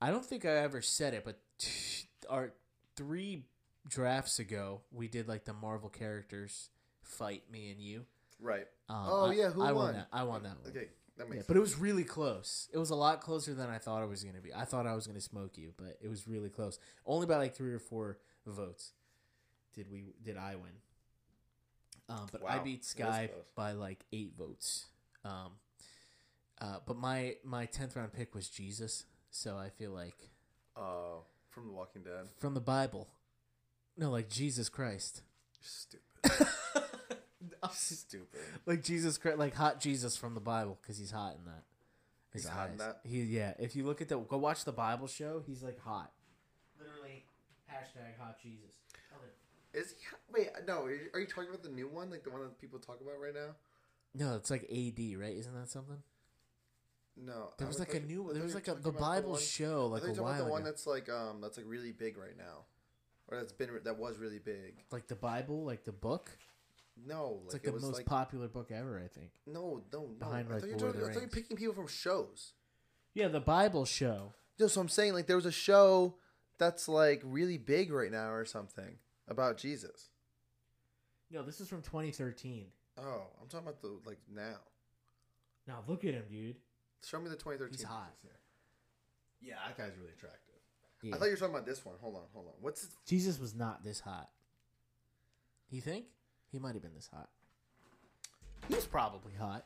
I 0.02 0.10
don't 0.10 0.26
think 0.26 0.46
I 0.46 0.50
ever 0.58 0.82
said 0.82 1.14
it, 1.14 1.24
but 1.26 1.40
t- 1.60 2.08
our 2.30 2.54
three 2.96 3.44
drafts 3.88 4.40
ago, 4.40 4.82
we 4.92 5.08
did 5.08 5.28
like 5.28 5.46
the 5.46 5.54
Marvel 5.54 5.90
characters 5.90 6.70
fight 7.04 7.44
me 7.52 7.70
and 7.72 7.80
you. 7.80 8.06
Right. 8.40 8.68
Um, 8.90 9.06
Oh, 9.08 9.26
I- 9.30 9.34
yeah, 9.34 9.50
who 9.52 9.62
I 9.62 9.72
won? 9.72 9.86
won 9.86 9.94
that. 9.96 10.08
I 10.12 10.24
won 10.24 10.44
that 10.44 10.60
one. 10.62 10.70
Okay, 10.70 10.88
that 11.18 11.30
makes 11.30 11.38
Yeah, 11.38 11.44
but 11.48 11.58
it 11.58 11.60
was 11.60 11.78
really 11.78 12.04
close. 12.04 12.68
It 12.74 12.78
was 12.80 12.90
a 12.90 12.96
lot 12.96 13.22
closer 13.22 13.54
than 13.54 13.70
I 13.70 13.78
thought 13.78 14.02
it 14.02 14.10
was 14.10 14.24
going 14.24 14.36
to 14.36 14.42
be. 14.42 14.54
I 14.54 14.66
thought 14.66 14.88
I 14.88 14.96
was 14.96 15.06
going 15.06 15.18
to 15.20 15.22
smoke 15.22 15.58
you, 15.58 15.74
but 15.78 15.98
it 16.02 16.08
was 16.08 16.28
really 16.28 16.50
close. 16.50 16.80
Only 17.06 17.28
by 17.28 17.38
like 17.38 17.54
three 17.56 17.74
or 17.74 17.80
four 17.80 18.18
votes 18.48 18.94
did 19.74 19.92
we 19.92 20.16
did 20.24 20.38
I 20.38 20.56
win. 20.56 20.72
Um, 22.10 22.28
but 22.32 22.42
I 22.48 22.58
beat 22.60 22.84
Sky 22.84 23.30
by 23.56 23.74
like 23.74 24.04
eight 24.12 24.34
votes. 24.38 24.88
Um, 25.24 25.52
uh, 26.60 26.78
but 26.86 26.98
my 26.98 27.36
my 27.44 27.66
tenth 27.66 27.96
round 27.96 28.14
pick 28.14 28.34
was 28.36 28.50
Jesus, 28.50 29.06
so 29.30 29.58
I 29.58 29.70
feel 29.70 29.92
like 29.92 30.30
Oh, 30.78 31.24
from 31.50 31.68
The 31.68 31.74
Walking 31.74 32.04
Dead. 32.04 32.28
from 32.38 32.54
the 32.54 32.62
Bible. 32.62 33.08
No, 33.98 34.10
like 34.12 34.30
Jesus 34.30 34.70
Christ. 34.70 35.22
Stupid. 35.62 36.06
I'm 37.64 37.70
Stupid. 37.74 38.40
like 38.66 38.84
Jesus 38.84 39.18
Christ, 39.18 39.38
like 39.38 39.56
hot 39.56 39.80
Jesus 39.80 40.16
from 40.18 40.34
the 40.34 40.40
Bible, 40.40 40.78
because 40.82 40.98
he's 40.98 41.12
hot 41.12 41.36
in 41.38 41.46
that. 41.46 41.64
His 42.34 42.44
He's 42.44 42.52
hot 42.52 42.70
in 42.72 42.78
that? 42.78 43.00
He 43.04 43.22
yeah. 43.24 43.54
If 43.60 43.76
you 43.76 43.86
look 43.86 44.02
at 44.02 44.08
the 44.10 44.18
go 44.18 44.38
watch 44.38 44.64
the 44.66 44.72
Bible 44.72 45.08
show, 45.08 45.44
he's 45.46 45.62
like 45.62 45.80
hot. 45.80 46.12
Literally, 46.80 47.26
hashtag 47.72 48.18
hot 48.20 48.38
Jesus. 48.42 48.76
Is 49.74 49.92
he? 49.92 50.06
Wait, 50.34 50.50
no. 50.68 50.84
Are 51.14 51.20
you 51.20 51.26
talking 51.28 51.50
about 51.50 51.64
the 51.64 51.70
new 51.70 51.88
one, 51.88 52.10
like 52.10 52.24
the 52.24 52.30
one 52.30 52.42
that 52.42 52.60
people 52.60 52.78
talk 52.80 53.00
about 53.02 53.20
right 53.22 53.34
now? 53.34 53.56
No, 54.14 54.36
it's 54.36 54.52
like 54.52 54.64
AD, 54.64 55.00
right? 55.20 55.36
Isn't 55.38 55.54
that 55.56 55.70
something? 55.70 55.98
No. 57.18 57.50
There 57.58 57.68
was 57.68 57.80
like 57.80 57.94
a 57.94 58.00
new. 58.00 58.32
There 58.34 58.44
was 58.44 58.56
like 58.56 58.68
a 58.68 58.76
the 58.76 58.92
Bible 58.92 59.38
show 59.38 59.88
like 59.88 60.04
a 60.04 60.06
you 60.08 60.12
were 60.12 60.16
talking 60.18 60.24
while 60.24 60.46
the 60.46 60.50
one 60.52 60.64
that's 60.64 60.88
like 60.88 61.10
um 61.10 61.42
that's 61.42 61.58
like 61.58 61.66
really 61.68 61.92
big 61.92 62.18
right 62.18 62.38
now, 62.38 62.66
or 63.28 63.38
that's 63.38 63.54
been 63.54 63.70
that 63.84 63.98
was 63.98 64.18
really 64.18 64.40
big. 64.40 64.76
Like 64.92 65.08
the 65.08 65.16
Bible, 65.16 65.64
like 65.66 65.84
the 65.84 65.92
book. 65.92 66.32
No, 67.06 67.40
It's 67.46 67.54
like, 67.54 67.66
like, 67.66 67.74
it 67.74 67.80
the 67.80 67.86
most 67.88 67.98
like 67.98 68.06
popular 68.06 68.48
book 68.48 68.70
ever, 68.72 69.02
I 69.04 69.08
think. 69.08 69.32
no, 69.48 69.82
no, 69.94 70.02
no. 70.02 70.08
behind, 70.20 70.50
I 70.50 70.54
like, 70.56 70.62
thought 70.62 70.68
you 70.70 70.76
were 70.76 70.80
Lord 70.82 70.96
of 70.96 71.02
talking- 71.02 71.02
the 71.02 71.10
I 71.10 71.14
thought 71.14 71.14
you 71.14 71.14
were 71.14 71.20
Rings. 71.22 71.34
picking 71.34 71.58
people 71.58 71.74
from 71.74 71.88
shows. 71.88 72.54
Yeah, 73.14 73.28
the 73.30 73.40
Bible 73.40 73.86
show. 73.86 74.34
No, 74.60 74.68
so 74.68 74.82
I'm 74.82 74.90
saying 74.90 75.14
like 75.14 75.26
there 75.26 75.36
was 75.38 75.46
a 75.46 75.52
show 75.52 76.16
that's 76.60 76.88
like 76.88 77.22
really 77.24 77.58
big 77.58 77.92
right 77.92 78.12
now 78.12 78.32
or 78.32 78.46
something 78.46 78.98
about 79.28 79.58
Jesus. 79.58 80.10
No, 81.32 81.44
this 81.44 81.60
is 81.62 81.70
from 81.70 81.82
2013. 81.82 82.68
Oh, 82.98 83.24
I'm 83.42 83.48
talking 83.48 83.68
about 83.68 83.82
the 83.82 83.98
like 84.06 84.20
now. 84.34 84.60
Now 85.68 85.84
look 85.88 86.04
at 86.06 86.14
him, 86.14 86.24
dude. 86.30 86.56
Show 87.06 87.20
me 87.20 87.30
the 87.30 87.36
2013. 87.36 87.78
He's 87.78 87.84
hot. 87.84 88.10
Jesus 88.10 88.20
here. 88.22 88.32
Yeah, 89.42 89.56
that 89.68 89.78
guy's 89.78 89.98
really 89.98 90.12
attractive. 90.12 90.56
Yeah. 91.02 91.16
I 91.16 91.18
thought 91.18 91.26
you 91.26 91.32
were 91.32 91.38
talking 91.38 91.56
about 91.56 91.66
this 91.66 91.84
one. 91.84 91.96
Hold 92.02 92.16
on, 92.16 92.22
hold 92.34 92.48
on. 92.48 92.54
What's 92.62 92.82
his, 92.82 92.90
Jesus 93.08 93.40
was 93.40 93.56
not 93.56 93.84
this 93.84 94.00
hot. 94.00 94.30
You 95.72 95.82
think? 95.82 96.06
He 96.52 96.60
might 96.60 96.74
have 96.74 96.82
been 96.84 96.94
this 96.94 97.10
hot. 97.12 97.30
He 98.68 98.76
was 98.76 98.86
probably 98.86 99.34
hot. 99.34 99.66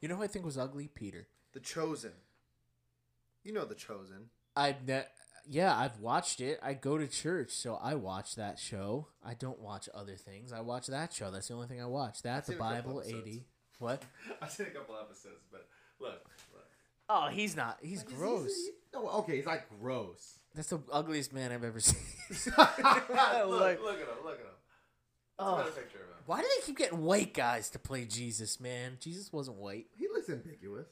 You 0.00 0.08
know 0.08 0.16
who 0.16 0.22
I 0.22 0.28
think 0.28 0.44
was 0.44 0.56
ugly? 0.58 0.88
Peter. 0.88 1.26
the 1.52 1.60
Chosen? 1.60 2.12
You 3.42 3.52
know 3.52 3.64
the 3.64 3.74
Chosen. 3.74 4.30
I've 4.54 4.86
ne- 4.86 5.04
yeah, 5.48 5.76
I've 5.76 5.98
watched 6.00 6.40
it. 6.40 6.58
I 6.62 6.74
go 6.74 6.98
to 6.98 7.06
church, 7.06 7.50
so 7.50 7.76
I 7.82 7.94
watch 7.94 8.34
that 8.36 8.58
show. 8.58 9.08
I 9.24 9.34
don't 9.34 9.60
watch 9.60 9.88
other 9.94 10.16
things. 10.16 10.52
I 10.52 10.60
watch 10.60 10.86
that 10.88 11.12
show. 11.12 11.30
That's 11.30 11.48
the 11.48 11.54
only 11.54 11.66
thing 11.66 11.80
I 11.82 11.86
watch. 11.86 12.22
That 12.22 12.46
the 12.46 12.52
seen 12.52 12.60
a 12.60 12.64
couple 12.64 12.94
Bible, 12.94 13.02
eighty. 13.06 13.44
What? 13.78 14.02
I've 14.42 14.50
seen 14.50 14.66
a 14.66 14.70
couple 14.70 14.96
episodes, 14.96 15.44
but 15.50 15.66
look, 16.00 16.24
look. 16.52 16.66
Oh, 17.08 17.28
he's 17.28 17.56
not. 17.56 17.78
He's 17.82 18.02
gross. 18.02 18.52
No, 18.94 19.08
okay, 19.08 19.36
he's 19.36 19.46
like 19.46 19.68
gross. 19.80 20.38
That's 20.54 20.68
the 20.68 20.80
ugliest 20.92 21.32
man 21.32 21.52
I've 21.52 21.64
ever 21.64 21.80
seen. 21.80 21.96
look, 22.56 22.68
Like- 22.76 23.80
look 23.82 23.94
at 23.96 24.00
him. 24.00 24.24
Look 24.24 24.34
at 24.34 24.40
him. 24.40 24.46
That's 25.38 25.40
Oh. 25.42 25.58
a 25.60 25.64
picture 25.64 25.98
of 25.98 26.04
him. 26.04 26.16
Oh, 26.18 26.22
why 26.26 26.40
do 26.42 26.46
they 26.54 26.66
keep 26.66 26.76
getting 26.76 27.02
white 27.02 27.32
guys 27.32 27.70
to 27.70 27.78
play 27.78 28.04
Jesus, 28.04 28.60
man? 28.60 28.98
Jesus 29.00 29.32
wasn't 29.32 29.56
white. 29.56 29.86
He 29.96 30.06
looks 30.08 30.28
ambiguous. 30.28 30.86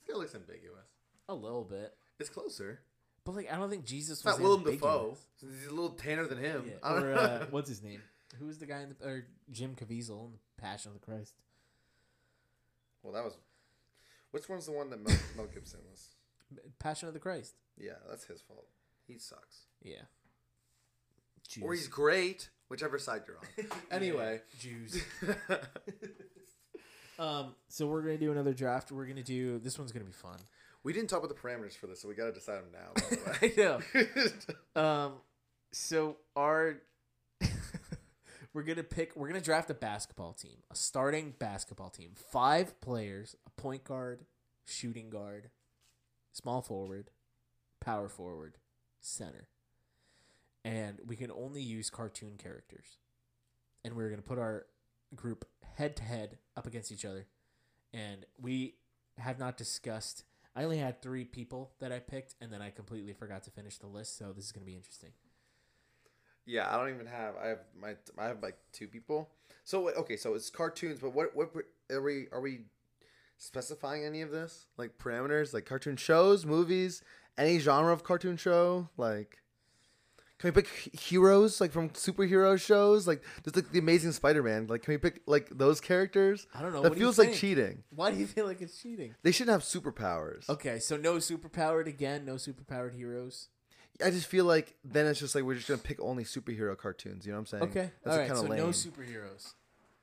This 0.00 0.12
guy 0.14 0.18
looks 0.18 0.34
ambiguous. 0.34 0.88
A 1.28 1.34
little 1.34 1.62
bit. 1.64 1.94
It's 2.18 2.28
closer. 2.28 2.80
But 3.24 3.34
like 3.34 3.52
I 3.52 3.56
don't 3.56 3.70
think 3.70 3.84
Jesus 3.84 4.18
It's 4.18 4.24
was 4.24 4.34
not 4.36 4.42
Willem 4.42 4.60
ambiguous. 4.60 4.80
Dafoe. 4.80 5.16
He's 5.40 5.66
a 5.66 5.70
little 5.70 5.90
tanner 5.90 6.26
than 6.26 6.38
him. 6.38 6.64
Yeah. 6.66 6.74
I 6.82 6.94
don't 6.94 7.04
Or 7.04 7.14
know. 7.14 7.20
uh, 7.20 7.46
what's 7.50 7.68
his 7.68 7.82
name? 7.90 8.02
Who 8.38 8.46
was 8.46 8.58
the 8.58 8.66
guy 8.66 8.80
in 8.82 8.94
the 8.98 9.06
or 9.06 9.26
Jim 9.50 9.74
Caviezel 9.74 10.26
in 10.26 10.32
the 10.32 10.38
Passion 10.62 10.90
of 10.92 11.00
the 11.00 11.04
Christ? 11.04 11.34
well, 13.02 13.12
that 13.12 13.24
was. 13.24 13.36
Which 14.30 14.48
one's 14.48 14.66
the 14.66 14.72
one 14.72 14.90
that 14.90 15.04
Mel, 15.04 15.16
Mel 15.36 15.46
Gibson 15.46 15.80
was? 15.90 16.08
Passion 16.78 17.08
of 17.08 17.14
the 17.14 17.20
Christ. 17.20 17.54
Yeah, 17.76 17.94
that's 18.08 18.24
his 18.24 18.40
fault. 18.42 18.66
He 19.08 19.18
sucks. 19.18 19.62
Yeah. 19.82 20.02
Jews. 21.48 21.64
Or 21.64 21.74
he's 21.74 21.88
great, 21.88 22.48
whichever 22.68 22.98
side 22.98 23.22
you're 23.26 23.38
on. 23.38 23.78
anyway. 23.90 24.40
Jews. 24.60 25.02
um. 27.18 27.54
So 27.68 27.86
we're 27.86 28.02
gonna 28.02 28.18
do 28.18 28.30
another 28.32 28.54
draft. 28.54 28.92
We're 28.92 29.06
gonna 29.06 29.22
do 29.22 29.58
this 29.58 29.78
one's 29.78 29.92
gonna 29.92 30.04
be 30.04 30.12
fun. 30.12 30.38
We 30.82 30.92
didn't 30.92 31.08
talk 31.10 31.22
about 31.22 31.28
the 31.34 31.40
parameters 31.40 31.76
for 31.76 31.86
this, 31.86 32.00
so 32.00 32.08
we 32.08 32.14
got 32.14 32.26
to 32.26 32.32
decide 32.32 32.56
them 32.62 32.72
now. 32.72 32.92
By 32.94 33.02
the 33.10 33.60
way. 33.96 34.02
I 34.76 34.76
know. 34.76 34.80
Um. 34.82 35.12
So 35.72 36.16
our 36.36 36.76
we're 38.52 38.62
gonna 38.62 38.82
pick. 38.82 39.14
We're 39.16 39.28
gonna 39.28 39.40
draft 39.40 39.70
a 39.70 39.74
basketball 39.74 40.32
team, 40.32 40.58
a 40.70 40.74
starting 40.74 41.34
basketball 41.38 41.90
team, 41.90 42.12
five 42.14 42.80
players, 42.80 43.36
a 43.46 43.50
point 43.60 43.84
guard, 43.84 44.24
shooting 44.64 45.10
guard, 45.10 45.50
small 46.32 46.62
forward, 46.62 47.10
power 47.80 48.08
forward, 48.08 48.58
center, 49.00 49.48
and 50.64 50.98
we 51.06 51.14
can 51.16 51.30
only 51.30 51.62
use 51.62 51.90
cartoon 51.90 52.34
characters. 52.36 52.98
And 53.84 53.94
we're 53.94 54.10
gonna 54.10 54.22
put 54.22 54.38
our 54.38 54.66
group 55.14 55.46
head 55.76 55.96
to 55.96 56.02
head 56.02 56.38
up 56.56 56.66
against 56.66 56.90
each 56.92 57.04
other, 57.04 57.26
and 57.92 58.26
we 58.40 58.74
have 59.18 59.38
not 59.38 59.56
discussed. 59.56 60.24
I 60.60 60.64
only 60.64 60.76
had 60.76 61.00
three 61.00 61.24
people 61.24 61.70
that 61.80 61.90
I 61.90 62.00
picked, 62.00 62.34
and 62.42 62.52
then 62.52 62.60
I 62.60 62.68
completely 62.68 63.14
forgot 63.14 63.44
to 63.44 63.50
finish 63.50 63.78
the 63.78 63.86
list. 63.86 64.18
So 64.18 64.34
this 64.34 64.44
is 64.44 64.52
gonna 64.52 64.66
be 64.66 64.76
interesting. 64.76 65.08
Yeah, 66.44 66.68
I 66.70 66.76
don't 66.76 66.94
even 66.94 67.06
have. 67.06 67.34
I 67.42 67.48
have 67.48 67.60
my. 67.80 67.94
I 68.18 68.26
have 68.26 68.42
like 68.42 68.58
two 68.70 68.86
people. 68.86 69.30
So 69.64 69.88
okay, 69.88 70.18
so 70.18 70.34
it's 70.34 70.50
cartoons, 70.50 70.98
but 71.00 71.14
what 71.14 71.34
what 71.34 71.50
are 71.90 72.02
we 72.02 72.26
are 72.30 72.42
we 72.42 72.66
specifying 73.38 74.04
any 74.04 74.20
of 74.20 74.30
this 74.30 74.66
like 74.76 74.98
parameters 74.98 75.54
like 75.54 75.64
cartoon 75.64 75.96
shows, 75.96 76.44
movies, 76.44 77.02
any 77.38 77.58
genre 77.58 77.94
of 77.94 78.04
cartoon 78.04 78.36
show? 78.36 78.90
Like, 78.98 79.38
can 80.40 80.48
we 80.54 80.62
pick 80.62 80.68
heroes 80.98 81.60
like 81.60 81.70
from 81.70 81.90
superhero 81.90 82.58
shows? 82.58 83.06
Like 83.06 83.22
just 83.44 83.54
like 83.56 83.70
the 83.70 83.78
Amazing 83.78 84.12
Spider-Man. 84.12 84.66
Like, 84.68 84.82
can 84.82 84.94
we 84.94 84.98
pick 84.98 85.20
like 85.26 85.50
those 85.50 85.80
characters? 85.80 86.46
I 86.54 86.62
don't 86.62 86.72
know. 86.72 86.80
That 86.82 86.88
what 86.88 86.94
do 86.94 87.00
you 87.00 87.06
feels 87.06 87.18
like 87.18 87.28
think? 87.28 87.40
cheating. 87.40 87.82
Why 87.94 88.10
do 88.10 88.16
you 88.16 88.26
feel 88.26 88.46
like 88.46 88.62
it's 88.62 88.80
cheating? 88.80 89.14
They 89.22 89.32
should 89.32 89.48
have 89.48 89.60
superpowers. 89.62 90.48
Okay, 90.48 90.78
so 90.78 90.96
no 90.96 91.16
superpowered 91.16 91.86
again, 91.86 92.24
no 92.24 92.34
superpowered 92.36 92.94
heroes. 92.94 93.48
I 94.02 94.08
just 94.10 94.28
feel 94.28 94.46
like 94.46 94.76
then 94.82 95.06
it's 95.06 95.20
just 95.20 95.34
like 95.34 95.44
we're 95.44 95.56
just 95.56 95.68
gonna 95.68 95.78
pick 95.78 96.00
only 96.00 96.24
superhero 96.24 96.74
cartoons. 96.76 97.26
You 97.26 97.32
know 97.32 97.36
what 97.38 97.40
I'm 97.40 97.46
saying? 97.46 97.62
Okay, 97.64 97.90
That's 98.02 98.14
all 98.16 98.18
right. 98.20 98.26
kinda 98.28 98.40
So 98.40 98.46
lame. 98.48 98.58
no 98.60 98.68
superheroes. 98.68 99.52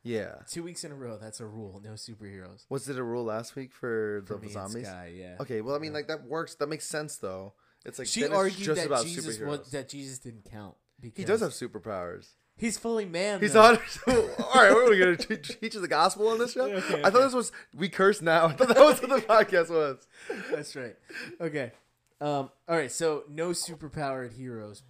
yeah. 0.04 0.36
Two 0.48 0.62
weeks 0.62 0.84
in 0.84 0.92
a 0.92 0.94
row. 0.94 1.18
That's 1.20 1.40
a 1.40 1.46
rule. 1.46 1.80
No 1.84 1.94
superheroes. 1.94 2.64
Was 2.68 2.88
it 2.88 2.96
a 2.96 3.02
rule 3.02 3.24
last 3.24 3.56
week 3.56 3.72
for 3.72 4.22
For 4.26 4.34
the 4.34 4.40
me 4.46 4.52
zombies? 4.52 4.86
Sky, 4.86 5.12
yeah. 5.16 5.34
Okay, 5.40 5.60
well, 5.62 5.74
I 5.74 5.80
mean, 5.80 5.92
like 5.92 6.06
that 6.06 6.24
works. 6.24 6.54
That 6.54 6.68
makes 6.68 6.86
sense, 6.86 7.16
though. 7.16 7.54
It's 7.88 7.98
like 7.98 8.08
She 8.08 8.20
then 8.20 8.30
it's 8.30 8.38
argued 8.38 8.58
just 8.58 8.80
that 8.80 8.86
about 8.86 9.04
Jesus 9.04 9.38
superheroes. 9.38 9.46
was, 9.46 9.70
that 9.70 9.88
Jesus 9.88 10.18
didn't 10.18 10.50
count. 10.50 10.74
Because 11.00 11.18
he 11.18 11.24
does 11.24 11.40
have 11.40 11.50
superpowers. 11.50 12.26
He's 12.56 12.76
fully 12.76 13.04
man. 13.04 13.40
He's 13.40 13.52
though. 13.52 13.62
on. 13.62 13.78
all 14.08 14.14
right, 14.54 14.72
what 14.72 14.86
are 14.86 14.90
we 14.90 14.98
gonna 14.98 15.16
te- 15.16 15.36
teach 15.36 15.74
the 15.74 15.86
gospel 15.88 16.28
on 16.28 16.38
this 16.38 16.52
show? 16.52 16.66
Okay, 16.66 17.02
I 17.04 17.10
thought 17.10 17.22
this 17.22 17.32
was 17.32 17.52
we 17.72 17.88
curse 17.88 18.20
now. 18.20 18.46
I 18.48 18.52
thought 18.52 18.68
that 18.68 18.78
was 18.78 19.00
what 19.00 19.10
the 19.10 19.20
podcast 19.20 19.70
was. 19.70 20.06
That's 20.50 20.74
right. 20.74 20.96
Okay. 21.40 21.70
Um. 22.20 22.50
All 22.68 22.76
right. 22.76 22.90
So 22.90 23.22
no 23.28 23.50
superpowered 23.50 24.32
heroes, 24.32 24.82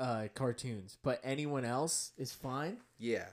uh, 0.00 0.26
cartoons, 0.34 0.98
but 1.04 1.20
anyone 1.22 1.64
else 1.64 2.10
is 2.18 2.32
fine. 2.32 2.78
Yeah, 2.98 3.26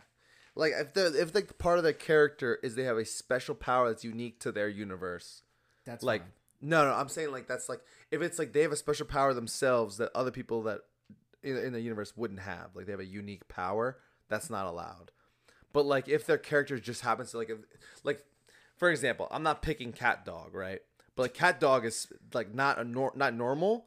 like 0.56 0.74
if 0.78 0.94
the 0.94 1.20
if 1.20 1.34
like 1.34 1.58
part 1.58 1.80
of 1.80 1.84
their 1.84 1.94
character 1.94 2.60
is 2.62 2.76
they 2.76 2.84
have 2.84 2.98
a 2.98 3.06
special 3.06 3.56
power 3.56 3.90
that's 3.90 4.04
unique 4.04 4.40
to 4.42 4.52
their 4.52 4.70
universe. 4.70 5.42
That's 5.84 6.04
like 6.04 6.22
fine. 6.22 6.32
No, 6.64 6.86
no, 6.86 6.94
I'm 6.94 7.10
saying 7.10 7.32
like 7.32 7.48
that's 7.48 7.68
like 7.68 7.82
if 8.10 8.22
it's 8.22 8.40
like 8.40 8.54
they 8.54 8.62
have 8.62 8.72
a 8.72 8.78
special 8.78 9.06
power 9.06 9.34
themselves 9.34 9.98
that 9.98 10.12
other 10.16 10.32
people 10.32 10.64
that 10.64 10.82
in, 11.44 11.58
in 11.58 11.74
the 11.74 11.82
universe 11.82 12.16
wouldn't 12.16 12.40
have. 12.40 12.70
Like 12.74 12.86
they 12.86 12.94
have 12.94 13.02
a 13.02 13.06
unique 13.06 13.48
power 13.48 13.98
that's 14.30 14.50
not 14.50 14.66
allowed. 14.66 15.12
But 15.74 15.86
like 15.86 16.08
if 16.08 16.26
their 16.26 16.38
character 16.38 16.80
just 16.80 17.02
happens 17.02 17.32
to 17.32 17.38
like 17.38 17.50
if, 17.50 17.58
like 18.04 18.24
for 18.78 18.90
example, 18.90 19.28
I'm 19.30 19.44
not 19.44 19.62
picking 19.62 19.92
cat 19.92 20.26
dog, 20.26 20.54
right? 20.54 20.80
But 21.16 21.24
like 21.24 21.34
cat 21.34 21.60
dog 21.60 21.86
is 21.86 22.08
like 22.34 22.54
not 22.54 22.80
a 22.80 22.84
nor- 22.84 23.14
not 23.16 23.34
normal, 23.34 23.86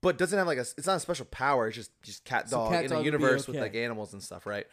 but 0.00 0.16
doesn't 0.16 0.38
have 0.38 0.46
like 0.46 0.58
a 0.58 0.66
it's 0.76 0.86
not 0.86 0.96
a 0.96 1.00
special 1.00 1.26
power. 1.26 1.66
It's 1.66 1.76
just 1.76 1.90
just 2.02 2.24
cat 2.24 2.48
So 2.48 2.58
dog 2.58 2.72
cat 2.72 2.84
in 2.84 2.90
dog 2.90 3.00
a 3.00 3.02
be 3.02 3.06
universe 3.06 3.48
with 3.48 3.56
okay. 3.56 3.62
like 3.62 3.74
animals 3.74 4.12
and 4.12 4.22
stuff, 4.22 4.46
right? 4.46 4.66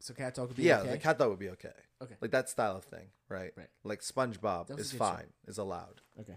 So 0.00 0.14
cat 0.14 0.34
dog 0.34 0.48
would 0.48 0.56
be 0.56 0.62
yeah, 0.62 0.80
okay. 0.80 0.92
the 0.92 0.98
cat 0.98 1.18
dog 1.18 1.30
would 1.30 1.38
be 1.38 1.50
okay. 1.50 1.70
Okay. 2.02 2.14
Like 2.20 2.30
that 2.30 2.48
style 2.48 2.76
of 2.76 2.84
thing, 2.84 3.06
right? 3.28 3.52
Right. 3.56 3.68
Like 3.84 4.00
SpongeBob 4.00 4.68
That 4.68 4.76
was 4.76 4.86
is 4.86 4.92
good 4.92 4.98
show. 4.98 5.04
fine, 5.04 5.26
is 5.46 5.58
allowed, 5.58 6.02
okay. 6.20 6.36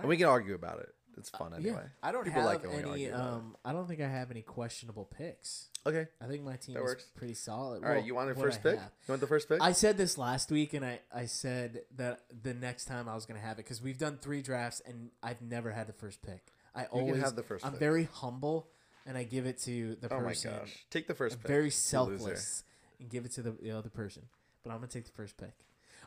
And 0.00 0.08
we 0.08 0.16
can 0.16 0.26
argue 0.26 0.54
about 0.54 0.80
it. 0.80 0.88
It's 1.18 1.30
fun 1.30 1.54
Uh, 1.54 1.56
Yeah, 1.58 1.68
anyway. 1.70 1.86
I 2.02 2.12
don't 2.12 2.24
People 2.24 2.42
have 2.42 2.50
like 2.50 2.62
it 2.64 2.68
when 2.68 2.76
we 2.76 2.82
any. 2.82 2.90
argue 2.90 3.08
about 3.14 3.26
it. 3.26 3.32
Um, 3.32 3.56
I 3.64 3.72
don't 3.72 3.88
think 3.88 4.00
I 4.02 4.08
have 4.08 4.30
any 4.30 4.42
questionable 4.42 5.06
picks. 5.06 5.68
Okay. 5.86 6.08
I 6.20 6.26
think 6.26 6.42
my 6.42 6.56
team 6.56 6.74
That 6.74 6.80
is 6.82 6.84
works. 6.84 7.04
pretty 7.16 7.32
solid. 7.32 7.82
All 7.84 7.88
right. 7.90 8.04
You 8.04 8.14
want 8.14 8.28
the 8.28 8.38
first 8.40 8.62
pick? 8.62 8.74
You 8.74 8.80
want 9.08 9.20
the 9.22 9.26
first 9.26 9.48
pick? 9.48 9.62
I 9.62 9.72
said 9.72 9.96
this 9.96 10.18
last 10.18 10.50
week, 10.50 10.74
and 10.74 10.84
I, 10.84 11.00
I 11.14 11.24
said 11.24 11.82
that 11.96 12.20
the 12.42 12.52
next 12.52 12.84
time 12.84 13.08
I 13.08 13.14
was 13.14 13.24
going 13.24 13.40
to 13.40 13.46
have 13.46 13.54
it 13.58 13.64
because 13.64 13.80
we've 13.80 13.96
done 13.96 14.18
three 14.20 14.42
drafts, 14.42 14.82
and 14.86 15.10
I've 15.22 15.40
never 15.40 15.70
had 15.70 15.86
the 15.86 15.92
first 15.94 16.20
pick. 16.22 16.48
I 16.74 16.84
always 16.86 17.22
have 17.22 17.34
the 17.34 17.42
first 17.42 17.64
I'm 17.64 17.72
pick. 17.72 17.80
very 17.80 18.08
humble, 18.12 18.68
and 19.06 19.16
I 19.16 19.22
give 19.22 19.46
it 19.46 19.56
to 19.62 19.96
the 19.98 20.12
oh 20.12 20.20
my 20.20 20.28
person. 20.28 20.50
gosh! 20.58 20.84
Take 20.90 21.06
the 21.06 21.14
1st 21.14 21.32
I'm 21.32 21.38
pick. 21.38 21.46
very 21.48 21.64
loser. 21.64 21.76
selfless 21.76 22.64
and 23.00 23.08
give 23.08 23.24
it 23.24 23.32
to 23.32 23.42
the, 23.42 23.52
the 23.52 23.70
other 23.70 23.88
person. 23.88 24.24
But 24.62 24.70
I'm 24.72 24.76
gonna 24.78 24.88
take 24.88 25.06
the 25.06 25.12
first 25.12 25.38
pick. 25.38 25.54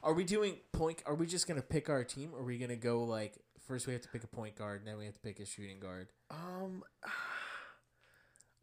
Are 0.03 0.13
we 0.13 0.23
doing 0.23 0.57
point? 0.71 1.01
Are 1.07 1.15
we 1.15 1.25
just 1.25 1.47
gonna 1.47 1.61
pick 1.63 1.89
our 1.89 2.03
team? 2.03 2.31
Or 2.35 2.41
are 2.41 2.43
we 2.43 2.59
gonna 2.59 2.75
go 2.75 3.03
like 3.03 3.39
first 3.69 3.85
we 3.87 3.93
have 3.93 4.01
to 4.01 4.09
pick 4.09 4.23
a 4.23 4.27
point 4.27 4.55
guard, 4.55 4.81
then 4.83 4.97
we 4.97 5.05
have 5.05 5.13
to 5.13 5.19
pick 5.21 5.39
a 5.39 5.45
shooting 5.45 5.79
guard? 5.79 6.07
Um, 6.31 6.83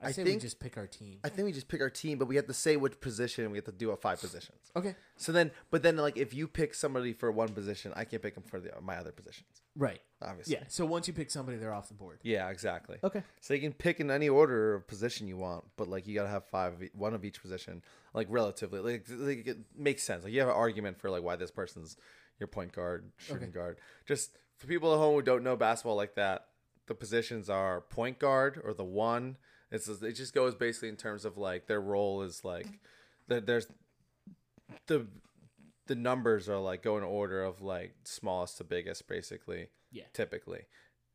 I, 0.03 0.09
I 0.09 0.13
say 0.13 0.25
we 0.25 0.37
just 0.37 0.61
pick 0.61 0.77
our 0.77 0.87
team. 0.87 1.21
I 1.25 1.31
think 1.31 1.47
we 1.47 1.53
just 1.53 1.69
pick 1.69 1.81
our 1.81 1.89
team, 1.89 2.19
but 2.19 2.29
we 2.29 2.37
have 2.37 2.47
to 2.49 2.53
say 2.53 2.77
which 2.77 3.01
position. 3.01 3.51
We 3.51 3.57
have 3.57 3.65
to 3.65 3.73
do 3.73 3.93
a 3.93 3.97
five 3.97 4.21
positions. 4.21 4.59
Okay, 4.77 4.95
So 5.17 5.33
then, 5.33 5.53
but 5.71 5.83
then, 5.83 5.97
like, 5.97 6.19
if 6.19 6.35
you 6.35 6.47
pick 6.49 6.75
somebody 6.75 7.15
for 7.15 7.33
one 7.33 7.49
position, 7.49 7.93
I 7.97 8.05
can't 8.05 8.21
pick 8.21 8.35
them 8.35 8.43
for 8.45 8.61
the, 8.61 8.73
my 8.83 8.97
other 8.99 9.11
positions. 9.13 9.63
right. 9.75 10.01
Obviously. 10.21 10.55
Yeah. 10.55 10.65
So 10.69 10.85
once 10.85 11.07
you 11.09 11.15
pick 11.15 11.31
somebody, 11.31 11.57
they're 11.59 11.73
off 11.73 11.89
the 11.89 11.95
board. 11.95 12.21
Yeah. 12.23 12.49
Exactly. 12.51 12.97
Okay. 13.05 13.23
So 13.41 13.55
you 13.55 13.61
can 13.61 13.73
pick 13.73 14.01
in 14.01 14.11
any 14.11 14.29
order 14.29 14.75
of 14.75 14.87
position 14.87 15.29
you 15.29 15.37
want, 15.39 15.65
but 15.77 15.89
like 15.89 16.07
you 16.07 16.15
gotta 16.15 16.29
have 16.31 16.45
five, 16.47 16.75
one 16.95 17.13
of 17.15 17.23
each 17.25 17.41
position, 17.41 17.83
like 18.13 18.27
relatively, 18.31 18.81
like, 18.81 19.07
like 19.11 19.47
it 19.47 19.59
makes 19.77 20.03
sense. 20.03 20.25
Like 20.25 20.33
you 20.35 20.41
have 20.41 20.49
an 20.49 20.55
argument 20.55 20.99
for 21.01 21.09
like 21.11 21.23
why 21.23 21.37
this 21.37 21.51
person's 21.51 21.97
your 22.39 22.47
point 22.49 22.73
guard, 22.73 23.11
shooting 23.19 23.45
Okay. 23.45 23.53
guard. 23.53 23.79
Just 24.07 24.39
for 24.59 24.67
people 24.67 24.93
at 24.93 24.99
home 24.99 25.15
who 25.15 25.23
don't 25.23 25.43
know 25.45 25.57
basketball 25.57 25.97
like 25.97 26.15
that, 26.15 26.47
the 26.87 26.95
positions 26.95 27.51
are 27.51 27.81
point 27.81 28.19
guard 28.19 28.61
or 28.65 28.73
the 28.75 28.85
one. 28.85 29.37
It's 29.71 29.87
just- 29.87 30.03
it 30.03 30.13
just 30.13 30.33
goes 30.35 30.55
basically 30.55 30.89
in 30.89 30.97
terms 30.97 31.25
of 31.25 31.37
like 31.37 31.67
their 31.67 31.81
role 31.81 32.23
is 32.23 32.45
like 32.45 32.67
that. 33.29 33.47
There's 33.47 33.67
the 34.87 35.07
the 35.87 35.95
numbers 35.95 36.49
are 36.49 36.59
like 36.59 36.83
go 36.83 36.97
in 36.99 37.05
order 37.05 37.43
of 37.45 37.61
like 37.63 37.95
smallest 38.05 38.59
to 38.59 38.65
biggest, 38.65 39.07
basically 39.09 39.69
Yeah. 39.93 40.05
typically, 40.13 40.67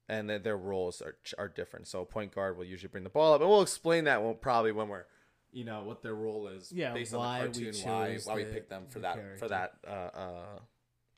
and 0.07 0.29
then 0.29 0.43
their 0.43 0.57
roles 0.57 1.01
are 1.01 1.17
are 1.37 1.47
different. 1.49 1.87
So 1.87 2.01
a 2.01 2.05
point 2.05 2.33
guard 2.33 2.57
will 2.57 2.65
usually 2.65 2.89
bring 2.89 3.03
the 3.03 3.09
ball 3.09 3.33
up, 3.33 3.41
and 3.41 3.49
we'll 3.49 3.61
explain 3.61 4.05
that 4.05 4.21
when, 4.23 4.35
probably 4.35 4.71
when 4.71 4.87
we're 4.89 5.05
you 5.53 5.65
know 5.65 5.83
what 5.83 6.01
their 6.01 6.15
role 6.15 6.47
is 6.47 6.71
Yeah, 6.71 6.93
based 6.93 7.13
why 7.13 7.41
on 7.41 7.51
the 7.51 7.59
we 7.59 7.65
cartoon, 7.65 7.85
why 7.89 8.17
why 8.23 8.35
we 8.35 8.43
the- 8.45 8.51
picked 8.53 8.69
them 8.69 8.87
for 8.87 8.99
that 8.99 9.15
character. 9.15 9.37
for 9.37 9.47
that 9.49 9.73
uh, 9.85 9.89
uh, 9.89 10.59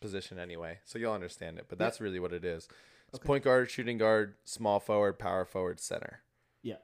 position 0.03 0.37
anyway. 0.37 0.79
So 0.85 0.99
you'll 0.99 1.13
understand 1.13 1.57
it, 1.57 1.65
but 1.69 1.79
that's 1.79 1.99
really 2.01 2.19
what 2.19 2.33
it 2.33 2.43
is. 2.45 2.67
It's 3.07 3.17
Okay. 3.19 3.25
point 3.27 3.43
guard, 3.43 3.71
shooting 3.71 3.97
guard, 3.97 4.35
small 4.43 4.79
forward, 4.79 5.17
power 5.17 5.45
forward, 5.45 5.79
center. 5.79 6.21
Yeah. 6.61 6.77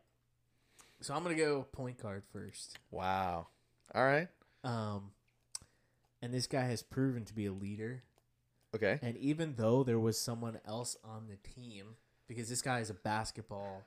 So 1.01 1.13
I'm 1.13 1.21
gonna 1.23 1.35
go 1.35 1.63
point 1.71 2.01
guard 2.01 2.23
first. 2.31 2.79
Wow. 2.91 3.47
All 3.93 4.03
right. 4.05 4.27
Um, 4.63 5.11
and 6.21 6.33
this 6.33 6.47
guy 6.47 6.63
has 6.63 6.81
proven 6.81 7.25
to 7.25 7.33
be 7.33 7.45
a 7.45 7.51
leader. 7.53 8.03
Okay. 8.75 8.99
And 9.01 9.17
even 9.17 9.55
though 9.55 9.83
there 9.83 9.99
was 9.99 10.19
someone 10.19 10.59
else 10.65 10.95
on 11.03 11.27
the 11.27 11.37
team, 11.37 11.95
because 12.27 12.47
this 12.49 12.61
guy 12.61 12.77
has 12.79 12.89
a 12.89 12.93
basketball 12.93 13.83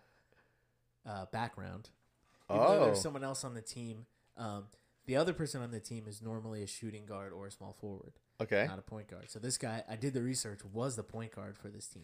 uh, 1.07 1.27
background, 1.33 1.91
even 2.51 2.61
though 2.63 2.67
Oh. 2.83 2.85
there's 2.87 3.01
someone 3.01 3.25
else 3.25 3.45
on 3.45 3.55
the 3.55 3.63
team, 3.63 4.07
um, 4.37 4.69
the 5.07 5.17
other 5.17 5.33
person 5.33 5.63
on 5.63 5.71
the 5.71 5.81
team 5.81 6.07
is 6.09 6.21
normally 6.23 6.63
a 6.63 6.67
shooting 6.67 7.07
guard 7.07 7.33
or 7.33 7.47
a 7.47 7.51
small 7.51 7.73
forward, 7.73 8.15
Okay. 8.43 8.67
not 8.69 8.79
a 8.79 8.83
point 8.83 9.09
guard. 9.09 9.31
So 9.31 9.39
this 9.39 9.59
guy, 9.59 9.83
I 9.89 9.97
did 9.97 10.15
the 10.15 10.23
research, 10.23 10.61
was 10.73 10.97
the 10.97 11.03
point 11.03 11.35
guard 11.35 11.57
for 11.57 11.69
this 11.69 11.87
team. 11.87 12.03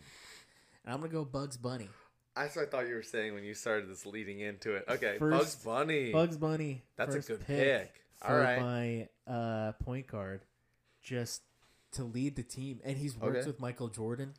And 0.85 0.95
I'm 0.95 1.01
gonna 1.01 1.13
go 1.13 1.25
Bugs 1.25 1.57
Bunny. 1.57 1.89
That's 2.37 2.55
what 2.57 2.67
I 2.67 2.71
thought 2.71 2.87
you 2.89 2.95
were 2.95 3.03
saying 3.03 3.35
when 3.35 3.43
you 3.45 3.53
started 3.55 3.89
this 3.91 4.07
leading 4.07 4.41
into 4.41 4.75
it. 4.77 4.85
Okay. 4.89 5.17
First- 5.19 5.39
Bugs 5.39 5.55
Bunny. 5.65 6.13
Bugs 6.13 6.37
Bunny. 6.37 6.83
That's 6.97 7.11
a 7.15 7.19
first 7.19 7.29
good 7.29 7.47
pick. 7.47 7.93
for 8.17 8.29
All 8.33 8.39
right. 8.39 9.09
my 9.27 9.33
uh, 9.33 9.73
point 9.85 10.07
guard, 10.07 10.43
just 11.03 11.43
to 11.93 12.05
lead 12.05 12.37
the 12.37 12.43
team, 12.43 12.81
and 12.85 12.97
he's 12.97 13.17
worked 13.17 13.39
Okay. 13.39 13.47
with 13.47 13.61
Michael 13.61 13.89
Jordan. 13.89 14.35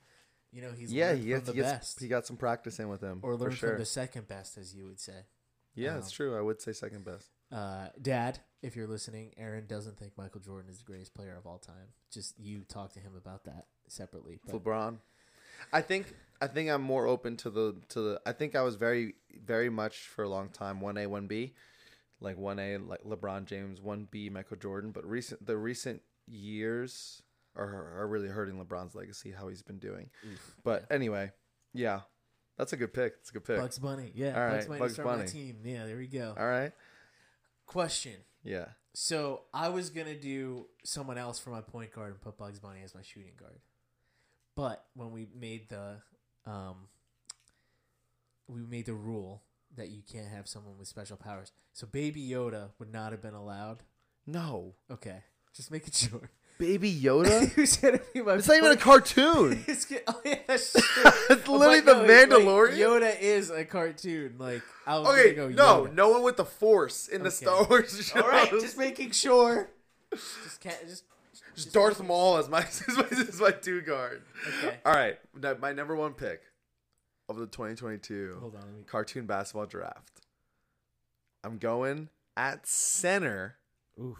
You 0.51 0.61
know, 0.63 0.71
he's 0.71 0.91
yeah, 0.91 1.07
learned 1.09 1.19
he, 1.23 1.23
from 1.23 1.29
gets, 1.39 1.45
the 1.47 1.51
he, 1.53 1.57
gets, 1.59 1.71
best, 1.71 1.99
he 1.99 2.07
got 2.07 2.25
some 2.25 2.37
practice 2.37 2.79
in 2.79 2.89
with 2.89 3.01
him. 3.01 3.19
or 3.21 3.33
for 3.37 3.43
learned 3.43 3.57
sure. 3.57 3.69
from 3.71 3.79
the 3.79 3.85
second 3.85 4.27
best, 4.27 4.57
as 4.57 4.73
you 4.73 4.85
would 4.85 4.99
say. 4.99 5.25
Yeah, 5.75 5.93
Um, 5.93 5.99
it's 5.99 6.11
true. 6.11 6.37
I 6.37 6.41
would 6.41 6.61
say 6.61 6.73
second 6.73 7.05
best. 7.05 7.29
Uh, 7.51 7.87
Dad, 8.01 8.39
if 8.61 8.75
you're 8.75 8.87
listening, 8.87 9.33
Aaron 9.37 9.65
doesn't 9.67 9.97
think 9.97 10.13
Michael 10.17 10.41
Jordan 10.41 10.69
is 10.69 10.79
the 10.79 10.83
greatest 10.85 11.13
player 11.13 11.35
of 11.37 11.45
all 11.47 11.57
time. 11.57 11.93
Just 12.11 12.39
you 12.39 12.61
talk 12.67 12.93
to 12.93 12.99
him 12.99 13.13
about 13.17 13.45
that 13.45 13.65
separately. 13.87 14.39
But 14.45 14.63
LeBron. 14.63 14.97
I 15.73 15.81
think 15.81 16.13
I 16.41 16.47
think 16.47 16.69
I'm 16.69 16.81
more 16.81 17.05
open 17.05 17.35
to 17.37 17.49
the 17.49 17.75
to 17.89 18.01
the. 18.01 18.21
I 18.25 18.31
think 18.31 18.55
I 18.55 18.61
was 18.61 18.75
very 18.75 19.15
very 19.43 19.69
much 19.69 20.07
for 20.07 20.23
a 20.23 20.29
long 20.29 20.49
time 20.49 20.79
one 20.79 20.97
A 20.97 21.07
one 21.07 21.27
B, 21.27 21.53
like 22.21 22.37
one 22.37 22.59
A 22.59 22.77
like 22.77 23.03
LeBron 23.03 23.45
James, 23.45 23.81
one 23.81 24.07
B 24.09 24.29
Michael 24.29 24.57
Jordan. 24.57 24.91
But 24.91 25.05
recent 25.05 25.45
the 25.45 25.57
recent 25.57 26.01
years 26.27 27.21
are 27.55 27.99
are 27.99 28.07
really 28.07 28.29
hurting 28.29 28.63
LeBron's 28.63 28.95
legacy. 28.95 29.31
How 29.31 29.47
he's 29.47 29.61
been 29.61 29.79
doing. 29.79 30.09
oof, 30.31 30.55
But 30.63 30.85
anyway, 30.89 31.31
yeah, 31.73 32.01
that's 32.57 32.73
a 32.73 32.77
good 32.77 32.93
pick. 32.93 33.15
It's 33.19 33.29
a 33.31 33.33
good 33.33 33.43
pick. 33.45 33.57
Bugs 33.57 33.79
Bunny, 33.79 34.11
yeah, 34.15 34.41
All 34.41 34.49
Bugs 34.51 34.65
Bunny 34.67 34.79
Bugs 34.79 34.93
start 34.93 35.07
my 35.07 35.15
Bunny. 35.17 35.27
team. 35.27 35.57
Yeah, 35.65 35.85
there 35.85 35.97
we 35.97 36.07
go. 36.07 36.35
All 36.37 36.47
right. 36.47 36.71
Question. 37.69 38.15
Yeah. 38.43 38.65
So 38.95 39.41
I 39.53 39.69
was 39.69 39.91
gonna 39.91 40.15
do 40.15 40.65
someone 40.83 41.19
else 41.19 41.37
for 41.37 41.51
my 41.51 41.61
point 41.61 41.93
guard 41.93 42.09
and 42.11 42.19
put 42.19 42.35
Bugs 42.35 42.57
Bunny 42.59 42.79
as 42.83 42.95
my 42.95 43.03
shooting 43.03 43.33
guard, 43.39 43.59
but 44.55 44.85
when 44.95 45.11
we 45.11 45.27
made 45.39 45.69
the 45.69 46.01
um, 46.47 46.87
we 48.47 48.61
made 48.61 48.87
the 48.87 48.95
rule 48.95 49.43
that 49.77 49.89
you 49.89 50.01
can't 50.11 50.27
have 50.27 50.47
someone 50.47 50.79
with 50.79 50.87
special 50.87 51.15
powers, 51.15 51.51
so 51.71 51.85
Baby 51.85 52.27
Yoda 52.27 52.69
would 52.79 52.91
not 52.91 53.11
have 53.11 53.21
been 53.21 53.35
allowed. 53.35 53.83
No, 54.25 54.73
Okay, 54.89 55.21
just 55.55 55.69
making 55.69 55.93
sure. 55.93 56.31
Baby 56.59 56.93
Yoda. 57.01 57.49
Who's 57.53 57.77
gonna 57.77 57.99
be 58.13 58.21
my? 58.21 58.35
it's 58.35 58.47
not 58.47 58.57
even 58.57 58.71
a 58.73 58.77
cartoon. 58.77 59.63
It's 59.67 59.85
get- 59.85 60.03
oh 60.07 60.21
yeah, 60.23 60.39
that's 60.45 60.73
true. 60.73 61.11
it's 61.31 61.47
literally 61.47 61.79
the 61.79 61.93
no, 61.93 61.99
like, 62.01 62.09
Mandalorian. 62.09 62.77
Yoda 62.77 63.19
is 63.19 63.49
a 63.49 63.65
cartoon. 63.65 64.35
Like 64.37 64.61
I 64.85 64.99
was 64.99 65.07
okay, 65.09 65.33
go 65.33 65.47
no, 65.49 65.85
Yoda. 65.85 65.93
no 65.93 66.09
one 66.09 66.21
with 66.23 66.37
the 66.37 66.45
Force 66.45 67.07
in 67.07 67.23
the 67.23 67.31
Star 67.31 67.63
Wars 67.65 67.95
shows. 67.95 68.21
All 68.21 68.29
right, 68.29 68.49
just 68.51 68.77
making 68.77 69.11
sure. 69.11 69.69
Just 70.11 70.59
can't 70.61 70.87
just. 70.87 71.03
Just 71.55 71.73
Darth 71.73 72.01
Maul 72.01 72.37
as 72.37 72.47
my 72.47 72.61
is 72.61 72.83
my, 73.39 73.47
my 73.47 73.51
two 73.51 73.81
guard. 73.81 74.21
Okay. 74.47 74.77
All 74.85 74.93
right, 74.93 75.17
my 75.59 75.73
number 75.73 75.93
one 75.95 76.13
pick 76.13 76.41
of 77.27 77.37
the 77.37 77.47
2022 77.47 78.37
Hold 78.39 78.55
on. 78.55 78.75
Me, 78.77 78.83
cartoon 78.85 79.25
basketball 79.25 79.65
draft. 79.65 80.21
I'm 81.43 81.57
going 81.57 82.09
at 82.37 82.65
center. 82.65 83.57
oof. 83.99 84.17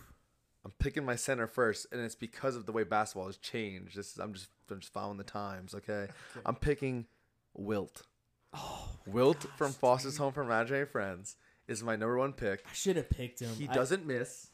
I'm 0.70 0.74
picking 0.78 1.04
my 1.04 1.16
center 1.16 1.48
first, 1.48 1.88
and 1.92 2.00
it's 2.00 2.14
because 2.14 2.56
of 2.56 2.68
the 2.68 2.72
way 2.72 2.84
basketball 2.84 3.26
has 3.26 3.38
changed. 3.38 3.98
This 3.98 4.12
is, 4.12 4.18
I'm 4.20 4.34
just 4.34 4.50
I'm 4.70 4.80
just 4.80 4.94
following 4.94 5.18
the 5.18 5.24
times. 5.24 5.74
Okay, 5.74 6.08
I'm 6.46 6.56
picking 6.56 7.08
Wilt. 7.56 8.04
Oh, 8.54 8.90
Wilt 9.08 9.48
from 9.58 9.72
Foster's 9.72 10.18
Home 10.18 10.32
for 10.32 10.44
Imaginary 10.44 10.86
Friends 10.86 11.38
is 11.68 11.82
my 11.82 11.96
number 11.96 12.18
one 12.18 12.34
pick. 12.34 12.64
I 12.70 12.74
should 12.74 12.98
have 12.98 13.10
picked 13.10 13.40
him. 13.40 13.50
He 13.58 13.68
I- 13.68 13.74
doesn't 13.74 14.06
miss. 14.06 14.48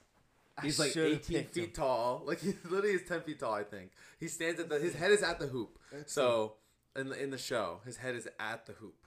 I 0.58 0.62
He's 0.62 0.80
like 0.80 0.96
18 0.96 1.48
feet 1.48 1.64
him. 1.66 1.72
tall. 1.72 2.24
Like 2.26 2.40
he 2.42 2.54
literally 2.64 2.96
is 2.96 3.02
10 3.06 3.22
feet 3.24 3.40
tall. 3.42 3.54
I 3.54 3.64
think 3.64 3.92
he 4.18 4.30
stands 4.30 4.58
at 4.62 4.70
the. 4.70 4.80
His 4.80 4.94
head 4.96 5.12
is 5.12 5.22
at 5.22 5.38
the 5.38 5.48
hoop. 5.48 5.78
So 6.06 6.54
in 6.96 7.10
the 7.10 7.22
in 7.22 7.30
the 7.32 7.38
show, 7.38 7.82
his 7.86 7.98
head 7.98 8.16
is 8.16 8.26
at 8.40 8.66
the 8.66 8.72
hoop. 8.74 9.06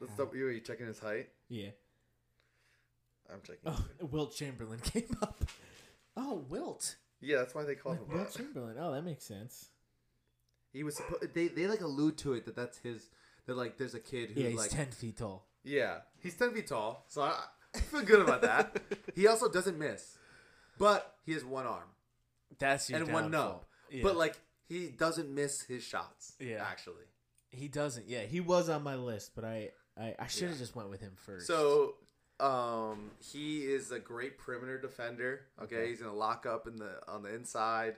Let's 0.00 0.12
stop. 0.14 0.28
Uh-huh. 0.28 0.36
You 0.38 0.46
are 0.46 0.52
you 0.52 0.60
checking 0.60 0.86
his 0.86 1.00
height? 1.00 1.30
Yeah. 1.48 1.70
I'm 3.32 3.40
checking. 3.42 3.60
Oh, 3.66 3.84
Wilt 4.10 4.34
Chamberlain 4.34 4.78
came 4.84 5.16
up. 5.22 5.44
Oh, 6.16 6.44
Wilt. 6.48 6.96
Yeah, 7.20 7.38
that's 7.38 7.54
why 7.54 7.64
they 7.64 7.74
call 7.74 7.92
him. 7.92 8.00
Like 8.08 8.16
Wilt 8.16 8.32
that. 8.32 8.38
Chamberlain. 8.38 8.76
Oh, 8.78 8.92
that 8.92 9.02
makes 9.04 9.24
sense. 9.24 9.68
He 10.72 10.82
was. 10.82 10.96
Suppo- 10.96 11.32
they 11.32 11.48
they 11.48 11.66
like 11.66 11.80
allude 11.80 12.18
to 12.18 12.34
it 12.34 12.44
that 12.46 12.56
that's 12.56 12.78
his. 12.78 13.08
They're 13.46 13.54
like 13.54 13.76
there's 13.78 13.94
a 13.94 14.00
kid 14.00 14.30
who's 14.30 14.42
Yeah, 14.42 14.48
he's 14.50 14.58
like 14.58 14.70
ten 14.70 14.86
feet 14.90 15.18
tall. 15.18 15.46
yeah 15.64 15.98
he's 16.22 16.34
10 16.34 16.52
feet 16.54 16.66
tall. 16.68 17.04
So 17.08 17.22
I 17.22 17.38
I 17.74 17.78
feel 17.80 18.02
good 18.02 18.20
about 18.22 18.42
that. 18.42 18.80
he 19.14 19.26
also 19.26 19.48
doesn't 19.50 19.78
miss, 19.78 20.16
but 20.78 21.14
he 21.26 21.32
has 21.32 21.44
one 21.44 21.66
arm 21.66 21.88
That's 22.58 22.88
your 22.88 23.00
and 23.02 23.12
one 23.12 23.30
nub. 23.30 23.64
Yeah. 23.90 24.02
But 24.02 24.16
like 24.16 24.36
he 24.66 24.88
doesn't 24.88 25.28
miss 25.28 25.60
his 25.62 25.82
shots. 25.84 26.32
Yeah. 26.40 26.64
actually. 26.66 27.04
he 27.50 27.68
doesn't. 27.68 28.08
Yeah, 28.08 28.22
he 28.22 28.40
was 28.40 28.68
on 28.70 28.82
my 28.82 28.94
list, 28.96 29.32
but 29.34 29.44
I 29.44 29.70
I, 29.98 30.14
I 30.18 30.26
should 30.26 30.44
have 30.44 30.52
Yeah. 30.52 30.58
just 30.58 30.74
went 30.74 30.88
with 30.90 31.00
him 31.02 31.12
first. 31.16 31.46
So, 31.46 31.96
um, 32.44 33.10
he 33.20 33.60
is 33.64 33.90
a 33.90 33.98
great 33.98 34.38
perimeter 34.38 34.78
defender. 34.80 35.46
Okay, 35.62 35.76
Okay. 35.76 35.88
he's 35.90 36.00
gonna 36.00 36.14
lock 36.14 36.46
up 36.46 36.66
in 36.66 36.76
the 36.76 37.00
on 37.08 37.22
the 37.22 37.34
inside 37.34 37.96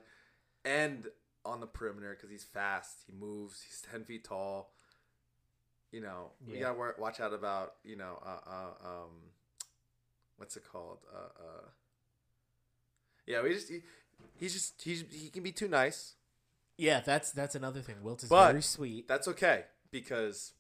and 0.64 1.09
on 1.44 1.61
the 1.61 1.66
perimeter 1.66 2.11
because 2.14 2.30
he's 2.30 2.44
fast. 2.44 2.99
He 3.07 3.12
moves. 3.12 3.62
He's 3.62 3.80
ten 3.80 4.05
feet 4.05 4.24
tall. 4.24 4.72
You 5.92 6.01
know, 6.01 6.32
we 6.47 6.59
gotta 6.59 6.78
wa- 6.78 6.92
watch 6.99 7.20
out 7.20 7.32
about 7.32 7.74
you 7.84 7.97
know, 7.97 8.18
uh, 8.24 8.40
uh, 8.51 8.88
um, 8.88 9.11
what's 10.36 10.57
it 10.57 10.64
called? 10.70 10.99
Uh, 11.14 11.18
uh, 11.42 11.68
yeah, 13.26 13.42
we 13.42 13.53
just 13.53 13.68
he, 13.68 13.80
he's 14.36 14.53
just 14.53 14.82
he's 14.82 15.05
he 15.11 15.28
can 15.30 15.42
be 15.42 15.53
too 15.53 15.68
nice. 15.68 16.14
yeah, 16.76 17.01
that's 17.01 17.30
that's 17.32 17.55
another 17.55 17.80
thing. 17.80 17.97
Wilt 18.03 18.22
is 18.22 18.28
But- 18.28 18.51
very 18.51 18.62
sweet. 18.62 19.09
That's 19.09 19.28
okay 19.28 19.64
because 19.90 20.53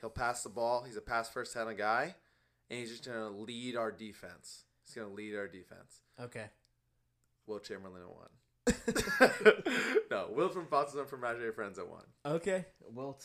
he'll 0.00 0.10
pass 0.10 0.42
the 0.42 0.48
ball. 0.48 0.84
He's 0.84 0.96
a 0.96 1.00
pass 1.02 1.28
first 1.28 1.52
kind 1.54 1.68
of 1.68 1.76
guy, 1.76 2.14
and 2.70 2.78
he's 2.78 2.90
just 2.90 3.04
gonna 3.06 3.30
lead 3.30 3.76
our 3.76 3.90
defense. 3.92 4.64
He's 4.84 4.94
gonna 4.94 5.12
lead 5.14 5.34
our 5.34 5.48
defense. 5.48 6.00
Okay. 6.20 6.46
Will 7.46 7.58
Chamberlain 7.60 8.02
at 8.02 8.14
one. 8.14 8.28
no, 10.10 10.28
Will 10.30 10.48
from 10.48 10.66
Foxes 10.66 10.96
and 10.98 11.08
from 11.08 11.20
Imaginary 11.20 11.52
Friends 11.52 11.78
at 11.78 11.88
one. 11.88 12.04
Okay, 12.26 12.66
Wilt, 12.92 13.24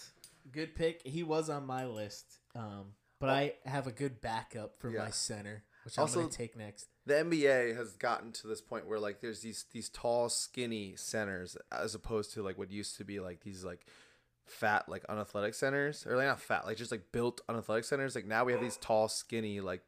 good 0.52 0.76
pick. 0.76 1.02
He 1.06 1.24
was 1.24 1.50
on 1.50 1.66
my 1.66 1.86
list, 1.86 2.40
um, 2.56 2.94
but 3.20 3.30
Oh. 3.30 3.34
I 3.34 3.56
have 3.66 3.88
a 3.88 3.92
good 3.92 4.22
backup 4.22 4.80
for 4.80 4.90
Yeah. 4.90 5.00
my 5.04 5.10
center, 5.10 5.64
which 5.84 5.98
Also- 5.98 6.20
I'm 6.20 6.26
gonna 6.26 6.34
take 6.36 6.56
next. 6.56 6.88
The 7.06 7.16
NBA 7.16 7.74
has 7.76 7.98
gotten 7.98 8.32
to 8.34 8.48
this 8.48 8.62
point 8.62 8.88
where 8.88 9.00
like 9.00 9.20
there's 9.20 9.42
these 9.42 9.66
these 9.72 9.90
tall, 9.90 10.30
skinny 10.30 10.96
centers 10.96 11.58
as 11.72 11.94
opposed 11.96 12.32
to 12.34 12.42
like 12.44 12.58
what 12.58 12.72
used 12.72 12.96
to 12.98 13.04
be 13.04 13.20
like 13.20 13.42
these 13.42 13.66
like 13.66 13.86
fat, 14.46 14.88
like 14.88 15.04
unathletic 15.10 15.54
centers, 15.54 16.06
or 16.06 16.16
like 16.16 16.28
not 16.28 16.40
fat, 16.40 16.66
like 16.66 16.78
just 16.78 16.92
like 16.92 17.12
built 17.12 17.42
unathletic 17.50 17.86
centers. 17.86 18.16
Like 18.16 18.26
now 18.26 18.44
we 18.44 18.52
have 18.52 18.62
these 18.62 18.78
tall, 18.78 19.08
skinny 19.08 19.60
like 19.60 19.82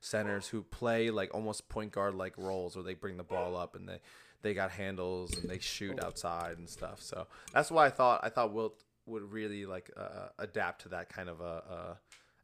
centers 0.00 0.48
who 0.48 0.62
play 0.62 1.10
like 1.10 1.34
almost 1.34 1.68
point 1.68 1.92
guard 1.92 2.14
like 2.14 2.36
roles, 2.36 2.76
where 2.76 2.84
they 2.84 2.94
bring 2.94 3.16
the 3.16 3.24
ball 3.24 3.56
up 3.56 3.74
and 3.74 3.88
they 3.88 3.98
they 4.42 4.54
got 4.54 4.70
handles 4.70 5.36
and 5.38 5.48
they 5.48 5.58
shoot 5.58 6.02
outside 6.04 6.58
and 6.58 6.68
stuff. 6.68 7.00
So 7.00 7.26
that's 7.52 7.70
why 7.70 7.86
I 7.86 7.90
thought 7.90 8.20
I 8.22 8.28
thought 8.28 8.52
Wilt 8.52 8.84
would 9.06 9.32
really 9.32 9.66
like 9.66 9.90
uh, 9.96 10.28
adapt 10.38 10.82
to 10.82 10.88
that 10.90 11.08
kind 11.08 11.28
of 11.28 11.40
a, 11.40 11.44
uh 11.44 11.94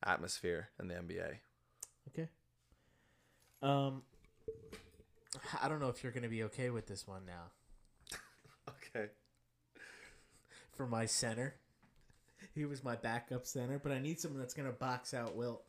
atmosphere 0.03 0.71
in 0.81 0.89
the 0.89 0.95
NBA. 0.95 1.37
Okay. 2.09 2.29
Um, 3.63 4.03
I 5.63 5.69
don't 5.69 5.81
know 5.81 5.89
if 5.89 6.03
you're 6.03 6.13
gonna 6.13 6.29
be 6.29 6.43
okay 6.45 6.71
with 6.71 6.87
this 6.87 7.07
one 7.07 7.23
now. 7.27 7.51
Okay. 8.97 9.09
For 10.81 10.87
my 10.87 11.05
center, 11.05 11.57
he 12.55 12.65
was 12.65 12.83
my 12.83 12.97
backup 12.97 13.45
center, 13.45 13.79
but 13.79 13.93
I 13.93 13.99
need 14.01 14.19
someone 14.19 14.41
that's 14.41 14.55
gonna 14.55 14.73
box 14.73 15.13
out 15.13 15.37
Wilt. 15.37 15.63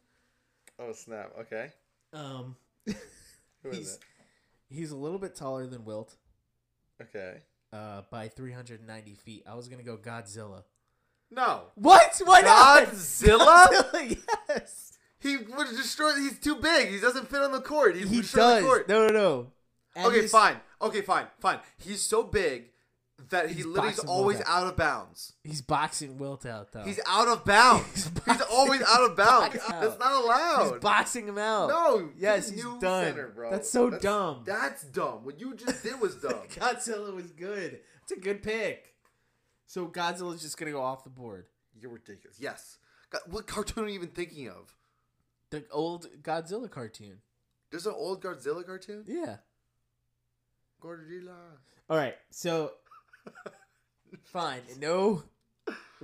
Oh 0.79 0.93
snap! 0.93 1.33
Okay. 1.37 1.69
Um, 2.13 2.55
Who 2.85 2.93
is 3.71 3.77
he's 3.77 3.93
it? 3.95 3.99
he's 4.69 4.91
a 4.91 4.95
little 4.95 5.19
bit 5.19 5.35
taller 5.35 5.67
than 5.67 5.83
Wilt, 5.83 6.15
Okay. 7.01 7.39
uh, 7.73 8.03
by 8.09 8.29
390 8.29 9.15
feet. 9.15 9.43
I 9.45 9.55
was 9.55 9.67
gonna 9.67 9.83
go 9.83 9.97
Godzilla. 9.97 10.63
No. 11.29 11.63
What? 11.75 12.21
Why 12.23 12.39
not? 12.39 12.87
Godzilla? 12.87 13.65
Godzilla, 13.91 14.17
yes. 14.47 14.97
He 15.19 15.35
would 15.35 15.67
destroy. 15.75 16.13
He's 16.15 16.39
too 16.39 16.55
big. 16.55 16.87
He 16.87 17.01
doesn't 17.01 17.27
fit 17.29 17.41
on 17.41 17.51
the 17.51 17.59
court. 17.59 17.97
He, 17.97 18.07
He 18.07 18.21
does. 18.21 18.33
The 18.33 18.61
court. 18.61 18.87
No, 18.87 19.07
no, 19.07 19.13
no. 19.13 19.47
And 19.93 20.05
okay, 20.07 20.25
fine. 20.27 20.55
Okay, 20.81 21.01
fine, 21.01 21.25
fine. 21.41 21.59
He's 21.77 22.01
so 22.01 22.23
big 22.23 22.70
that 23.29 23.49
he 23.49 23.55
He's 23.55 23.65
literally 23.65 23.91
is 23.91 23.99
always 23.99 24.37
Wilt 24.37 24.49
out 24.49 24.67
of 24.67 24.75
bounds. 24.77 25.33
He's 25.43 25.61
boxing 25.61 26.17
Wilt 26.17 26.45
out 26.45 26.71
though. 26.71 26.83
He's 26.83 26.99
out 27.07 27.27
of 27.27 27.45
bounds. 27.45 28.09
He's 28.25 28.35
He's, 28.37 28.41
always 28.51 28.81
out 28.81 29.09
of 29.09 29.15
bounds. 29.17 29.57
out. 29.69 29.81
That's 29.81 29.99
not 29.99 30.23
allowed. 30.23 30.71
He's 30.73 30.81
boxing 30.81 31.27
him 31.27 31.37
out. 31.37 31.69
no. 31.69 32.09
Yes, 32.17 32.49
he's 32.49 32.63
done. 32.63 32.79
Center, 33.05 33.31
bro. 33.33 33.51
That's 33.51 33.69
so 33.69 33.89
dumb. 33.89 34.43
That's 34.45 34.83
dumb. 34.83 35.23
What 35.23 35.39
you 35.39 35.55
just 35.55 35.83
did 35.83 35.99
was 36.01 36.15
dumb. 36.21 36.41
Godzilla 36.55 37.13
was 37.13 37.31
good. 37.31 37.79
It's 38.03 38.11
a 38.11 38.19
good 38.19 38.41
pick. 38.43 38.95
So 39.67 39.87
Godzilla's 39.87 40.41
just 40.41 40.57
gonna 40.57 40.71
go 40.71 40.81
off 40.81 41.03
the 41.03 41.09
board. 41.09 41.45
You're 41.79 41.91
ridiculous. 41.91 42.37
Yes. 42.39 42.77
God, 43.09 43.21
what 43.29 43.47
cartoon 43.47 43.85
are 43.85 43.87
you 43.87 43.95
even 43.95 44.09
thinking 44.09 44.47
of? 44.49 44.75
The 45.49 45.63
old 45.71 46.07
Godzilla 46.21 46.69
cartoon. 46.69 47.17
There's 47.69 47.85
an 47.85 47.93
old 47.95 48.21
Godzilla 48.21 48.65
cartoon. 48.65 49.03
Yeah. 49.07 49.37
Godzilla. 50.81 51.35
All 51.89 51.97
right. 51.97 52.15
So 52.31 52.71
fine. 54.23 54.61
No 54.79 55.23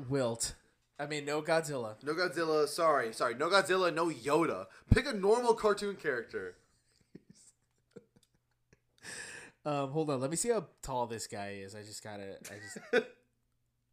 Wilt. 0.10 0.56
I 1.00 1.06
mean, 1.06 1.26
no 1.26 1.42
Godzilla. 1.42 1.96
No 2.04 2.14
Godzilla. 2.14 2.68
Sorry, 2.68 3.14
sorry. 3.14 3.36
No 3.36 3.50
Godzilla. 3.50 3.94
No 3.94 4.10
Yoda. 4.10 4.66
Pick 4.94 5.06
a 5.08 5.14
normal 5.14 5.54
cartoon 5.54 5.96
character. 5.96 6.56
Um, 9.66 9.92
hold 9.92 10.10
on. 10.10 10.22
Let 10.22 10.30
me 10.30 10.38
see 10.38 10.48
how 10.48 10.68
tall 10.82 11.08
this 11.08 11.28
guy 11.28 11.58
is. 11.62 11.76
I 11.76 11.82
just 11.82 12.02
gotta. 12.02 12.38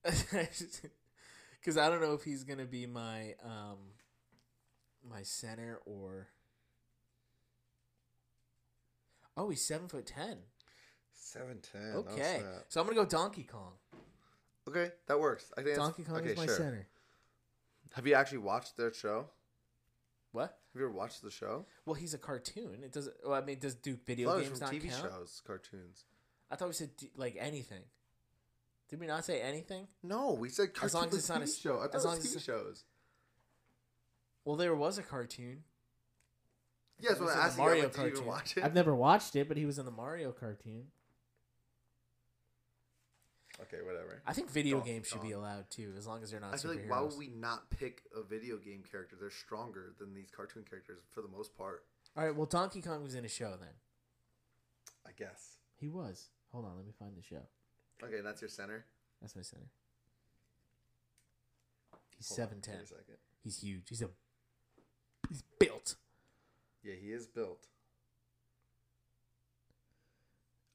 I 0.05 0.49
just. 0.57 0.87
Because 1.61 1.79
I 1.79 1.89
don't 1.89 2.03
know 2.03 2.13
if 2.13 2.23
he's 2.23 2.45
gonna 2.45 2.67
be 2.67 2.87
my 2.87 3.35
um, 3.43 3.79
my 5.11 5.23
center 5.23 5.81
or. 5.87 6.29
Oh, 9.35 9.49
he's 9.49 9.65
seven 9.65 9.89
foot 9.89 10.07
ten. 10.07 10.37
Seven 11.15 11.59
ten. 11.73 11.93
Okay, 11.97 12.43
so 12.69 12.81
I'm 12.81 12.87
gonna 12.87 12.97
go 12.97 13.05
Donkey 13.07 13.45
Kong. 13.45 13.73
Okay, 14.69 14.91
that 15.07 15.19
works. 15.19 15.53
I 15.59 15.63
think 15.63 15.77
Donkey 15.77 16.05
Kong 16.05 16.17
okay, 16.19 16.31
is 16.31 16.37
my 16.37 16.47
sure. 16.47 16.57
center. 16.57 16.87
Have 17.95 18.07
you 18.07 18.15
actually 18.15 18.39
watched 18.39 18.77
their 18.77 18.93
show? 18.93 19.27
What? 20.33 20.59
Have 20.73 20.81
you 20.81 20.87
ever 20.87 20.95
watched 20.95 21.23
the 21.23 21.31
show? 21.31 21.65
Well, 21.87 21.95
he's 21.95 22.15
a 22.15 22.19
cartoon. 22.19 22.81
It 22.83 22.93
doesn't. 22.93 23.15
Well, 23.25 23.35
I 23.35 23.45
mean, 23.45 23.59
does 23.61 23.75
do 23.77 23.97
video 24.07 24.29
thought 24.31 24.37
it 24.39 24.51
was 24.51 24.59
games 24.59 24.59
from 24.59 24.67
not 24.67 24.75
TV 24.75 24.91
count? 24.91 25.13
shows, 25.13 25.43
cartoons. 25.47 26.05
I 26.51 26.57
thought 26.57 26.69
we 26.69 26.75
said 26.75 26.91
like 27.17 27.37
anything. 27.39 27.83
Did 28.89 29.01
we 29.01 29.07
not 29.07 29.25
say 29.25 29.41
anything? 29.41 29.87
No, 30.03 30.33
we 30.33 30.49
said 30.49 30.75
cartoons. 30.75 30.85
As 30.91 30.95
long 30.95 31.09
as 31.09 31.15
it's 31.15 31.29
not 31.29 31.43
a 31.43 31.47
show. 31.47 31.79
I 31.79 31.83
thought 31.87 31.95
as 31.95 32.05
it 32.05 32.09
long 32.09 32.17
was 32.17 32.27
as 32.37 32.43
TV 32.43 32.45
shows. 32.45 32.85
Well, 34.45 34.57
there 34.57 34.75
was 34.75 34.99
a 34.99 35.03
cartoon. 35.03 35.63
Yes, 37.01 37.13
It 37.13 37.19
when 37.21 37.27
was 37.27 37.35
I 37.35 37.35
in 37.35 37.39
the 37.39 37.45
asked 37.47 37.57
you, 37.59 37.65
Mario 37.65 37.83
like, 37.85 37.93
did 37.93 37.99
you 38.01 38.07
even 38.07 38.15
cartoon. 38.17 38.29
watch 38.29 38.57
it? 38.57 38.65
I've 38.65 38.75
never 38.75 38.95
watched 38.95 39.37
it, 39.37 39.49
but 39.49 39.57
he 39.57 39.67
was 39.67 39.79
in 39.79 39.85
the 39.85 39.91
Mario 39.91 40.33
cartoon. 40.33 40.85
Okay, 43.63 43.79
whatever. 43.85 44.21
I 44.27 44.33
think 44.33 44.51
video 44.51 44.79
Donkey 44.79 44.93
games 44.93 45.07
should 45.07 45.23
be 45.23 45.29
Kong. 45.31 45.41
allowed 45.43 45.71
too, 45.71 45.93
as 45.97 46.07
long 46.07 46.23
as 46.23 46.31
they're 46.31 46.41
not 46.41 46.55
I 46.55 46.57
feel 46.57 46.73
superheroes. 46.73 46.77
like 46.83 46.91
why 46.91 47.01
would 47.03 47.17
we 47.17 47.29
not 47.29 47.71
pick 47.71 48.03
a 48.17 48.23
video 48.23 48.57
game 48.57 48.83
character? 48.91 49.17
They're 49.19 49.31
stronger 49.31 49.93
than 49.99 50.13
these 50.13 50.29
cartoon 50.35 50.65
characters 50.69 50.99
for 51.13 51.23
the 51.23 51.29
most 51.29 51.57
part. 51.57 51.85
All 52.17 52.25
right, 52.25 52.35
well, 52.35 52.47
Donkey 52.47 52.83
Kong 52.83 53.03
was 53.05 53.15
in 53.15 53.25
a 53.25 53.29
show 53.29 53.55
then. 53.61 53.71
I 55.07 55.11
guess. 55.17 55.59
He 55.77 55.89
was. 55.89 56.31
Hold 56.53 56.65
on, 56.65 56.77
let 56.77 56.85
me 56.87 56.93
find 56.99 57.13
the 57.17 57.23
show. 57.23 57.43
Okay, 58.03 58.21
that's 58.23 58.41
your 58.43 58.49
center. 58.49 58.85
That's 59.21 59.37
my 59.37 59.43
center. 59.43 59.67
He's 62.17 62.29
Hold 62.29 62.41
on, 62.41 62.47
seven 62.47 62.61
ten. 62.61 62.75
give 62.75 62.81
me 62.81 62.85
a 62.85 62.89
second. 62.89 63.17
He's 63.43 63.59
huge. 63.61 63.83
He's 63.89 64.03
a. 64.03 64.09
He's 65.29 65.43
built. 65.61 65.95
Yeah, 66.83 66.95
he 67.01 67.13
is 67.13 67.27
built. 67.27 67.67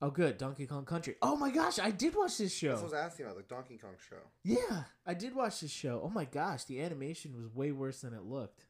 Oh, 0.01 0.09
good. 0.09 0.37
Donkey 0.37 0.65
Kong 0.65 0.85
Country. 0.85 1.15
Oh 1.21 1.35
my 1.35 1.51
gosh, 1.51 1.77
I 1.77 1.91
did 1.91 2.15
watch 2.15 2.37
this 2.37 2.55
show. 2.55 2.69
That's 2.69 2.83
what 2.83 2.93
I 2.93 3.03
was 3.03 3.11
asking 3.11 3.25
about, 3.25 3.37
the 3.37 3.43
Donkey 3.43 3.77
Kong 3.77 3.95
show. 4.09 4.15
Yeah, 4.43 4.83
I 5.05 5.13
did 5.13 5.35
watch 5.35 5.59
this 5.59 5.71
show. 5.71 6.01
Oh 6.03 6.09
my 6.09 6.25
gosh, 6.25 6.63
the 6.63 6.81
animation 6.81 7.35
was 7.35 7.53
way 7.53 7.71
worse 7.71 8.01
than 8.01 8.13
it 8.13 8.23
looked. 8.23 8.65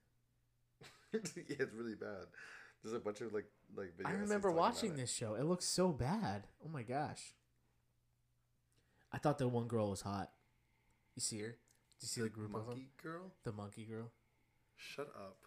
yeah, 1.13 1.19
it's 1.59 1.73
really 1.73 1.95
bad. 1.95 2.25
There's 2.83 2.95
a 2.95 2.99
bunch 2.99 3.21
of 3.21 3.33
like 3.33 3.45
like 3.75 3.95
videos. 3.97 4.07
I 4.07 4.11
remember 4.13 4.51
watching 4.51 4.95
this 4.95 5.13
show. 5.13 5.35
It 5.35 5.43
looks 5.43 5.65
so 5.65 5.89
bad. 5.89 6.47
Oh 6.65 6.69
my 6.69 6.83
gosh. 6.83 7.33
I 9.11 9.17
thought 9.17 9.37
the 9.37 9.47
one 9.47 9.67
girl 9.67 9.89
was 9.89 10.01
hot. 10.01 10.31
You 11.15 11.21
see 11.21 11.39
her? 11.39 11.49
Do 11.49 12.05
you 12.05 12.07
see 12.07 12.21
the 12.21 12.29
group 12.29 12.55
of 12.55 12.61
them? 12.61 12.75
Monkey 12.75 12.89
girl. 13.01 13.31
The 13.43 13.51
monkey 13.51 13.83
girl. 13.83 14.11
Shut 14.77 15.09
up. 15.15 15.37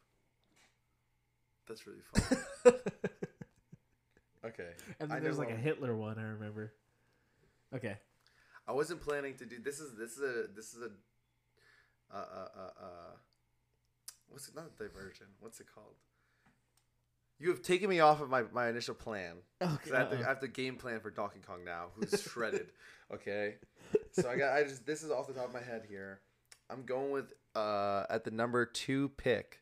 That's 1.66 1.86
really 1.86 2.00
funny. 2.12 2.76
okay. 4.45 4.70
and 5.01 5.11
I 5.11 5.14
then 5.14 5.24
there's 5.24 5.38
know 5.38 5.45
like 5.45 5.53
a. 5.53 5.57
Hitler 5.57 5.95
one. 5.97 6.18
I 6.18 6.22
remember. 6.22 6.72
Okay. 7.74 7.97
I 8.66 8.72
wasn't 8.72 9.01
planning 9.01 9.34
to 9.36 9.45
do 9.45 9.57
this. 9.62 9.80
Is 9.80 9.97
this 9.97 10.12
is 10.12 10.22
a 10.22 10.47
this 10.55 10.74
is 10.74 10.82
a 10.82 10.90
uh 12.14 12.18
uh 12.18 12.49
uh, 12.57 12.70
uh 12.80 13.12
what's 14.28 14.49
it 14.49 14.55
not 14.55 14.66
a 14.66 14.82
diversion? 14.82 15.26
What's 15.40 15.61
it 15.61 15.66
called? 15.72 15.97
You 17.38 17.49
have 17.49 17.62
taken 17.62 17.90
me 17.90 17.99
off 17.99 18.20
of 18.20 18.30
my, 18.30 18.45
my 18.53 18.68
initial 18.68 18.95
plan. 18.95 19.38
Okay. 19.61 19.93
I 19.93 19.99
have, 19.99 20.11
to, 20.11 20.18
I 20.18 20.22
have 20.22 20.40
the 20.40 20.47
game 20.47 20.76
plan 20.76 21.01
for 21.01 21.11
Donkey 21.11 21.40
Kong 21.45 21.64
now, 21.64 21.86
who's 21.97 22.22
shredded. 22.22 22.68
okay, 23.14 23.57
so 24.12 24.30
I 24.30 24.36
got 24.36 24.57
I 24.57 24.62
just 24.62 24.86
this 24.86 25.03
is 25.03 25.11
off 25.11 25.26
the 25.26 25.32
top 25.32 25.49
of 25.49 25.55
my 25.55 25.62
head 25.62 25.82
here. 25.88 26.20
I'm 26.70 26.84
going 26.84 27.11
with 27.11 27.32
uh 27.57 28.05
at 28.09 28.24
the 28.24 28.30
number 28.30 28.64
two 28.64 29.09
pick, 29.16 29.61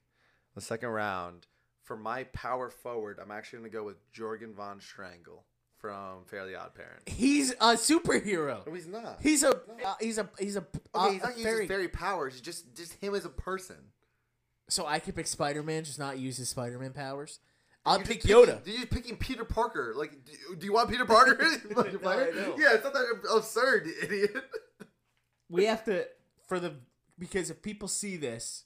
the 0.55 0.61
second 0.61 0.91
round 0.91 1.47
for 1.83 1.97
my 1.97 2.25
power 2.25 2.71
forward, 2.71 3.19
I'm 3.21 3.31
actually 3.31 3.61
gonna 3.61 3.71
go 3.71 3.85
with 3.85 3.97
Jorgen 4.13 4.55
von 4.55 4.81
Strangle 4.81 5.45
from 5.79 6.25
Fairly 6.27 6.55
Odd 6.55 6.75
Parent. 6.75 7.09
He's 7.09 7.53
a 7.53 7.75
superhero. 7.75 8.67
No, 8.67 8.75
he's 8.75 8.87
not. 8.87 9.19
He's 9.23 9.43
a 9.43 9.51
uh, 9.51 9.95
he's 10.01 10.19
a 10.19 10.29
he's 10.39 10.57
a, 10.57 10.61
okay, 10.61 10.79
uh, 10.95 11.11
he's 11.11 11.23
not 11.23 11.31
using 11.31 11.45
fairy. 11.45 11.61
his 11.61 11.69
fairy 11.69 11.89
powers. 11.89 12.35
It's 12.35 12.43
just 12.43 12.75
just 12.77 12.95
him 12.95 13.15
as 13.15 13.25
a 13.25 13.31
person. 13.31 13.77
So 14.69 14.87
I 14.87 15.01
could 15.01 15.17
pick 15.17 15.27
Spider 15.27 15.63
Man, 15.63 15.85
just 15.85 15.99
not 15.99 16.19
use 16.19 16.37
his 16.37 16.49
Spider 16.49 16.79
Man 16.79 16.93
powers. 16.93 17.41
I'll 17.85 17.97
You're 17.97 18.07
pick 18.07 18.23
Yoda. 18.23 18.63
Picking, 18.63 18.79
you're 18.79 18.87
picking 18.87 19.17
Peter 19.17 19.45
Parker. 19.45 19.95
Like, 19.97 20.13
do, 20.25 20.55
do 20.57 20.67
you 20.67 20.73
want 20.75 20.91
Peter 20.91 21.07
Parker? 21.07 21.39
No, 21.75 21.85
yeah, 22.59 22.75
it's 22.75 22.85
not 22.85 22.93
that 22.93 23.21
absurd, 23.35 23.89
idiot. 24.03 24.35
We 25.49 25.65
have 25.65 25.85
to 25.87 26.07
for 26.47 26.61
the 26.61 26.75
because 27.19 27.51
if 27.51 27.61
people 27.61 27.89
see 27.89 28.17
this, 28.17 28.65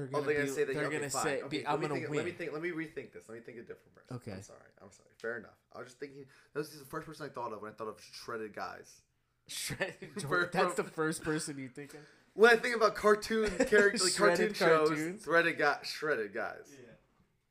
they're 0.00 0.08
Oh, 0.12 0.20
gonna, 0.20 0.26
they're 0.26 0.34
gonna 0.34 0.46
be, 0.46 0.52
say 0.52 0.64
that. 0.64 0.74
they're 0.74 0.84
okay, 0.86 0.96
gonna 0.98 1.10
fine. 1.10 1.22
say 1.24 1.42
Okay, 1.42 1.58
be, 1.58 1.66
I'm 1.66 1.72
let 1.72 1.80
me 1.80 1.86
gonna 1.88 2.00
think, 2.00 2.10
win. 2.10 2.16
Let 2.18 2.26
me 2.26 2.32
think. 2.32 2.52
Let 2.52 2.62
me 2.62 2.70
rethink 2.70 3.12
this. 3.12 3.24
Let 3.28 3.34
me 3.36 3.40
think 3.40 3.58
a 3.58 3.60
different 3.62 3.94
person. 3.94 4.16
Okay. 4.16 4.32
I'm 4.32 4.42
sorry. 4.42 4.58
I'm 4.82 4.90
sorry. 4.90 5.08
Fair 5.20 5.38
enough. 5.38 5.56
I 5.74 5.78
was 5.78 5.88
just 5.88 5.98
thinking. 6.00 6.24
That 6.52 6.60
was 6.60 6.68
just 6.68 6.80
the 6.80 6.86
first 6.88 7.06
person 7.06 7.26
I 7.26 7.28
thought 7.30 7.52
of 7.52 7.62
when 7.62 7.70
I 7.70 7.74
thought 7.74 7.88
of 7.88 8.00
shredded 8.12 8.54
guys. 8.54 9.00
Shredded 9.48 9.94
For- 10.22 10.50
That's 10.52 10.74
the 10.74 10.84
first 10.84 11.22
person 11.22 11.56
you 11.58 11.68
think 11.68 11.94
of. 11.94 12.00
When 12.34 12.50
I 12.50 12.56
think 12.56 12.74
about 12.76 12.94
cartoon 12.96 13.48
characters, 13.68 14.02
like 14.04 14.14
cartoon 14.16 14.52
Shredded 14.52 14.56
shows, 14.56 14.88
cartoons. 14.88 15.22
shredded 15.24 15.58
guy, 15.58 15.76
shredded 15.84 16.34
guys. 16.34 16.66
Yeah. 16.70 16.90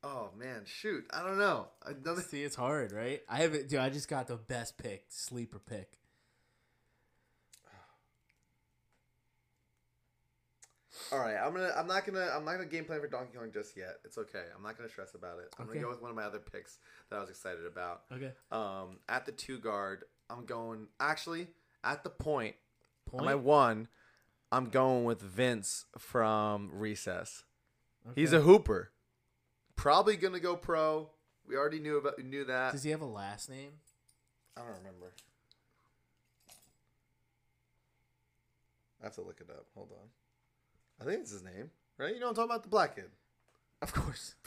Oh 0.04 0.28
man, 0.38 0.62
shoot! 0.66 1.04
I 1.10 1.22
don't 1.24 1.38
know. 1.38 1.66
Another 1.84 2.20
See, 2.22 2.44
it's 2.44 2.54
hard, 2.54 2.92
right? 2.92 3.22
I 3.28 3.38
haven't. 3.38 3.68
Dude, 3.68 3.80
I 3.80 3.88
just 3.90 4.08
got 4.08 4.28
the 4.28 4.36
best 4.36 4.78
pick, 4.78 5.06
sleeper 5.08 5.58
pick. 5.58 5.98
All 11.12 11.18
right, 11.20 11.36
I'm 11.36 11.52
gonna. 11.52 11.72
I'm 11.76 11.86
not 11.86 12.04
gonna. 12.04 12.28
I'm 12.34 12.44
not 12.44 12.52
gonna 12.52 12.66
game 12.66 12.84
plan 12.84 13.00
for 13.00 13.06
Donkey 13.06 13.36
Kong 13.36 13.50
just 13.52 13.76
yet. 13.76 13.98
It's 14.04 14.18
okay. 14.18 14.42
I'm 14.56 14.62
not 14.62 14.76
gonna 14.76 14.88
stress 14.88 15.14
about 15.14 15.38
it. 15.38 15.54
I'm 15.58 15.64
Okay. 15.66 15.74
gonna 15.74 15.84
go 15.84 15.90
with 15.90 16.02
one 16.02 16.10
of 16.10 16.16
my 16.16 16.24
other 16.24 16.40
picks 16.40 16.78
that 17.10 17.16
I 17.16 17.20
was 17.20 17.30
excited 17.30 17.64
about. 17.64 18.02
Okay. 18.12 18.32
Um, 18.50 18.98
at 19.08 19.24
the 19.26 19.32
two 19.32 19.58
guard, 19.58 20.04
I'm 20.28 20.44
going. 20.46 20.88
Actually, 20.98 21.48
at 21.84 22.02
the 22.02 22.10
point, 22.10 22.56
Point. 23.06 23.24
my 23.24 23.34
one, 23.36 23.86
I'm 24.50 24.68
going 24.70 25.04
with 25.04 25.20
Vince 25.22 25.84
from 25.96 26.70
Recess. 26.72 27.44
He's 28.14 28.32
a 28.32 28.40
hooper. 28.40 28.90
Probably 29.76 30.16
gonna 30.16 30.40
go 30.40 30.56
pro. 30.56 31.10
We 31.48 31.56
already 31.56 31.78
knew 31.78 31.98
about 31.98 32.18
knew 32.18 32.44
that. 32.46 32.72
Does 32.72 32.82
he 32.82 32.90
have 32.90 33.00
a 33.02 33.06
last 33.06 33.48
name? 33.48 33.72
I 34.56 34.62
don't 34.62 34.76
remember. 34.78 35.12
I 39.00 39.04
have 39.04 39.14
to 39.16 39.22
look 39.22 39.40
it 39.40 39.50
up. 39.50 39.66
Hold 39.74 39.90
on. 39.92 40.08
I 41.00 41.04
think 41.04 41.20
it's 41.20 41.32
his 41.32 41.42
name, 41.42 41.70
right? 41.98 42.14
You 42.14 42.20
know, 42.20 42.28
I'm 42.28 42.34
talking 42.34 42.50
about 42.50 42.62
the 42.62 42.68
black 42.68 42.96
kid. 42.96 43.10
Of 43.82 43.92
course. 43.92 44.34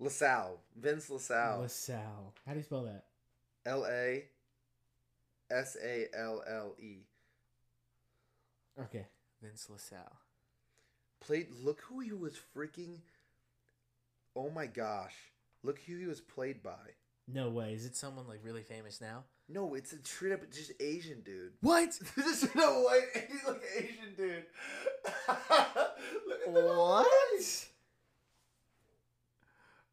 LaSalle. 0.00 0.60
Vince 0.76 1.10
LaSalle. 1.10 1.62
LaSalle. 1.62 2.34
How 2.46 2.52
do 2.52 2.58
you 2.58 2.64
spell 2.64 2.84
that? 2.84 3.04
L 3.66 3.84
A 3.86 4.24
S 5.50 5.76
A 5.82 6.06
L 6.14 6.42
L 6.48 6.74
E. 6.78 6.98
Okay. 8.80 9.06
Vince 9.42 9.68
LaSalle. 9.70 10.20
Played. 11.20 11.48
Look 11.62 11.80
who 11.80 12.00
he 12.00 12.12
was 12.12 12.38
freaking. 12.56 12.98
Oh 14.38 14.50
my 14.50 14.66
gosh! 14.66 15.16
Look 15.64 15.80
who 15.80 15.98
he 15.98 16.06
was 16.06 16.20
played 16.20 16.62
by. 16.62 16.94
No 17.26 17.50
way. 17.50 17.72
Is 17.72 17.84
it 17.84 17.96
someone 17.96 18.28
like 18.28 18.38
really 18.44 18.62
famous 18.62 19.00
now? 19.00 19.24
No, 19.48 19.74
it's 19.74 19.92
a 19.92 19.96
straight 20.04 20.32
up 20.32 20.48
just 20.52 20.70
Asian 20.78 21.22
dude. 21.22 21.54
What? 21.60 21.98
this 22.16 22.44
is 22.44 22.54
no 22.54 22.82
white. 22.82 23.02
He's 23.32 23.44
like 23.44 23.62
Asian 23.76 24.14
dude. 24.16 24.44
Look 25.28 26.40
at 26.46 26.54
the 26.54 26.60
What? 26.60 27.66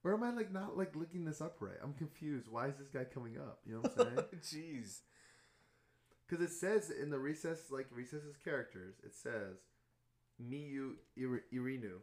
Or 0.04 0.14
am 0.14 0.22
I 0.22 0.30
like 0.30 0.54
not 0.54 0.78
like 0.78 0.96
looking 0.96 1.26
this 1.26 1.42
up 1.42 1.58
right? 1.60 1.78
I'm 1.82 1.94
confused. 1.94 2.48
Why 2.48 2.68
is 2.68 2.76
this 2.76 2.90
guy 2.90 3.06
coming 3.06 3.38
up? 3.38 3.62
You 3.66 3.74
know 3.74 3.80
what 3.82 4.00
I'm 4.00 4.16
saying? 4.44 4.80
Jeez. 4.84 5.00
Because 6.28 6.46
it 6.46 6.52
says 6.52 6.92
in 6.92 7.10
the 7.10 7.18
recess, 7.18 7.72
like 7.72 7.88
recesses 7.92 8.36
characters, 8.44 8.94
it 9.04 9.16
says 9.16 9.58
Miyu 10.40 10.92
Ir- 11.18 11.46
Irino 11.52 12.02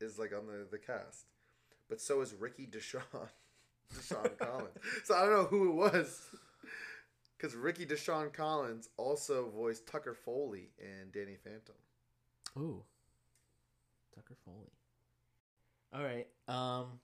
is 0.00 0.18
like 0.18 0.32
on 0.32 0.46
the 0.46 0.66
the 0.70 0.78
cast, 0.78 1.26
but 1.88 2.00
so 2.00 2.20
is 2.20 2.34
Rickey 2.34 2.66
D'Shon, 2.66 3.02
D'Shon 3.94 4.38
Collins. 4.38 4.68
So 5.04 5.14
I 5.14 5.20
don't 5.22 5.30
know 5.32 5.44
who 5.44 5.70
it 5.70 5.74
was. 5.74 6.28
Because 7.36 7.54
Rickey 7.54 7.86
D'Shon 7.86 8.32
Collins 8.32 8.88
also 8.96 9.48
voiced 9.54 9.86
Tucker 9.86 10.14
Foley 10.14 10.70
in 10.78 11.10
Danny 11.12 11.36
Phantom. 11.36 11.76
Ooh. 12.58 12.82
Tucker 14.14 14.34
Foley. 14.44 14.72
All 15.92 16.02
right. 16.02 16.26
Um. 16.48 16.98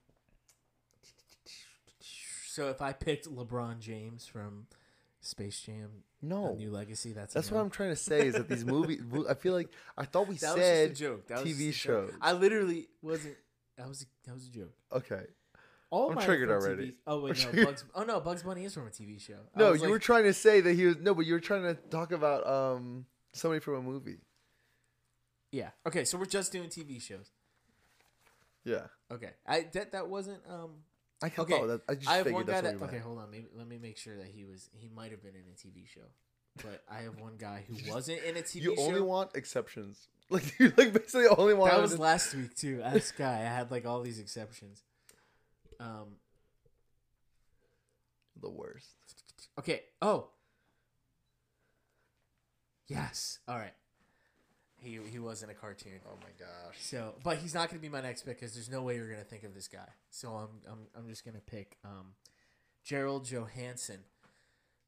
So 2.47 2.69
if 2.69 2.81
I 2.81 2.93
picked 2.93 3.27
LeBron 3.29 3.79
James 3.79 4.25
from 4.25 4.67
Space 5.21 5.59
Jam, 5.59 5.89
No, 6.21 6.53
A 6.53 6.55
New 6.55 6.71
Legacy, 6.71 7.11
that's 7.11 7.33
that's 7.33 7.51
what 7.51 7.59
I'm 7.59 7.69
trying 7.69 7.89
to 7.89 7.95
say. 7.95 8.27
Is 8.27 8.35
that 8.35 8.47
these 8.47 8.65
movies? 8.65 9.01
I 9.29 9.33
feel 9.33 9.53
like 9.53 9.69
I 9.97 10.05
thought 10.05 10.27
we 10.27 10.35
That 10.35 10.55
said 10.55 10.89
was 10.91 10.99
just 10.99 11.01
a 11.01 11.05
joke. 11.05 11.27
That 11.27 11.43
was 11.43 11.53
TV 11.53 11.71
just 11.71 11.85
a 11.85 11.87
joke. 11.87 12.13
I 12.21 12.33
literally 12.33 12.87
wasn't. 13.01 13.35
That 13.77 13.87
was 13.87 14.03
a, 14.03 14.05
that 14.27 14.33
was 14.33 14.47
a 14.47 14.49
joke. 14.51 14.73
okay. 14.93 15.23
All 15.91 16.11
I'm 16.11 16.17
triggered 16.17 16.49
already. 16.49 16.87
TV 16.87 16.93
Oh 17.07 17.21
wait, 17.21 17.47
no. 17.53 17.65
Bugs. 17.65 17.85
Oh 17.93 18.03
no, 18.03 18.19
Bugs 18.19 18.41
Bunny 18.43 18.65
is 18.65 18.73
from 18.73 18.87
a 18.87 18.89
TV 18.89 19.21
show. 19.21 19.35
I 19.55 19.59
No, 19.59 19.71
was 19.71 19.77
you 19.81 19.83
like- 19.87 19.91
were 19.91 19.99
trying 19.99 20.23
to 20.23 20.33
say 20.33 20.59
that 20.61 20.73
he 20.73 20.85
was 20.85 20.97
no, 20.97 21.13
but 21.13 21.25
you 21.25 21.33
were 21.33 21.39
trying 21.39 21.61
to 21.63 21.75
talk 21.89 22.11
about 22.11 22.45
um 22.47 23.05
somebody 23.33 23.59
from 23.59 23.75
a 23.75 23.81
movie. 23.81 24.17
Yeah. 25.51 25.69
Okay, 25.87 26.03
so 26.03 26.17
we're 26.17 26.25
just 26.25 26.51
doing 26.51 26.69
TV 26.69 26.99
shows. 27.01 27.29
Yeah, 28.63 28.87
Okay. 29.11 29.29
I 29.45 29.67
that 29.73 29.91
that 29.91 30.09
wasn't 30.09 30.41
um. 30.49 30.71
I 31.21 31.29
can 31.29 31.43
Okay, 31.43 31.65
that. 31.67 31.81
I 31.87 31.95
just 31.95 32.09
I 32.09 32.15
have 32.17 32.23
figured 32.25 32.33
one 32.33 32.45
guy 32.45 32.61
that's 32.61 32.73
that. 32.73 32.73
what 32.73 32.79
you 32.81 32.85
Okay, 32.87 32.95
meant. 32.95 33.05
hold 33.05 33.19
on. 33.19 33.31
Maybe 33.31 33.45
let 33.55 33.67
me 33.67 33.77
make 33.77 33.97
sure 33.97 34.17
that 34.17 34.27
he 34.27 34.43
was. 34.43 34.69
He 34.73 34.89
might 34.89 35.11
have 35.11 35.21
been 35.21 35.35
in 35.35 35.43
a 35.51 35.55
TV 35.55 35.87
show, 35.87 36.01
but 36.63 36.83
I 36.91 37.01
have 37.03 37.19
one 37.21 37.35
guy 37.37 37.63
who 37.67 37.75
wasn't 37.93 38.21
in 38.23 38.35
a 38.37 38.41
TV 38.41 38.63
show. 38.63 38.71
You 38.71 38.75
show. 38.75 38.81
only 38.81 39.01
want 39.01 39.35
exceptions. 39.35 40.07
Like 40.29 40.59
you 40.59 40.73
like 40.77 40.91
basically 40.91 41.27
only 41.27 41.53
one. 41.53 41.69
that 41.69 41.79
was 41.79 41.99
last 41.99 42.33
week 42.33 42.55
too. 42.55 42.81
This 42.93 43.11
guy, 43.11 43.33
I 43.41 43.43
had 43.43 43.69
like 43.69 43.85
all 43.85 44.01
these 44.01 44.19
exceptions. 44.19 44.81
Um. 45.79 46.17
the 48.41 48.49
worst. 48.49 48.95
Okay. 49.59 49.81
Oh. 50.01 50.29
Yes. 52.87 53.39
All 53.47 53.57
right. 53.57 53.73
He 54.77 54.99
he 55.09 55.19
was 55.19 55.43
in 55.43 55.49
a 55.49 55.53
cartoon. 55.53 55.99
Oh 56.07 56.17
my 56.21 56.29
gosh. 56.39 56.77
So, 56.79 57.15
but 57.23 57.37
he's 57.37 57.53
not 57.53 57.69
going 57.69 57.79
to 57.79 57.81
be 57.81 57.89
my 57.89 58.01
next 58.01 58.23
pick 58.23 58.39
because 58.39 58.53
there's 58.53 58.69
no 58.69 58.81
way 58.81 58.95
you're 58.95 59.07
going 59.09 59.21
to 59.21 59.25
think 59.25 59.43
of 59.43 59.53
this 59.53 59.67
guy. 59.67 59.87
So 60.09 60.29
I'm 60.29 60.49
I'm 60.71 60.87
I'm 60.97 61.07
just 61.07 61.23
going 61.23 61.35
to 61.35 61.41
pick 61.41 61.77
um, 61.85 62.13
Gerald 62.83 63.25
Johanssen 63.25 63.99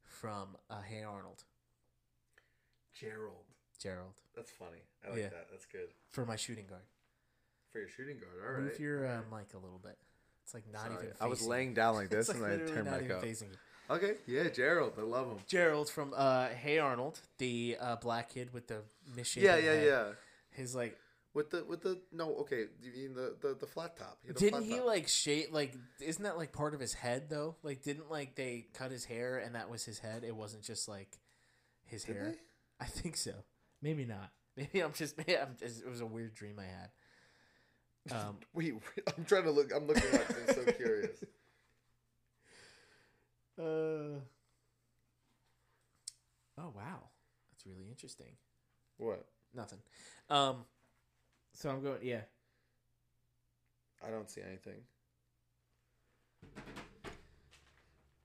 from 0.03 0.57
uh, 0.69 0.81
Hey 0.81 1.03
Arnold. 1.03 1.43
Gerald. 2.99 3.46
Gerald 3.79 4.13
That's 4.35 4.51
funny. 4.51 4.81
I 5.05 5.09
like 5.11 5.19
Yeah. 5.19 5.29
that. 5.29 5.47
That's 5.51 5.65
good 5.65 5.89
for 6.09 6.25
my 6.25 6.35
shooting 6.35 6.65
guard. 6.67 6.81
for 7.71 7.79
your 7.79 7.89
shooting 7.89 8.17
guard. 8.17 8.31
All 8.45 8.53
right. 8.53 8.63
Move 8.63 8.79
your 8.79 9.05
uh, 9.07 9.21
mic 9.31 9.53
a 9.53 9.57
little 9.57 9.79
bit. 9.83 9.97
It's 10.43 10.53
like 10.53 10.63
not 10.71 10.87
Sorry. 10.87 10.93
even. 11.05 11.15
I 11.19 11.27
was 11.27 11.41
laying 11.45 11.73
down 11.73 11.95
like 11.95 12.09
this 12.17 12.29
like 12.29 12.37
and 12.37 12.45
I 12.45 12.65
turned 12.73 12.85
back 12.85 13.09
up. 13.11 13.23
Okay. 13.89 14.13
Yeah, 14.25 14.49
Gerald. 14.49 14.93
I 14.97 15.01
love 15.01 15.27
him. 15.29 15.37
Gerald 15.47 15.89
from 15.89 16.13
uh, 16.15 16.47
Hey 16.49 16.77
Arnold, 16.79 17.19
the 17.37 17.77
uh, 17.79 17.95
black 17.97 18.29
kid 18.33 18.53
with 18.53 18.67
the 18.67 18.81
misshapen 19.15 19.47
Yeah, 19.49 19.57
yeah, 19.57 19.73
head. 19.73 19.85
yeah. 19.85 20.05
His 20.51 20.75
like 20.75 20.97
With 21.33 21.51
the 21.51 21.63
with 21.63 21.81
the 21.83 21.99
no. 22.11 22.35
Okay. 22.37 22.65
You 22.81 22.91
mean 22.91 23.13
the 23.13 23.35
the, 23.39 23.55
the 23.59 23.67
flat 23.67 23.95
top? 23.97 24.17
He 24.25 24.33
Didn't 24.33 24.49
flat 24.59 24.63
he 24.63 24.77
top. 24.77 24.85
like 24.87 25.07
shape 25.07 25.53
Like, 25.53 25.73
isn't 26.01 26.23
that 26.23 26.35
like 26.37 26.51
part 26.51 26.73
of 26.73 26.79
his 26.79 26.93
head 26.95 27.29
though? 27.29 27.55
Like, 27.63 27.83
didn't 27.83 28.09
like 28.09 28.35
they 28.35 28.65
cut 28.73 28.91
his 28.91 29.05
hair 29.05 29.37
and 29.37 29.55
that 29.55 29.69
was 29.69 29.85
his 29.85 29.99
head? 29.99 30.23
It 30.25 30.35
wasn't 30.35 30.63
just 30.63 30.87
like 30.89 31.19
his 31.85 32.03
Did 32.03 32.15
hair. 32.15 32.25
they? 32.31 32.37
I 32.79 32.85
think 32.85 33.15
so. 33.17 33.31
Maybe 33.81 34.05
not. 34.05 34.31
Maybe 34.57 34.79
I'm 34.79 34.93
just. 34.93 35.17
Maybe 35.17 35.37
I'm 35.37 35.55
just. 35.59 35.81
It 35.83 35.89
was 35.89 36.01
a 36.01 36.05
weird 36.05 36.33
dream 36.35 36.59
I 36.59 36.65
had. 36.65 36.89
Um. 38.19 38.37
Wait, 38.53 38.73
I'm 39.15 39.25
trying 39.25 39.43
to 39.43 39.51
look. 39.51 39.71
I'm 39.75 39.87
looking 39.87 40.13
up. 40.13 40.21
I'm 40.29 40.55
so 40.55 40.71
curious. 40.71 41.23
uh. 43.59 44.19
Oh 46.59 46.73
wow, 46.75 47.09
that's 47.51 47.65
really 47.65 47.87
interesting. 47.89 48.35
What? 48.97 49.25
Nothing. 49.53 49.79
Um. 50.29 50.65
So 51.53 51.69
I'm 51.69 51.83
going. 51.83 51.99
Yeah. 52.01 52.21
I 54.05 54.11
don't 54.11 54.29
see 54.29 54.41
anything. 54.41 54.81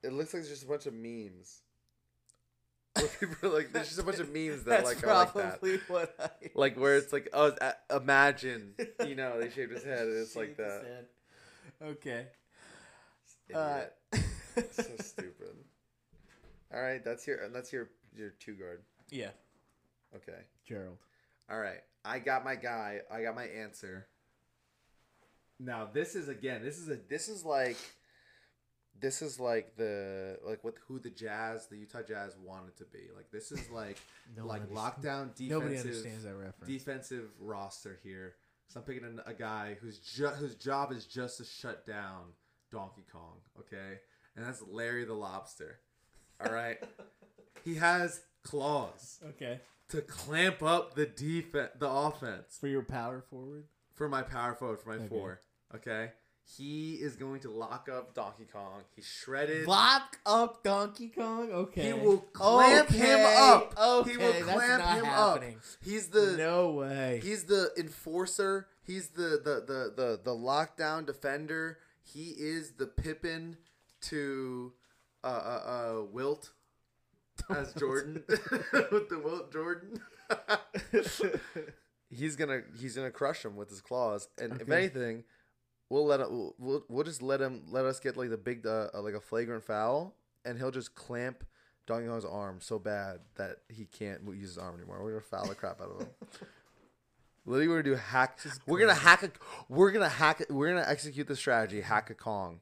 It 0.02 0.12
looks 0.12 0.34
like 0.34 0.40
it's 0.40 0.50
just 0.50 0.64
a 0.64 0.66
bunch 0.66 0.86
of 0.86 0.94
memes. 0.94 1.62
Where 2.96 3.06
people 3.08 3.48
are 3.50 3.54
like, 3.58 3.72
there's 3.72 3.88
just 3.88 3.98
a 4.00 4.02
bunch 4.02 4.18
of 4.18 4.30
memes 4.32 4.64
that 4.64 4.84
That's 4.84 5.02
like 5.02 5.04
are 5.06 5.14
like 5.14 5.32
that. 5.34 5.62
what 5.88 6.14
I. 6.20 6.28
Like 6.54 6.76
where 6.78 6.96
it's 6.96 7.12
like, 7.12 7.28
oh, 7.32 7.54
a- 7.60 7.96
imagine, 7.96 8.74
you 9.06 9.14
know, 9.14 9.40
they 9.40 9.48
shaved 9.50 9.72
his 9.72 9.82
head 9.82 10.06
and 10.06 10.16
it's 10.18 10.36
like 10.36 10.48
Shaved 10.56 10.60
his 10.60 10.68
that. 10.68 10.84
head. 10.84 11.06
Okay. 11.82 12.26
Uh, 13.54 13.80
Idiot. 14.12 14.74
so 14.74 14.82
stupid. 15.00 15.56
All 16.74 16.80
right, 16.82 17.02
that's 17.04 17.26
your 17.26 17.48
that's 17.48 17.72
your 17.72 17.88
your 18.14 18.30
two 18.40 18.54
guard. 18.54 18.82
yeah. 19.10 19.30
Okay. 20.14 20.38
Gerald. 20.66 20.98
All 21.50 21.58
right, 21.58 21.80
I 22.04 22.18
got 22.18 22.44
my 22.44 22.54
guy. 22.56 23.00
I 23.10 23.22
got 23.22 23.34
my 23.34 23.44
answer. 23.46 24.06
Now 25.58 25.88
this 25.92 26.14
is 26.14 26.28
again. 26.28 26.62
This 26.62 26.78
is 26.78 26.88
a. 26.88 26.98
This 27.08 27.28
is 27.28 27.44
like. 27.44 27.76
This 29.02 29.20
is 29.20 29.38
like 29.40 29.76
the 29.76 30.38
like 30.46 30.62
what 30.64 30.74
who 30.88 30.98
the 30.98 31.10
Jazz 31.10 31.66
the 31.66 31.76
Utah 31.76 32.02
Jazz 32.02 32.36
wanted 32.42 32.76
to 32.78 32.84
be 32.84 33.00
like. 33.14 33.30
This 33.30 33.52
is 33.52 33.68
like 33.70 33.98
No 34.36 34.46
like 34.46 34.66
lockdown 34.70 35.34
defensive. 35.34 35.80
Understands 35.86 36.24
that 36.24 36.34
reference. 36.34 36.66
defensive 36.66 37.24
roster 37.40 37.98
here. 38.02 38.36
So 38.68 38.80
I'm 38.80 38.86
picking 38.86 39.04
a, 39.26 39.30
a 39.30 39.34
guy 39.34 39.76
whose 39.82 39.98
ju- 39.98 40.28
whose 40.28 40.54
job 40.54 40.92
is 40.92 41.04
just 41.04 41.36
to 41.38 41.44
shut 41.44 41.84
down 41.86 42.26
Donkey 42.70 43.04
Kong. 43.12 43.38
Okay, 43.58 43.98
and 44.36 44.46
that's 44.46 44.62
Larry 44.70 45.04
the 45.04 45.12
Lobster. 45.14 45.80
All 46.42 46.52
right, 46.52 46.78
he 47.64 47.74
has 47.74 48.20
claws 48.44 49.18
okay. 49.30 49.60
to 49.90 50.00
clamp 50.00 50.62
up 50.62 50.94
the 50.94 51.06
defense, 51.06 51.70
the 51.78 51.88
offense 51.90 52.56
For 52.60 52.66
your 52.68 52.82
power 52.82 53.20
forward. 53.28 53.64
for 53.94 54.08
my 54.08 54.22
power 54.22 54.54
forward 54.54 54.80
for 54.80 54.88
my 54.90 54.96
Okay. 54.96 55.08
four. 55.08 55.40
Okay, 55.74 56.12
he 56.44 56.94
is 56.94 57.16
going 57.16 57.40
to 57.40 57.50
lock 57.50 57.88
up 57.90 58.14
Donkey 58.14 58.46
Kong. 58.52 58.82
He's 58.94 59.06
shredded. 59.06 59.66
Lock 59.66 60.18
up 60.26 60.62
Donkey 60.62 61.08
Kong. 61.08 61.50
Okay. 61.52 61.82
He 61.86 61.92
will 61.92 62.18
clamp 62.18 62.90
Okay, 62.90 62.98
him 62.98 63.20
up. 63.24 63.74
Okay, 63.78 64.10
he 64.10 64.16
will 64.16 64.32
that's 64.32 64.44
clamp 64.44 64.82
not 64.84 64.98
him 64.98 65.04
happening. 65.04 65.56
up. 65.56 65.62
He's 65.82 66.08
the 66.08 66.34
no 66.36 66.70
way. 66.72 67.20
He's 67.22 67.44
the 67.44 67.70
enforcer. 67.78 68.66
He's 68.82 69.08
the 69.10 69.40
the 69.42 69.64
the 69.66 69.92
the, 69.96 70.20
the 70.24 70.30
lockdown 70.32 71.06
defender. 71.06 71.78
He 72.02 72.30
is 72.36 72.72
the 72.72 72.86
Pippin 72.86 73.56
to 74.02 74.72
uh 75.22 75.26
uh, 75.26 75.30
uh 76.00 76.04
Wilt 76.10 76.50
as 77.50 77.72
Jordan 77.74 78.24
with 78.28 79.08
the 79.08 79.20
Wilt 79.24 79.52
Jordan. 79.52 80.00
he's 82.10 82.36
gonna 82.36 82.62
he's 82.78 82.96
gonna 82.96 83.10
crush 83.10 83.44
him 83.44 83.56
with 83.56 83.70
his 83.70 83.80
claws, 83.80 84.28
and 84.40 84.60
if 84.60 84.68
anything, 84.70 85.24
we'll 85.92 86.06
let 86.06 86.20
it, 86.20 86.26
we'll, 86.30 86.84
we'll 86.88 87.04
just 87.04 87.20
let 87.22 87.40
him 87.40 87.62
let 87.70 87.84
us 87.84 88.00
get 88.00 88.16
like 88.16 88.30
the 88.30 88.36
big 88.38 88.66
uh, 88.66 88.88
uh, 88.94 89.02
like 89.02 89.14
a 89.14 89.20
flagrant 89.20 89.62
foul, 89.62 90.14
and 90.44 90.56
he'll 90.58 90.70
just 90.70 90.94
clamp 90.94 91.44
Donkey 91.86 92.06
Kong's 92.08 92.24
arm 92.24 92.58
so 92.60 92.78
bad 92.78 93.20
that 93.36 93.58
he 93.68 93.84
can't 93.84 94.22
use 94.34 94.48
his 94.50 94.58
arm 94.58 94.74
anymore. 94.76 95.02
We're 95.02 95.10
gonna 95.10 95.20
foul 95.20 95.46
the 95.46 95.54
crap 95.54 95.80
out 95.80 95.90
of 95.90 96.00
him. 96.00 96.08
Literally, 97.44 97.68
we're 97.68 97.82
gonna 97.82 97.96
do 97.96 98.00
hack. 98.00 98.38
We're 98.66 98.78
gonna 98.80 98.94
hack 98.94 99.22
a. 99.24 99.30
We're 99.68 99.90
gonna 99.90 100.08
hack. 100.08 100.40
it- 100.40 100.50
We're 100.50 100.68
gonna 100.68 100.86
execute 100.88 101.26
the 101.26 101.36
strategy. 101.36 101.80
Hack 101.80 102.08
a 102.10 102.14
Kong. 102.14 102.60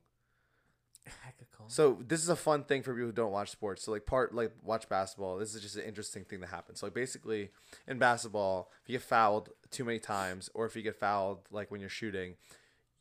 Heck 1.07 1.37
a 1.41 1.57
Kong. 1.57 1.67
So 1.69 1.99
this 2.07 2.23
is 2.23 2.31
a 2.31 2.37
fun 2.37 2.65
thing 2.65 2.83
for 2.83 2.95
people 2.95 3.07
who 3.09 3.13
don't 3.13 3.31
watch 3.33 3.51
sports. 3.51 3.83
So 3.85 3.93
like 3.93 4.07
part 4.07 4.35
like 4.35 4.53
watch 4.63 4.89
basketball. 4.89 5.37
This 5.37 5.55
is 5.55 5.61
just 5.61 5.77
an 5.77 5.83
interesting 5.85 6.25
thing 6.25 6.41
that 6.41 6.49
happens. 6.49 6.81
So 6.81 6.87
like 6.87 6.95
basically 6.95 7.51
in 7.87 7.99
basketball, 7.99 8.71
if 8.83 8.89
you 8.89 8.95
get 8.99 9.03
fouled 9.03 9.51
too 9.71 9.85
many 9.85 9.99
times, 9.99 10.49
or 10.55 10.65
if 10.67 10.75
you 10.75 10.83
get 10.83 10.97
fouled 10.97 11.41
like 11.51 11.71
when 11.71 11.81
you're 11.81 11.91
shooting, 11.91 12.37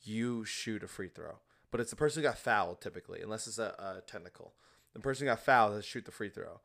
you 0.02 0.46
shoot 0.46 0.84
a 0.84 0.88
free 0.88 1.10
throw. 1.10 1.40
But 1.72 1.82
it's 1.82 1.92
the 1.92 1.96
person 1.96 2.22
who 2.22 2.30
got 2.30 2.38
fouled 2.38 2.82
typically, 2.82 3.22
unless 3.22 3.48
it's 3.48 3.60
a, 3.60 3.76
a 3.78 4.02
technical. 4.08 4.54
The 4.94 5.00
person 5.00 5.26
who 5.28 5.32
got 5.32 5.44
fouled 5.44 5.74
has 5.74 5.84
to 5.84 5.90
shoot 5.90 6.06
the 6.06 6.12
free 6.12 6.30
throw, 6.30 6.62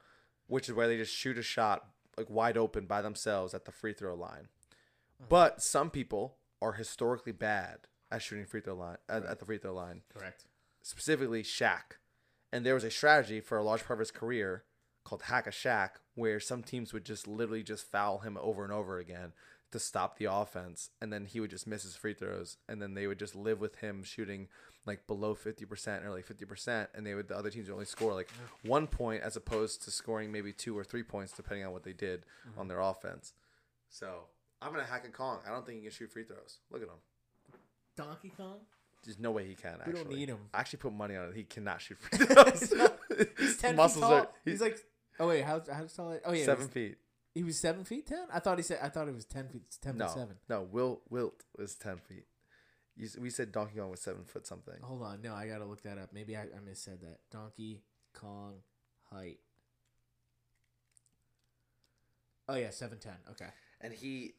which 0.47 0.69
is 0.69 0.75
where 0.75 0.89
they 0.89 0.97
just 0.97 1.15
shoot 1.15 1.39
a 1.39 1.43
shot 1.43 1.87
like 2.17 2.31
wide 2.31 2.57
open 2.57 2.87
by 2.87 3.03
themselves 3.03 3.55
at 3.55 3.65
the 3.65 3.73
free 3.73 3.93
throw 3.93 4.15
line. 4.15 4.49
Uh-huh. 4.49 5.27
But 5.29 5.63
some 5.63 5.91
people 5.91 6.37
are 6.63 6.73
historically 6.73 7.33
bad 7.33 7.81
at 8.11 8.23
shooting 8.23 8.47
free 8.47 8.61
throw 8.61 8.75
line 8.75 8.97
at, 9.09 9.25
at 9.25 9.39
the 9.39 9.45
free 9.45 9.59
throw 9.59 9.75
line 9.75 10.03
Correct. 10.17 10.47
specifically 10.83 11.43
Shaq. 11.43 11.99
And 12.53 12.65
there 12.65 12.75
was 12.75 12.85
a 12.85 12.91
strategy 12.91 13.41
for 13.41 13.59
a 13.59 13.65
large 13.65 13.85
part 13.85 13.99
of 13.99 14.01
his 14.01 14.11
career 14.11 14.65
called 15.05 15.23
Hack 15.23 15.47
a 15.47 15.51
Shaq, 15.51 15.91
where 16.15 16.41
some 16.41 16.63
teams 16.63 16.93
would 16.93 17.05
just 17.05 17.27
literally 17.27 17.63
just 17.63 17.91
foul 17.91 18.21
him 18.21 18.39
over 18.41 18.65
and 18.65 18.73
over 18.73 18.99
again 18.99 19.33
to 19.75 19.81
stop 19.81 20.19
the 20.19 20.27
offense, 20.27 20.91
and 21.03 21.13
then 21.13 21.25
he 21.25 21.41
would 21.41 21.51
just 21.51 21.67
miss 21.67 21.83
his 21.83 21.97
free 21.97 22.15
throws, 22.15 22.59
and 22.69 22.81
then 22.81 22.95
they 22.95 23.09
would 23.09 23.19
just 23.19 23.35
live 23.35 23.61
with 23.61 23.75
him 23.75 24.05
shooting 24.05 24.47
like 24.87 25.05
below 25.09 25.35
fifty 25.35 25.65
percent 25.65 26.05
or 26.05 26.11
like 26.11 26.25
fifty 26.25 26.45
percent, 26.45 26.91
and 26.95 27.05
they 27.05 27.13
would 27.15 27.27
the 27.27 27.37
other 27.37 27.51
teams 27.51 27.67
would 27.67 27.75
only 27.75 27.85
score 27.85 28.15
like 28.15 28.31
one 28.63 28.87
point 28.87 29.25
as 29.25 29.35
opposed 29.35 29.83
to 29.83 29.91
scoring 29.91 30.31
maybe 30.31 30.53
two 30.53 30.79
or 30.79 30.85
three 30.85 31.03
points 31.03 31.33
depending 31.33 31.67
on 31.67 31.73
what 31.73 31.83
they 31.83 31.93
did 31.93 32.21
mm-hmm. 32.49 32.61
on 32.61 32.69
their 32.69 32.79
offense. 32.79 33.33
So 33.89 34.27
I'm 34.63 34.71
gonna 34.71 34.85
hack 34.85 35.05
a 35.09 35.11
Kong. 35.11 35.41
I 35.45 35.51
don't 35.51 35.67
think 35.67 35.79
he 35.79 35.83
can 35.83 35.91
shoot 35.91 36.13
free 36.13 36.23
throws. 36.23 36.59
Look 36.71 36.83
at 36.83 36.87
him. 36.87 36.95
Donkey 37.97 38.33
Kong. 38.37 38.59
There's 39.05 39.19
no 39.19 39.33
way 39.33 39.45
he 39.45 39.57
can. 39.57 39.81
We 39.89 39.93
don't 39.93 40.09
need 40.09 40.29
him. 40.29 40.39
I 40.55 40.61
actually 40.61 40.79
put 40.79 40.93
money 40.93 41.17
on 41.17 41.31
it. 41.31 41.35
He 41.35 41.43
cannot 41.43 41.81
shoot 41.81 41.99
free 41.99 42.27
throws. 42.27 42.73
He's 43.39 43.57
ten 43.57 43.75
Muscles 43.75 43.95
feet 43.97 44.01
tall. 44.03 44.13
are- 44.13 44.29
he's, 44.45 44.61
like. 44.61 44.79
Oh 45.19 45.27
wait, 45.27 45.43
how 45.43 45.61
how 45.69 45.85
tall? 45.85 46.17
Oh 46.25 46.33
yeah, 46.33 46.45
seven 46.45 46.69
feet. 46.69 46.99
He 47.35 47.43
was 47.43 47.59
seven 47.59 47.85
feet 47.85 48.07
ten. 48.07 48.27
I 48.33 48.39
thought 48.41 48.59
he 48.59 48.63
said. 48.63 48.79
I 48.83 48.89
thought 48.89 49.09
it 49.09 49.15
was 49.15 49.25
ten 49.25 49.49
feet. 49.49 49.65
Ten 49.81 49.97
No, 49.99 50.07
feet 50.07 50.15
seven. 50.15 50.37
no. 50.49 50.63
Will 50.63 51.01
Wilt 51.11 51.43
was 51.59 51.75
ten 51.75 51.99
feet. 51.99 52.27
You, 52.97 53.09
we 53.21 53.29
said 53.31 53.51
Donkey 53.51 53.79
Kong 53.79 53.91
was 53.91 54.01
seven 54.01 54.25
foot 54.25 54.47
something. 54.47 54.75
Hold 54.83 55.03
on, 55.03 55.21
no, 55.21 55.35
I 55.35 55.49
gotta 55.49 55.65
look 55.65 55.83
that 55.83 55.99
up. 55.99 56.11
Maybe 56.13 56.37
I, 56.37 56.43
I 56.43 56.61
missaid 56.65 57.01
that. 57.01 57.19
Donkey 57.33 57.83
Kong 58.13 58.59
height. 59.11 59.39
Oh 62.49 62.55
yeah, 62.55 62.71
seven 62.71 62.99
ten. 62.99 63.15
Okay. 63.31 63.49
And 63.81 63.93
he, 63.93 64.35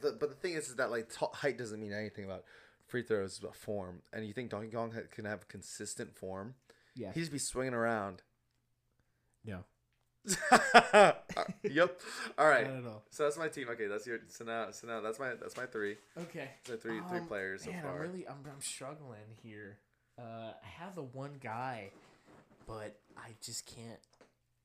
the 0.00 0.16
but 0.18 0.30
the 0.30 0.36
thing 0.36 0.54
is, 0.54 0.68
is 0.68 0.76
that 0.76 0.90
like 0.90 1.10
t- 1.12 1.26
height 1.34 1.58
doesn't 1.58 1.80
mean 1.80 1.92
anything 1.92 2.24
about 2.24 2.44
free 2.86 3.02
throws. 3.02 3.38
About 3.38 3.56
form. 3.56 4.02
And 4.12 4.26
you 4.26 4.32
think 4.32 4.50
Donkey 4.50 4.70
Kong 4.70 4.92
ha- 4.92 5.00
can 5.10 5.24
have 5.24 5.48
consistent 5.48 6.16
form? 6.16 6.54
Yeah. 6.94 7.12
He'd 7.12 7.20
just 7.20 7.32
be 7.32 7.38
swinging 7.38 7.74
around. 7.74 8.22
no. 9.44 9.64
yep. 11.62 12.00
All 12.38 12.46
right. 12.46 12.66
Not 12.68 12.78
at 12.78 12.86
all. 12.86 13.02
So 13.10 13.24
that's 13.24 13.38
my 13.38 13.48
team. 13.48 13.68
Okay, 13.70 13.86
that's 13.86 14.06
your. 14.06 14.18
So 14.28 14.44
now, 14.44 14.70
so 14.70 14.86
now 14.86 15.00
that's 15.00 15.18
my 15.18 15.30
that's 15.40 15.56
my 15.56 15.66
three. 15.66 15.96
Okay. 16.18 16.50
So 16.66 16.76
three 16.76 17.00
three 17.08 17.18
Um, 17.20 17.26
players 17.26 17.64
so 17.64 17.70
man, 17.70 17.82
far. 17.82 17.94
I'm 17.96 18.00
really 18.00 18.26
I'm, 18.28 18.36
I'm 18.46 18.60
struggling 18.60 19.36
here. 19.42 19.78
Uh, 20.18 20.52
I 20.62 20.66
have 20.82 20.94
the 20.94 21.02
one 21.02 21.32
guy, 21.42 21.90
but 22.66 22.98
I 23.16 23.30
just 23.42 23.66
can't. 23.66 24.00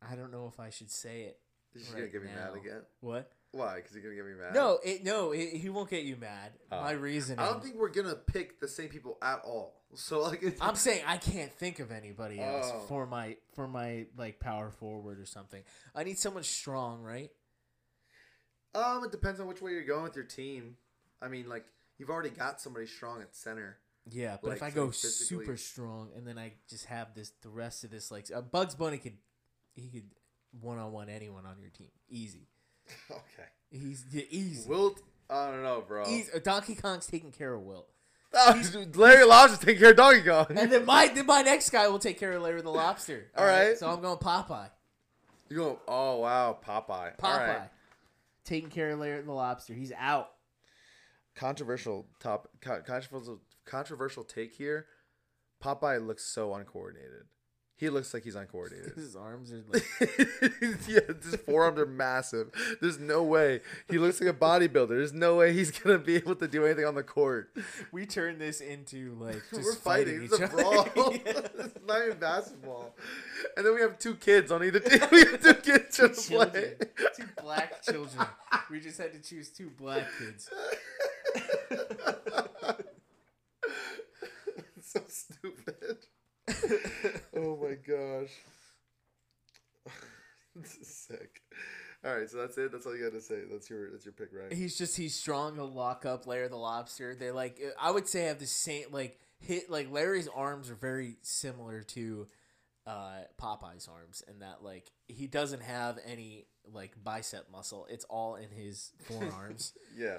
I 0.07 0.15
don't 0.15 0.31
know 0.31 0.47
if 0.51 0.59
I 0.59 0.69
should 0.69 0.91
say 0.91 1.21
it. 1.23 1.39
Is 1.73 1.85
she 1.87 1.93
right 1.93 1.99
gonna 1.99 2.11
get 2.11 2.23
me 2.23 2.29
mad 2.35 2.55
again? 2.55 2.81
What? 3.01 3.31
Why? 3.55 3.75
Because 3.77 3.93
you're 3.93 4.03
gonna 4.03 4.15
get 4.15 4.25
me 4.25 4.33
mad? 4.33 4.53
No, 4.53 4.79
it 4.83 5.05
no, 5.05 5.31
it, 5.31 5.53
he 5.53 5.69
won't 5.69 5.89
get 5.89 6.03
you 6.03 6.17
mad. 6.17 6.51
Oh. 6.73 6.81
My 6.81 6.91
reasoning. 6.91 7.39
I 7.39 7.45
don't 7.45 7.63
think 7.63 7.75
we're 7.75 7.87
gonna 7.87 8.15
pick 8.15 8.59
the 8.59 8.67
same 8.67 8.89
people 8.89 9.17
at 9.21 9.39
all. 9.45 9.81
So 9.95 10.23
like, 10.23 10.43
it's, 10.43 10.61
I'm 10.61 10.75
saying 10.75 11.03
I 11.07 11.15
can't 11.15 11.53
think 11.53 11.79
of 11.79 11.89
anybody 11.89 12.41
else 12.41 12.69
Oh. 12.73 12.79
for 12.89 13.05
my 13.07 13.37
for 13.53 13.65
my 13.65 14.07
like 14.17 14.41
power 14.41 14.71
forward 14.71 15.21
or 15.21 15.25
something. 15.25 15.63
I 15.95 16.03
need 16.03 16.19
someone 16.19 16.43
strong, 16.43 17.01
right? 17.01 17.31
um, 18.73 19.05
it 19.05 19.11
depends 19.11 19.39
on 19.39 19.47
which 19.47 19.61
way 19.61 19.71
you're 19.71 19.85
going 19.85 20.03
with 20.03 20.15
your 20.17 20.25
team. 20.25 20.75
I 21.21 21.29
mean, 21.29 21.47
like 21.47 21.63
you've 21.97 22.09
already 22.09 22.31
got 22.31 22.59
somebody 22.59 22.87
strong 22.87 23.21
at 23.21 23.33
center. 23.33 23.77
Yeah, 24.09 24.35
but 24.43 24.51
if 24.51 24.63
I 24.63 24.69
go 24.69 24.87
physically- 24.91 25.45
super 25.45 25.55
strong 25.57 26.09
and 26.13 26.27
then 26.27 26.37
I 26.37 26.55
just 26.69 26.85
have 26.87 27.13
this 27.15 27.31
the 27.41 27.49
rest 27.49 27.85
of 27.85 27.89
this 27.89 28.11
like 28.11 28.27
uh, 28.35 28.41
Bugs 28.41 28.75
Bunny 28.75 28.97
could 28.97 29.15
he 29.75 29.87
could 29.87 30.09
one 30.59 30.77
on 30.77 30.91
one 30.91 31.07
anyone 31.07 31.45
on 31.45 31.55
your 31.61 31.69
team 31.69 31.87
easy. 32.09 32.49
Okay. 33.11 33.47
He's 33.71 34.05
yeah, 34.11 34.23
easy. 34.29 34.69
Wilt, 34.69 35.01
I 35.29 35.51
don't 35.51 35.63
know, 35.63 35.83
bro. 35.85 36.07
Easy. 36.07 36.31
Uh, 36.33 36.39
Donkey 36.39 36.75
Kong's 36.75 37.07
taking 37.07 37.31
care 37.31 37.53
of 37.53 37.61
Wilt, 37.61 37.87
Oh, 38.33 38.61
Larry 38.95 39.25
Lobster's 39.25 39.59
taking 39.59 39.81
care 39.81 39.91
of 39.91 39.97
Donkey 39.97 40.21
Kong. 40.23 40.45
and 40.49 40.71
then 40.71 40.85
my 40.85 41.07
then 41.07 41.25
my 41.25 41.41
next 41.41 41.69
guy 41.71 41.87
will 41.87 41.99
take 41.99 42.19
care 42.19 42.33
of 42.33 42.41
Larry 42.41 42.61
the 42.61 42.69
Lobster. 42.69 43.25
All 43.37 43.45
right. 43.45 43.77
so 43.77 43.89
I'm 43.89 44.01
going 44.01 44.17
Popeye. 44.17 44.69
you 45.49 45.57
go. 45.57 45.79
Oh 45.87 46.19
wow, 46.19 46.57
Popeye. 46.65 47.17
Popeye 47.17 47.23
All 47.23 47.37
right. 47.39 47.69
taking 48.45 48.69
care 48.69 48.91
of 48.91 48.99
Larry 48.99 49.21
the 49.23 49.31
Lobster. 49.33 49.73
He's 49.73 49.91
out. 49.97 50.29
Controversial 51.35 52.07
top. 52.19 52.47
Controversial. 52.61 53.39
Controversial 53.65 54.23
take 54.23 54.53
here. 54.53 54.85
Popeye 55.63 56.05
looks 56.05 56.23
so 56.23 56.53
uncoordinated. 56.53 57.23
He 57.77 57.89
looks 57.89 58.13
like 58.13 58.23
he's 58.23 58.35
uncoordinated. 58.35 58.93
His 58.95 59.17
arms 59.17 59.51
are 59.51 59.61
like 59.73 59.83
yeah, 60.87 60.99
his 61.21 61.35
forearms 61.45 61.77
are 61.77 61.85
massive. 61.85 62.47
There's 62.79 62.99
no 62.99 63.21
way 63.23 63.59
he 63.89 63.97
looks 63.97 64.21
like 64.21 64.29
a 64.29 64.33
bodybuilder. 64.37 64.87
There's 64.87 65.11
no 65.11 65.35
way 65.35 65.51
he's 65.51 65.71
gonna 65.71 65.97
be 65.99 66.15
able 66.15 66.35
to 66.35 66.47
do 66.47 66.65
anything 66.65 66.85
on 66.85 66.95
the 66.95 67.03
court. 67.03 67.49
we 67.91 68.05
turn 68.05 68.39
this 68.39 68.61
into 68.61 69.15
like 69.19 69.41
just 69.53 69.63
We're 69.63 69.75
fighting. 69.75 70.23
each 70.23 70.31
It's 70.31 70.39
a 70.39 70.47
brawl. 70.47 70.87
Yeah. 71.25 71.41
it's 71.59 71.75
not 71.85 72.05
even 72.05 72.17
basketball. 72.17 72.95
And 73.57 73.65
then 73.65 73.75
we 73.75 73.81
have 73.81 73.99
two 73.99 74.15
kids 74.15 74.53
on 74.53 74.63
either 74.63 74.79
team. 74.79 75.01
We 75.11 75.19
have 75.25 75.41
two 75.43 75.53
kids 75.55 75.97
trying 75.97 76.13
to 76.13 76.21
Children. 76.21 76.51
play. 76.51 76.75
two 77.17 77.27
black 77.41 77.81
children. 77.83 78.25
We 78.71 78.79
just 78.79 78.97
had 78.99 79.11
to 79.13 79.19
choose 79.21 79.49
two 79.49 79.69
black 79.77 80.05
kids. 80.17 80.49
so 84.81 85.01
stupid. 85.09 85.97
Oh 87.35 87.57
my 87.61 87.75
gosh. 87.75 88.31
this 90.55 90.75
is 90.75 90.87
sick. 90.87 91.41
All 92.05 92.15
right, 92.15 92.29
so 92.29 92.37
that's 92.37 92.57
it. 92.57 92.71
That's 92.71 92.85
all 92.85 92.95
you 92.95 93.03
got 93.03 93.13
to 93.13 93.21
say. 93.21 93.41
That's 93.51 93.69
your 93.69 93.89
that's 93.89 94.05
your 94.05 94.13
pick, 94.13 94.29
right? 94.31 94.53
He's 94.53 94.77
just 94.77 94.95
he's 94.95 95.15
strong. 95.15 95.55
He'll 95.55 95.71
lock 95.71 96.05
up 96.05 96.27
Larry 96.27 96.47
the 96.47 96.55
Lobster. 96.55 97.15
They 97.15 97.31
like 97.31 97.59
I 97.79 97.91
would 97.91 98.07
say 98.07 98.25
have 98.25 98.39
the 98.39 98.45
same 98.45 98.85
like 98.91 99.19
hit 99.39 99.69
like 99.69 99.91
Larry's 99.91 100.27
arms 100.27 100.69
are 100.69 100.75
very 100.75 101.17
similar 101.23 101.81
to 101.81 102.27
uh, 102.85 103.21
Popeye's 103.41 103.87
arms 103.87 104.23
in 104.27 104.39
that 104.39 104.63
like 104.63 104.91
he 105.07 105.27
doesn't 105.27 105.63
have 105.63 105.97
any 106.05 106.45
like 106.71 106.91
bicep 107.03 107.51
muscle. 107.51 107.87
It's 107.89 108.05
all 108.05 108.35
in 108.35 108.49
his 108.49 108.91
forearms. 109.03 109.73
Yeah. 109.97 110.17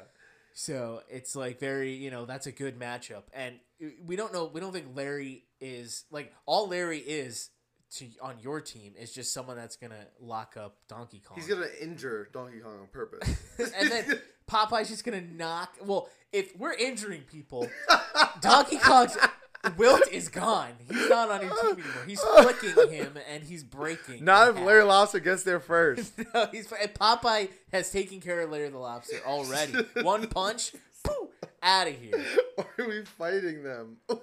So 0.58 1.02
it's 1.10 1.36
like 1.36 1.60
very, 1.60 1.92
you 1.92 2.10
know, 2.10 2.24
that's 2.24 2.46
a 2.46 2.52
good 2.52 2.80
matchup. 2.80 3.24
And 3.34 3.56
we 4.04 4.16
don't 4.16 4.32
know, 4.32 4.50
we 4.52 4.60
don't 4.60 4.72
think 4.72 4.86
Larry 4.94 5.44
is 5.60 6.04
like 6.10 6.32
all 6.46 6.68
Larry 6.68 6.98
is 6.98 7.50
to 7.92 8.06
on 8.20 8.36
your 8.40 8.60
team 8.60 8.94
is 8.98 9.12
just 9.12 9.32
someone 9.32 9.56
that's 9.56 9.76
gonna 9.76 10.06
lock 10.20 10.56
up 10.56 10.76
Donkey 10.88 11.20
Kong. 11.24 11.36
He's 11.36 11.46
gonna 11.46 11.66
injure 11.80 12.28
Donkey 12.32 12.58
Kong 12.58 12.80
on 12.80 12.86
purpose. 12.88 13.28
and 13.58 13.90
then 13.90 14.20
Popeye's 14.50 14.88
just 14.88 15.04
gonna 15.04 15.20
knock. 15.20 15.74
Well, 15.84 16.08
if 16.32 16.56
we're 16.56 16.74
injuring 16.74 17.22
people, 17.22 17.68
Donkey 18.40 18.78
Kong's 18.78 19.16
Wilt 19.76 20.08
is 20.12 20.28
gone. 20.28 20.72
He's 20.88 21.08
not 21.08 21.30
on 21.30 21.40
your 21.40 21.50
team 21.56 21.72
anymore. 21.72 22.04
He's 22.06 22.20
flicking 22.20 22.90
him 22.90 23.18
and 23.28 23.42
he's 23.42 23.64
breaking. 23.64 24.24
Not 24.24 24.50
if. 24.50 24.60
Larry 24.60 24.84
Lobster 24.84 25.18
gets 25.18 25.42
there 25.42 25.58
first. 25.58 26.12
No, 26.34 26.46
he's 26.52 26.70
and 26.70 26.94
Popeye 26.94 27.48
has 27.72 27.90
taken 27.90 28.20
care 28.20 28.42
of 28.42 28.50
Larry 28.50 28.68
the 28.68 28.78
Lobster 28.78 29.16
already. 29.26 29.72
One 30.02 30.28
punch, 30.28 30.72
out 31.62 31.88
of 31.88 32.00
here. 32.00 32.22
or 32.58 32.66
are 32.78 32.88
we 32.88 33.04
fighting 33.04 33.62
them? 33.62 33.96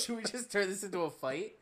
Should 0.00 0.16
we 0.16 0.22
just 0.22 0.50
turn 0.50 0.68
this 0.68 0.82
into 0.82 1.00
a 1.00 1.10
fight? 1.10 1.52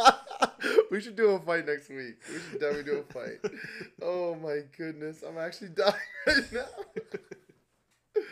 we 0.90 1.00
should 1.00 1.16
do 1.16 1.30
a 1.30 1.40
fight 1.40 1.66
next 1.66 1.88
week. 1.88 2.16
We 2.28 2.38
should 2.38 2.60
definitely 2.60 2.84
do 2.84 2.98
a 2.98 3.12
fight. 3.12 3.52
Oh 4.00 4.36
my 4.36 4.60
goodness, 4.76 5.24
I'm 5.26 5.38
actually 5.38 5.70
dying 5.70 5.94
right 6.26 6.52
now. 6.52 8.22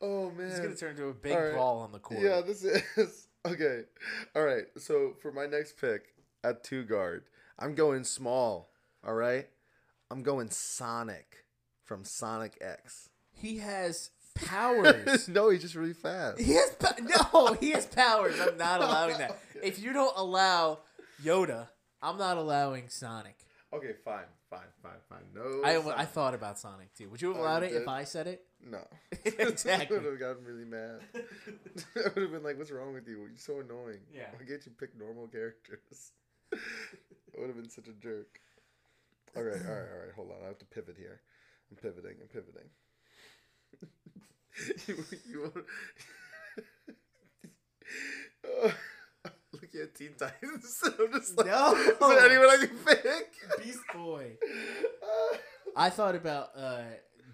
Oh 0.00 0.30
man, 0.30 0.46
It's 0.46 0.60
gonna 0.60 0.76
turn 0.76 0.90
into 0.90 1.08
a 1.08 1.14
big 1.14 1.34
right. 1.34 1.52
brawl 1.52 1.78
on 1.80 1.90
the 1.90 1.98
court. 1.98 2.20
Yeah, 2.22 2.40
this 2.40 2.62
is 2.62 3.26
okay. 3.44 3.82
All 4.36 4.44
right, 4.44 4.66
so 4.76 5.14
for 5.20 5.32
my 5.32 5.46
next 5.46 5.80
pick 5.80 6.02
at 6.44 6.62
two 6.62 6.84
guard, 6.84 7.24
I'm 7.58 7.74
going 7.74 8.04
small. 8.04 8.70
All 9.04 9.14
right, 9.14 9.48
I'm 10.10 10.22
going 10.22 10.50
Sonic 10.50 11.44
from 11.84 12.04
Sonic 12.04 12.58
X. 12.60 13.08
He 13.32 13.58
has 13.58 14.10
powers. 14.46 15.28
no, 15.28 15.50
he's 15.50 15.62
just 15.62 15.74
really 15.74 15.92
fast. 15.92 16.40
he 16.40 16.54
has 16.54 16.70
po- 16.78 17.02
no. 17.02 17.54
He 17.54 17.70
has 17.70 17.86
powers. 17.86 18.38
I'm 18.40 18.56
not 18.56 18.80
allowing 18.80 19.18
that. 19.18 19.38
If 19.62 19.78
you 19.80 19.92
don't 19.92 20.16
allow 20.16 20.80
Yoda, 21.22 21.68
I'm 22.02 22.16
not 22.18 22.36
allowing 22.36 22.88
Sonic. 22.88 23.36
Okay, 23.72 23.92
fine, 24.04 24.24
fine, 24.48 24.60
fine, 24.82 24.92
fine. 25.08 25.24
No, 25.34 25.62
I, 25.62 26.02
I 26.02 26.04
thought 26.04 26.32
about 26.34 26.58
Sonic 26.58 26.94
too. 26.94 27.10
Would 27.10 27.20
you 27.20 27.28
have 27.28 27.36
allowed 27.38 27.62
you 27.62 27.76
it 27.76 27.82
if? 27.82 27.88
I 27.88 28.04
said 28.04 28.26
it? 28.26 28.44
no. 28.64 28.80
Exactly. 29.38 29.96
I 29.96 30.00
would 30.00 30.10
have 30.10 30.20
gotten 30.20 30.44
really 30.44 30.64
mad. 30.64 31.00
I 31.14 32.08
would 32.14 32.22
have 32.22 32.32
been 32.32 32.42
like, 32.42 32.56
"What's 32.56 32.70
wrong 32.70 32.94
with 32.94 33.06
you? 33.06 33.18
You're 33.18 33.36
so 33.36 33.60
annoying. 33.60 34.00
Yeah. 34.12 34.30
Why 34.32 34.44
can't 34.46 34.64
you 34.64 34.72
pick 34.78 34.98
normal 34.98 35.26
characters?" 35.28 36.12
I 36.52 37.40
would 37.40 37.48
have 37.48 37.56
been 37.56 37.68
such 37.68 37.88
a 37.88 37.92
jerk. 37.92 38.40
All 39.36 39.42
right, 39.42 39.54
all 39.54 39.74
right, 39.74 39.88
all 39.92 39.98
right. 40.00 40.14
Hold 40.16 40.30
on. 40.30 40.36
I 40.44 40.48
have 40.48 40.58
to 40.58 40.64
pivot 40.64 40.96
here. 40.98 41.20
I'm 41.70 41.76
pivoting. 41.76 42.16
I'm 42.22 42.28
pivoting. 42.28 42.70
You, 44.86 45.04
you 45.28 45.40
want... 45.42 45.64
Oh, 48.46 48.72
looking 49.52 49.80
at 49.82 49.94
Teen 49.94 50.14
Titans. 50.18 50.80
I'm 50.98 51.12
just 51.12 51.36
like, 51.36 51.46
No. 51.46 51.74
is 51.74 51.98
there 51.98 52.26
anyone 52.30 52.50
I 52.50 52.56
can 52.66 52.76
pick? 52.76 53.32
Beast 53.64 53.80
Boy. 53.94 54.32
I 55.76 55.90
thought 55.90 56.14
about 56.14 56.50
uh, 56.56 56.82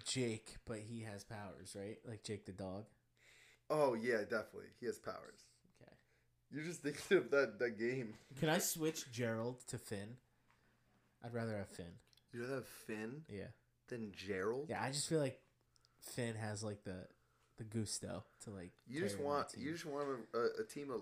Jake, 0.05 0.55
but 0.65 0.77
he 0.79 1.01
has 1.03 1.23
powers, 1.23 1.75
right? 1.77 1.97
Like 2.07 2.23
Jake 2.23 2.45
the 2.45 2.51
dog. 2.51 2.85
oh 3.69 3.93
yeah, 3.95 4.19
definitely. 4.21 4.69
He 4.79 4.85
has 4.85 4.97
powers. 4.99 5.43
Okay. 5.81 5.91
You're 6.51 6.63
just 6.63 6.81
thinking 6.83 7.17
of 7.17 7.31
that 7.31 7.59
that 7.59 7.77
game. 7.79 8.13
Can 8.39 8.49
I 8.49 8.59
switch 8.59 9.11
Gerald 9.11 9.65
to 9.67 9.77
Finn? 9.77 10.17
I'd 11.23 11.33
rather 11.33 11.57
have 11.57 11.69
Finn. 11.69 11.93
You'd 12.31 12.41
rather 12.43 12.55
have 12.55 12.67
Finn 12.67 13.23
Yeah. 13.29 13.47
than 13.87 14.11
Gerald. 14.15 14.67
Yeah, 14.69 14.83
I 14.83 14.91
just 14.91 15.07
feel 15.09 15.19
like 15.19 15.39
Finn 15.99 16.35
has 16.35 16.63
like 16.63 16.83
the 16.83 17.07
the 17.57 17.63
gusto 17.63 18.23
to 18.43 18.49
like. 18.51 18.71
You 18.87 19.01
just 19.01 19.19
want 19.19 19.47
you 19.57 19.71
just 19.71 19.85
want 19.85 20.07
a, 20.33 20.37
a, 20.37 20.43
a 20.61 20.63
team 20.63 20.91
of 20.91 21.01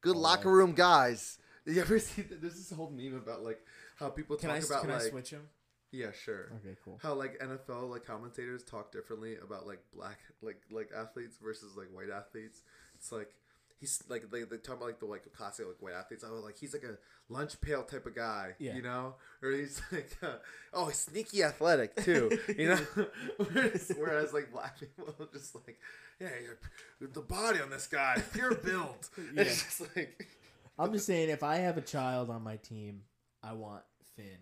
good 0.00 0.16
locker 0.16 0.50
room 0.52 0.72
guys. 0.72 1.38
You 1.66 1.82
ever 1.82 1.98
see 1.98 2.22
that? 2.22 2.40
There's 2.40 2.54
this 2.54 2.70
whole 2.74 2.88
meme 2.88 3.14
about 3.16 3.42
like 3.44 3.60
how 3.98 4.08
people 4.08 4.36
Can 4.36 4.48
talk 4.48 4.56
I 4.62 4.64
about 4.64 4.80
can 4.80 4.90
like 4.90 5.02
I 5.02 5.08
switch 5.10 5.28
him? 5.30 5.42
yeah 5.90 6.12
sure 6.24 6.50
Okay, 6.64 6.76
cool. 6.82 6.98
how 7.02 7.12
like 7.12 7.38
NFL 7.40 7.90
like 7.90 8.06
commentators 8.06 8.62
talk 8.62 8.90
differently 8.90 9.36
about 9.36 9.66
like 9.66 9.80
black 9.94 10.18
like 10.40 10.62
like 10.70 10.88
athletes 10.96 11.36
versus 11.42 11.76
like 11.76 11.88
white 11.92 12.08
athletes. 12.08 12.62
It's 12.94 13.12
like 13.12 13.34
he's 13.80 14.02
like 14.08 14.30
they, 14.30 14.42
they 14.44 14.56
talk 14.58 14.76
about 14.76 14.86
like 14.86 15.00
the 15.00 15.06
like 15.06 15.22
classic 15.32 15.66
like 15.66 15.80
white 15.80 15.94
athletes. 15.94 16.24
Oh, 16.26 16.40
like 16.44 16.58
he's 16.58 16.72
like 16.72 16.84
a 16.84 16.96
lunch 17.32 17.60
pail 17.60 17.82
type 17.82 18.06
of 18.06 18.14
guy, 18.14 18.54
Yeah. 18.58 18.74
you 18.76 18.82
know, 18.82 19.14
or 19.42 19.50
he's 19.50 19.80
like 19.92 20.10
uh, 20.22 20.36
oh 20.72 20.86
he's 20.86 20.96
sneaky 20.98 21.42
athletic 21.42 21.96
too, 21.96 22.38
you 22.56 22.68
know. 22.68 22.80
whereas, 23.36 23.92
whereas 23.96 24.32
like 24.32 24.52
black 24.52 24.78
people 24.80 25.14
are 25.20 25.26
just 25.32 25.54
like 25.54 25.78
yeah 26.20 26.28
you're, 26.42 27.08
the 27.10 27.20
body 27.20 27.60
on 27.60 27.70
this 27.70 27.86
guy 27.86 28.22
pure 28.32 28.54
build. 28.54 29.08
Yeah. 29.34 29.42
It's 29.42 29.62
just 29.62 29.96
like 29.96 30.26
I'm 30.78 30.92
just 30.92 31.06
saying, 31.06 31.30
if 31.30 31.42
I 31.42 31.56
have 31.56 31.76
a 31.76 31.80
child 31.80 32.30
on 32.30 32.42
my 32.42 32.56
team, 32.56 33.02
I 33.42 33.52
want 33.54 33.82
Finn 34.16 34.38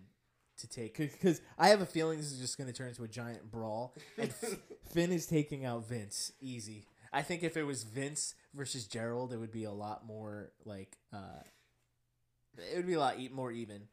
to 0.59 0.67
take 0.67 0.97
because 0.97 1.41
I 1.57 1.69
have 1.69 1.81
a 1.81 1.85
feeling 1.85 2.17
this 2.17 2.31
is 2.31 2.39
just 2.39 2.57
going 2.57 2.67
to 2.67 2.73
turn 2.73 2.89
into 2.89 3.03
a 3.03 3.07
giant 3.07 3.51
brawl, 3.51 3.95
and 4.17 4.31
Finn 4.91 5.11
is 5.11 5.25
taking 5.25 5.65
out 5.65 5.87
Vince 5.87 6.31
easy. 6.41 6.85
I 7.13 7.21
think 7.21 7.43
if 7.43 7.57
it 7.57 7.63
was 7.63 7.83
Vince 7.83 8.35
versus 8.53 8.85
Gerald, 8.87 9.33
it 9.33 9.37
would 9.37 9.51
be 9.51 9.63
a 9.65 9.71
lot 9.71 10.05
more 10.05 10.51
like 10.65 10.97
uh, 11.13 11.41
it 12.57 12.75
would 12.75 12.87
be 12.87 12.93
a 12.93 12.99
lot 12.99 13.19
e- 13.19 13.29
more 13.33 13.51
even. 13.51 13.83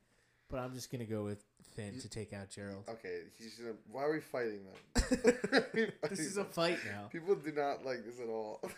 But 0.50 0.58
I'm 0.60 0.74
just 0.74 0.90
gonna 0.92 1.04
go 1.06 1.24
with 1.24 1.42
Finn 1.74 1.98
to 2.00 2.08
take 2.08 2.32
out 2.32 2.50
Gerald. 2.50 2.84
okay 2.88 3.22
he's 3.38 3.54
gonna 3.54 3.74
why 3.90 4.02
are 4.04 4.12
we 4.12 4.20
fighting 4.20 4.60
them? 4.64 5.90
This 6.08 6.20
is 6.20 6.36
a 6.36 6.44
fight 6.44 6.78
now. 6.84 7.08
People 7.10 7.34
do 7.34 7.50
not 7.52 7.84
like 7.84 8.04
this 8.04 8.20
at 8.20 8.28
all. 8.28 8.60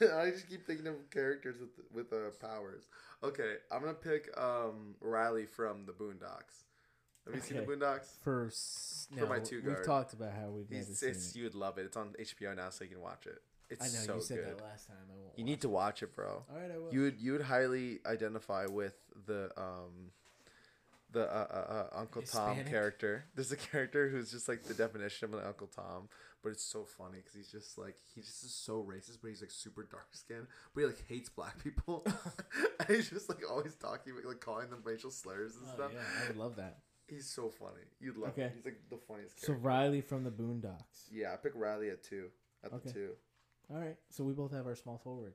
I 0.00 0.30
just 0.30 0.48
keep 0.48 0.66
thinking 0.66 0.86
of 0.86 0.94
characters 1.10 1.56
with 1.60 1.70
with 1.92 2.12
uh, 2.12 2.30
powers. 2.40 2.84
Okay, 3.22 3.54
I'm 3.70 3.80
gonna 3.80 3.94
pick 3.94 4.28
um, 4.38 4.94
Riley 5.00 5.46
from 5.46 5.86
the 5.86 5.92
Boondocks. 5.92 6.64
Have 7.26 7.34
you 7.34 7.40
seen 7.40 7.56
the 7.58 7.62
Boondocks? 7.62 8.18
For, 8.22 8.50
For 8.50 9.20
no, 9.20 9.26
my 9.26 9.38
two 9.38 9.62
we've 9.64 9.84
talked 9.84 10.12
about 10.12 10.32
how 10.32 10.48
we've 10.50 10.70
never 10.70 10.84
seen 10.84 11.10
it. 11.10 11.36
you 11.36 11.44
would 11.44 11.54
love 11.54 11.78
it. 11.78 11.86
It's 11.86 11.96
on 11.96 12.14
HBO 12.20 12.56
now, 12.56 12.70
so 12.70 12.84
you 12.84 12.90
can 12.90 13.00
watch 13.00 13.26
it. 13.26 13.40
It's 13.70 13.82
I 13.82 13.86
know 13.98 14.06
so 14.06 14.14
you 14.16 14.20
said 14.20 14.38
good. 14.38 14.58
that 14.58 14.62
last 14.62 14.86
time. 14.88 14.96
I 15.10 15.14
won't. 15.14 15.38
You 15.38 15.44
need 15.44 15.60
to 15.62 15.68
watch 15.68 16.02
it, 16.02 16.14
bro. 16.14 16.44
All 16.50 16.56
right, 16.60 16.70
I 16.74 16.78
will. 16.78 16.92
You 16.92 17.02
would 17.02 17.20
you 17.20 17.32
would 17.32 17.42
highly 17.42 18.00
identify 18.04 18.66
with 18.66 18.94
the 19.26 19.50
um 19.56 20.10
the 21.10 21.22
uh, 21.30 21.46
uh, 21.50 21.72
uh, 21.94 21.98
Uncle 22.00 22.22
Tom 22.22 22.64
character. 22.64 23.24
There's 23.34 23.52
a 23.52 23.56
character 23.56 24.08
who's 24.08 24.30
just 24.30 24.48
like 24.48 24.64
the 24.64 24.74
definition 24.74 25.32
of 25.32 25.40
an 25.40 25.46
Uncle 25.46 25.66
Tom, 25.68 26.08
but 26.42 26.52
it's 26.52 26.64
so 26.64 26.84
funny 26.84 27.18
because 27.18 27.34
he's 27.34 27.50
just 27.50 27.78
like 27.78 27.96
he 28.14 28.20
just 28.20 28.42
is 28.44 28.54
so 28.54 28.82
racist, 28.82 29.18
but 29.22 29.28
he's 29.28 29.40
like 29.40 29.50
super 29.50 29.84
dark 29.90 30.08
skinned, 30.12 30.46
but 30.74 30.80
he 30.80 30.86
like 30.86 31.04
hates 31.08 31.28
black 31.28 31.62
people, 31.62 32.04
and 32.80 32.88
he's 32.88 33.10
just 33.10 33.28
like 33.28 33.40
always 33.48 33.74
talking 33.74 34.14
like 34.24 34.40
calling 34.40 34.70
them 34.70 34.80
racial 34.84 35.10
slurs 35.10 35.54
and 35.56 35.66
Oh, 35.70 35.74
stuff. 35.74 35.90
yeah, 35.94 36.00
I 36.24 36.28
would 36.28 36.36
love 36.36 36.56
that. 36.56 36.78
He's 37.08 37.28
so 37.28 37.50
funny. 37.50 37.82
You'd 38.00 38.16
love 38.16 38.30
Okay. 38.30 38.42
him. 38.42 38.52
He's 38.56 38.64
like 38.64 38.80
the 38.90 38.96
funniest 38.96 39.44
So. 39.44 39.52
Riley 39.52 40.00
from 40.00 40.24
the 40.24 40.30
Boondocks. 40.30 41.08
yeah, 41.10 41.32
I 41.32 41.36
pick 41.36 41.52
Riley 41.54 41.90
at 41.90 42.02
two. 42.02 42.28
At 42.64 42.72
Okay. 42.72 42.88
the 42.88 42.92
two. 42.92 43.10
All 43.72 43.78
right, 43.80 43.96
so 44.10 44.24
we 44.24 44.32
both 44.32 44.52
have 44.52 44.66
our 44.66 44.74
small 44.76 44.98
forward. 44.98 45.34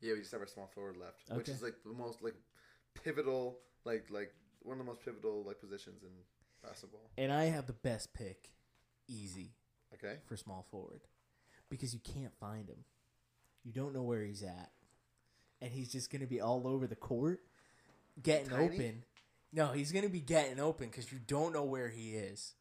Yeah, 0.00 0.14
we 0.14 0.20
just 0.20 0.32
have 0.32 0.40
our 0.40 0.46
small 0.46 0.66
forward 0.66 0.96
left, 0.96 1.30
which 1.30 1.48
is 1.48 1.62
like 1.62 1.76
the 1.84 1.92
most 1.92 2.22
like 2.22 2.34
pivotal, 2.94 3.58
like 3.84 4.06
like 4.10 4.32
one 4.62 4.78
of 4.78 4.84
the 4.84 4.90
most 4.90 5.04
pivotal 5.04 5.42
like 5.44 5.60
positions 5.60 6.02
in 6.02 6.10
basketball. 6.62 7.10
And 7.16 7.32
I 7.32 7.44
have 7.44 7.66
the 7.66 7.72
best 7.72 8.12
pick, 8.12 8.50
easy 9.08 9.52
Okay, 9.94 10.16
for 10.26 10.36
small 10.36 10.66
forward, 10.70 11.02
because 11.70 11.94
you 11.94 12.00
can't 12.00 12.34
find 12.40 12.68
him. 12.68 12.84
You 13.64 13.72
don't 13.72 13.94
know 13.94 14.02
where 14.02 14.22
he's 14.24 14.42
at, 14.42 14.72
and 15.60 15.70
he's 15.72 15.92
just 15.92 16.10
gonna 16.10 16.26
be 16.26 16.40
all 16.40 16.66
over 16.66 16.86
the 16.86 16.96
court, 16.96 17.40
getting 18.22 18.50
Tiny? 18.50 18.74
open. 18.74 19.04
No, 19.52 19.68
he's 19.72 19.92
gonna 19.92 20.08
be 20.08 20.20
getting 20.20 20.58
open 20.60 20.88
because 20.88 21.12
you 21.12 21.18
don't 21.26 21.52
know 21.52 21.64
where 21.64 21.88
he 21.88 22.10
is. 22.10 22.54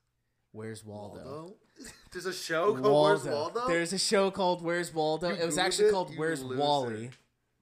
Where's 0.51 0.83
Waldo? 0.85 1.23
Waldo. 1.23 1.55
There's 2.11 2.25
a 2.25 2.33
show 2.33 2.73
called 2.75 2.83
Where's 2.83 3.23
Waldo. 3.25 3.67
There's 3.67 3.93
a 3.93 3.97
show 3.97 4.31
called 4.31 4.63
Where's 4.63 4.93
Waldo. 4.93 5.29
You 5.29 5.35
it 5.35 5.45
was 5.45 5.57
actually 5.57 5.87
it? 5.87 5.91
called 5.91 6.11
You 6.11 6.19
Where's 6.19 6.43
loser. 6.43 6.59
Wally 6.59 7.11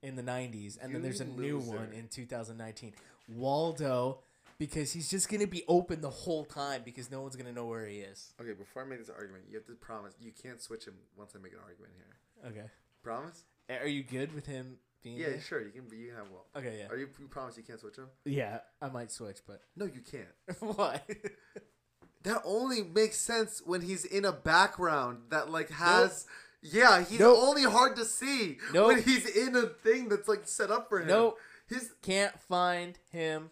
in 0.02 0.16
the 0.16 0.22
90s. 0.22 0.76
And 0.82 0.94
then 0.94 1.02
there's 1.02 1.20
a 1.20 1.24
new 1.24 1.58
one 1.58 1.92
in 1.92 2.08
2019. 2.08 2.92
Waldo, 3.28 4.18
because 4.58 4.92
he's 4.92 5.08
just 5.08 5.28
going 5.28 5.40
to 5.40 5.46
be 5.46 5.62
open 5.68 6.00
the 6.00 6.10
whole 6.10 6.44
time 6.44 6.82
because 6.84 7.10
no 7.10 7.20
one's 7.20 7.36
going 7.36 7.46
to 7.46 7.52
know 7.52 7.66
where 7.66 7.86
he 7.86 7.98
is. 7.98 8.32
okay, 8.40 8.52
before 8.52 8.82
I 8.82 8.86
make 8.86 8.98
this 8.98 9.08
argument, 9.10 9.44
you 9.48 9.56
have 9.56 9.66
to 9.66 9.74
promise 9.74 10.14
you 10.20 10.32
can't 10.32 10.60
switch 10.60 10.86
him 10.86 10.94
once 11.16 11.32
I 11.36 11.38
make 11.42 11.52
an 11.52 11.60
argument 11.64 11.92
here. 11.96 12.50
Okay. 12.50 12.70
Promise? 13.02 13.44
Are 13.70 13.86
you 13.86 14.02
good 14.02 14.34
with 14.34 14.46
him 14.46 14.78
being 15.02 15.16
Yeah, 15.18 15.30
there? 15.30 15.40
sure. 15.40 15.60
You 15.62 15.70
can. 15.70 15.84
You 15.98 16.08
can 16.08 16.16
have 16.16 16.30
Will. 16.30 16.46
Okay, 16.56 16.78
yeah. 16.80 16.88
Are 16.88 16.96
you? 16.96 17.08
You 17.18 17.28
promise 17.28 17.56
you 17.56 17.62
can't 17.62 17.80
switch 17.80 17.96
him? 17.96 18.08
Yeah, 18.24 18.58
I 18.80 18.88
might 18.88 19.10
switch, 19.10 19.38
but 19.46 19.60
No, 19.76 19.84
you 19.86 20.00
can't. 20.00 20.56
Why? 20.76 21.00
That 22.22 22.42
only 22.44 22.82
makes 22.82 23.16
sense 23.18 23.62
when 23.64 23.80
he's 23.80 24.04
in 24.04 24.26
a 24.26 24.32
background 24.32 25.20
that 25.30 25.50
like 25.50 25.70
has 25.70 26.26
Yeah, 26.60 27.02
he's 27.02 27.18
Nope. 27.18 27.38
only 27.40 27.62
hard 27.62 27.96
to 27.96 28.04
see 28.04 28.58
Nope. 28.74 28.88
when 28.88 29.02
he's 29.02 29.24
in 29.26 29.56
a 29.56 29.62
thing 29.68 30.10
that's 30.10 30.28
like 30.28 30.46
set 30.46 30.70
up 30.70 30.90
for 30.90 31.00
him. 31.00 31.08
Nope. 31.08 31.38
His 31.66 31.94
Can't 32.02 32.38
find 32.42 32.98
him. 33.10 33.48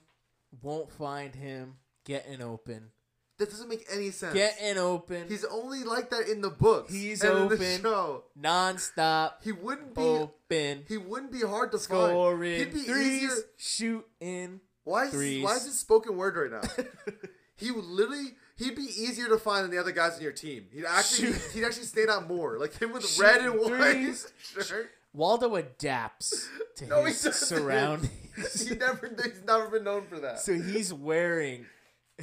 Won't 0.62 0.90
find 0.92 1.34
him. 1.34 1.76
Getting 2.04 2.42
open. 2.42 2.90
That 3.38 3.50
doesn't 3.50 3.68
make 3.68 3.86
any 3.92 4.10
sense. 4.10 4.34
Getting 4.34 4.78
open. 4.78 5.24
He's 5.28 5.44
only 5.44 5.84
like 5.84 6.10
that 6.10 6.28
in 6.28 6.40
the 6.40 6.50
books. 6.50 6.92
He's 6.92 7.22
and 7.22 7.32
in 7.36 7.42
open. 7.44 7.58
the 7.58 7.78
show. 7.82 8.24
non-stop. 8.36 9.40
He 9.44 9.52
wouldn't 9.52 9.94
be. 9.94 10.00
Open. 10.02 10.84
He 10.88 10.96
wouldn't 10.98 11.32
be 11.32 11.40
hard 11.42 11.72
to 11.72 11.78
find. 11.78 12.10
Scoring 12.10 12.58
He'd 12.58 12.72
be 12.74 12.80
threes. 12.82 13.22
easier. 13.22 13.30
Shooting. 13.56 14.60
Why 14.84 15.04
is 15.04 15.10
threes. 15.12 15.44
why 15.44 15.54
is 15.56 15.66
this 15.66 15.78
spoken 15.78 16.16
word 16.16 16.36
right 16.36 16.62
now? 16.62 16.84
he 17.56 17.70
would 17.70 17.84
literally 17.84 18.28
he'd 18.56 18.74
be 18.74 18.82
easier 18.84 19.28
to 19.28 19.36
find 19.38 19.64
than 19.64 19.70
the 19.70 19.78
other 19.78 19.92
guys 19.92 20.16
on 20.16 20.22
your 20.22 20.32
team. 20.32 20.66
He'd 20.72 20.84
actually 20.86 21.32
Shoot. 21.34 21.42
he'd 21.52 21.64
actually 21.64 21.84
stand 21.84 22.08
out 22.10 22.26
more. 22.26 22.58
Like 22.58 22.80
him 22.80 22.92
with 22.92 23.06
Shoot 23.06 23.22
red 23.22 23.40
and 23.42 23.60
white 23.60 24.16
shirt. 24.64 24.90
Waldo 25.12 25.56
adapts 25.56 26.48
to 26.76 26.86
No, 26.86 27.04
his 27.04 27.20
surroundings. 27.20 28.10
he 28.68 28.74
never 28.76 29.10
he's 29.24 29.42
never 29.46 29.68
been 29.68 29.84
known 29.84 30.04
for 30.08 30.18
that. 30.20 30.40
so 30.40 30.54
he's 30.54 30.92
wearing. 30.92 31.66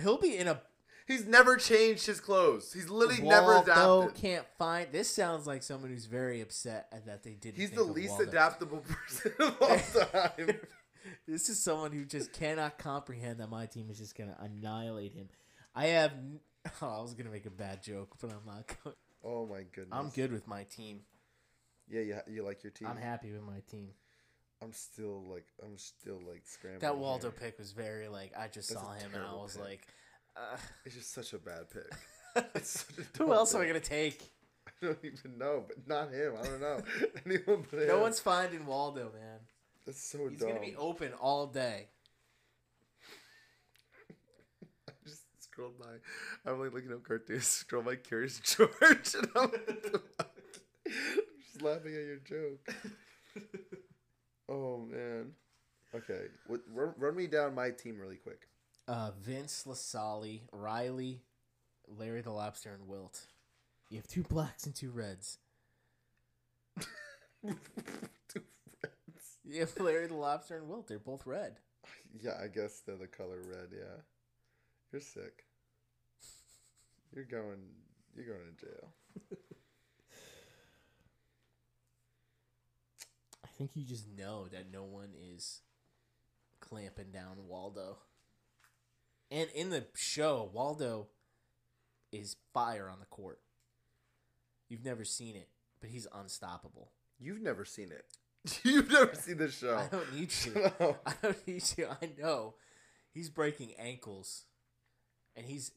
He'll 0.01 0.17
be 0.19 0.35
in 0.37 0.47
a 0.47 0.59
He's 1.05 1.25
never 1.27 1.55
changed 1.57 2.05
his 2.07 2.19
clothes. 2.19 2.73
He's 2.73 2.89
literally 2.89 3.21
never 3.21 3.53
Waldo 3.53 4.01
adapted. 4.01 4.21
can't 4.21 4.45
find. 4.57 4.87
This 4.91 5.07
sounds 5.09 5.45
like 5.45 5.61
someone 5.61 5.91
who's 5.91 6.05
very 6.05 6.41
upset 6.41 6.87
at 6.91 7.05
that 7.05 7.23
they 7.23 7.33
didn't. 7.33 7.57
He's 7.57 7.71
the 7.71 7.83
least 7.83 8.11
Waldo. 8.11 8.23
adaptable 8.29 8.77
person 8.87 9.31
of 9.39 9.55
all 9.61 9.77
time. 10.37 10.59
This 11.27 11.49
is 11.49 11.61
someone 11.61 11.91
who 11.91 12.05
just 12.05 12.33
cannot 12.33 12.79
comprehend 12.79 13.39
that 13.39 13.49
my 13.51 13.67
team 13.67 13.89
is 13.91 13.99
just 13.99 14.17
gonna 14.17 14.35
annihilate 14.39 15.13
him. 15.13 15.29
I 15.75 15.87
have. 15.87 16.11
Oh, 16.81 16.87
I 16.97 17.01
was 17.03 17.13
gonna 17.13 17.29
make 17.29 17.45
a 17.45 17.51
bad 17.51 17.83
joke, 17.83 18.15
but 18.19 18.31
I'm 18.31 18.43
not 18.43 18.75
going. 18.83 18.95
oh 19.23 19.45
my 19.45 19.61
goodness. 19.71 19.91
I'm 19.91 20.09
good 20.09 20.31
with 20.31 20.47
my 20.47 20.63
team. 20.63 21.01
Yeah, 21.87 22.01
you, 22.01 22.17
you 22.27 22.43
like 22.43 22.63
your 22.63 22.71
team. 22.71 22.87
I'm 22.87 22.97
happy 22.97 23.31
with 23.31 23.43
my 23.43 23.59
team. 23.69 23.89
I'm 24.63 24.73
still 24.73 25.23
like 25.29 25.45
I'm 25.63 25.77
still 25.77 26.19
like 26.27 26.41
scrambling. 26.45 26.79
That 26.81 26.97
Waldo 26.97 27.29
here. 27.29 27.39
pick 27.39 27.59
was 27.59 27.71
very 27.71 28.07
like 28.07 28.31
I 28.35 28.47
just 28.47 28.69
That's 28.69 28.81
saw 28.81 28.93
him 28.93 29.11
and 29.13 29.21
I 29.23 29.33
was 29.35 29.57
pick. 29.57 29.63
like, 29.63 29.87
uh, 30.35 30.57
It's 30.85 30.95
just 30.95 31.13
such 31.13 31.33
a 31.33 31.37
bad 31.37 31.69
pick. 31.71 31.91
A 32.35 32.61
who 33.17 33.33
else 33.33 33.55
am 33.55 33.61
I 33.61 33.67
gonna 33.67 33.79
take? 33.79 34.21
I 34.67 34.85
don't 34.87 34.97
even 35.03 35.37
know, 35.37 35.63
but 35.67 35.87
not 35.87 36.11
him. 36.11 36.33
I 36.37 36.43
don't 36.45 36.59
know 36.61 36.81
anyone 37.25 37.65
but 37.71 37.79
him. 37.81 37.87
No 37.87 37.99
one's 37.99 38.19
finding 38.19 38.65
Waldo, 38.65 39.11
man. 39.13 39.39
That's 39.85 40.01
so 40.03 40.27
He's 40.27 40.39
dumb. 40.39 40.49
gonna 40.49 40.59
be 40.59 40.75
open 40.75 41.13
all 41.13 41.47
day. 41.47 41.87
I 44.89 44.91
just 45.07 45.21
scrolled 45.39 45.79
by. 45.79 45.85
I'm 46.49 46.59
like 46.59 46.73
looking 46.73 46.91
up 46.91 47.03
cartoons. 47.03 47.47
Scroll 47.47 47.83
by 47.83 47.95
Curious 47.95 48.39
George, 48.39 49.15
and 49.15 49.27
I'm 49.35 49.51
just 51.41 51.61
laughing 51.61 51.93
at 51.95 52.05
your 52.05 52.17
joke. 52.17 52.75
Oh 54.49 54.79
man. 54.91 55.31
Okay, 55.93 56.25
what, 56.47 56.59
run, 56.73 56.93
run 56.97 57.15
me 57.15 57.27
down 57.27 57.55
my 57.55 57.69
team 57.69 57.97
really 57.97 58.17
quick. 58.17 58.47
Uh, 58.87 59.11
Vince 59.19 59.65
Lasalle, 59.65 60.41
Riley, 60.51 61.21
Larry 61.87 62.21
the 62.21 62.31
Lobster, 62.31 62.73
and 62.73 62.87
Wilt. 62.87 63.25
You 63.89 63.97
have 63.97 64.07
two 64.07 64.23
blacks 64.23 64.65
and 64.65 64.75
two 64.75 64.91
reds. 64.91 65.39
Two 66.77 67.53
friends. 68.31 68.41
You 69.47 69.59
have 69.59 69.79
Larry 69.79 70.07
the 70.07 70.15
Lobster 70.15 70.57
and 70.57 70.67
Wilt. 70.67 70.87
They're 70.87 70.97
both 70.97 71.27
red. 71.27 71.57
Yeah, 72.19 72.31
I 72.43 72.47
guess 72.47 72.79
they're 72.79 72.95
the 72.97 73.05
color 73.05 73.37
red. 73.47 73.69
Yeah, 73.71 74.01
you're 74.91 75.01
sick. 75.01 75.45
You're 77.13 77.25
going. 77.25 77.59
You're 78.15 78.25
going 78.25 78.39
to 78.57 78.65
jail. 78.65 78.89
I 83.43 83.47
think 83.57 83.71
you 83.75 83.83
just 83.83 84.07
know 84.17 84.47
that 84.47 84.71
no 84.71 84.83
one 84.83 85.09
is 85.35 85.61
clamping 86.59 87.11
down 87.11 87.47
Waldo. 87.47 87.97
And 89.31 89.49
in 89.53 89.69
the 89.69 89.85
show, 89.95 90.49
Waldo 90.53 91.07
is 92.11 92.35
fire 92.53 92.89
on 92.89 92.99
the 92.99 93.05
court. 93.05 93.39
You've 94.69 94.85
never 94.85 95.03
seen 95.03 95.35
it, 95.35 95.49
but 95.81 95.89
he's 95.89 96.07
unstoppable. 96.13 96.91
You've 97.19 97.41
never 97.41 97.65
seen 97.65 97.91
it. 97.91 98.05
You've 98.63 98.89
never 98.89 99.15
seen 99.15 99.37
this 99.37 99.57
show. 99.57 99.75
I 99.77 99.87
don't 99.87 100.13
need 100.13 100.31
you. 100.45 100.53
I 101.05 101.13
don't 101.21 101.47
need 101.47 101.63
you. 101.77 101.87
I 102.01 102.09
know. 102.19 102.55
He's 103.11 103.29
breaking 103.29 103.71
ankles, 103.79 104.43
and 105.35 105.45
he's 105.45 105.71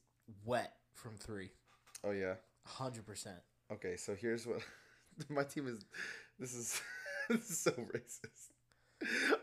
wet 0.45 0.75
from 0.93 1.17
three. 1.17 1.51
Oh 2.05 2.11
yeah. 2.11 2.35
Hundred 2.65 3.07
percent. 3.07 3.39
Okay, 3.73 3.97
so 3.97 4.15
here's 4.15 4.47
what 4.47 4.61
my 5.29 5.45
team 5.45 5.69
is. 5.69 5.85
This 6.39 6.55
is 6.55 6.81
this 7.29 7.51
is 7.51 7.59
so 7.59 7.71
racist. 7.71 8.51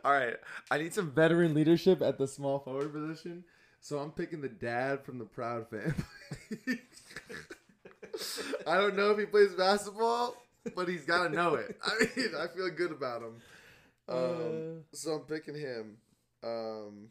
All 0.04 0.12
right, 0.12 0.36
I 0.70 0.78
need 0.78 0.94
some 0.94 1.12
veteran 1.12 1.54
leadership 1.54 2.02
at 2.02 2.18
the 2.18 2.28
small 2.28 2.60
forward 2.60 2.94
position. 2.94 3.46
So 3.86 4.00
I'm 4.00 4.10
picking 4.10 4.42
the 4.42 4.50
dad 4.50 5.06
from 5.06 5.20
the 5.20 5.26
Proud 5.26 5.68
family. 5.70 5.94
I 8.66 8.78
don't 8.78 8.96
know 8.96 9.12
if 9.12 9.20
he 9.20 9.28
plays 9.28 9.54
basketball, 9.54 10.36
but 10.76 10.88
he's 10.88 11.06
got 11.06 11.28
to 11.28 11.30
know 11.30 11.54
it. 11.54 11.78
I 11.86 12.00
mean, 12.00 12.30
I 12.36 12.48
feel 12.48 12.68
good 12.72 12.92
about 12.92 13.22
him. 13.22 13.36
Um, 14.10 14.84
so 14.92 15.12
I'm 15.12 15.20
picking 15.20 15.54
him. 15.54 15.98
Um, 16.44 17.10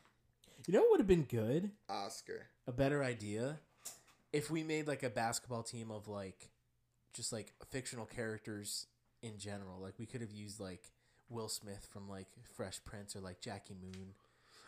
You 0.67 0.75
know 0.75 0.81
what 0.81 0.91
would 0.91 1.01
have 1.01 1.07
been 1.07 1.23
good? 1.23 1.71
Oscar. 1.89 2.47
A 2.67 2.73
better 2.73 3.05
idea 3.05 3.61
if 4.33 4.51
we 4.51 4.65
made 4.65 4.89
like 4.89 5.05
a 5.05 5.11
basketball 5.11 5.63
team 5.63 5.93
of 5.93 6.09
like 6.09 6.51
just 7.13 7.33
like 7.33 7.53
fictional 7.71 8.05
characters 8.05 8.89
in 9.23 9.39
general. 9.39 9.81
Like 9.81 9.95
we 10.01 10.07
could 10.07 10.23
have 10.23 10.33
used 10.33 10.59
like 10.59 10.91
Will 11.29 11.49
Smith 11.49 11.87
from 11.93 12.09
like 12.09 12.27
Fresh 12.57 12.81
Prince 12.85 13.15
or 13.15 13.21
like 13.21 13.41
Jackie 13.41 13.77
Moon 13.81 14.15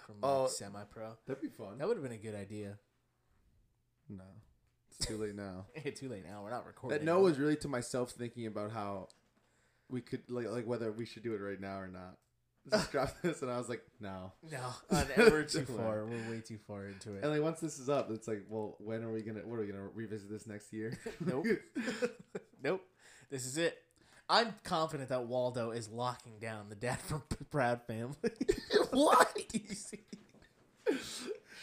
from 0.07 0.21
like, 0.21 0.31
Oh. 0.33 0.47
Semi 0.47 0.83
Pro. 0.91 1.17
That'd 1.27 1.43
be 1.43 1.49
fun. 1.49 1.79
That 1.79 1.89
would 1.89 1.97
have 1.97 2.05
been 2.05 2.13
a 2.13 2.17
good 2.17 2.35
idea. 2.35 2.79
No, 4.09 4.25
it's 4.91 5.05
too 5.05 5.17
late 5.17 5.35
now. 5.35 5.67
Hey, 5.75 5.91
too 5.91 6.09
late 6.09 6.25
now. 6.25 6.43
We're 6.43 6.51
not 6.51 6.67
recording. 6.67 6.99
That 6.99 7.05
no 7.05 7.21
was 7.21 7.39
really 7.39 7.57
to 7.57 7.69
myself 7.69 8.13
thinking 8.13 8.47
about 8.47 8.71
how 8.71 9.09
we 9.91 10.01
could 10.01 10.23
like 10.31 10.49
like 10.51 10.67
whether 10.67 10.91
we 10.93 11.05
should 11.05 11.23
do 11.23 11.35
it 11.35 11.39
right 11.41 11.61
now 11.61 11.79
or 11.79 11.89
not. 11.89 12.17
Just 12.71 12.91
drop 12.91 13.11
this, 13.23 13.43
and 13.43 13.51
I 13.51 13.59
was 13.59 13.69
like, 13.69 13.83
no. 14.01 14.33
No, 14.51 14.59
uh, 14.91 15.05
we're 15.19 15.45
too 15.45 15.65
far. 15.65 16.05
We're 16.05 16.31
way 16.31 16.41
too 16.41 16.59
far 16.67 16.87
into 16.87 17.15
it. 17.15 17.23
And 17.23 17.33
like 17.33 17.43
once 17.43 17.61
this 17.61 17.79
is 17.79 17.89
up, 17.89 18.11
it's 18.11 18.27
like, 18.27 18.43
well, 18.49 18.77
when 18.81 19.05
are 19.05 19.13
we 19.13 19.23
gonna? 19.23 19.41
What 19.41 19.57
are 19.57 19.61
we 19.61 19.67
gonna 19.69 19.89
revisit 19.95 20.29
this 20.31 20.47
next 20.47 20.73
year? 20.73 20.99
Nope. 21.25 21.47
nope. 22.63 22.83
This 23.31 23.47
is 23.47 23.57
it. 23.57 23.79
I'm 24.29 24.55
confident 24.65 25.11
that 25.11 25.27
Waldo 25.27 25.71
is 25.71 25.89
locking 25.89 26.41
down 26.41 26.69
the 26.69 26.75
dad 26.75 26.99
from 27.01 27.23
Proud 27.51 27.83
Family. 27.87 28.17
What? 28.97 29.37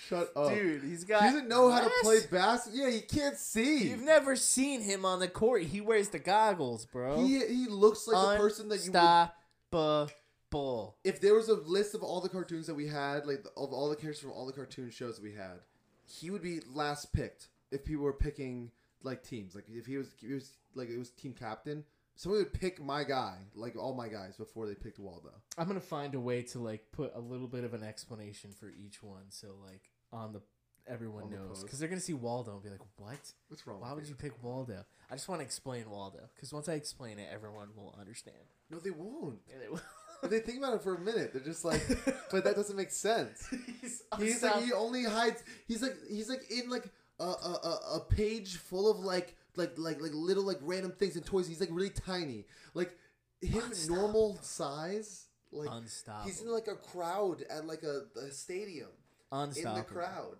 Shut 0.07 0.31
up, 0.35 0.53
Dude, 0.53 0.83
he's 0.83 1.03
got. 1.05 1.23
He 1.23 1.29
doesn't 1.29 1.47
know 1.47 1.71
how 1.71 1.81
to 1.81 1.91
play 2.01 2.19
basketball. 2.29 2.81
Yeah, 2.81 2.91
he 2.91 2.99
can't 3.01 3.37
see. 3.37 3.87
You've 3.89 4.01
never 4.01 4.35
seen 4.35 4.81
him 4.81 5.05
on 5.05 5.19
the 5.19 5.27
court. 5.29 5.63
He 5.63 5.81
wears 5.81 6.09
the 6.09 6.19
goggles, 6.19 6.85
bro. 6.85 7.23
he 7.25 7.39
he 7.45 7.67
looks 7.67 8.07
like 8.07 8.37
the 8.37 8.43
person 8.43 8.69
that 8.69 8.85
you 8.85 8.91
would. 8.91 9.29
Unstoppable. 9.71 10.97
If 11.03 11.19
there 11.21 11.33
was 11.33 11.49
a 11.49 11.55
list 11.55 11.95
of 11.95 12.03
all 12.03 12.21
the 12.21 12.29
cartoons 12.29 12.67
that 12.67 12.75
we 12.75 12.87
had, 12.87 13.25
like 13.25 13.45
of 13.57 13.73
all 13.73 13.89
the 13.89 13.95
characters 13.95 14.21
from 14.21 14.31
all 14.31 14.45
the 14.45 14.53
cartoon 14.53 14.89
shows 14.91 15.15
that 15.15 15.23
we 15.23 15.33
had, 15.33 15.61
he 16.05 16.29
would 16.29 16.43
be 16.43 16.59
last 16.73 17.13
picked. 17.13 17.47
If 17.71 17.85
people 17.85 18.03
were 18.03 18.13
picking 18.13 18.71
like 19.01 19.23
teams, 19.23 19.55
like 19.55 19.65
if 19.69 19.85
he 19.85 19.97
was, 19.97 20.09
he 20.19 20.33
was 20.33 20.51
like 20.75 20.89
it 20.89 20.99
was 20.99 21.09
team 21.09 21.33
captain, 21.33 21.85
someone 22.15 22.39
would 22.39 22.53
pick 22.53 22.81
my 22.81 23.03
guy, 23.03 23.37
like 23.55 23.75
all 23.75 23.93
my 23.95 24.07
guys, 24.07 24.35
before 24.37 24.67
they 24.67 24.75
picked 24.75 24.99
Waldo. 24.99 25.31
I'm 25.57 25.67
gonna 25.67 25.79
find 25.79 26.15
a 26.15 26.19
way 26.19 26.41
to 26.43 26.59
like 26.59 26.91
put 26.91 27.11
a 27.15 27.19
little 27.19 27.47
bit 27.47 27.63
of 27.63 27.73
an 27.73 27.83
explanation 27.83 28.51
for 28.59 28.69
each 28.69 29.01
one, 29.03 29.25
so 29.29 29.55
like 29.65 29.91
on 30.11 30.33
the 30.33 30.41
everyone 30.87 31.23
On 31.23 31.29
the 31.31 31.37
knows 31.37 31.47
post. 31.49 31.63
because 31.65 31.79
they're 31.79 31.87
gonna 31.89 32.01
see 32.01 32.13
Waldo 32.13 32.53
and 32.53 32.63
be 32.63 32.69
like, 32.69 32.81
"What? 32.97 33.31
What's 33.47 33.65
wrong? 33.65 33.81
Why 33.81 33.89
with 33.93 34.01
would 34.03 34.09
you 34.09 34.15
pick 34.15 34.41
Waldo?" 34.43 34.83
I 35.09 35.15
just 35.15 35.29
want 35.29 35.39
to 35.41 35.45
explain 35.45 35.89
Waldo 35.89 36.19
because 36.35 36.51
once 36.53 36.67
I 36.67 36.73
explain 36.73 37.19
it, 37.19 37.29
everyone 37.31 37.69
will 37.75 37.95
understand. 37.99 38.35
No, 38.69 38.79
they 38.79 38.91
won't. 38.91 39.39
And 39.53 39.61
it 39.63 39.71
will- 39.71 39.79
If 40.23 40.29
they 40.29 40.39
think 40.39 40.59
about 40.59 40.75
it 40.75 40.81
for 40.81 40.95
a 40.95 40.99
minute, 41.01 41.33
they're 41.33 41.41
just 41.43 41.65
like, 41.65 41.81
but 42.31 42.45
that 42.45 42.55
doesn't 42.55 42.77
make 42.77 42.91
sense. 42.91 43.45
he's, 43.81 44.01
He's 44.17 44.41
like 44.41 44.63
he 44.63 44.71
only 44.71 45.03
hides. 45.03 45.43
He's 45.67 45.81
like 45.81 45.95
he's 46.09 46.29
like 46.29 46.49
in 46.49 46.69
like 46.69 46.89
a, 47.19 47.23
a, 47.25 47.27
a, 47.27 47.95
a 47.97 47.99
page 48.09 48.55
full 48.55 48.89
of 48.89 48.99
like 48.99 49.35
like 49.55 49.73
like 49.77 50.01
like 50.01 50.11
little 50.13 50.43
like 50.43 50.59
random 50.61 50.91
things 50.91 51.15
and 51.15 51.25
toys. 51.25 51.47
He's 51.47 51.59
like 51.59 51.69
really 51.71 51.89
tiny. 51.89 52.45
Like 52.73 52.95
him 53.41 53.63
normal 53.87 54.39
size. 54.41 55.27
Like 55.51 55.69
unstoppable. 55.71 56.25
he's 56.25 56.41
in 56.41 56.51
like 56.51 56.67
a 56.67 56.75
crowd 56.75 57.43
at 57.49 57.67
like 57.67 57.83
a, 57.83 58.05
a 58.19 58.31
stadium 58.31 58.89
in 59.31 59.49
the 59.51 59.85
crowd. 59.87 60.37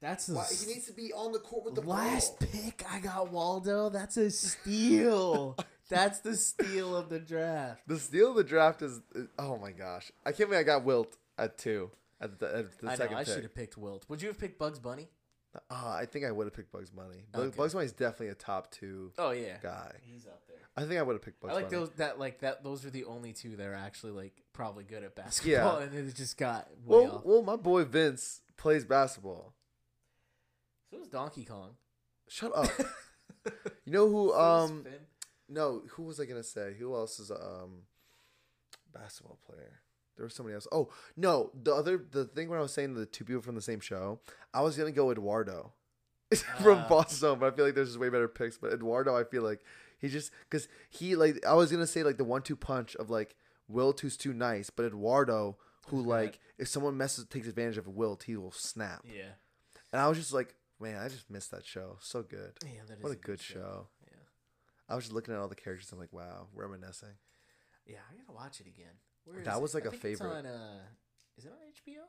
That's 0.00 0.26
the 0.26 0.34
Why, 0.34 0.46
he 0.48 0.66
needs 0.66 0.86
to 0.86 0.92
be 0.92 1.12
on 1.12 1.32
the 1.32 1.38
court 1.38 1.66
with 1.66 1.74
the 1.74 1.82
last 1.82 2.40
ball. 2.40 2.48
pick. 2.50 2.84
I 2.90 3.00
got 3.00 3.30
Waldo. 3.30 3.90
That's 3.90 4.16
a 4.16 4.30
steal. 4.30 5.56
That's 5.90 6.20
the 6.20 6.36
steal 6.36 6.96
of 6.96 7.08
the 7.08 7.18
draft. 7.18 7.82
The 7.86 7.98
steal 7.98 8.30
of 8.30 8.36
the 8.36 8.44
draft 8.44 8.80
is 8.80 9.00
oh 9.38 9.58
my 9.58 9.72
gosh! 9.72 10.12
I 10.24 10.32
can't 10.32 10.48
believe 10.48 10.60
I 10.60 10.62
got 10.62 10.84
Wilt 10.84 11.16
at 11.36 11.58
two 11.58 11.90
at 12.20 12.38
the, 12.38 12.56
at 12.56 12.78
the 12.78 12.90
I 12.90 12.96
know. 12.96 13.16
I 13.16 13.24
should 13.24 13.42
have 13.42 13.54
picked 13.54 13.76
Wilt. 13.76 14.06
Would 14.08 14.22
you 14.22 14.28
have 14.28 14.38
picked 14.38 14.58
Bugs 14.58 14.78
Bunny? 14.78 15.08
Uh, 15.70 15.88
I 15.88 16.06
think 16.06 16.24
I 16.24 16.30
would 16.30 16.46
have 16.46 16.54
picked 16.54 16.70
Bugs 16.70 16.90
Bunny. 16.90 17.24
Okay. 17.34 17.56
Bugs 17.56 17.72
Bunny 17.74 17.86
is 17.86 17.92
definitely 17.92 18.28
a 18.28 18.34
top 18.34 18.70
two 18.70 19.10
Oh 19.18 19.32
yeah, 19.32 19.56
guy. 19.62 19.92
he's 20.02 20.26
up 20.26 20.40
there. 20.46 20.56
I 20.76 20.82
think 20.86 21.00
I 21.00 21.02
would 21.02 21.14
have 21.14 21.22
picked 21.22 21.40
Bugs 21.40 21.52
I 21.52 21.56
like 21.56 21.70
Bunny. 21.70 21.76
those 21.80 21.90
that 21.96 22.18
like 22.20 22.40
that. 22.40 22.62
Those 22.62 22.84
are 22.86 22.90
the 22.90 23.04
only 23.04 23.32
two 23.32 23.56
that 23.56 23.66
are 23.66 23.74
actually 23.74 24.12
like 24.12 24.32
probably 24.52 24.84
good 24.84 25.02
at 25.02 25.16
basketball, 25.16 25.80
Yeah. 25.80 25.86
and 25.86 26.08
it 26.08 26.14
just 26.14 26.36
got 26.38 26.68
Well, 26.86 27.16
off. 27.16 27.24
well, 27.24 27.42
my 27.42 27.56
boy 27.56 27.84
Vince 27.84 28.42
plays 28.56 28.84
basketball. 28.84 29.52
So 30.90 31.00
is 31.00 31.08
Donkey 31.08 31.44
Kong. 31.44 31.70
Shut 32.28 32.52
up. 32.56 32.70
you 33.84 33.92
know 33.92 34.08
who? 34.08 34.32
Um, 34.32 34.84
no, 35.48 35.82
who 35.90 36.04
was 36.04 36.20
I 36.20 36.26
gonna 36.26 36.44
say? 36.44 36.74
Who 36.78 36.94
else 36.94 37.18
is 37.18 37.32
a 37.32 37.34
um, 37.40 37.82
basketball 38.94 39.38
player? 39.44 39.79
There 40.20 40.26
was 40.26 40.34
somebody 40.34 40.54
else. 40.54 40.66
Oh 40.70 40.90
no, 41.16 41.50
the 41.54 41.74
other 41.74 41.96
the 42.10 42.26
thing 42.26 42.50
when 42.50 42.58
I 42.58 42.62
was 42.62 42.74
saying 42.74 42.92
the 42.92 43.06
two 43.06 43.24
people 43.24 43.40
from 43.40 43.54
the 43.54 43.62
same 43.62 43.80
show, 43.80 44.20
I 44.52 44.60
was 44.60 44.76
gonna 44.76 44.92
go 44.92 45.10
Eduardo 45.10 45.72
from 46.60 46.78
Ah. 46.80 46.86
Foster's, 46.88 47.20
but 47.38 47.42
I 47.42 47.56
feel 47.56 47.64
like 47.64 47.74
there's 47.74 47.88
just 47.88 47.98
way 47.98 48.10
better 48.10 48.28
picks. 48.28 48.58
But 48.58 48.74
Eduardo, 48.74 49.16
I 49.16 49.24
feel 49.24 49.42
like 49.42 49.60
he 49.98 50.08
just 50.08 50.30
because 50.48 50.68
he 50.90 51.16
like 51.16 51.44
I 51.46 51.54
was 51.54 51.72
gonna 51.72 51.86
say 51.86 52.02
like 52.02 52.18
the 52.18 52.24
one 52.24 52.42
two 52.42 52.54
punch 52.56 52.94
of 52.96 53.08
like 53.08 53.34
Wilt 53.66 54.00
who's 54.00 54.18
too 54.18 54.34
nice, 54.34 54.68
but 54.68 54.84
Eduardo 54.84 55.56
who 55.88 56.02
like 56.02 56.38
if 56.58 56.68
someone 56.68 56.96
messes 56.98 57.24
takes 57.24 57.48
advantage 57.48 57.78
of 57.78 57.88
Wilt, 57.88 58.24
he 58.24 58.36
will 58.36 58.52
snap. 58.52 59.00
Yeah, 59.06 59.32
And 59.92 60.02
I 60.02 60.06
was 60.08 60.18
just 60.18 60.34
like, 60.34 60.54
man, 60.78 60.98
I 61.02 61.08
just 61.08 61.30
missed 61.30 61.50
that 61.52 61.64
show. 61.64 61.96
So 62.00 62.22
good. 62.22 62.52
yeah, 62.62 62.82
that 62.88 62.98
is 62.98 63.02
What 63.02 63.12
a 63.12 63.16
good 63.16 63.40
show. 63.40 63.88
Yeah, 64.06 64.18
I 64.88 64.94
was 64.96 65.04
just 65.04 65.14
looking 65.14 65.32
at 65.34 65.40
all 65.40 65.48
the 65.48 65.54
characters. 65.54 65.90
I'm 65.92 65.98
like, 65.98 66.12
wow, 66.12 66.46
reminiscing. 66.54 67.16
yeah, 67.86 67.98
I 68.10 68.14
gotta 68.14 68.32
watch 68.36 68.60
it 68.60 68.66
again. 68.68 68.94
Where 69.34 69.42
That 69.44 69.60
was 69.62 69.74
it? 69.74 69.78
like 69.84 69.92
I 69.92 69.96
a 69.96 69.98
favorite. 69.98 70.28
on, 70.30 70.46
uh, 70.46 70.80
is 71.36 71.44
it 71.44 71.52
on 71.52 71.58
HBO? 71.58 72.02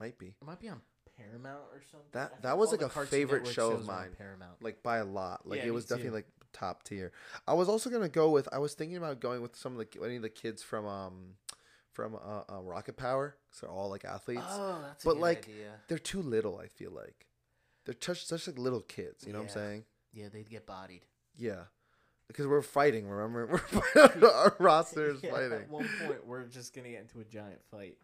Might 0.00 0.18
be 0.18 0.28
It 0.40 0.44
might 0.44 0.60
be 0.60 0.68
on 0.68 0.80
Paramount 1.16 1.62
or 1.72 1.82
something. 1.90 2.08
That- 2.12 2.42
that 2.42 2.58
was 2.58 2.72
like 2.72 2.82
a 2.82 2.88
Cartoon 2.88 3.10
favorite 3.10 3.38
Network 3.40 3.54
show 3.54 3.70
of 3.72 3.80
on 3.80 3.86
mine. 3.86 4.14
Paramount. 4.18 4.62
like 4.62 4.82
by 4.82 4.98
a 4.98 5.04
lot. 5.04 5.46
Like 5.46 5.58
Yeah, 5.58 5.64
it 5.64 5.66
me 5.66 5.72
was 5.72 5.86
definitely 5.86 6.10
too. 6.10 6.14
like 6.16 6.26
top 6.52 6.82
tier. 6.84 7.12
I 7.46 7.54
was 7.54 7.68
also 7.68 7.90
gonna 7.90 8.08
go 8.08 8.30
with. 8.30 8.48
I 8.52 8.58
was 8.58 8.74
thinking 8.74 8.96
about 8.96 9.20
going 9.20 9.40
with 9.42 9.54
some 9.56 9.78
of 9.78 9.78
the 9.90 10.04
any 10.04 10.16
of 10.16 10.22
the 10.22 10.28
kids 10.30 10.62
from 10.62 10.86
um 10.86 11.36
from 11.92 12.16
uh, 12.16 12.42
uh 12.48 12.60
Rocket 12.62 12.96
Power. 12.96 13.36
because 13.46 13.60
they're 13.60 13.70
all 13.70 13.88
like 13.90 14.04
athletes. 14.04 14.42
Oh, 14.48 14.80
that's 14.82 15.04
a 15.04 15.06
But, 15.06 15.14
good 15.14 15.20
like, 15.20 15.38
idea. 15.48 15.80
They're 15.88 15.98
too 15.98 16.22
little. 16.22 16.58
I 16.58 16.66
feel 16.66 16.90
like 16.90 17.28
they're 17.84 17.94
such 18.00 18.24
such 18.26 18.46
like 18.48 18.58
little 18.58 18.80
kids. 18.82 19.24
You 19.26 19.32
know 19.32 19.38
what 19.40 19.44
I'm 19.44 19.48
Yeah. 19.48 19.54
saying? 19.54 19.84
Yeah, 20.12 20.28
they'd 20.30 20.50
get 20.50 20.66
bodied. 20.66 21.06
Yeah. 21.36 21.66
Because 22.28 22.46
we're 22.46 22.62
fighting, 22.62 23.06
remember? 23.06 23.60
We're 23.94 24.24
our 24.32 24.56
roster 24.58 25.10
is 25.10 25.20
Yeah, 25.22 25.30
fighting. 25.30 25.52
At 25.52 25.70
one 25.70 25.88
point, 26.04 26.26
we're 26.26 26.44
just 26.44 26.74
gonna 26.74 26.88
get 26.88 27.02
into 27.02 27.20
a 27.20 27.24
giant 27.24 27.60
fight, 27.70 27.96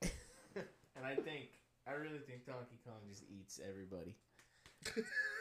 and 0.00 1.04
I 1.04 1.14
think 1.16 1.48
I 1.86 1.92
really 1.92 2.18
think 2.26 2.46
Donkey 2.46 2.78
Kong 2.86 2.94
just 3.08 3.24
eats 3.28 3.60
everybody. 3.68 4.14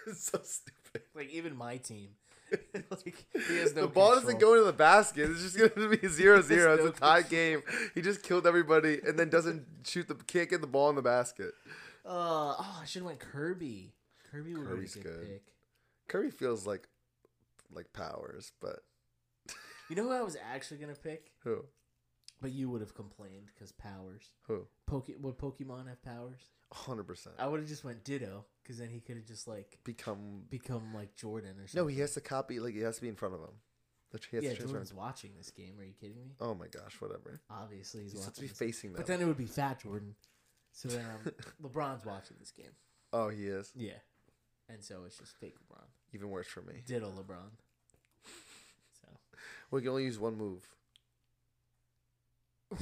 it's 0.07 0.23
so 0.31 0.39
stupid. 0.43 1.03
Like 1.13 1.30
even 1.30 1.55
my 1.55 1.77
team. 1.77 2.09
like 2.91 3.26
he 3.47 3.57
has 3.57 3.76
no. 3.76 3.81
the 3.81 3.88
ball 3.88 4.15
doesn't 4.15 4.39
go 4.39 4.53
into 4.53 4.65
the 4.65 4.73
basket. 4.73 5.30
It's 5.30 5.41
just 5.41 5.57
gonna 5.76 5.89
be 5.95 6.07
zero 6.07 6.41
zero. 6.41 6.73
It's 6.73 6.84
no 6.84 6.89
a 6.89 6.93
tie 6.93 7.22
game. 7.22 7.61
He 7.93 8.01
just 8.01 8.23
killed 8.23 8.47
everybody 8.47 8.99
and 9.05 9.17
then 9.19 9.30
doesn't 9.30 9.65
shoot 9.84 10.07
the 10.07 10.15
can't 10.15 10.49
get 10.49 10.61
the 10.61 10.67
ball 10.67 10.89
in 10.89 10.95
the 10.95 11.01
basket. 11.01 11.53
Uh, 12.05 12.53
oh, 12.59 12.80
I 12.81 12.85
should 12.85 13.01
have 13.01 13.07
went 13.07 13.19
Kirby. 13.19 13.93
Kirby 14.31 14.55
would 14.55 14.67
Kirby's 14.67 14.93
be 14.93 14.99
a 14.99 15.03
good, 15.03 15.19
good. 15.19 15.27
pick. 15.27 15.41
Kirby 16.07 16.30
feels 16.30 16.67
like 16.67 16.88
like 17.76 17.93
powers, 17.93 18.52
but 18.61 18.80
You 19.89 19.95
know 19.95 20.03
who 20.03 20.11
I 20.11 20.22
was 20.22 20.38
actually 20.52 20.77
gonna 20.77 20.95
pick, 20.95 21.31
who? 21.43 21.65
but 22.41 22.52
you 22.52 22.69
would 22.69 22.81
have 22.81 22.95
complained 22.95 23.49
because 23.53 23.72
powers. 23.72 24.31
Who? 24.47 24.68
Poke 24.88 25.10
would 25.19 25.38
Pokemon 25.38 25.88
have 25.88 26.02
powers? 26.03 26.41
hundred 26.73 27.03
percent. 27.03 27.35
I 27.39 27.47
would 27.47 27.60
have 27.60 27.69
just 27.69 27.84
went 27.85 28.03
Ditto 28.03 28.45
because 28.64 28.77
then 28.80 28.89
he 28.89 28.99
could 28.99 29.15
have 29.18 29.26
just 29.26 29.47
like 29.47 29.77
Become 29.84 30.43
become 30.49 30.93
like 30.93 31.15
Jordan 31.15 31.52
or 31.60 31.68
something. 31.68 31.81
no, 31.84 31.88
he 31.88 31.99
has 32.02 32.14
to 32.15 32.22
copy. 32.22 32.60
Like 32.60 32.73
he 32.73 32.81
has 32.81 32.95
to 32.95 33.02
be 33.02 33.07
in 33.10 33.15
front 33.15 33.35
of 33.35 33.41
him. 33.41 33.56
The 34.11 34.19
he 34.30 34.35
has 34.38 34.45
yeah. 34.45 34.53
Jordan's 34.65 34.93
watching 34.93 35.31
this 35.38 35.52
game. 35.52 35.76
Are 35.80 35.84
you 35.84 35.93
kidding 35.93 36.18
me? 36.18 36.35
Oh 36.41 36.53
my 36.56 36.68
gosh, 36.68 36.95
whatever. 36.99 37.41
Obviously, 37.49 38.03
he's 38.03 38.11
He's 38.14 38.22
watching. 38.22 38.34
supposed 38.34 38.35
to 38.35 38.41
be 38.41 38.47
this- 38.47 38.57
facing 38.57 38.91
them. 38.93 38.97
But 38.97 39.07
then 39.07 39.22
it 39.22 39.26
would 39.26 39.38
be 39.38 39.45
Fat 39.45 39.81
Jordan. 39.81 40.15
So 40.72 40.89
then 40.89 41.06
um, 41.06 41.31
LeBron's 41.64 42.06
watching 42.06 42.38
this 42.39 42.52
game. 42.52 42.72
oh, 43.14 43.30
he 43.30 43.45
is 43.47 43.72
Yeah. 43.76 43.99
And 44.68 44.84
so 44.84 45.03
it's 45.06 45.18
just 45.19 45.35
fake 45.39 45.56
LeBron. 45.60 45.85
even 46.14 46.30
worse 46.30 46.47
for 46.47 46.61
me. 46.61 46.81
Ditto 46.85 47.10
LeBron. 47.11 47.52
So. 49.76 49.77
We 49.77 49.81
can 49.81 49.89
only 49.89 50.03
use 50.06 50.19
one 50.19 50.38
move. 50.38 50.68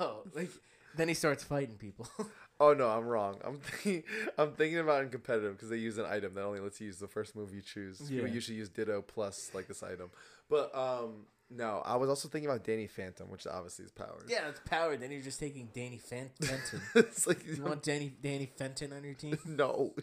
oh, 0.00 0.22
like 0.34 0.50
then 0.96 1.08
he 1.08 1.14
starts 1.14 1.44
fighting 1.44 1.76
people. 1.76 2.08
Oh 2.62 2.74
no, 2.74 2.90
I'm 2.90 3.06
wrong. 3.06 3.38
I'm 3.42 3.56
thinking, 3.56 4.02
I'm 4.36 4.52
thinking 4.52 4.80
about 4.80 5.02
in 5.02 5.08
competitive 5.08 5.54
because 5.54 5.70
they 5.70 5.78
use 5.78 5.96
an 5.96 6.04
item 6.04 6.34
that 6.34 6.42
only 6.42 6.60
lets 6.60 6.78
you 6.78 6.88
use 6.88 6.98
the 6.98 7.08
first 7.08 7.34
move 7.34 7.54
you 7.54 7.62
choose. 7.62 8.02
Yeah. 8.10 8.20
You 8.20 8.34
usually 8.34 8.58
use 8.58 8.68
Ditto 8.68 9.00
plus 9.00 9.50
like 9.54 9.66
this 9.66 9.82
item. 9.82 10.10
But 10.50 10.70
um, 10.76 11.24
no, 11.50 11.82
I 11.84 11.96
was 11.96 12.08
also 12.08 12.28
thinking 12.28 12.48
about 12.48 12.64
Danny 12.64 12.86
Phantom, 12.86 13.28
which 13.28 13.46
obviously 13.46 13.84
is 13.84 13.90
powered. 13.90 14.24
yeah, 14.28 14.48
it's 14.48 14.60
powered. 14.64 15.00
Then 15.00 15.10
you're 15.10 15.20
just 15.20 15.40
taking 15.40 15.68
Danny 15.74 15.98
Fen- 15.98 16.30
Fenton. 16.40 16.80
it's 16.94 17.26
like 17.26 17.44
you 17.46 17.62
want 17.62 17.82
Danny 17.82 18.12
Danny 18.22 18.50
Fenton 18.56 18.92
on 18.92 19.02
your 19.02 19.14
team? 19.14 19.36
no, 19.44 19.94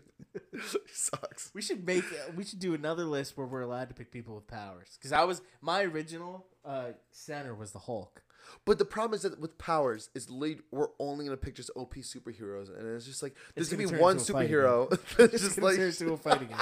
sucks. 0.91 1.51
We 1.53 1.61
should 1.61 1.85
make 1.85 2.03
we 2.35 2.43
should 2.43 2.59
do 2.59 2.73
another 2.73 3.05
list 3.05 3.37
where 3.37 3.47
we're 3.47 3.61
allowed 3.61 3.87
to 3.89 3.95
pick 3.95 4.11
people 4.11 4.35
with 4.35 4.47
powers. 4.47 4.97
Because 4.97 5.13
I 5.13 5.23
was 5.23 5.41
my 5.61 5.83
original 5.83 6.45
uh, 6.65 6.89
center 7.11 7.55
was 7.55 7.71
the 7.71 7.79
Hulk. 7.79 8.23
But 8.65 8.77
the 8.79 8.85
problem 8.85 9.15
is 9.15 9.23
that 9.23 9.39
with 9.39 9.57
powers, 9.57 10.09
is 10.15 10.29
lead 10.29 10.59
we're 10.71 10.89
only 10.99 11.25
gonna 11.25 11.37
pick 11.37 11.55
just 11.55 11.69
OP 11.75 11.95
superheroes, 11.95 12.77
and 12.77 12.87
it's 12.95 13.05
just 13.05 13.23
like 13.23 13.35
there's 13.55 13.67
It's 13.67 13.75
gonna, 13.75 13.85
gonna 13.85 13.97
be 13.97 14.01
one 14.01 14.17
into 14.17 14.31
a 14.31 14.35
fight 14.35 14.49
superhero 14.49 15.17
that's 15.17 15.43
just 15.43 15.61
like 15.61 15.77
into 15.77 16.13
a 16.13 16.17
fight 16.17 16.41
again. 16.41 16.57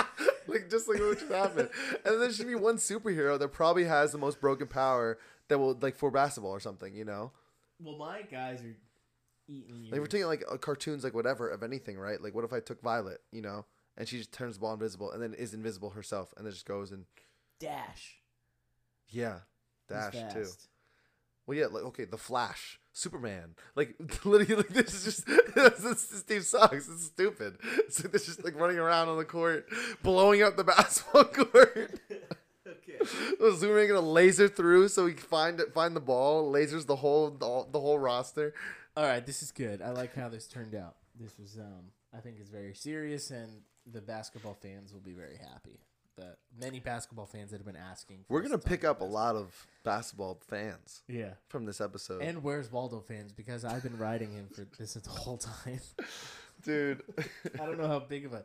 like 0.48 0.70
just 0.70 0.88
like 0.88 1.00
what 1.00 1.20
just 1.20 1.32
happened, 1.32 1.70
and 2.04 2.14
then 2.14 2.20
there 2.20 2.32
should 2.32 2.48
be 2.48 2.56
one 2.56 2.78
superhero 2.78 3.38
that 3.40 3.50
probably 3.50 3.86
has 3.86 4.12
the 4.12 4.18
most 4.18 4.40
broken 4.40 4.68
power 4.68 5.18
that 5.48 5.58
will 5.58 5.78
like 5.82 5.96
for 5.96 6.12
basketball 6.12 6.52
or 6.52 6.60
something, 6.60 6.96
you 6.96 7.06
know. 7.06 7.32
Well, 7.80 7.98
my 7.98 8.22
guys 8.24 8.62
are 8.62 8.76
eating 9.48 9.84
you. 9.84 9.92
Like 9.92 10.00
we're 10.00 10.08
taking 10.08 10.28
like 10.28 10.44
uh, 10.50 10.58
cartoons, 10.58 11.04
like 11.04 11.14
whatever 11.14 11.50
of 11.50 11.64
anything, 11.64 11.98
right? 11.98 12.22
Like 12.22 12.34
what 12.34 12.46
if 12.46 12.54
I 12.54 12.60
took 12.60 12.82
Violet, 12.82 13.20
you 13.32 13.42
know, 13.42 13.66
and 13.98 14.08
she 14.08 14.18
just 14.18 14.32
turns 14.32 14.56
the 14.56 14.62
ball 14.62 14.74
invisible 14.74 15.12
and 15.12 15.22
then 15.22 15.34
is 15.34 15.54
invisible 15.54 15.92
herself, 15.92 16.34
and 16.38 16.46
then 16.46 16.54
just 16.54 16.66
goes 16.66 16.92
and 16.92 17.06
Dash. 17.60 18.16
yeah, 19.10 19.40
dash 19.90 20.14
too. 20.34 20.46
Well, 21.48 21.58
yeah, 21.58 21.68
like 21.68 21.84
okay, 21.84 22.06
the 22.06 22.18
Flash, 22.18 22.80
Superman, 22.92 23.56
like 23.76 23.96
literally, 24.26 24.56
like 24.56 24.70
this 24.70 24.94
is 24.94 25.04
just 25.04 25.26
this, 25.56 26.06
this 26.08 26.24
team 26.24 26.42
sucks. 26.42 26.88
It's 26.88 27.06
stupid. 27.06 27.58
So 27.90 28.08
they're 28.08 28.20
just 28.20 28.44
like 28.44 28.60
running 28.60 28.78
around 28.80 29.10
on 29.10 29.18
the 29.18 29.26
court, 29.26 29.68
blowing 30.02 30.42
up 30.42 30.58
the 30.58 30.64
basketball 30.76 31.26
court. 31.26 32.00
Okay. 32.68 32.98
Zooming 33.58 33.88
gonna 33.90 34.00
laser 34.02 34.48
through 34.48 34.88
so 34.88 35.06
we 35.06 35.14
can 35.14 35.28
find 35.28 35.60
it, 35.60 35.74
find 35.74 35.96
the 35.96 36.00
ball. 36.02 36.52
Lasers 36.52 36.86
the 36.88 36.96
whole 36.96 37.30
the, 37.32 37.46
whole- 37.46 37.70
the 37.72 37.80
whole 37.80 38.00
roster. 38.00 38.54
All 38.98 39.04
right, 39.06 39.26
this 39.26 39.44
is 39.44 39.52
good. 39.52 39.82
I 39.82 39.90
like 39.90 40.16
how 40.16 40.30
this 40.30 40.48
turned 40.48 40.74
out. 40.74 40.96
This 41.20 41.38
was, 41.38 41.58
um, 41.58 41.92
I 42.16 42.22
think, 42.22 42.40
is 42.40 42.48
very 42.50 42.74
serious, 42.74 43.30
and 43.30 43.62
the 43.86 44.02
basketball 44.02 44.58
fans 44.62 44.94
will 44.94 45.02
be 45.02 45.12
very 45.14 45.36
happy. 45.38 45.80
The 46.18 46.36
many 46.60 46.80
basketball 46.80 47.26
fans 47.26 47.52
that 47.52 47.58
have 47.58 47.66
been 47.66 47.76
asking. 47.76 48.20
for 48.28 48.34
We're 48.34 48.42
gonna 48.42 48.58
pick 48.58 48.84
up 48.86 49.02
a 49.02 49.06
lot 49.06 49.36
of 49.36 49.68
basketball 49.84 50.40
fans 50.48 51.04
Yeah, 51.08 51.34
from 51.50 51.66
this 51.66 51.82
episode, 51.82 52.22
and 52.22 52.42
where's 52.44 52.72
Waldo 52.72 53.02
fans 53.02 53.34
because 53.34 53.66
I've 53.66 53.84
been 53.84 53.98
riding 53.98 54.32
him 54.32 54.48
for 54.54 54.66
this 54.78 54.94
the 54.94 55.10
whole 55.10 55.38
time. 55.38 55.80
dude. 56.64 57.02
I 57.62 57.66
don't 57.66 57.78
know 57.78 57.88
how 57.88 58.00
big 58.00 58.26
of 58.26 58.34
a 58.34 58.44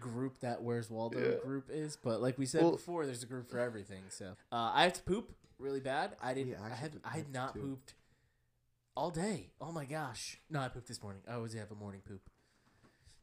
group 0.00 0.40
that 0.40 0.62
Where's 0.62 0.88
Waldo 0.90 1.18
Yeah. 1.18 1.44
group 1.44 1.68
is, 1.70 1.96
but 2.02 2.22
like 2.22 2.38
we 2.38 2.46
said 2.46 2.62
Well- 2.62 2.72
before, 2.72 3.04
there's 3.04 3.22
a 3.22 3.26
group 3.26 3.50
for 3.50 3.58
everything. 3.58 4.04
So 4.08 4.34
uh, 4.50 4.70
I 4.74 4.84
have 4.84 4.94
to 4.94 5.02
poop 5.02 5.32
really 5.58 5.80
bad. 5.80 6.16
I 6.22 6.32
didn't. 6.34 6.56
I 6.56 6.70
had. 6.74 6.92
I 7.04 7.10
had 7.18 7.30
not 7.32 7.54
to. 7.54 7.60
pooped 7.60 7.94
all 8.96 9.10
day. 9.10 9.50
Oh 9.60 9.70
my 9.72 9.84
gosh! 9.84 10.38
No, 10.50 10.60
I 10.60 10.68
pooped 10.68 10.88
this 10.88 11.02
morning. 11.02 11.22
I 11.28 11.34
always 11.34 11.52
have 11.54 11.70
a 11.70 11.74
morning 11.74 12.00
poop. 12.06 12.22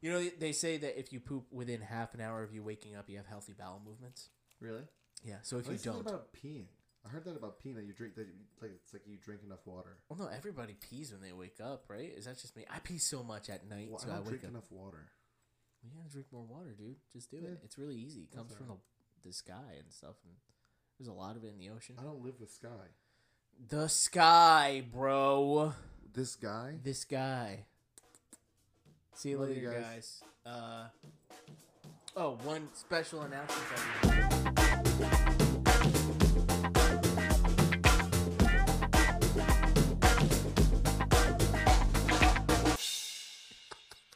You 0.00 0.12
know, 0.12 0.28
they 0.38 0.52
say 0.52 0.78
that 0.78 0.98
if 0.98 1.12
you 1.12 1.20
poop 1.20 1.46
within 1.52 1.80
half 1.80 2.14
an 2.14 2.20
hour 2.20 2.42
of 2.42 2.54
you 2.54 2.62
waking 2.62 2.96
up, 2.96 3.08
you 3.10 3.18
have 3.18 3.26
healthy 3.26 3.52
bowel 3.52 3.82
movements. 3.84 4.30
Really? 4.60 4.82
Yeah. 5.24 5.36
So 5.42 5.58
if 5.58 5.68
oh, 5.68 5.72
you 5.72 5.78
don't, 5.78 6.00
about 6.00 6.32
peeing. 6.32 6.66
I 7.04 7.08
heard 7.08 7.24
that 7.24 7.36
about 7.36 7.60
peeing 7.60 7.74
that 7.76 7.84
you 7.84 7.92
drink 7.92 8.14
that 8.16 8.26
you, 8.26 8.44
like 8.60 8.72
it's 8.74 8.92
like 8.92 9.02
you 9.06 9.16
drink 9.22 9.42
enough 9.44 9.66
water. 9.66 9.98
well, 10.08 10.18
no, 10.18 10.26
everybody 10.26 10.74
pees 10.74 11.12
when 11.12 11.20
they 11.20 11.32
wake 11.32 11.58
up, 11.62 11.84
right? 11.88 12.12
Is 12.16 12.26
that 12.26 12.38
just 12.38 12.56
me? 12.56 12.64
I 12.70 12.78
pee 12.78 12.98
so 12.98 13.22
much 13.22 13.48
at 13.48 13.68
night, 13.68 13.88
so 13.98 14.10
I, 14.10 14.20
wake 14.20 14.44
up. 14.44 14.50
enough 14.50 14.70
water. 14.70 15.08
You 15.82 15.90
gotta 15.96 16.10
drink 16.10 16.26
more 16.30 16.44
water, 16.44 16.74
dude. 16.76 16.96
Just 17.12 17.30
do 17.30 17.38
Yeah. 17.38 17.50
it. 17.50 17.60
It's 17.64 17.78
really 17.78 17.96
easy. 17.96 18.22
It 18.22 18.36
comes 18.36 18.50
That's 18.50 18.58
from 18.58 18.68
the, 18.68 19.28
the 19.28 19.32
sky 19.32 19.76
and 19.78 19.90
stuff, 19.90 20.16
and 20.24 20.34
there's 20.98 21.08
a 21.08 21.12
lot 21.12 21.36
of 21.36 21.44
it 21.44 21.52
in 21.52 21.58
the 21.58 21.70
ocean. 21.70 21.96
I 21.98 22.02
don't 22.02 22.22
live 22.22 22.38
with 22.38 22.50
Sky. 22.50 22.68
The 23.68 23.88
sky, 23.88 24.82
bro. 24.92 25.74
This 26.12 26.36
guy. 26.36 26.78
This 26.82 27.04
guy. 27.04 27.64
See 29.14 29.30
you 29.30 29.38
Love 29.38 29.48
later, 29.50 29.60
you 29.60 29.70
guys. 29.70 29.82
guys. 29.82 30.22
Uh, 30.46 30.84
oh, 32.16 32.38
one 32.44 32.68
special 32.74 33.22
announcement. 33.22 34.80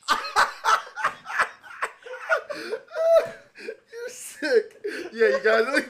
You're 3.92 4.08
sick. 4.08 4.76
yeah, 5.12 5.28
you 5.28 5.40
guys. 5.44 5.83